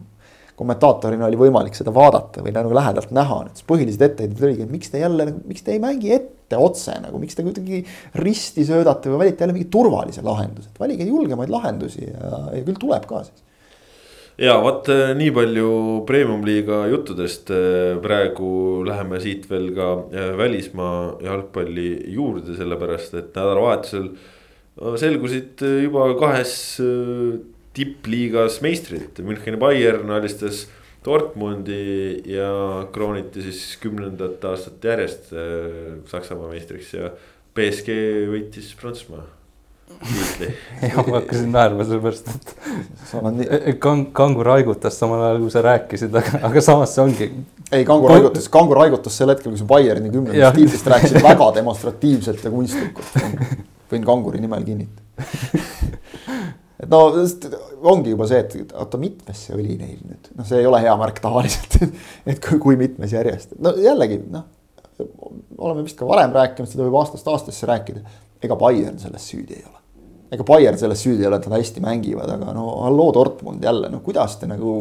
kommentaatorina 0.61 1.25
oli 1.25 1.39
võimalik 1.39 1.75
seda 1.77 1.93
vaadata 1.95 2.43
või 2.45 2.53
nagu 2.55 2.73
lähedalt 2.77 3.11
näha, 3.15 3.39
siis 3.55 3.67
põhilised 3.67 4.03
etteheited 4.05 4.43
oligi, 4.45 4.67
et 4.67 4.73
miks 4.73 4.93
te 4.93 5.01
jälle, 5.01 5.27
nagu, 5.31 5.43
miks 5.49 5.65
te 5.65 5.75
ei 5.75 5.83
mängi 5.83 6.13
ette 6.15 6.59
otse 6.59 6.97
nagu, 7.01 7.19
miks 7.19 7.37
te 7.37 7.45
kuidagi 7.45 7.83
risti 8.21 8.65
söödate 8.67 9.11
või 9.11 9.25
valite 9.25 9.45
jälle 9.45 9.57
mingi 9.57 9.71
turvalise 9.73 10.23
lahenduse, 10.25 10.69
et 10.69 10.83
valige 10.83 11.07
julgemaid 11.07 11.51
lahendusi 11.51 12.05
ja, 12.05 12.43
ja 12.57 12.65
küll 12.67 12.79
tuleb 12.79 13.07
ka 13.09 13.23
siis 13.27 13.47
ja 14.41 14.55
vot 14.61 14.89
äh, 14.91 15.11
nii 15.17 15.31
palju 15.35 15.71
premium-liiga 16.09 16.85
juttudest, 16.91 17.51
äh, 17.53 17.95
praegu 18.03 18.81
läheme 18.87 19.19
siit 19.23 19.47
veel 19.51 19.71
ka 19.75 19.89
äh, 20.09 20.31
välismaa 20.37 21.17
jalgpalli 21.23 21.89
juurde, 22.15 22.55
sellepärast 22.57 23.17
et 23.19 23.35
nädalavahetusel 23.35 24.11
selgusid 25.01 25.61
äh, 25.65 25.81
juba 25.85 26.09
kahes 26.19 26.53
äh, 26.83 27.39
tippliigas 27.77 28.59
meistrid, 28.63 29.19
Müncheni 29.25 29.59
Bayern 29.61 30.11
alistas 30.11 30.65
Dortmundi 31.05 32.21
ja 32.29 32.85
krooniti 32.93 33.41
siis 33.41 33.77
kümnendat 33.81 34.43
aastat 34.45 34.83
järjest 34.85 35.31
äh, 35.33 36.01
Saksamaa 36.09 36.51
meistriks 36.51 36.93
ja 36.97 37.13
BSG 37.55 37.95
võitis 38.31 38.73
Prantsusmaa 38.79 39.23
tiitli. 40.01 40.51
ja 40.89 41.03
ma 41.03 41.17
hakkasin 41.17 41.49
naerma 41.51 41.85
sellepärast, 41.87 42.29
et 42.31 43.81
kang-, 43.83 44.07
kangur 44.15 44.51
haigutas 44.53 44.95
samal 44.99 45.25
ajal, 45.25 45.41
kui 45.43 45.53
sa 45.53 45.65
rääkisid, 45.65 46.15
aga, 46.21 46.39
aga 46.47 46.63
samas 46.63 46.95
see 46.95 47.03
ongi. 47.03 47.27
ei, 47.71 47.83
kangur 47.87 48.15
haigutas, 48.15 48.47
kangur 48.53 48.81
haigutas 48.83 49.17
sel 49.19 49.33
hetkel, 49.33 49.51
kui 49.51 49.61
sa 49.61 49.67
Bayerni 49.69 50.13
kümnendast 50.13 50.57
tiitlist 50.57 50.89
rääkisid 50.95 51.21
väga 51.25 51.51
demonstratiivselt 51.59 52.47
ja 52.47 52.53
kunstlikult 52.53 53.19
võin 53.91 54.07
kanguri 54.07 54.41
nimel 54.43 54.65
kinnitada 54.67 55.01
et 56.81 56.89
no 56.89 57.01
ongi 57.91 58.13
juba 58.13 58.27
see, 58.29 58.41
et 58.41 58.73
oota, 58.73 58.99
mitmes 59.01 59.45
see 59.47 59.57
oli 59.57 59.75
neil 59.77 59.99
nüüd, 59.99 60.31
noh, 60.37 60.47
see 60.47 60.61
ei 60.61 60.69
ole 60.69 60.81
hea 60.83 60.95
märk 60.99 61.21
tavaliselt 61.23 61.77
et 62.29 62.41
kui, 62.43 62.57
kui 62.63 62.79
mitmes 62.79 63.13
järjest, 63.13 63.55
no 63.61 63.75
jällegi 63.81 64.21
noh. 64.31 64.47
oleme 65.59 65.85
vist 65.85 65.99
ka 65.99 66.09
varem 66.09 66.33
rääkinud, 66.35 66.69
seda 66.71 66.87
võib 66.87 66.97
aastast 67.01 67.29
aastasse 67.29 67.69
rääkida, 67.69 68.03
ega 68.41 68.57
Bayern 68.57 68.99
selles 69.01 69.29
süüdi 69.29 69.59
ei 69.59 69.63
ole. 69.67 69.79
ega 70.33 70.45
Bayern 70.47 70.81
selles 70.81 71.05
süüdi 71.05 71.25
ei 71.25 71.29
ole, 71.29 71.41
et 71.41 71.49
nad 71.49 71.59
hästi 71.59 71.85
mängivad, 71.85 72.35
aga 72.37 72.53
no 72.57 72.67
halloo 72.87 73.13
Dortmund 73.17 73.63
jälle, 73.65 73.91
no 73.93 74.01
kuidas 74.05 74.39
te 74.41 74.49
nagu 74.49 74.75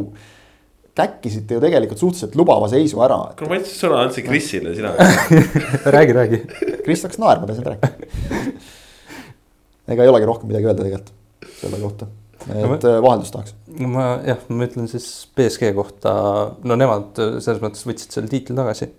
käkkisite 0.97 1.57
ju 1.57 1.61
tegelikult 1.63 2.01
suhteliselt 2.01 2.35
lubava 2.37 2.67
seisu 2.69 2.99
ära 3.05 3.21
et.... 3.31 3.37
kuule, 3.39 3.53
ma 3.53 3.61
ütlesin 3.61 3.85
sõna 3.85 4.03
andsin 4.07 4.27
Krisile, 4.27 4.75
sina 4.75 4.97
räägi, 5.97 6.17
räägi. 6.17 6.45
Kris 6.85 7.05
hakkas 7.05 7.21
naerma, 7.21 7.47
ta 7.47 7.55
ei 7.55 7.61
saanud 7.61 7.75
rääkida 7.77 8.79
ega 9.91 10.07
ei 10.07 10.13
olegi 10.13 10.29
rohkem 10.29 10.51
midagi 10.51 10.71
öelda 10.71 10.87
tegelikult 10.87 11.53
selle 11.61 11.81
kohta, 11.81 12.09
et 12.47 12.57
no, 12.57 12.75
äh, 12.77 12.99
vaheldust 13.05 13.35
tahaks. 13.37 13.55
no 13.81 13.93
ma 13.93 14.07
jah, 14.27 14.43
ma 14.49 14.67
ütlen 14.69 14.91
siis 14.91 15.07
BSG 15.37 15.73
kohta, 15.77 16.13
no 16.65 16.79
nemad 16.81 17.21
äh, 17.21 17.39
selles 17.45 17.63
mõttes 17.65 17.87
võtsid 17.89 18.17
selle 18.17 18.33
tiitli 18.33 18.57
tagasi. 18.59 18.91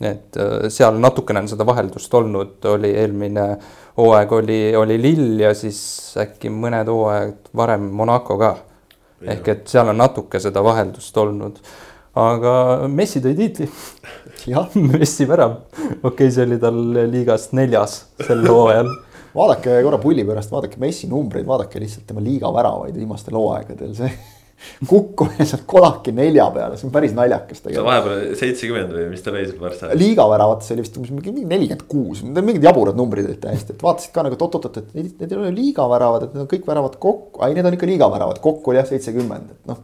et 0.00 0.40
äh, 0.40 0.70
seal 0.72 1.00
natukene 1.00 1.44
on 1.44 1.50
seda 1.50 1.66
vaheldust 1.68 2.14
olnud, 2.20 2.56
oli 2.72 2.94
eelmine 3.02 3.46
hooaeg 4.00 4.32
oli, 4.32 4.62
oli 4.76 4.96
Lill 5.00 5.44
ja 5.44 5.52
siis 5.56 5.80
äkki 6.20 6.52
mõned 6.52 6.88
hooajad 6.88 7.52
varem 7.56 7.90
Monaco 7.92 8.38
ka. 8.40 8.56
ehk 9.20 9.48
et 9.52 9.68
seal 9.68 9.92
on 9.92 10.00
natuke 10.00 10.40
seda 10.40 10.62
vaheldust 10.64 11.16
olnud 11.20 11.60
aga 12.18 12.52
Messi 12.90 13.20
tõi 13.22 13.36
tiitli 13.38 13.68
jah, 14.50 14.66
Messi 14.92 15.26
värav, 15.28 15.60
okei 16.02 16.02
okay,, 16.10 16.32
see 16.32 16.46
oli 16.48 16.58
tal 16.62 16.80
liigas 17.12 17.50
neljas 17.56 18.02
sel 18.26 18.44
hooajal. 18.48 18.90
Vaadake 19.34 19.78
korra 19.86 20.00
pulli 20.02 20.26
pärast, 20.26 20.52
vaadake 20.52 20.80
Messi 20.82 21.08
numbreid, 21.10 21.46
vaadake 21.48 21.82
lihtsalt 21.82 22.06
tema 22.08 22.22
liiga 22.24 22.50
väravaid 22.54 22.96
viimastel 22.98 23.38
hooaegadel, 23.38 23.96
see 23.98 24.12
kukkumine 24.90 25.44
sealt 25.48 25.64
kolaki 25.68 26.12
nelja 26.16 26.46
peale, 26.54 26.76
see 26.78 26.88
on 26.88 26.94
päris 26.94 27.14
naljakas 27.16 27.60
see 27.60 27.66
tegelikult. 27.68 27.86
vahepeal 27.88 28.34
seitsekümmend 28.40 28.96
või 28.96 29.06
mis 29.12 29.22
ta 29.24 29.32
lõi 29.34 29.44
seal 29.46 29.60
Barca? 29.60 29.92
liiga 29.98 30.26
väravates 30.30 30.74
oli 30.74 30.84
vist 30.84 30.98
mingi 31.00 31.32
nelikümmend 31.38 31.86
kuus, 31.90 32.24
need 32.26 32.40
on 32.40 32.48
mingid 32.48 32.66
jaburad 32.68 32.98
numbrid 32.98 33.28
olid 33.28 33.40
täiesti, 33.42 33.76
et 33.76 33.84
vaatasid 33.84 34.12
ka 34.14 34.24
nagu 34.26 34.36
et 34.36 34.44
oot-oot-oot, 34.46 34.82
et 34.82 34.98
need, 34.98 35.14
need 35.22 35.32
ei 35.32 35.38
ole 35.40 35.54
liiga 35.56 35.86
väravad, 35.90 36.26
et 36.26 36.34
need 36.36 36.44
on 36.44 36.50
kõik 36.50 36.68
väravad 36.68 36.98
kokku, 37.02 37.44
ei, 37.46 37.56
need 37.56 37.70
on 37.70 37.78
ikka 37.78 37.88
liiga 37.88 38.10
väravad, 38.12 38.42
kokku 38.44 38.74
oli 38.74 38.80
jah 38.82 38.90
seitsekümmend, 38.90 39.54
et 39.56 39.72
noh. 39.72 39.80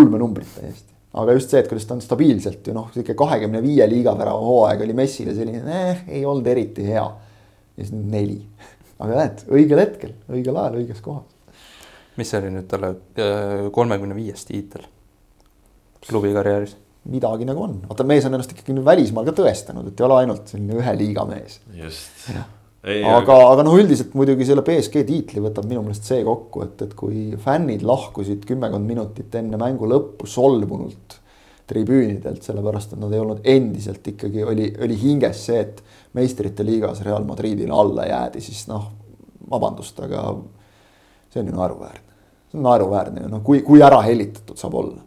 ulme 0.00 0.18
numbrid 0.18 0.50
täiesti, 0.56 0.90
aga 1.20 1.36
just 1.38 1.54
see, 1.54 1.62
et 1.62 1.70
kuidas 1.70 1.86
ta 1.86 1.94
on 1.94 2.02
stabiilselt 2.02 2.66
ju 2.66 2.74
noh, 2.74 2.90
sihuke 2.94 3.14
kahekümne 3.18 3.62
viie 3.62 3.86
liiga 3.90 4.16
värava 4.18 4.42
hooaeg 4.42 4.82
oli 4.86 4.98
Messile 4.98 5.36
selline 5.36 5.78
eh,, 5.78 6.04
ei 6.18 6.24
olnud 6.26 6.50
eriti 6.50 6.86
hea. 6.88 7.06
Ja 7.76 7.84
siis 7.84 7.92
neli, 7.94 8.40
aga 8.98 9.20
näed, 9.20 9.44
õigel 9.50 9.82
hetkel, 9.82 10.16
õigel 10.30 10.58
ajal, 10.60 10.80
õiges 10.82 11.02
kohas. 11.04 11.28
mis 12.18 12.30
see 12.30 12.40
oli 12.40 12.54
nüüd 12.54 12.70
talle 12.70 12.94
kolmekümne 13.74 14.16
viies 14.16 14.46
tiitel 14.48 14.86
klubi 16.06 16.32
karjääris? 16.34 16.76
midagi 17.10 17.44
nagu 17.44 17.60
on, 17.66 17.80
vaata 17.88 18.04
mees 18.08 18.24
on 18.24 18.36
ennast 18.36 18.54
ikkagi 18.54 18.72
nüüd 18.76 18.86
välismaal 18.86 19.26
ka 19.28 19.34
tõestanud, 19.36 19.90
et 19.90 19.98
ei 20.00 20.06
ole 20.06 20.20
ainult 20.22 20.48
selline 20.48 20.78
ühe 20.80 20.94
liiga 20.96 21.26
mees 21.28 21.58
just. 21.76 22.30
aga, 22.32 23.36
aga 23.50 23.66
noh, 23.66 23.76
üldiselt 23.76 24.14
muidugi 24.16 24.46
selle 24.48 24.64
BSG 24.64 25.04
tiitli 25.08 25.42
võtab 25.44 25.68
minu 25.68 25.82
meelest 25.84 26.08
see 26.08 26.22
kokku, 26.24 26.64
et, 26.64 26.80
et 26.86 26.94
kui 26.96 27.26
fännid 27.44 27.84
lahkusid 27.84 28.46
kümmekond 28.48 28.88
minutit 28.88 29.36
enne 29.40 29.60
mängu 29.60 29.88
lõppu 29.90 30.30
solvunult 30.30 31.18
tribüünidelt, 31.66 32.42
sellepärast 32.44 32.92
et 32.92 33.00
nad 33.00 33.12
ei 33.12 33.20
olnud 33.22 33.40
endiselt 33.48 34.06
ikkagi 34.12 34.44
oli, 34.44 34.68
oli 34.84 34.98
hinges 35.00 35.46
see, 35.46 35.60
et 35.60 35.80
meistrite 36.16 36.66
liigas 36.66 37.00
Real 37.06 37.24
Madridile 37.24 37.72
alla 37.72 38.04
jäädi, 38.08 38.42
siis 38.44 38.66
noh, 38.68 38.90
vabandust, 39.50 40.00
aga 40.04 40.26
see 41.32 41.40
on 41.40 41.48
ju 41.48 41.56
naeruväärne. 41.56 42.18
see 42.50 42.58
on 42.58 42.68
naeruväärne 42.68 43.24
ju 43.24 43.32
noh, 43.32 43.42
kui, 43.42 43.62
kui 43.64 43.82
ära 43.82 44.02
hellitatud 44.04 44.60
saab 44.60 44.74
olla. 44.82 45.00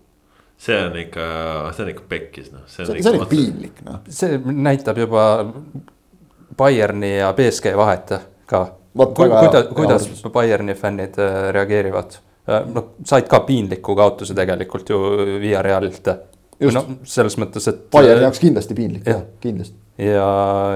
see 0.58 0.80
on 0.86 0.98
ikka, 0.98 1.28
see 1.76 1.86
on 1.86 1.92
ikka 1.94 2.08
pekkis 2.10 2.52
noh. 2.52 2.66
see, 2.66 2.86
see 2.86 3.12
on 3.12 3.22
ikka 3.22 3.30
piinlik 3.30 3.84
noh. 3.86 4.02
see 4.10 4.42
näitab 4.46 4.98
juba 4.98 5.28
Bayerni 6.58 7.18
ja 7.18 7.34
BSG 7.38 7.76
vahet 7.78 8.14
ka. 8.46 8.68
Väga 8.98 9.42
hea- 9.42 9.50
kuidas, 9.76 10.08
kuidas. 10.08 10.32
Bayerni 10.34 10.74
fännid 10.74 11.20
äh, 11.22 11.52
reageerivad? 11.54 12.18
noh, 12.48 12.96
said 13.06 13.28
ka 13.28 13.40
piinliku 13.44 13.96
kaotuse 13.96 14.34
tegelikult 14.34 14.90
ju 14.90 14.98
Via 15.42 15.62
Realilt. 15.62 16.08
Just. 16.60 16.74
no 16.74 16.98
selles 17.06 17.38
mõttes, 17.38 17.68
et. 17.70 17.86
Bayerni 17.94 18.26
jaoks 18.26 18.42
kindlasti 18.42 18.78
piinlik 18.78 19.06
Jah., 19.06 19.22
kindlasti. 19.44 19.78
ja, 20.02 20.28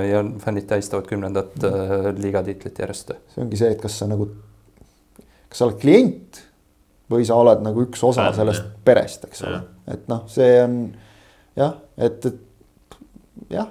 ja 0.06 0.24
fännid 0.44 0.70
tähistavad 0.70 1.10
kümnendat 1.10 1.58
äh, 1.66 2.08
liigatiitlit 2.18 2.80
järjest. 2.84 3.16
see 3.34 3.44
ongi 3.44 3.60
see, 3.60 3.74
et 3.74 3.82
kas 3.82 3.98
sa 4.02 4.10
nagu, 4.12 4.30
kas 5.50 5.62
sa 5.62 5.68
oled 5.68 5.82
klient 5.82 6.44
või 7.12 7.26
sa 7.28 7.42
oled 7.42 7.66
nagu 7.66 7.88
üks 7.90 8.04
osa 8.08 8.30
Fänn, 8.30 8.40
sellest 8.44 8.66
jah. 8.66 8.74
perest, 8.88 9.26
eks 9.32 9.46
ole 9.50 9.64
et 9.90 10.08
noh, 10.12 10.24
see 10.32 10.56
on 10.64 10.78
jah, 11.58 11.76
et, 11.98 12.26
et 12.30 12.98
jah, 13.52 13.70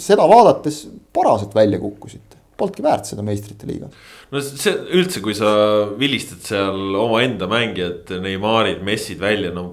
seda 0.00 0.26
vaadates 0.30 0.84
parased 1.14 1.54
välja 1.56 1.80
kukkusite, 1.82 2.40
polnudki 2.58 2.84
väärt 2.84 3.08
seda 3.08 3.24
meistrite 3.26 3.68
liiga. 3.68 3.90
no 4.32 4.42
see 4.44 4.74
üldse, 4.98 5.22
kui 5.24 5.36
sa 5.38 5.52
vilistad 5.98 6.42
seal 6.46 6.98
omaenda 7.00 7.48
mängijad, 7.50 8.12
Neymarid, 8.22 8.82
Messid 8.86 9.22
välja, 9.22 9.54
no 9.54 9.70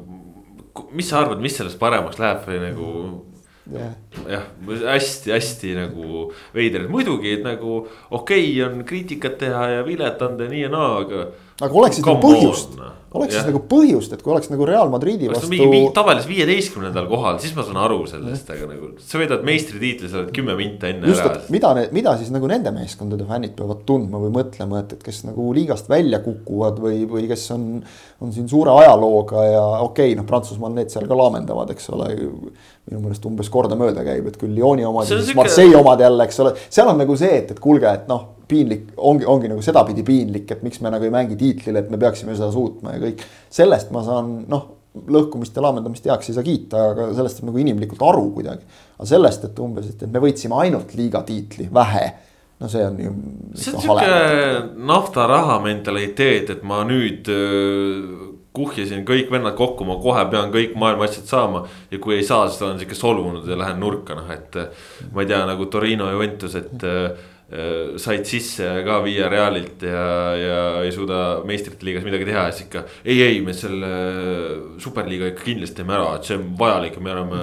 mis 0.96 1.10
sa 1.10 1.24
arvad, 1.24 1.42
mis 1.44 1.58
sellest 1.60 1.80
paremaks 1.82 2.20
läheb 2.22 2.46
või 2.48 2.60
nagu 2.64 2.90
jah, 3.74 3.94
jah, 4.30 4.46
hästi-hästi 4.68 5.76
nagu 5.78 6.30
veider, 6.56 6.88
muidugi 6.92 7.36
et 7.38 7.46
nagu 7.46 7.84
okei 8.10 8.50
okay, 8.50 8.64
on 8.66 8.82
kriitikat 8.88 9.38
teha 9.42 9.68
ja 9.78 9.84
vilet 9.86 10.22
anda 10.26 10.48
ja 10.48 10.54
nii 10.54 10.64
ja 10.66 10.72
naa, 10.74 10.96
aga. 11.04 11.28
aga 11.60 11.78
oleks 11.82 12.00
siis 12.00 12.08
nagu 12.08 12.24
põhjust, 12.24 12.80
oleks 13.14 13.36
siis 13.36 13.48
nagu 13.48 13.62
põhjust, 13.70 14.14
et 14.14 14.24
kui 14.26 14.34
oleks 14.34 14.50
nagu 14.52 14.66
Real 14.68 14.90
Madridi 14.92 15.30
oleks 15.30 15.44
vastu 15.44 15.52
mingi, 15.54 15.68
mingi 15.72 15.92
tavaliselt 15.96 16.30
viieteistkümnendal 16.30 17.08
kohal, 17.10 17.40
siis 17.44 17.54
ma 17.58 17.66
saan 17.68 17.80
aru 17.86 18.00
sellest, 18.10 18.50
aga 18.56 18.70
nagu 18.70 18.92
sa 19.02 19.22
võidad 19.22 19.46
meistritiitli, 19.46 20.10
sa 20.12 20.22
oled 20.24 20.34
kümme 20.36 20.58
minta 20.58 20.90
enne 20.90 21.10
just, 21.10 21.24
ära 21.26 21.42
mida, 21.54 21.74
mida 21.96 22.16
siis 22.20 22.34
nagu 22.34 22.50
nende 22.50 22.74
meeskondade 22.76 23.30
fännid 23.30 23.56
peavad 23.58 23.86
tundma 23.90 24.22
või 24.26 24.34
mõtlema, 24.40 24.84
et, 24.84 24.98
et 24.98 25.06
kes 25.06 25.24
nagu 25.28 25.50
liigast 25.56 25.90
välja 25.92 26.22
kukuvad 26.26 26.82
või, 26.82 27.04
või 27.10 27.30
kes 27.30 27.46
on, 27.56 27.70
on 28.26 28.34
siin 28.36 28.50
suure 28.52 28.74
ajalooga 28.84 29.46
ja 29.48 29.66
okei 29.86 30.12
okay,, 30.12 30.18
noh, 30.18 30.28
Prantsusmaal 30.30 30.74
need 30.78 30.94
seal 30.94 31.10
ka 31.10 31.18
laamendavad, 31.18 31.74
eks 31.74 31.90
ole. 31.94 32.12
minu 32.90 33.04
meelest 33.04 33.26
umbes 33.30 33.50
kordamööda 33.54 33.99
käib, 34.08 34.28
et 34.32 34.38
küll 34.40 34.56
Lyoni 34.56 34.86
omad 34.88 35.08
ja 35.08 35.18
siis 35.18 35.32
sihuke- 35.32 35.44
Marseille 35.44 35.78
omad 35.78 36.02
jälle, 36.04 36.26
eks 36.30 36.40
ole. 36.44 36.54
seal 36.70 36.88
on 36.92 37.00
nagu 37.02 37.16
see, 37.20 37.38
et, 37.44 37.52
et 37.52 37.60
kuulge, 37.60 37.92
et 37.94 38.08
noh, 38.12 38.26
piinlik 38.50 38.92
ongi, 38.98 39.28
ongi 39.30 39.52
nagu 39.52 39.62
sedapidi 39.62 40.04
piinlik, 40.04 40.50
et 40.52 40.64
miks 40.66 40.82
me 40.82 40.90
nagu 40.94 41.06
ei 41.06 41.14
mängi 41.14 41.38
tiitlile, 41.38 41.84
et 41.86 41.90
me 41.94 42.00
peaksime 42.02 42.34
seda 42.38 42.52
suutma 42.54 42.96
ja 42.96 43.04
kõik. 43.04 43.22
sellest 43.54 43.92
ma 43.94 44.04
saan 44.06 44.32
noh, 44.50 44.66
lõhkumist 45.14 45.56
ja 45.56 45.62
laamendamist 45.64 46.08
heaks 46.10 46.32
ei 46.32 46.38
saa 46.38 46.46
kiita, 46.46 46.88
aga 46.94 47.12
sellest 47.18 47.40
saab 47.40 47.52
nagu 47.52 47.62
inimlikult 47.62 48.02
aru 48.10 48.26
kuidagi. 48.40 48.66
aga 48.98 49.10
sellest, 49.12 49.46
et 49.46 49.62
umbes, 49.62 49.92
et, 49.92 50.02
et 50.08 50.12
me 50.12 50.24
võitsime 50.24 50.58
ainult 50.64 50.96
liiga 50.98 51.22
tiitli, 51.28 51.70
vähe. 51.74 52.08
no 52.60 52.68
see 52.68 52.84
on 52.84 52.98
ju. 53.00 53.14
see 53.56 53.76
on 53.76 53.86
sihuke 53.86 54.82
naftaraha 54.90 55.60
mentaliteet, 55.64 56.50
et 56.58 56.64
ma 56.68 56.82
nüüd 56.90 57.30
öö, 57.30 58.29
kuhjasin 58.60 59.06
kõik 59.08 59.32
vennad 59.32 59.56
kokku, 59.58 59.88
ma 59.88 59.96
kohe 60.04 60.26
pean 60.32 60.52
kõik 60.54 60.76
maailma 60.80 61.08
asjad 61.08 61.32
saama. 61.32 61.64
ja 61.92 62.00
kui 62.04 62.20
ei 62.20 62.28
saa, 62.28 62.48
siis 62.50 62.62
olen 62.62 62.80
sihuke 62.80 62.96
solvunud 62.96 63.48
ja 63.48 63.58
lähen 63.58 63.80
nurka, 63.80 64.18
noh 64.20 64.30
et 64.36 64.60
ma 65.14 65.24
ei 65.24 65.32
tea, 65.32 65.44
nagu 65.48 65.66
Torino 65.72 66.12
Juventus, 66.12 66.56
et 66.60 66.84
öö, 66.84 67.10
said 67.50 68.28
sisse 68.30 68.66
ka 68.86 69.00
Via 69.02 69.26
Realilt 69.32 69.82
ja, 69.82 70.02
ja 70.38 70.58
ei 70.86 70.92
suuda 70.94 71.40
meistrite 71.50 71.88
liigas 71.88 72.04
midagi 72.06 72.28
teha 72.28 72.44
siis 72.52 72.68
ikka. 72.68 72.84
ei, 73.02 73.24
ei 73.26 73.40
me 73.42 73.56
selle 73.58 73.90
superliiga 74.78 75.32
ikka 75.32 75.48
kindlasti 75.48 75.80
teeme 75.80 75.96
ära, 75.98 76.12
et 76.20 76.30
see 76.30 76.38
on 76.38 76.44
vajalik 76.60 77.00
ja 77.00 77.02
me 77.08 77.14
oleme 77.16 77.40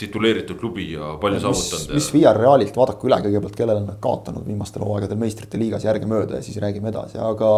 tituleeritud 0.00 0.56
klubi 0.60 0.86
ja 0.94 1.12
palju 1.20 1.42
saavutanud. 1.44 1.92
mis 1.98 2.08
Villarrealilt, 2.14 2.78
vaadake 2.80 3.08
üle 3.10 3.18
kõigepealt, 3.26 3.58
kellele 3.58 3.84
nad 3.84 3.98
kaotanud 4.02 4.46
viimastel 4.48 4.86
hooaegadel 4.86 5.20
meistrite 5.20 5.60
liigas 5.60 5.84
järgemööda 5.84 6.40
ja 6.40 6.46
siis 6.46 6.56
räägime 6.62 6.88
edasi, 6.92 7.20
aga. 7.20 7.52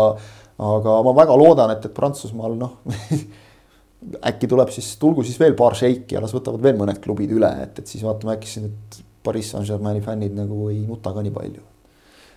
aga 0.74 0.96
ma 1.06 1.14
väga 1.16 1.36
loodan, 1.38 1.72
et, 1.74 1.86
et 1.86 1.94
Prantsusmaal 1.94 2.58
noh 2.58 2.80
äkki 4.30 4.50
tuleb 4.50 4.70
siis, 4.74 4.96
tulgu 5.00 5.22
siis 5.24 5.38
veel 5.40 5.54
paar 5.58 5.76
šeiki 5.78 6.18
ja 6.18 6.22
las 6.24 6.34
võtavad 6.34 6.62
veel 6.62 6.76
mõned 6.78 6.98
klubid 7.04 7.32
üle, 7.34 7.50
et, 7.62 7.78
et 7.78 7.90
siis 7.90 8.02
vaatame, 8.04 8.34
äkki 8.36 8.50
siis 8.50 8.66
need 8.66 8.98
Pariis 9.24 9.54
Saint-Germaini 9.54 10.02
fännid 10.04 10.34
nagu 10.36 10.68
ei 10.68 10.82
nuta 10.84 11.14
ka 11.14 11.22
nii 11.24 11.32
palju. 11.32 11.62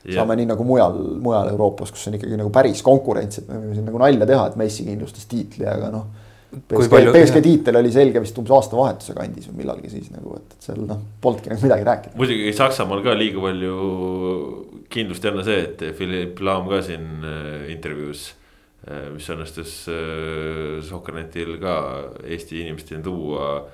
Saame 0.05 0.37
nii 0.39 0.47
nagu 0.51 0.67
mujal, 0.67 0.95
mujal 1.23 1.51
Euroopas, 1.51 1.91
kus 1.93 2.07
on 2.09 2.15
ikkagi 2.17 2.39
nagu 2.39 2.51
päris 2.53 2.83
konkurents, 2.85 3.41
et 3.41 3.49
me 3.49 3.59
võime 3.59 3.75
siin 3.75 3.87
nagu 3.89 4.01
nalja 4.01 4.29
teha, 4.29 4.47
et 4.51 4.57
Messi 4.59 4.87
kindlustas 4.87 5.27
tiitli, 5.29 5.67
aga 5.67 5.91
noh. 5.93 6.07
PSG, 6.47 7.09
PSG 7.11 7.41
tiitel 7.43 7.75
oli 7.75 7.89
selge 7.91 8.21
vist 8.23 8.37
umbes 8.39 8.53
aastavahetuse 8.55 9.11
kandis 9.17 9.49
või 9.49 9.65
millalgi 9.65 9.89
siis 9.91 10.07
nagu, 10.13 10.37
et, 10.39 10.53
et 10.55 10.67
seal 10.69 10.79
noh, 10.87 11.01
polnudki 11.21 11.51
nagu 11.51 11.65
midagi 11.65 11.83
rääkida. 11.89 12.15
muidugi 12.15 12.53
Saksamaal 12.55 13.03
ka 13.03 13.15
liiga 13.19 13.43
palju 13.43 13.73
kindlust 14.93 15.27
jälle 15.27 15.43
see, 15.43 15.65
et 15.65 15.83
Philipp 15.97 16.39
Laam 16.39 16.69
ka 16.71 16.79
siin 16.87 17.25
äh, 17.27 17.67
intervjuus. 17.75 18.29
mis 19.11 19.25
õnnestus 19.33 19.71
äh, 19.91 20.77
Sohkernetil 20.87 21.57
ka 21.59 21.73
Eesti 22.23 22.61
inimesteni 22.63 23.03
tuua. 23.03 23.65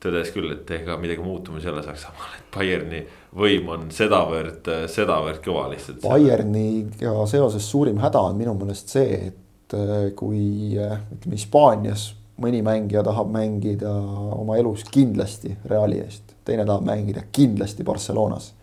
tõdes 0.00 0.30
küll, 0.32 0.54
et 0.54 0.70
ega 0.70 0.94
midagi 0.96 1.20
muutumas 1.20 1.66
ei 1.66 1.72
ole 1.74 1.82
Saksamaal, 1.84 2.38
et 2.38 2.46
Bayerni 2.54 3.02
võim 3.36 3.68
on 3.70 3.90
sedavõrd, 3.94 4.66
sedavõrd 4.90 5.42
kõva 5.44 5.68
lihtsalt. 5.70 6.02
Bayerniga 6.04 7.14
seoses 7.30 7.66
suurim 7.70 8.00
häda 8.02 8.22
on 8.30 8.38
minu 8.38 8.54
meelest 8.58 8.90
see, 8.96 9.20
et 9.30 9.76
äh, 9.76 10.10
kui 10.18 10.78
äh, 10.78 10.96
ütleme 11.14 11.38
Hispaanias 11.38 12.10
mõni 12.40 12.62
mängija 12.64 13.04
tahab 13.04 13.30
mängida 13.34 13.90
oma 13.92 14.56
elus 14.56 14.86
kindlasti 14.88 15.52
Reali 15.68 16.00
eest, 16.00 16.34
teine 16.48 16.64
tahab 16.64 16.86
mängida 16.88 17.26
kindlasti 17.32 17.84
Barcelonas. 17.84 18.54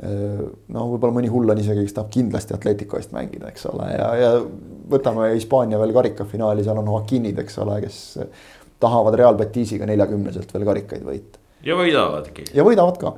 no 0.00 0.84
võib-olla 0.88 1.12
mõni 1.12 1.28
hull 1.28 1.52
on 1.52 1.58
isegi, 1.60 1.82
kes 1.84 1.96
tahab 1.96 2.12
kindlasti 2.12 2.54
Atletico 2.56 2.96
eest 2.96 3.10
mängida, 3.12 3.50
eks 3.50 3.66
ole, 3.68 3.88
ja, 3.92 4.06
ja 4.16 4.30
võtame 4.92 5.30
Hispaania 5.34 5.80
veel 5.80 5.92
karikafinaali, 5.96 6.64
seal 6.64 6.80
on 6.80 6.88
Joaquinid, 6.88 7.40
eks 7.42 7.58
ole, 7.60 7.80
kes 7.84 7.98
tahavad 8.80 9.16
Real 9.20 9.36
Betisiga 9.36 9.88
neljakümneselt 9.88 10.54
veel 10.54 10.64
karikaid 10.68 11.04
võita 11.04 11.40
ja 11.66 11.76
võidavadki. 11.76 12.46
ja 12.56 12.64
võidavad 12.66 13.00
ka. 13.00 13.14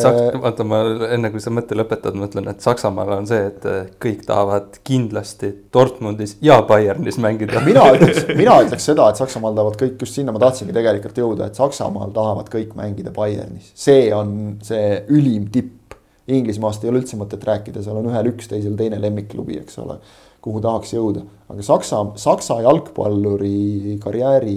Saks-, 0.00 0.38
vaata 0.40 0.64
ma 0.64 0.78
enne 1.12 1.28
kui 1.34 1.42
sa 1.44 1.50
mõtte 1.52 1.76
lõpetad, 1.76 2.14
ma 2.16 2.24
ütlen, 2.24 2.46
et 2.48 2.64
Saksamaal 2.64 3.10
on 3.18 3.26
see, 3.28 3.40
et 3.50 3.66
eh, 3.68 3.90
kõik 4.00 4.22
tahavad 4.24 4.78
kindlasti 4.88 5.50
Dortmundis 5.74 6.38
ja 6.44 6.62
Bayernis 6.68 7.18
mängida. 7.20 7.60
mina 7.66 7.84
ütleks, 7.98 8.24
mina 8.38 8.56
ütleks 8.64 8.88
seda, 8.88 9.10
et 9.12 9.20
Saksamaal 9.20 9.52
tahavad 9.58 9.76
kõik 9.82 10.00
just 10.00 10.16
sinna, 10.16 10.32
ma 10.32 10.40
tahtsingi 10.40 10.72
tegelikult 10.72 11.20
jõuda, 11.20 11.50
et 11.50 11.60
Saksamaal 11.60 12.14
tahavad 12.16 12.48
kõik 12.52 12.72
mängida 12.78 13.12
Bayernis, 13.12 13.68
see 13.76 14.08
on 14.16 14.58
see 14.64 15.02
ülim 15.12 15.50
tipp. 15.52 15.98
Inglismaast 16.32 16.84
ei 16.84 16.88
ole 16.88 17.02
üldse 17.02 17.18
mõtet 17.18 17.42
rääkida, 17.44 17.82
seal 17.84 17.98
on 17.98 18.06
ühel 18.08 18.30
üks, 18.30 18.46
teisel 18.48 18.76
teine 18.78 18.96
lemmikklubi, 19.02 19.58
eks 19.60 19.80
ole, 19.82 19.98
kuhu 20.40 20.62
tahaks 20.62 20.94
jõuda, 20.94 21.26
aga 21.52 21.64
Saksa, 21.66 21.98
Saksa 22.22 22.62
jalgpalluri 22.64 23.98
karjääri 24.00 24.56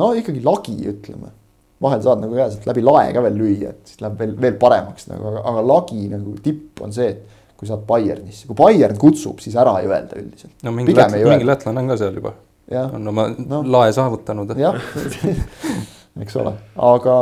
no 0.00 0.10
ikkagi 0.16 0.42
lagi, 0.42 0.74
ütleme. 0.90 1.36
Vahel 1.80 2.02
saad 2.04 2.22
nagu 2.24 2.36
jah, 2.36 2.50
sealt 2.52 2.68
läbi 2.68 2.84
lae 2.84 3.10
ka 3.16 3.22
veel 3.24 3.36
lüüa, 3.40 3.74
et 3.74 3.92
siis 3.92 4.02
läheb 4.04 4.18
veel, 4.20 4.34
veel 4.44 4.56
paremaks 4.60 5.08
nagu, 5.10 5.30
aga, 5.32 5.44
aga 5.52 5.62
lagi 5.64 6.08
nagu 6.10 6.34
tipp 6.44 6.82
on 6.84 6.92
see, 6.94 7.08
et 7.14 7.38
kui 7.60 7.68
saad 7.68 7.84
Bayernisse, 7.88 8.46
kui 8.48 8.56
Bayern 8.56 8.98
kutsub, 9.00 9.40
siis 9.44 9.56
ära 9.60 9.76
ei 9.82 9.88
öelda 9.88 10.18
üldiselt. 10.20 10.54
no 10.64 10.72
mingi, 10.76 10.96
lätl, 10.96 11.16
mingi 11.28 11.48
lätlane 11.48 11.82
on 11.84 11.92
ka 11.92 11.96
seal 12.00 12.20
juba. 12.20 12.34
on 12.84 13.12
oma 13.12 13.26
no. 13.36 13.62
lae 13.76 13.92
saavutanud. 13.96 14.54
jah 14.60 14.76
eks 16.24 16.36
ole, 16.40 16.52
aga, 16.76 17.16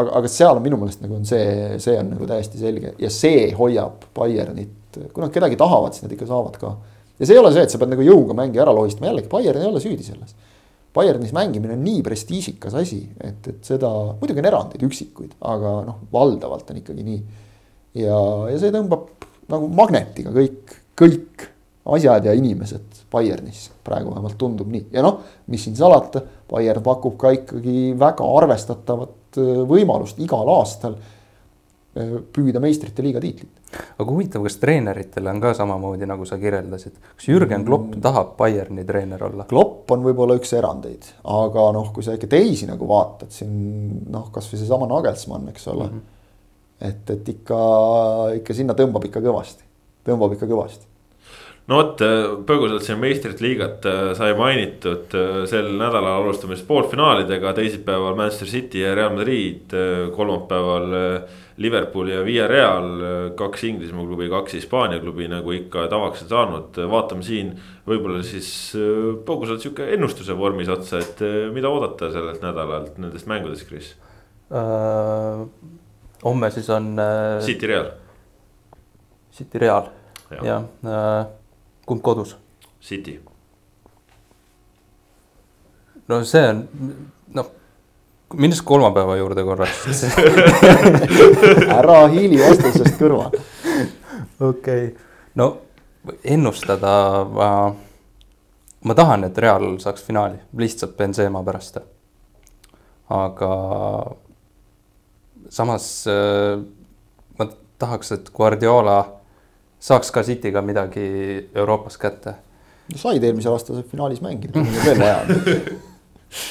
aga, 0.00 0.12
aga 0.20 0.30
seal 0.32 0.58
on 0.58 0.64
minu 0.64 0.78
meelest 0.80 1.02
nagu 1.04 1.18
on 1.18 1.26
see, 1.28 1.78
see 1.82 1.98
on 2.00 2.14
nagu 2.14 2.26
täiesti 2.28 2.60
selge 2.60 2.94
ja 2.98 3.10
see 3.14 3.50
hoiab 3.56 4.06
Bayernit, 4.16 5.00
kui 5.12 5.22
nad 5.22 5.34
kedagi 5.34 5.58
tahavad, 5.60 5.94
siis 5.94 6.06
nad 6.06 6.14
ikka 6.16 6.26
saavad 6.30 6.56
ka. 6.58 6.72
ja 7.20 7.28
see 7.28 7.36
ei 7.36 7.42
ole 7.42 7.52
see, 7.54 7.66
et 7.66 7.74
sa 7.74 7.78
pead 7.82 7.92
nagu 7.94 8.06
jõuga 8.06 8.36
mänge 8.38 8.62
ära 8.62 8.74
lohistama, 8.74 9.10
jällegi 9.12 9.30
Bayern 9.30 9.62
ei 9.62 9.70
ole 9.70 9.82
süüdi 9.82 10.06
selles. 10.06 10.34
Bayernis 10.94 11.30
mängimine 11.36 11.76
on 11.76 11.84
nii 11.86 12.00
prestiižikas 12.02 12.74
asi, 12.80 13.04
et, 13.22 13.46
et 13.46 13.66
seda, 13.66 13.90
muidugi 14.18 14.42
on 14.42 14.48
erandeid, 14.50 14.82
üksikuid, 14.88 15.36
aga 15.46 15.76
noh, 15.86 16.00
valdavalt 16.12 16.72
on 16.72 16.80
ikkagi 16.80 17.06
nii. 17.06 17.20
ja, 18.02 18.18
ja 18.50 18.56
see 18.58 18.74
tõmbab 18.74 19.06
nagu 19.50 19.68
magnetiga 19.74 20.34
kõik, 20.34 20.74
kõik 20.98 21.46
asjad 21.94 22.26
ja 22.26 22.34
inimesed 22.36 23.04
Bayernis 23.10 23.68
praegu 23.86 24.12
vähemalt 24.12 24.36
tundub 24.38 24.68
nii 24.70 24.90
ja 24.94 25.02
noh, 25.06 25.22
mis 25.50 25.64
siin 25.66 25.78
salata, 25.78 26.22
Bayern 26.50 26.82
pakub 26.82 27.16
ka 27.20 27.32
ikkagi 27.34 27.92
väga 27.98 28.26
arvestatavat 28.40 29.40
äh, 29.40 29.62
võimalust 29.70 30.18
igal 30.22 30.50
aastal 30.58 30.98
püüda 31.90 32.60
meistrite 32.62 33.02
liiga 33.02 33.20
tiitlit. 33.22 33.70
aga 33.98 34.06
huvitav, 34.06 34.44
kas 34.46 34.58
treeneritel 34.62 35.26
on 35.26 35.40
ka 35.42 35.50
samamoodi, 35.58 36.06
nagu 36.06 36.26
sa 36.26 36.38
kirjeldasid, 36.38 37.00
kas 37.16 37.26
Jürgen 37.26 37.64
Klopp 37.66 37.96
mm. 37.96 38.02
tahab 38.04 38.36
Bayerni 38.38 38.84
treener 38.86 39.24
olla? 39.26 39.46
Klopp 39.50 39.90
on 39.90 40.04
võib-olla 40.06 40.36
üks 40.38 40.54
erandeid, 40.54 41.08
aga 41.26 41.66
noh, 41.74 41.90
kui 41.94 42.06
sa 42.06 42.14
ikka 42.14 42.30
teisi 42.30 42.68
nagu 42.70 42.86
vaatad 42.90 43.34
siin 43.34 43.56
noh, 44.10 44.28
kasvõi 44.34 44.60
seesama 44.62 44.86
Nagelsmann, 44.90 45.50
eks 45.50 45.66
ole 45.72 45.88
mm. 45.88 45.96
-hmm. 45.96 46.86
et, 46.90 47.10
et 47.16 47.34
ikka, 47.34 47.58
ikka 48.38 48.54
sinna 48.54 48.78
tõmbab 48.78 49.10
ikka 49.10 49.24
kõvasti, 49.26 49.66
tõmbab 50.06 50.38
ikka 50.38 50.46
kõvasti 50.50 50.89
no 51.70 51.78
vot, 51.78 52.00
äh, 52.02 52.24
põgusalt 52.46 52.84
siin 52.86 52.98
meistrite 53.00 53.44
liigat 53.44 53.84
äh, 53.86 54.00
sai 54.18 54.32
mainitud, 54.38 55.12
äh, 55.14 55.42
sel 55.50 55.68
nädalal 55.78 56.24
alustame 56.24 56.56
siis 56.56 56.66
poolfinaalidega, 56.66 57.52
teisipäeval 57.56 58.16
Manchester 58.18 58.50
City 58.50 58.82
ja 58.82 58.94
Real 58.98 59.14
Madrid, 59.14 59.70
kolmapäeval 60.16 60.88
Liverpool 61.60 62.08
ja 62.08 62.24
Villarreal, 62.24 62.88
kaks 63.38 63.64
Inglismaa 63.68 64.06
klubi, 64.08 64.30
kaks 64.32 64.56
Hispaania 64.56 65.00
klubi, 65.02 65.28
nagu 65.30 65.52
ikka 65.54 65.86
tavaks 65.92 66.24
on 66.24 66.30
saanud, 66.32 66.80
vaatame 66.90 67.26
siin 67.26 67.52
võib-olla 67.86 68.22
siis 68.26 68.48
põgusalt 69.28 69.62
sihuke 69.62 69.90
ennustuse 69.94 70.36
vormis 70.38 70.70
otsa, 70.72 71.02
et 71.04 71.20
mida 71.54 71.70
oodata 71.70 72.08
sellelt 72.14 72.40
nädalalt 72.44 72.96
nendest 73.02 73.28
mängudest, 73.30 73.68
Kris 73.68 73.92
uh,? 74.50 75.44
homme 76.24 76.50
siis 76.52 76.70
on 76.72 76.94
uh,. 76.96 77.42
City 77.44 77.68
Real. 77.68 77.92
City 79.36 79.60
Real, 79.60 79.92
jah 80.32 80.48
ja, 80.48 80.56
uh, 80.88 81.39
kumb 81.86 82.02
kodus? 82.02 82.36
City. 82.80 83.20
no 86.08 86.24
see 86.24 86.48
on, 86.48 86.68
noh, 87.34 87.50
minnes 88.34 88.62
kolmapäeva 88.62 89.16
juurde 89.16 89.44
korraks 89.44 90.04
ära 91.78 91.98
hiili 92.08 92.40
vastusest 92.40 92.96
kõrvale. 92.98 93.42
okei 94.40 94.86
okay., 94.86 94.88
no 95.34 95.50
ennustada 96.24 96.94
ma, 97.28 97.50
ma 98.84 98.94
tahan, 98.96 99.28
et 99.28 99.38
Real 99.38 99.76
saaks 99.82 100.04
finaali 100.06 100.40
lihtsalt 100.56 100.96
Benzema 100.96 101.42
pärast. 101.44 101.78
aga 103.10 103.52
samas 105.50 106.06
äh, 106.08 106.62
ma 107.38 107.46
tahaks, 107.78 108.12
et 108.12 108.30
Guardiola 108.34 109.19
saaks 109.80 110.10
ka 110.12 110.22
City'ga 110.22 110.62
midagi 110.62 111.04
Euroopas 111.54 111.98
kätte. 111.98 112.34
said 112.96 113.22
eelmisel 113.24 113.52
aastal 113.52 113.82
finaalis 113.82 114.20
mängida, 114.20 114.62
neil 114.62 114.84
veel 114.84 114.98
vaja 114.98 115.20
on. 115.20 115.28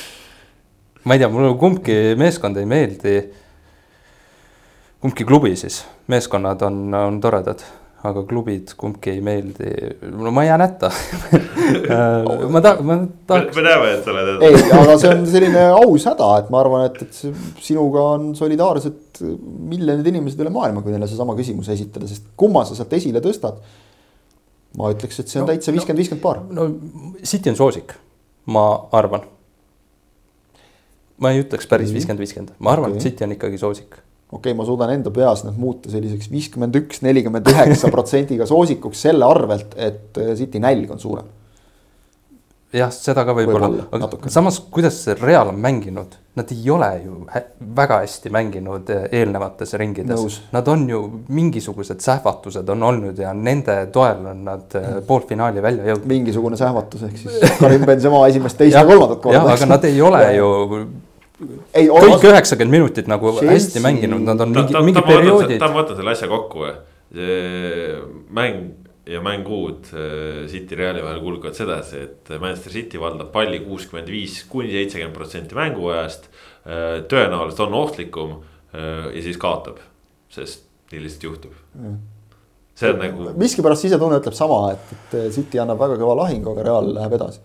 ma 1.05 1.15
ei 1.15 1.19
tea, 1.19 1.29
mulle 1.29 1.53
kumbki 1.59 1.99
meeskond 2.17 2.57
ei 2.57 2.65
meeldi. 2.65 3.17
kumbki 4.99 5.25
klubi 5.25 5.55
siis, 5.55 5.83
meeskonnad 6.07 6.61
on, 6.61 6.93
on 6.93 7.21
toredad 7.21 7.63
aga 8.07 8.21
klubid 8.27 8.71
kumbki 8.79 9.11
ei 9.11 9.23
meeldi, 9.23 9.71
no 10.15 10.31
ma 10.31 10.45
jään 10.45 10.61
hätta 10.63 10.87
ma 12.53 12.61
ta-, 12.63 12.77
ma 12.85 12.95
tahaks. 13.27 13.57
me 13.57 13.63
näeme, 13.65 13.89
et 13.97 14.05
sa 14.05 14.13
oled. 14.13 14.45
ei, 14.47 14.55
aga 14.77 14.95
see 15.01 15.11
on 15.11 15.25
selline 15.27 15.65
aus 15.73 16.07
häda, 16.07 16.29
et 16.39 16.53
ma 16.53 16.61
arvan, 16.63 16.85
et, 16.87 17.01
et 17.03 17.59
sinuga 17.65 18.05
on 18.15 18.31
solidaarsed 18.39 19.19
miljonid 19.19 20.07
inimesed 20.13 20.39
üle 20.39 20.53
maailma, 20.55 20.83
kui 20.85 20.95
neile 20.95 21.09
seesama 21.11 21.35
küsimus 21.35 21.67
esitada, 21.75 22.07
sest 22.07 22.31
kumma 22.39 22.63
sa 22.67 22.77
sealt 22.77 22.95
esile 22.95 23.23
tõstad. 23.25 23.59
ma 24.79 24.93
ütleks, 24.93 25.19
et 25.19 25.27
see 25.31 25.41
on 25.41 25.47
no, 25.47 25.51
täitsa 25.51 25.75
viiskümmend, 25.75 26.03
viiskümmend 26.05 26.23
paar. 26.23 26.43
no 26.55 26.69
City 27.19 27.51
on 27.51 27.59
soosik, 27.59 27.97
ma 28.47 28.67
arvan. 28.95 29.27
ma 31.19 31.35
ei 31.35 31.43
ütleks 31.43 31.67
päris 31.67 31.91
viiskümmend, 31.91 32.23
viiskümmend, 32.23 32.55
ma 32.63 32.77
arvan 32.77 32.93
okay., 32.93 33.03
et 33.03 33.09
City 33.11 33.27
on 33.27 33.35
ikkagi 33.35 33.59
soosik 33.59 34.05
okei 34.31 34.51
okay,, 34.51 34.57
ma 34.57 34.65
suudan 34.65 34.93
enda 34.93 35.11
peas 35.13 35.43
need 35.45 35.57
muuta 35.57 35.89
selliseks 35.89 36.29
viiskümmend 36.29 36.77
üks, 36.77 37.01
nelikümmend 37.05 37.49
üheksa 37.49 37.89
protsendiga 37.93 38.45
soosikuks 38.49 39.01
selle 39.07 39.25
arvelt, 39.25 39.73
et 39.75 40.17
äh, 40.21 40.35
City 40.37 40.61
nälg 40.61 40.91
on 40.93 41.01
suurem. 41.01 41.31
jah, 42.69 42.91
seda 42.93 43.23
ka 43.25 43.33
võib-olla 43.33 43.71
võib, 43.73 43.95
aga 43.97 44.29
samas, 44.29 44.59
kuidas 44.69 45.01
see 45.01 45.17
Real 45.17 45.49
on 45.49 45.57
mänginud, 45.57 46.13
nad 46.37 46.53
ei 46.53 46.69
ole 46.69 46.91
ju 47.01 47.15
väga 47.81 48.03
hästi 48.03 48.29
mänginud 48.37 48.93
äh, 48.93 49.09
eelnevates 49.17 49.73
ringides. 49.81 50.39
Nad 50.53 50.69
on 50.69 50.85
ju 50.93 51.01
mingisugused 51.33 52.05
sähvatused 52.05 52.69
on 52.69 52.85
olnud 52.85 53.17
ja 53.17 53.33
nende 53.33 53.81
toel 53.89 54.29
on 54.29 54.45
nad 54.45 54.77
mm. 54.77 55.03
poolfinaali 55.09 55.65
välja 55.65 55.89
jõudnud. 55.89 56.13
mingisugune 56.13 56.61
sähvatus 56.61 57.09
ehk 57.09 57.17
siis 57.17 57.57
Karim 57.57 57.89
Benzema 57.89 58.27
esimest, 58.29 58.61
teist 58.61 58.77
ja 58.77 58.85
kolmandat 58.85 59.25
korda. 59.25 59.41
jah, 59.41 59.53
aga 59.57 59.73
nad 59.73 59.89
ei 59.89 60.01
ole 60.05 60.27
ju 60.39 60.49
ei, 61.73 61.87
kõik 61.87 62.27
üheksakümmend 62.29 62.77
minutit 62.77 63.09
nagu 63.11 63.31
Chelsea... 63.37 63.55
hästi 63.55 63.83
mänginud, 63.85 64.25
nad 64.27 64.43
on 64.43 64.53
mingi, 64.55 64.83
mingi 64.91 65.03
perioodid. 65.07 65.57
tahan 65.61 65.77
võtta 65.77 65.97
selle 65.97 66.15
asja 66.15 66.29
kokku, 66.31 66.67
mäng 68.35 68.89
ja 69.09 69.21
mängud 69.21 69.89
äh, 69.93 70.47
City 70.47 70.75
Reali 70.75 71.01
vahel 71.03 71.21
kulgevad 71.23 71.57
sedasi, 71.57 72.03
et 72.05 72.29
Manchester 72.39 72.73
City 72.73 73.01
valdab 73.01 73.31
palli 73.33 73.59
kuuskümmend 73.63 74.09
viis 74.11 74.43
kuni 74.49 74.69
seitsekümmend 74.73 75.15
protsenti 75.17 75.57
mänguajast. 75.57 76.29
Äh, 76.69 76.87
tõenäoliselt 77.09 77.63
on 77.65 77.77
ohtlikum 77.79 78.35
äh, 78.37 79.09
ja 79.15 79.25
siis 79.25 79.39
kaotab, 79.41 79.81
sest 80.33 80.67
nii 80.91 81.03
lihtsalt 81.03 81.25
juhtub 81.25 81.53
mm. 81.77 81.97
see 82.77 82.89
on 82.89 83.01
nagu. 83.01 83.31
miskipärast 83.37 83.85
sisetunne 83.85 84.17
ütleb 84.21 84.37
sama, 84.37 84.61
et, 84.75 84.93
et 85.09 85.33
City 85.33 85.61
annab 85.61 85.81
väga 85.81 85.97
kõva 86.01 86.17
lahingu, 86.23 86.53
aga 86.53 86.65
Real 86.65 86.93
läheb 86.97 87.17
edasi. 87.17 87.41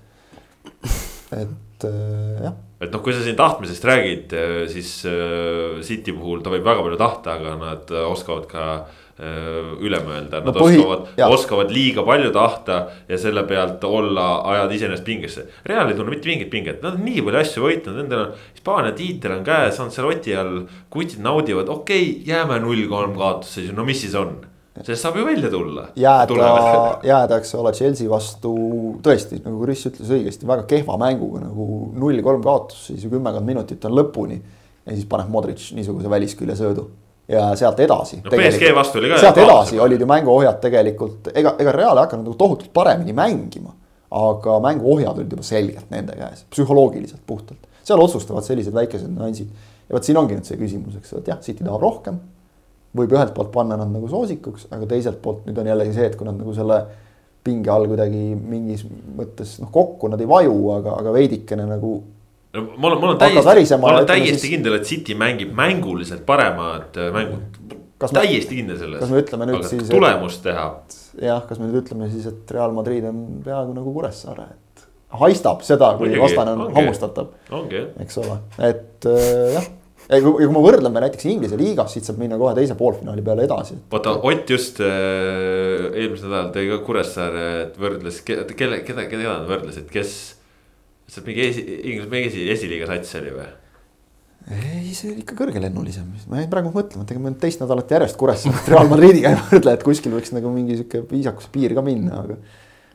et 1.41 1.74
jah. 1.85 2.59
Et 2.83 2.91
noh, 2.93 3.01
kui 3.01 3.15
sa 3.15 3.23
siin 3.25 3.39
tahtmisest 3.39 3.87
räägid, 3.89 4.35
äh, 4.37 4.59
siis 4.69 4.91
äh, 5.09 5.81
City 5.87 6.13
puhul 6.17 6.43
ta 6.45 6.53
võib 6.53 6.67
väga 6.67 6.85
palju 6.85 7.01
tahta, 7.01 7.39
aga 7.39 7.57
nad 7.61 7.97
oskavad 8.11 8.51
ka 8.51 8.69
üle 9.15 10.01
mõelda, 10.03 10.41
nad 10.43 10.49
no 10.49 10.53
põhi, 10.57 10.75
oskavad, 10.83 11.21
oskavad 11.31 11.69
liiga 11.71 12.03
palju 12.03 12.33
tahta 12.35 12.79
ja 13.07 13.15
selle 13.23 13.45
pealt 13.47 13.85
olla, 13.87 14.25
ajada 14.51 14.75
iseennast 14.75 15.05
pingesse. 15.07 15.45
Real 15.71 15.87
ei 15.87 15.95
tunne 15.95 16.11
mitte 16.11 16.27
mingit 16.27 16.51
pinget, 16.51 16.81
nad 16.83 16.97
on 16.99 17.05
nii 17.07 17.23
palju 17.23 17.39
asju 17.39 17.63
võitnud, 17.63 18.01
nendel 18.01 18.25
on 18.25 18.33
Hispaania 18.57 18.91
tiitel 18.99 19.37
on 19.37 19.47
käes, 19.47 19.79
Ancelotti 19.85 20.35
all, 20.35 20.65
kutid 20.91 21.23
naudivad, 21.23 21.71
okei 21.71 22.09
okay,, 22.09 22.27
jääme 22.27 22.59
null 22.67 22.89
kolm 22.91 23.15
kaotusseisu, 23.21 23.77
no 23.79 23.87
mis 23.87 24.03
siis 24.03 24.19
on 24.19 24.35
sellest 24.83 25.03
saab 25.07 25.17
ju 25.17 25.25
välja 25.25 25.51
tulla. 25.51 25.87
jääda, 25.97 26.99
jääda, 27.07 27.39
eks 27.39 27.55
ole, 27.55 27.73
Chelsea 27.73 28.11
vastu 28.11 28.55
tõesti, 29.05 29.39
nagu 29.45 29.63
Kris 29.63 29.87
ütles 29.91 30.11
õigesti, 30.11 30.49
väga 30.51 30.67
kehva 30.71 30.97
mänguga 30.99 31.45
nagu 31.45 31.93
null-kolm 31.95 32.43
kaotus, 32.43 32.89
siis 32.89 33.05
ju 33.07 33.13
kümmekond 33.13 33.47
minutit 33.47 33.85
on 33.87 33.95
lõpuni. 33.95 34.41
ja 34.85 34.93
siis 34.93 35.07
paneb 35.09 35.31
Modric 35.33 35.71
niisuguse 35.73 36.11
väliskülje 36.11 36.57
söödu 36.59 36.89
ja 37.29 37.47
sealt 37.57 37.79
edasi 37.81 38.19
no,. 38.19 38.31
PSG 38.31 38.75
vastu 38.75 38.99
oli 38.99 39.13
ka. 39.15 39.21
sealt 39.23 39.39
edasi 39.41 39.81
olid 39.81 40.01
ju 40.01 40.07
mänguohjad 40.11 40.59
tegelikult, 40.61 41.31
ega, 41.35 41.55
ega 41.59 41.73
Real 41.73 41.97
ei 41.97 42.05
hakanud 42.05 42.27
nagu 42.27 42.37
tohutult 42.37 42.73
paremini 42.73 43.15
mängima. 43.17 43.73
aga 44.11 44.59
mänguohjad 44.61 45.17
olid 45.19 45.33
juba 45.33 45.47
selgelt 45.47 45.91
nende 45.91 46.19
käes, 46.19 46.45
psühholoogiliselt 46.51 47.23
puhtalt. 47.27 47.71
seal 47.83 48.03
otsustavad 48.03 48.45
sellised 48.45 48.75
väikesed 48.75 49.09
nüansid. 49.09 49.49
ja 49.89 49.97
vot 49.97 50.05
siin 50.05 50.19
ongi 50.19 50.35
nüüd 50.35 50.51
see 50.51 50.59
küsimus, 50.59 50.99
eks 50.99 51.15
ole, 51.15 51.23
et 51.23 51.33
jah, 51.33 51.41
City 51.41 51.65
tahab 51.65 51.81
rohkem 51.81 52.21
võib 52.95 53.15
ühelt 53.17 53.35
poolt 53.37 53.51
panna 53.55 53.79
nad 53.81 53.91
nagu 53.91 54.09
soosikuks, 54.11 54.69
aga 54.75 54.87
teiselt 54.91 55.21
poolt 55.23 55.49
nüüd 55.49 55.59
on 55.61 55.71
jällegi 55.73 55.97
see, 55.97 56.07
et 56.11 56.19
kui 56.19 56.29
nad 56.29 56.39
nagu 56.39 56.55
selle 56.57 56.83
pinge 57.45 57.71
all 57.73 57.87
kuidagi 57.91 58.23
mingis 58.39 58.85
mõttes 58.89 59.59
noh, 59.61 59.71
kokku 59.75 60.09
nad 60.13 60.23
ei 60.23 60.29
vaju, 60.29 60.57
aga, 60.79 60.97
aga 61.03 61.15
veidikene 61.15 61.67
nagu. 61.69 61.93
no 62.55 62.65
ma 62.65 62.91
olen, 62.91 63.01
ma 63.03 63.11
olen 63.11 63.21
täiesti, 63.21 63.79
ma 63.81 63.93
olen 63.93 64.09
täiesti 64.09 64.39
siis... 64.39 64.55
kindel, 64.57 64.79
et 64.79 64.89
City 64.89 65.17
mängib 65.19 65.53
mänguliselt 65.57 66.25
paremad 66.29 66.97
äh, 66.97 67.11
mängud. 67.15 67.61
täiesti 68.05 68.61
kindel 68.61 68.81
selles. 68.81 69.03
kas 69.05 69.13
me 69.13 69.21
ütleme 69.21 69.51
nüüd 69.51 69.61
aga 69.61 69.73
siis. 69.75 69.87
tulemust 69.91 70.45
teha. 70.47 70.67
jah, 71.21 71.45
kas 71.49 71.61
me 71.61 71.69
nüüd 71.69 71.83
ütleme 71.83 72.09
siis, 72.13 72.29
et 72.33 72.57
Real 72.57 72.77
Madrid 72.77 73.05
on 73.11 73.25
peaaegu 73.45 73.77
nagu 73.77 73.93
Kuressaare, 73.99 74.49
et 74.55 74.87
haistab 75.21 75.63
seda, 75.67 75.93
kui 75.99 76.09
Muidugi, 76.09 76.25
vastane 76.25 76.57
on 76.57 76.73
hammustatav, 76.79 77.35
eks 78.07 78.23
ole, 78.25 78.41
et 78.71 79.11
äh, 79.11 79.59
jah. 79.59 79.73
Ja 80.09 80.21
kui, 80.21 80.37
ja 80.43 80.49
kui 80.49 80.55
me 80.55 80.63
võrdleme 80.65 81.03
näiteks 81.05 81.29
Inglise 81.33 81.59
liigas, 81.61 81.95
siit 81.95 82.07
saab 82.09 82.21
minna 82.21 82.39
kohe 82.41 82.55
teise 82.59 82.77
poolfinaali 82.79 83.25
peale 83.25 83.49
edasi. 83.49 83.79
vaata 83.93 84.17
Ott 84.21 84.51
just 84.51 84.81
äh, 84.85 85.91
eelmisel 85.91 86.31
nädalal 86.31 86.53
tõi 86.55 86.71
ka 86.71 86.81
Kuressaare, 86.87 87.45
et 87.67 87.77
võrdles, 87.81 88.23
kelle, 88.25 88.81
keda, 88.87 89.09
keda 89.11 89.27
nad 89.29 89.51
võrdlesid, 89.51 89.91
kes. 89.93 90.17
see 91.15 91.27
mingi 91.27 91.45
esi, 91.51 91.69
Inglise, 91.83 92.09
mingi 92.11 92.33
esi, 92.33 92.49
esiliiga 92.55 92.89
sats 92.91 93.21
oli 93.21 93.37
või? 93.37 93.51
ei, 94.53 94.93
see 94.93 95.11
oli 95.13 95.23
ikka 95.23 95.37
kõrgelennulisem, 95.39 96.09
ma 96.29 96.43
jäin 96.43 96.51
praegu 96.53 96.73
mõtlema, 96.75 97.05
et 97.05 97.13
ega 97.15 97.23
me 97.23 97.31
nüüd 97.33 97.41
teist 97.41 97.63
nädalat 97.63 97.93
järjest 97.97 98.19
Kuressaaret 98.21 98.69
Real 98.73 98.91
Madridiga 98.91 99.33
ei 99.33 99.39
võrdle, 99.41 99.73
et 99.77 99.87
kuskil 99.87 100.13
võiks 100.13 100.35
nagu 100.37 100.53
mingi 100.53 100.77
sihuke 100.81 101.01
viisakuse 101.09 101.49
piir 101.55 101.73
ka 101.77 101.85
minna, 101.85 102.21
aga. 102.21 102.37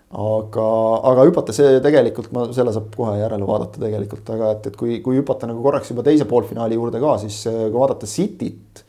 aga, 0.10 0.68
aga 1.12 1.26
hüpata 1.30 1.54
see 1.54 1.78
tegelikult 1.86 2.32
ma, 2.34 2.48
selle 2.56 2.74
saab 2.74 2.90
kohe 2.96 3.18
järele 3.20 3.46
vaadata 3.46 3.82
tegelikult, 3.82 4.30
aga 4.36 4.54
et, 4.56 4.70
et 4.72 4.78
kui, 4.80 5.00
kui 5.06 5.20
hüpata 5.20 5.50
nagu 5.50 5.62
korraks 5.66 5.92
juba 5.94 6.06
teise 6.08 6.26
poolfinaali 6.30 6.78
juurde 6.80 7.02
ka, 7.04 7.18
siis 7.22 7.42
äh, 7.52 7.66
kui 7.68 7.78
vaadata 7.80 8.10
Cityt. 8.10 8.86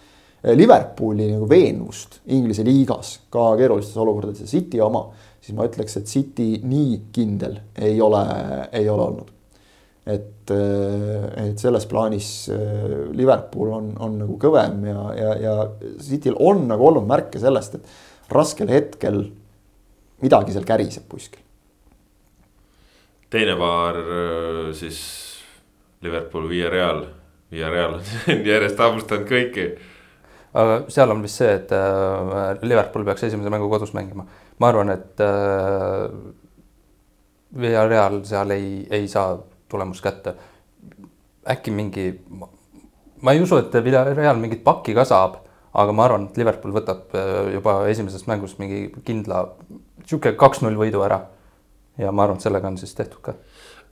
Liverpooli 0.56 1.26
nagu 1.34 1.44
veenvust 1.44 2.22
Inglise 2.32 2.64
liigas 2.64 3.10
ka 3.28 3.50
keerulistes 3.58 3.98
olukordades 4.00 4.40
ja 4.40 4.48
City 4.48 4.78
oma, 4.80 5.02
siis 5.44 5.52
ma 5.52 5.66
ütleks, 5.68 5.98
et 6.00 6.08
City 6.08 6.46
nii 6.64 6.94
kindel 7.12 7.58
ei 7.76 8.00
ole, 8.00 8.22
ei 8.72 8.88
ole 8.88 9.04
olnud 9.04 9.34
et, 10.08 10.50
et 10.50 11.60
selles 11.60 11.84
plaanis 11.90 12.30
Liverpool 13.16 13.74
on, 13.76 13.90
on 14.00 14.16
nagu 14.22 14.38
kõvem 14.40 14.80
ja, 14.88 15.02
ja, 15.18 15.34
ja 15.44 15.54
Cityl 16.00 16.38
on 16.40 16.64
nagu 16.70 16.88
olnud 16.88 17.04
märke 17.08 17.42
sellest, 17.42 17.76
et 17.76 18.32
raskel 18.32 18.70
hetkel 18.72 19.22
midagi 20.24 20.54
seal 20.54 20.66
käriseb 20.68 21.06
kuskil. 21.08 21.42
teine 23.30 23.56
paar 23.56 23.96
äh, 23.96 24.74
siis 24.74 25.00
Liverpool, 26.02 26.48
Via 26.48 26.70
Real, 26.70 27.04
Via 27.50 27.70
Real 27.70 27.94
on 27.94 28.44
järjest 28.52 28.78
hammustanud 28.78 29.26
kõiki. 29.28 29.66
aga 30.54 30.80
seal 30.90 31.12
on 31.14 31.22
vist 31.22 31.40
see, 31.40 31.50
et 31.60 31.72
äh, 31.76 32.54
Liverpool 32.62 33.04
peaks 33.08 33.28
esimese 33.28 33.52
mängu 33.52 33.70
kodus 33.70 33.94
mängima. 33.96 34.26
ma 34.58 34.68
arvan, 34.68 34.92
et 34.96 35.20
äh, 35.24 36.08
Villarreal 37.60 38.22
seal 38.24 38.50
ei, 38.54 38.86
ei 38.90 39.08
saa 39.08 39.38
tulemust 39.68 40.02
kätte. 40.02 40.34
äkki 41.50 41.70
mingi, 41.70 42.10
ma 43.22 43.32
ei 43.32 43.40
usu, 43.42 43.56
et 43.58 43.84
Villarreal 43.84 44.38
mingit 44.38 44.64
pakki 44.64 44.94
ka 44.94 45.04
saab, 45.04 45.40
aga 45.74 45.92
ma 45.92 46.04
arvan, 46.04 46.28
et 46.28 46.36
Liverpool 46.36 46.74
võtab 46.74 47.14
juba 47.54 47.86
esimeses 47.88 48.26
mängus 48.26 48.58
mingi 48.58 48.88
kindla 49.04 49.46
sihuke 50.06 50.34
kaks-null 50.38 50.78
võidu 50.78 51.04
ära. 51.06 51.20
ja 51.98 52.12
ma 52.12 52.24
arvan, 52.24 52.38
et 52.40 52.46
sellega 52.46 52.68
on 52.68 52.78
siis 52.78 52.94
tehtud 52.94 53.20
ka. 53.22 53.34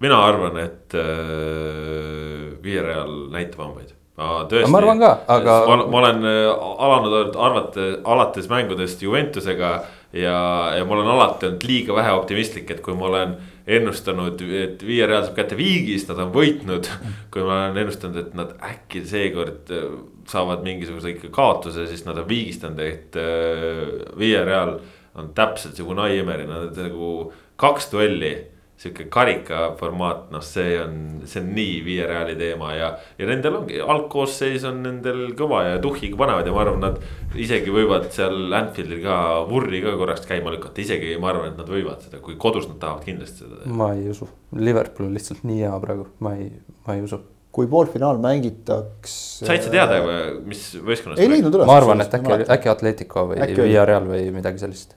mina 0.00 0.22
arvan, 0.24 0.58
et 0.62 0.94
äh, 0.94 2.56
Via 2.62 2.82
Real 2.82 3.28
näitab 3.34 3.64
hambaid. 3.66 3.94
ma 4.16 4.78
arvan 4.78 4.98
ka, 5.00 5.12
aga- 5.28 5.60
ma, 5.66 6.00
olen 6.02 6.24
äh, 6.24 6.50
alanud 6.88 7.36
arvata 7.36 7.92
alates 8.04 8.48
mängudest 8.48 9.02
Juventusega 9.02 9.72
ja, 10.12 10.72
ja 10.76 10.84
ma 10.84 10.94
olen 10.96 11.12
alati 11.12 11.46
olnud 11.46 11.64
liiga 11.68 11.94
vähe 11.96 12.12
optimistlik, 12.16 12.70
et 12.70 12.80
kui 12.84 12.96
ma 12.96 13.08
olen 13.10 13.36
ennustanud, 13.68 14.40
et 14.40 14.82
Via 14.86 15.06
Real 15.06 15.26
saab 15.26 15.36
kätte 15.36 15.56
viigis, 15.58 16.06
nad 16.08 16.20
on 16.24 16.30
võitnud. 16.32 16.88
kui 17.32 17.44
ma 17.44 17.64
olen 17.66 17.82
ennustanud, 17.84 18.16
et 18.22 18.36
nad 18.38 18.54
äkki 18.64 19.04
seekord 19.08 19.72
äh, 19.74 19.90
saavad 20.28 20.64
mingisuguse 20.64 21.14
ikka 21.14 21.32
kaotuse, 21.34 21.86
siis 21.90 22.06
nad 22.06 22.18
on 22.20 22.28
viigistanud, 22.28 22.80
et 22.84 23.18
äh, 23.20 24.16
Via 24.18 24.44
Real 24.48 24.78
on 25.18 25.32
täpselt 25.36 25.76
see 25.78 25.86
Unai 25.86 26.14
Emeri, 26.18 26.46
nad 26.48 26.70
on 26.70 26.88
nagu 26.88 27.10
kaks 27.58 27.90
duelli 27.92 28.32
sihuke 28.78 29.08
karika 29.10 29.72
formaat, 29.78 30.28
noh, 30.30 30.42
see 30.44 30.76
on, 30.78 30.98
see 31.26 31.40
on 31.42 31.48
nii 31.56 31.78
Via 31.86 32.06
Reali 32.06 32.36
teema 32.38 32.70
ja, 32.76 32.90
ja 33.18 33.26
nendel 33.26 33.56
ongi 33.58 33.80
algkoosseis 33.82 34.66
on 34.68 34.78
nendel 34.84 35.32
kõva 35.38 35.64
ja 35.66 35.80
tuhhiga 35.82 36.18
panevad 36.20 36.46
ja 36.46 36.54
ma 36.54 36.62
arvan, 36.62 36.84
nad 36.86 37.38
isegi 37.38 37.74
võivad 37.74 38.06
seal 38.14 38.54
Anfieldil 38.54 39.02
ka 39.02 39.16
vurri 39.48 39.82
ka 39.82 39.96
korraks 39.98 40.28
käima 40.30 40.52
lükata, 40.54 40.78
isegi 40.84 41.16
ma 41.18 41.32
arvan, 41.32 41.50
et 41.50 41.58
nad 41.58 41.72
võivad 41.74 42.04
seda, 42.06 42.22
kui 42.22 42.38
kodus 42.38 42.68
nad 42.70 42.78
tahavad 42.84 43.08
kindlasti 43.08 43.42
seda 43.42 43.64
teha. 43.64 43.74
ma 43.80 43.90
ei 43.96 44.06
usu, 44.12 44.30
Liverpool 44.58 45.10
on 45.10 45.18
lihtsalt 45.18 45.42
nii 45.48 45.64
hea 45.64 45.74
praegu, 45.82 46.06
ma 46.22 46.36
ei, 46.38 46.52
ma 46.86 46.94
ei 46.94 47.02
usu. 47.08 47.18
kui 47.58 47.66
poolfinaal 47.66 48.22
mängitaks. 48.22 49.18
said 49.42 49.66
sa 49.66 49.74
teada? 49.74 49.98
mis 50.46 50.62
võistkonnast? 50.78 51.18
ei 51.18 51.34
leidnud 51.34 51.58
üles. 51.58 51.66
ma 51.66 51.80
arvan, 51.82 52.06
et 52.06 52.14
äkki, 52.14 52.40
äkki 52.46 52.74
Atletico 52.76 53.26
või 53.32 53.42
Äkki 53.42 53.58
oli. 53.58 53.72
Villarreal 53.72 54.06
või 54.06 54.30
midagi 54.38 54.62
sellist. 54.62 54.94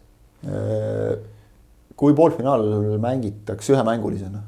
Kui 2.02 2.14
poolfinaal 2.18 2.64
mängitakse 3.02 3.76
ühemängulisena, 3.76 4.42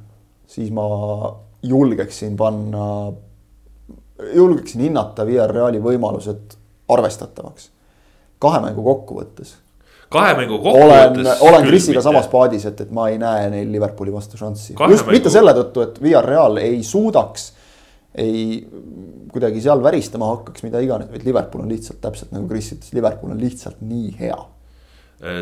siis 0.49 0.71
ma 0.73 0.87
julgeksin 1.63 2.37
panna, 2.37 2.87
julgeksin 4.33 4.87
hinnata 4.87 5.25
Villarreali 5.25 5.81
võimalused 5.83 6.57
arvestatavaks. 6.93 7.69
kahe 8.43 8.59
mängu 8.59 8.83
kokkuvõttes 8.83 9.53
kahe 10.13 10.33
mängu 10.37 10.59
olen 10.61 11.13
kokkuvõttes., 11.13 11.41
olen 11.41 11.67
Krisiga 11.67 12.01
samas 12.05 12.27
paadis, 12.31 12.65
et, 12.69 12.81
et 12.85 12.91
ma 12.93 13.07
ei 13.09 13.17
näe 13.21 13.49
neil 13.53 13.71
Liverpooli 13.73 14.13
vastu 14.13 14.37
šanssi. 14.37 14.75
Just 14.77 15.05
mängu- 15.05 15.17
mitte 15.17 15.33
selle 15.33 15.53
tõttu, 15.57 15.85
et 15.87 16.01
Villarreal 16.03 16.59
ei 16.61 16.83
suudaks, 16.85 17.51
ei 18.21 18.59
kuidagi 19.33 19.61
seal 19.63 19.81
väristama 19.83 20.29
hakkaks, 20.35 20.65
mida 20.65 20.81
iganes, 20.85 21.09
vaid 21.09 21.25
Liverpool 21.25 21.63
on 21.65 21.71
lihtsalt 21.73 22.01
täpselt 22.03 22.33
nagu 22.35 22.45
Kris 22.51 22.73
ütles, 22.75 22.93
Liverpool 22.93 23.33
on 23.33 23.41
lihtsalt 23.41 23.81
nii 23.81 24.13
hea. 24.19 24.37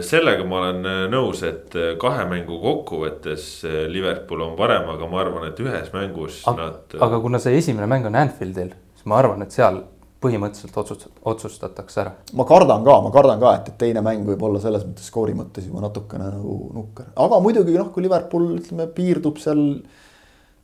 Sellega 0.05 0.45
ma 0.45 0.59
olen 0.61 0.85
äh, 0.85 0.99
nõus, 1.11 1.41
et 1.47 1.73
äh, 1.77 1.93
kahe 2.01 2.25
mängu 2.29 2.59
kokkuvõttes 2.61 3.47
äh, 3.65 3.79
Liverpool 3.89 4.43
on 4.45 4.53
parem, 4.59 4.89
aga 4.93 5.07
ma 5.09 5.21
arvan, 5.23 5.47
et 5.49 5.61
ühes 5.63 5.89
mängus 5.95 6.43
aga, 6.49 6.67
nad. 6.67 6.99
aga 7.07 7.21
kuna 7.23 7.41
see 7.41 7.57
esimene 7.57 7.87
mäng 7.89 8.05
on 8.09 8.19
Anfieldil, 8.21 8.75
siis 8.97 9.09
ma 9.09 9.17
arvan, 9.21 9.41
et 9.45 9.55
seal 9.55 9.81
põhimõtteliselt 10.21 10.77
otsust-, 10.77 11.09
otsustatakse 11.31 12.03
ära. 12.03 12.13
ma 12.37 12.45
kardan 12.49 12.85
ka, 12.85 12.99
ma 13.07 13.13
kardan 13.15 13.41
ka, 13.41 13.55
et, 13.57 13.71
et 13.73 13.79
teine 13.81 14.05
mäng 14.05 14.27
võib 14.27 14.45
olla 14.45 14.61
selles 14.61 14.85
mõttes 14.85 15.09
skoori 15.09 15.33
mõttes 15.37 15.65
juba 15.65 15.81
natukene 15.87 16.29
nagu 16.29 16.59
nukker, 16.77 17.09
aga 17.25 17.41
muidugi 17.41 17.73
noh, 17.79 17.89
kui 17.95 18.05
Liverpool 18.05 18.51
ütleme 18.59 18.85
piirdub 18.93 19.41
seal 19.41 19.65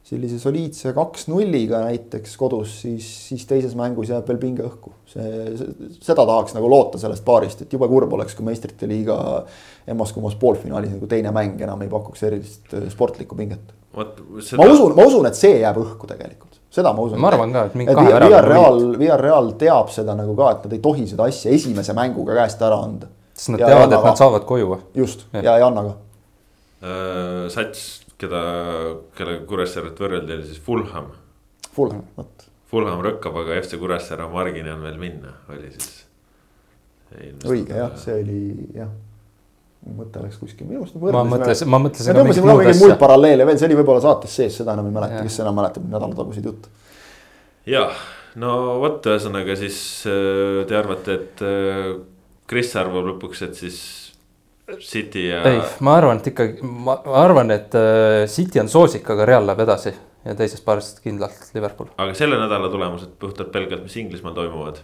sellise 0.08 0.38
soliidse 0.40 0.94
kaks-nulliga 0.96 1.82
näiteks 1.84 2.36
kodus, 2.40 2.78
siis, 2.84 3.08
siis 3.28 3.44
teises 3.48 3.74
mängus 3.76 4.12
jääb 4.14 4.28
veel 4.30 4.40
pinge 4.40 4.64
õhku. 4.64 4.94
see, 5.12 5.58
seda 6.04 6.24
tahaks 6.24 6.56
nagu 6.56 6.70
loota 6.72 7.00
sellest 7.02 7.26
paarist, 7.28 7.66
et 7.66 7.74
jube 7.76 7.90
kurb 7.92 8.14
oleks, 8.16 8.36
kui 8.38 8.48
meistrite 8.48 8.88
liiga 8.88 9.18
emmas-kummas 9.90 10.38
poolfinaalis 10.40 10.94
nagu 10.96 11.10
teine 11.12 11.34
mäng 11.36 11.60
enam 11.64 11.84
ei 11.84 11.92
pakuks 11.92 12.24
erilist 12.30 12.78
äh, 12.78 12.88
sportlikku 12.94 13.36
pinget. 13.40 13.76
vot 13.98 14.16
ma 14.22 14.46
seda, 14.48 14.70
usun, 14.72 14.96
ma 14.96 15.10
usun, 15.12 15.28
et 15.28 15.40
see 15.40 15.60
jääb 15.60 15.82
õhku 15.84 16.08
tegelikult, 16.08 16.62
seda 16.72 16.96
ma 16.96 17.04
usun. 17.04 17.20
Ma 17.20 17.34
arvan 17.34 17.56
ka, 17.56 17.68
et 17.68 17.78
mingi 17.82 18.00
kahe 18.00 18.08
väravaga 18.14 18.32
Villarreal, 18.32 18.82
Villarreal 19.04 19.54
teab 19.60 19.92
seda 19.92 20.16
nagu 20.16 20.40
ka, 20.40 20.56
et 20.56 20.68
nad 20.70 20.80
ei 20.80 20.84
tohi 20.88 21.08
seda 21.12 21.28
asja 21.28 21.52
esimese 21.52 21.98
mänguga 21.98 22.40
käest 22.40 22.64
ära 22.64 22.80
anda. 22.88 23.12
sest 23.36 23.58
nad 23.58 23.68
teavad, 23.68 23.92
et 23.92 24.12
nad 24.14 24.24
saavad 24.24 24.48
koju. 24.48 24.84
just, 24.96 25.28
ja 25.36 25.60
ei 25.60 25.68
anna 25.68 25.90
ka. 25.90 25.96
äh, 26.88 27.48
sats, 27.52 27.88
keda, 28.22 28.42
kellega 29.18 29.46
Kuressaaret 29.50 30.00
võrreldi, 30.02 30.36
oli 30.38 30.48
siis 30.50 30.62
Fulham. 30.64 31.12
Fulham, 31.76 32.04
vot. 32.18 32.48
Fulham 32.72 33.04
rõkkab, 33.06 33.36
aga 33.44 33.58
FC 33.62 33.80
Kuressaare 33.80 34.26
on 34.26 34.34
margini 34.34 34.72
on 34.74 34.82
veel 34.84 34.98
minna, 35.02 35.36
oli 35.54 35.70
siis. 35.76 35.92
õige 37.48 37.78
jah, 37.78 37.94
see 38.00 38.18
oli 38.24 38.40
jah. 38.76 38.90
mõte 39.98 40.20
läks 40.20 40.42
kuskil, 40.42 40.68
minu 40.68 40.82
arust. 40.84 40.98
ma 41.00 41.24
mõtlesin, 41.24 41.70
ma 41.72 41.80
mõtlesin 41.80 42.12
me 42.12 42.20
tõmbasime 42.20 42.50
muud 42.50 42.64
mingeid 42.64 42.82
muid 42.82 42.98
paralleele 43.00 43.46
veel, 43.48 43.60
see 43.62 43.70
oli 43.70 43.78
võib-olla 43.80 44.04
saates 44.04 44.36
sees, 44.42 44.58
seda 44.60 44.76
enam 44.76 44.90
ei 44.90 44.98
mäleta, 44.98 45.24
kes 45.24 45.40
enam 45.46 45.56
mäletab 45.62 45.86
nädalataguseid 45.88 46.50
jutte. 46.50 46.74
jah, 47.70 48.04
no 48.42 48.52
vot, 48.82 49.00
ühesõnaga 49.08 49.56
siis 49.62 49.80
äh, 50.10 50.66
te 50.68 50.76
arvate, 50.76 51.16
et 51.22 51.46
äh, 51.48 51.94
Kris 52.48 52.76
arvab 52.80 53.08
lõpuks, 53.14 53.46
et 53.48 53.56
siis 53.60 53.80
City 54.76 55.30
ja. 55.30 55.44
ei, 55.48 55.62
ma 55.80 55.94
arvan, 55.96 56.20
et 56.20 56.28
ikkagi, 56.34 56.68
ma 56.68 56.98
arvan, 57.22 57.54
et 57.56 57.76
äh, 57.80 58.26
City 58.28 58.60
on 58.60 58.68
soosik, 58.68 59.08
aga 59.14 59.26
Real 59.30 59.48
läheb 59.48 59.64
edasi 59.64 59.94
ja 60.28 60.36
teises 60.36 60.60
paaris 60.66 60.90
kindlalt 61.04 61.54
Liverpool. 61.56 61.94
aga 61.96 62.16
selle 62.18 62.40
nädala 62.42 62.68
tulemused 62.74 63.14
puhtalt 63.22 63.54
pelgalt, 63.54 63.86
mis 63.88 63.96
Inglismaal 64.02 64.36
toimuvad. 64.36 64.82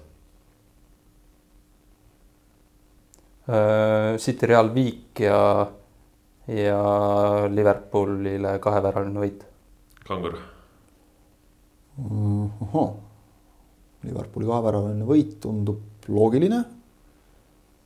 Äh, 3.51 4.15
City 4.23 4.47
Real 4.47 4.71
viik 4.71 5.19
ja, 5.25 5.39
ja 6.47 6.81
Liverpoolile 7.51 8.55
kaheväraline 8.63 9.25
võit. 9.25 9.43
Kangur, 10.07 10.39
ahah, 11.99 12.93
Liverpooli 14.03 14.47
kaheväravaline 14.47 15.05
võit 15.07 15.35
tundub 15.43 16.07
loogiline. 16.07 16.63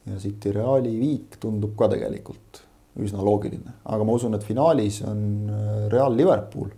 Ja 0.08 0.20
City 0.22 0.54
Reali 0.56 0.96
viik 1.00 1.38
tundub 1.42 1.76
ka 1.80 1.90
tegelikult 1.92 2.64
üsna 3.04 3.22
loogiline, 3.24 3.76
aga 3.86 4.06
ma 4.06 4.16
usun, 4.18 4.36
et 4.38 4.46
finaalis 4.46 5.02
on 5.06 5.20
äh, 5.52 5.84
Real 5.94 6.16
Liverpool. 6.18 6.72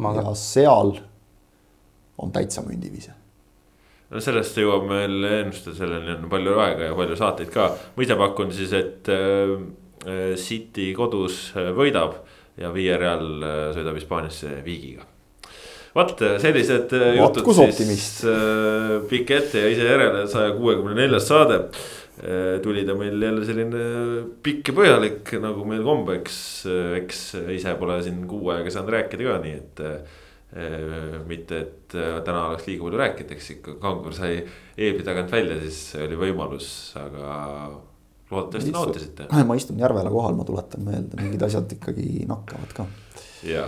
Ja 0.00 0.30
seal 0.38 0.94
on 2.20 2.30
täitsa 2.32 2.62
mündivise. 2.64 3.12
no 4.10 4.20
sellest 4.24 4.56
jõuab 4.56 4.86
meil 4.88 5.26
ennustada, 5.28 5.76
selleni 5.76 6.14
on 6.14 6.24
palju 6.32 6.54
aega 6.62 6.88
ja 6.88 6.94
palju 6.96 7.18
saateid 7.20 7.52
ka. 7.52 7.66
ma 7.96 8.04
ise 8.06 8.16
pakun 8.16 8.52
siis, 8.56 8.72
et 8.76 9.10
äh, 9.12 9.52
City 10.40 10.90
kodus 10.96 11.50
äh, 11.52 11.68
võidab 11.76 12.16
ja 12.60 12.72
Villarreal 12.72 13.44
sõidab 13.76 13.98
Hispaaniasse 14.00 14.60
viigiga. 14.64 15.04
Vot 15.94 16.20
sellised 16.38 16.92
Vaat, 16.94 17.40
jutud 17.40 17.72
siis 17.74 18.20
Piquet 19.10 19.56
ja 19.58 19.70
ise 19.72 19.88
järele 19.88 20.26
saja 20.30 20.52
kuuekümne 20.54 20.94
neljas 20.94 21.26
saade 21.28 21.64
tuli 22.60 22.82
ta 22.84 22.92
meil 22.98 23.22
jälle 23.22 23.44
selline 23.48 23.84
pikk 24.44 24.68
ja 24.68 24.74
põhjalik, 24.76 25.30
nagu 25.40 25.64
meil 25.64 25.84
kombeks, 25.86 26.40
eks 26.98 27.22
ise 27.56 27.72
pole 27.80 27.96
siin 28.04 28.26
kuu 28.28 28.50
aega 28.52 28.72
saanud 28.74 28.92
rääkida 28.92 29.28
ka, 29.30 29.38
nii 29.44 29.54
et 29.56 29.84
Äh, 30.52 31.20
mitte, 31.28 31.58
et 31.60 31.94
äh, 31.94 32.16
täna 32.26 32.48
oleks 32.48 32.64
liiga 32.66 32.82
palju 32.82 32.98
rääkinud, 32.98 33.34
eks 33.36 33.50
ikka 33.52 33.76
Kangur 33.78 34.14
sai 34.16 34.40
eebli 34.74 35.04
tagant 35.06 35.30
välja, 35.30 35.60
siis 35.62 35.92
oli 36.02 36.18
võimalus, 36.18 36.66
aga 36.98 37.36
loodetavasti 38.30 38.72
nautisite. 38.72 39.28
ma 39.44 39.54
istun 39.54 39.78
Järvela 39.78 40.10
kohal, 40.10 40.34
ma 40.38 40.44
tuletan 40.44 40.84
meelde, 40.84 41.20
mingid 41.20 41.42
asjad 41.42 41.72
ikkagi 41.72 42.26
nakkavad 42.28 42.74
ka. 42.76 42.86
ja, 43.46 43.66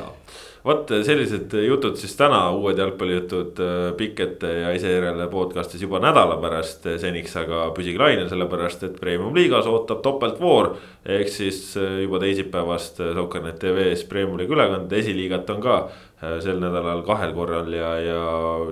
vot 0.64 0.92
sellised 1.06 1.54
jutud 1.66 1.96
siis 2.00 2.14
täna, 2.16 2.44
uued 2.54 2.78
jalgpallijutud 2.78 3.62
Pikkete 3.96 4.52
ja 4.60 4.70
isejärele 4.76 5.26
podcast'is 5.32 5.82
juba 5.82 6.00
nädala 6.02 6.36
pärast. 6.42 6.86
seniks 7.00 7.36
aga 7.36 7.64
püsige 7.76 7.98
lainel, 8.02 8.28
sellepärast 8.30 8.86
et 8.88 9.00
Premium 9.00 9.34
liigas 9.34 9.66
ootab 9.66 10.02
topeltvoor. 10.02 10.76
ehk 11.04 11.28
siis 11.28 11.74
juba 12.02 12.22
teisipäevast 12.22 13.02
Soccer.net 13.14 13.58
tv-s 13.58 14.04
Premium 14.04 14.38
liiga 14.38 14.58
ülekande, 14.58 14.98
esiliigat 14.98 15.50
on 15.50 15.60
ka 15.60 15.82
Äh, 16.22 16.38
sel 16.38 16.60
nädalal 16.62 17.02
kahel 17.02 17.32
korral 17.34 17.72
ja, 17.74 17.96
ja 17.98 18.18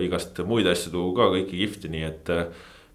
igast 0.05 0.39
muid 0.47 0.69
asju 0.71 0.93
tuua 0.95 1.15
ka 1.17 1.31
kõiki 1.35 1.65
kihvti, 1.65 1.91
nii 1.91 2.05
et. 2.07 2.37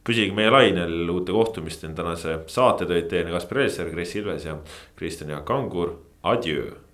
Püsige 0.06 0.36
meie 0.38 0.52
lainel 0.53 1.10
uute 1.10 1.34
kohtumisteni, 1.34 1.95
tänase 1.98 2.40
saate 2.52 2.86
tõid 2.86 3.07
teieni 3.10 3.34
Kaspar 3.34 3.64
Eesser, 3.64 3.90
Kris 3.90 4.14
Ilves 4.19 4.45
ja 4.45 4.60
Kristjan 4.99 5.34
Jaak 5.34 5.48
Kangur, 5.49 5.95
adjöö 6.22 6.85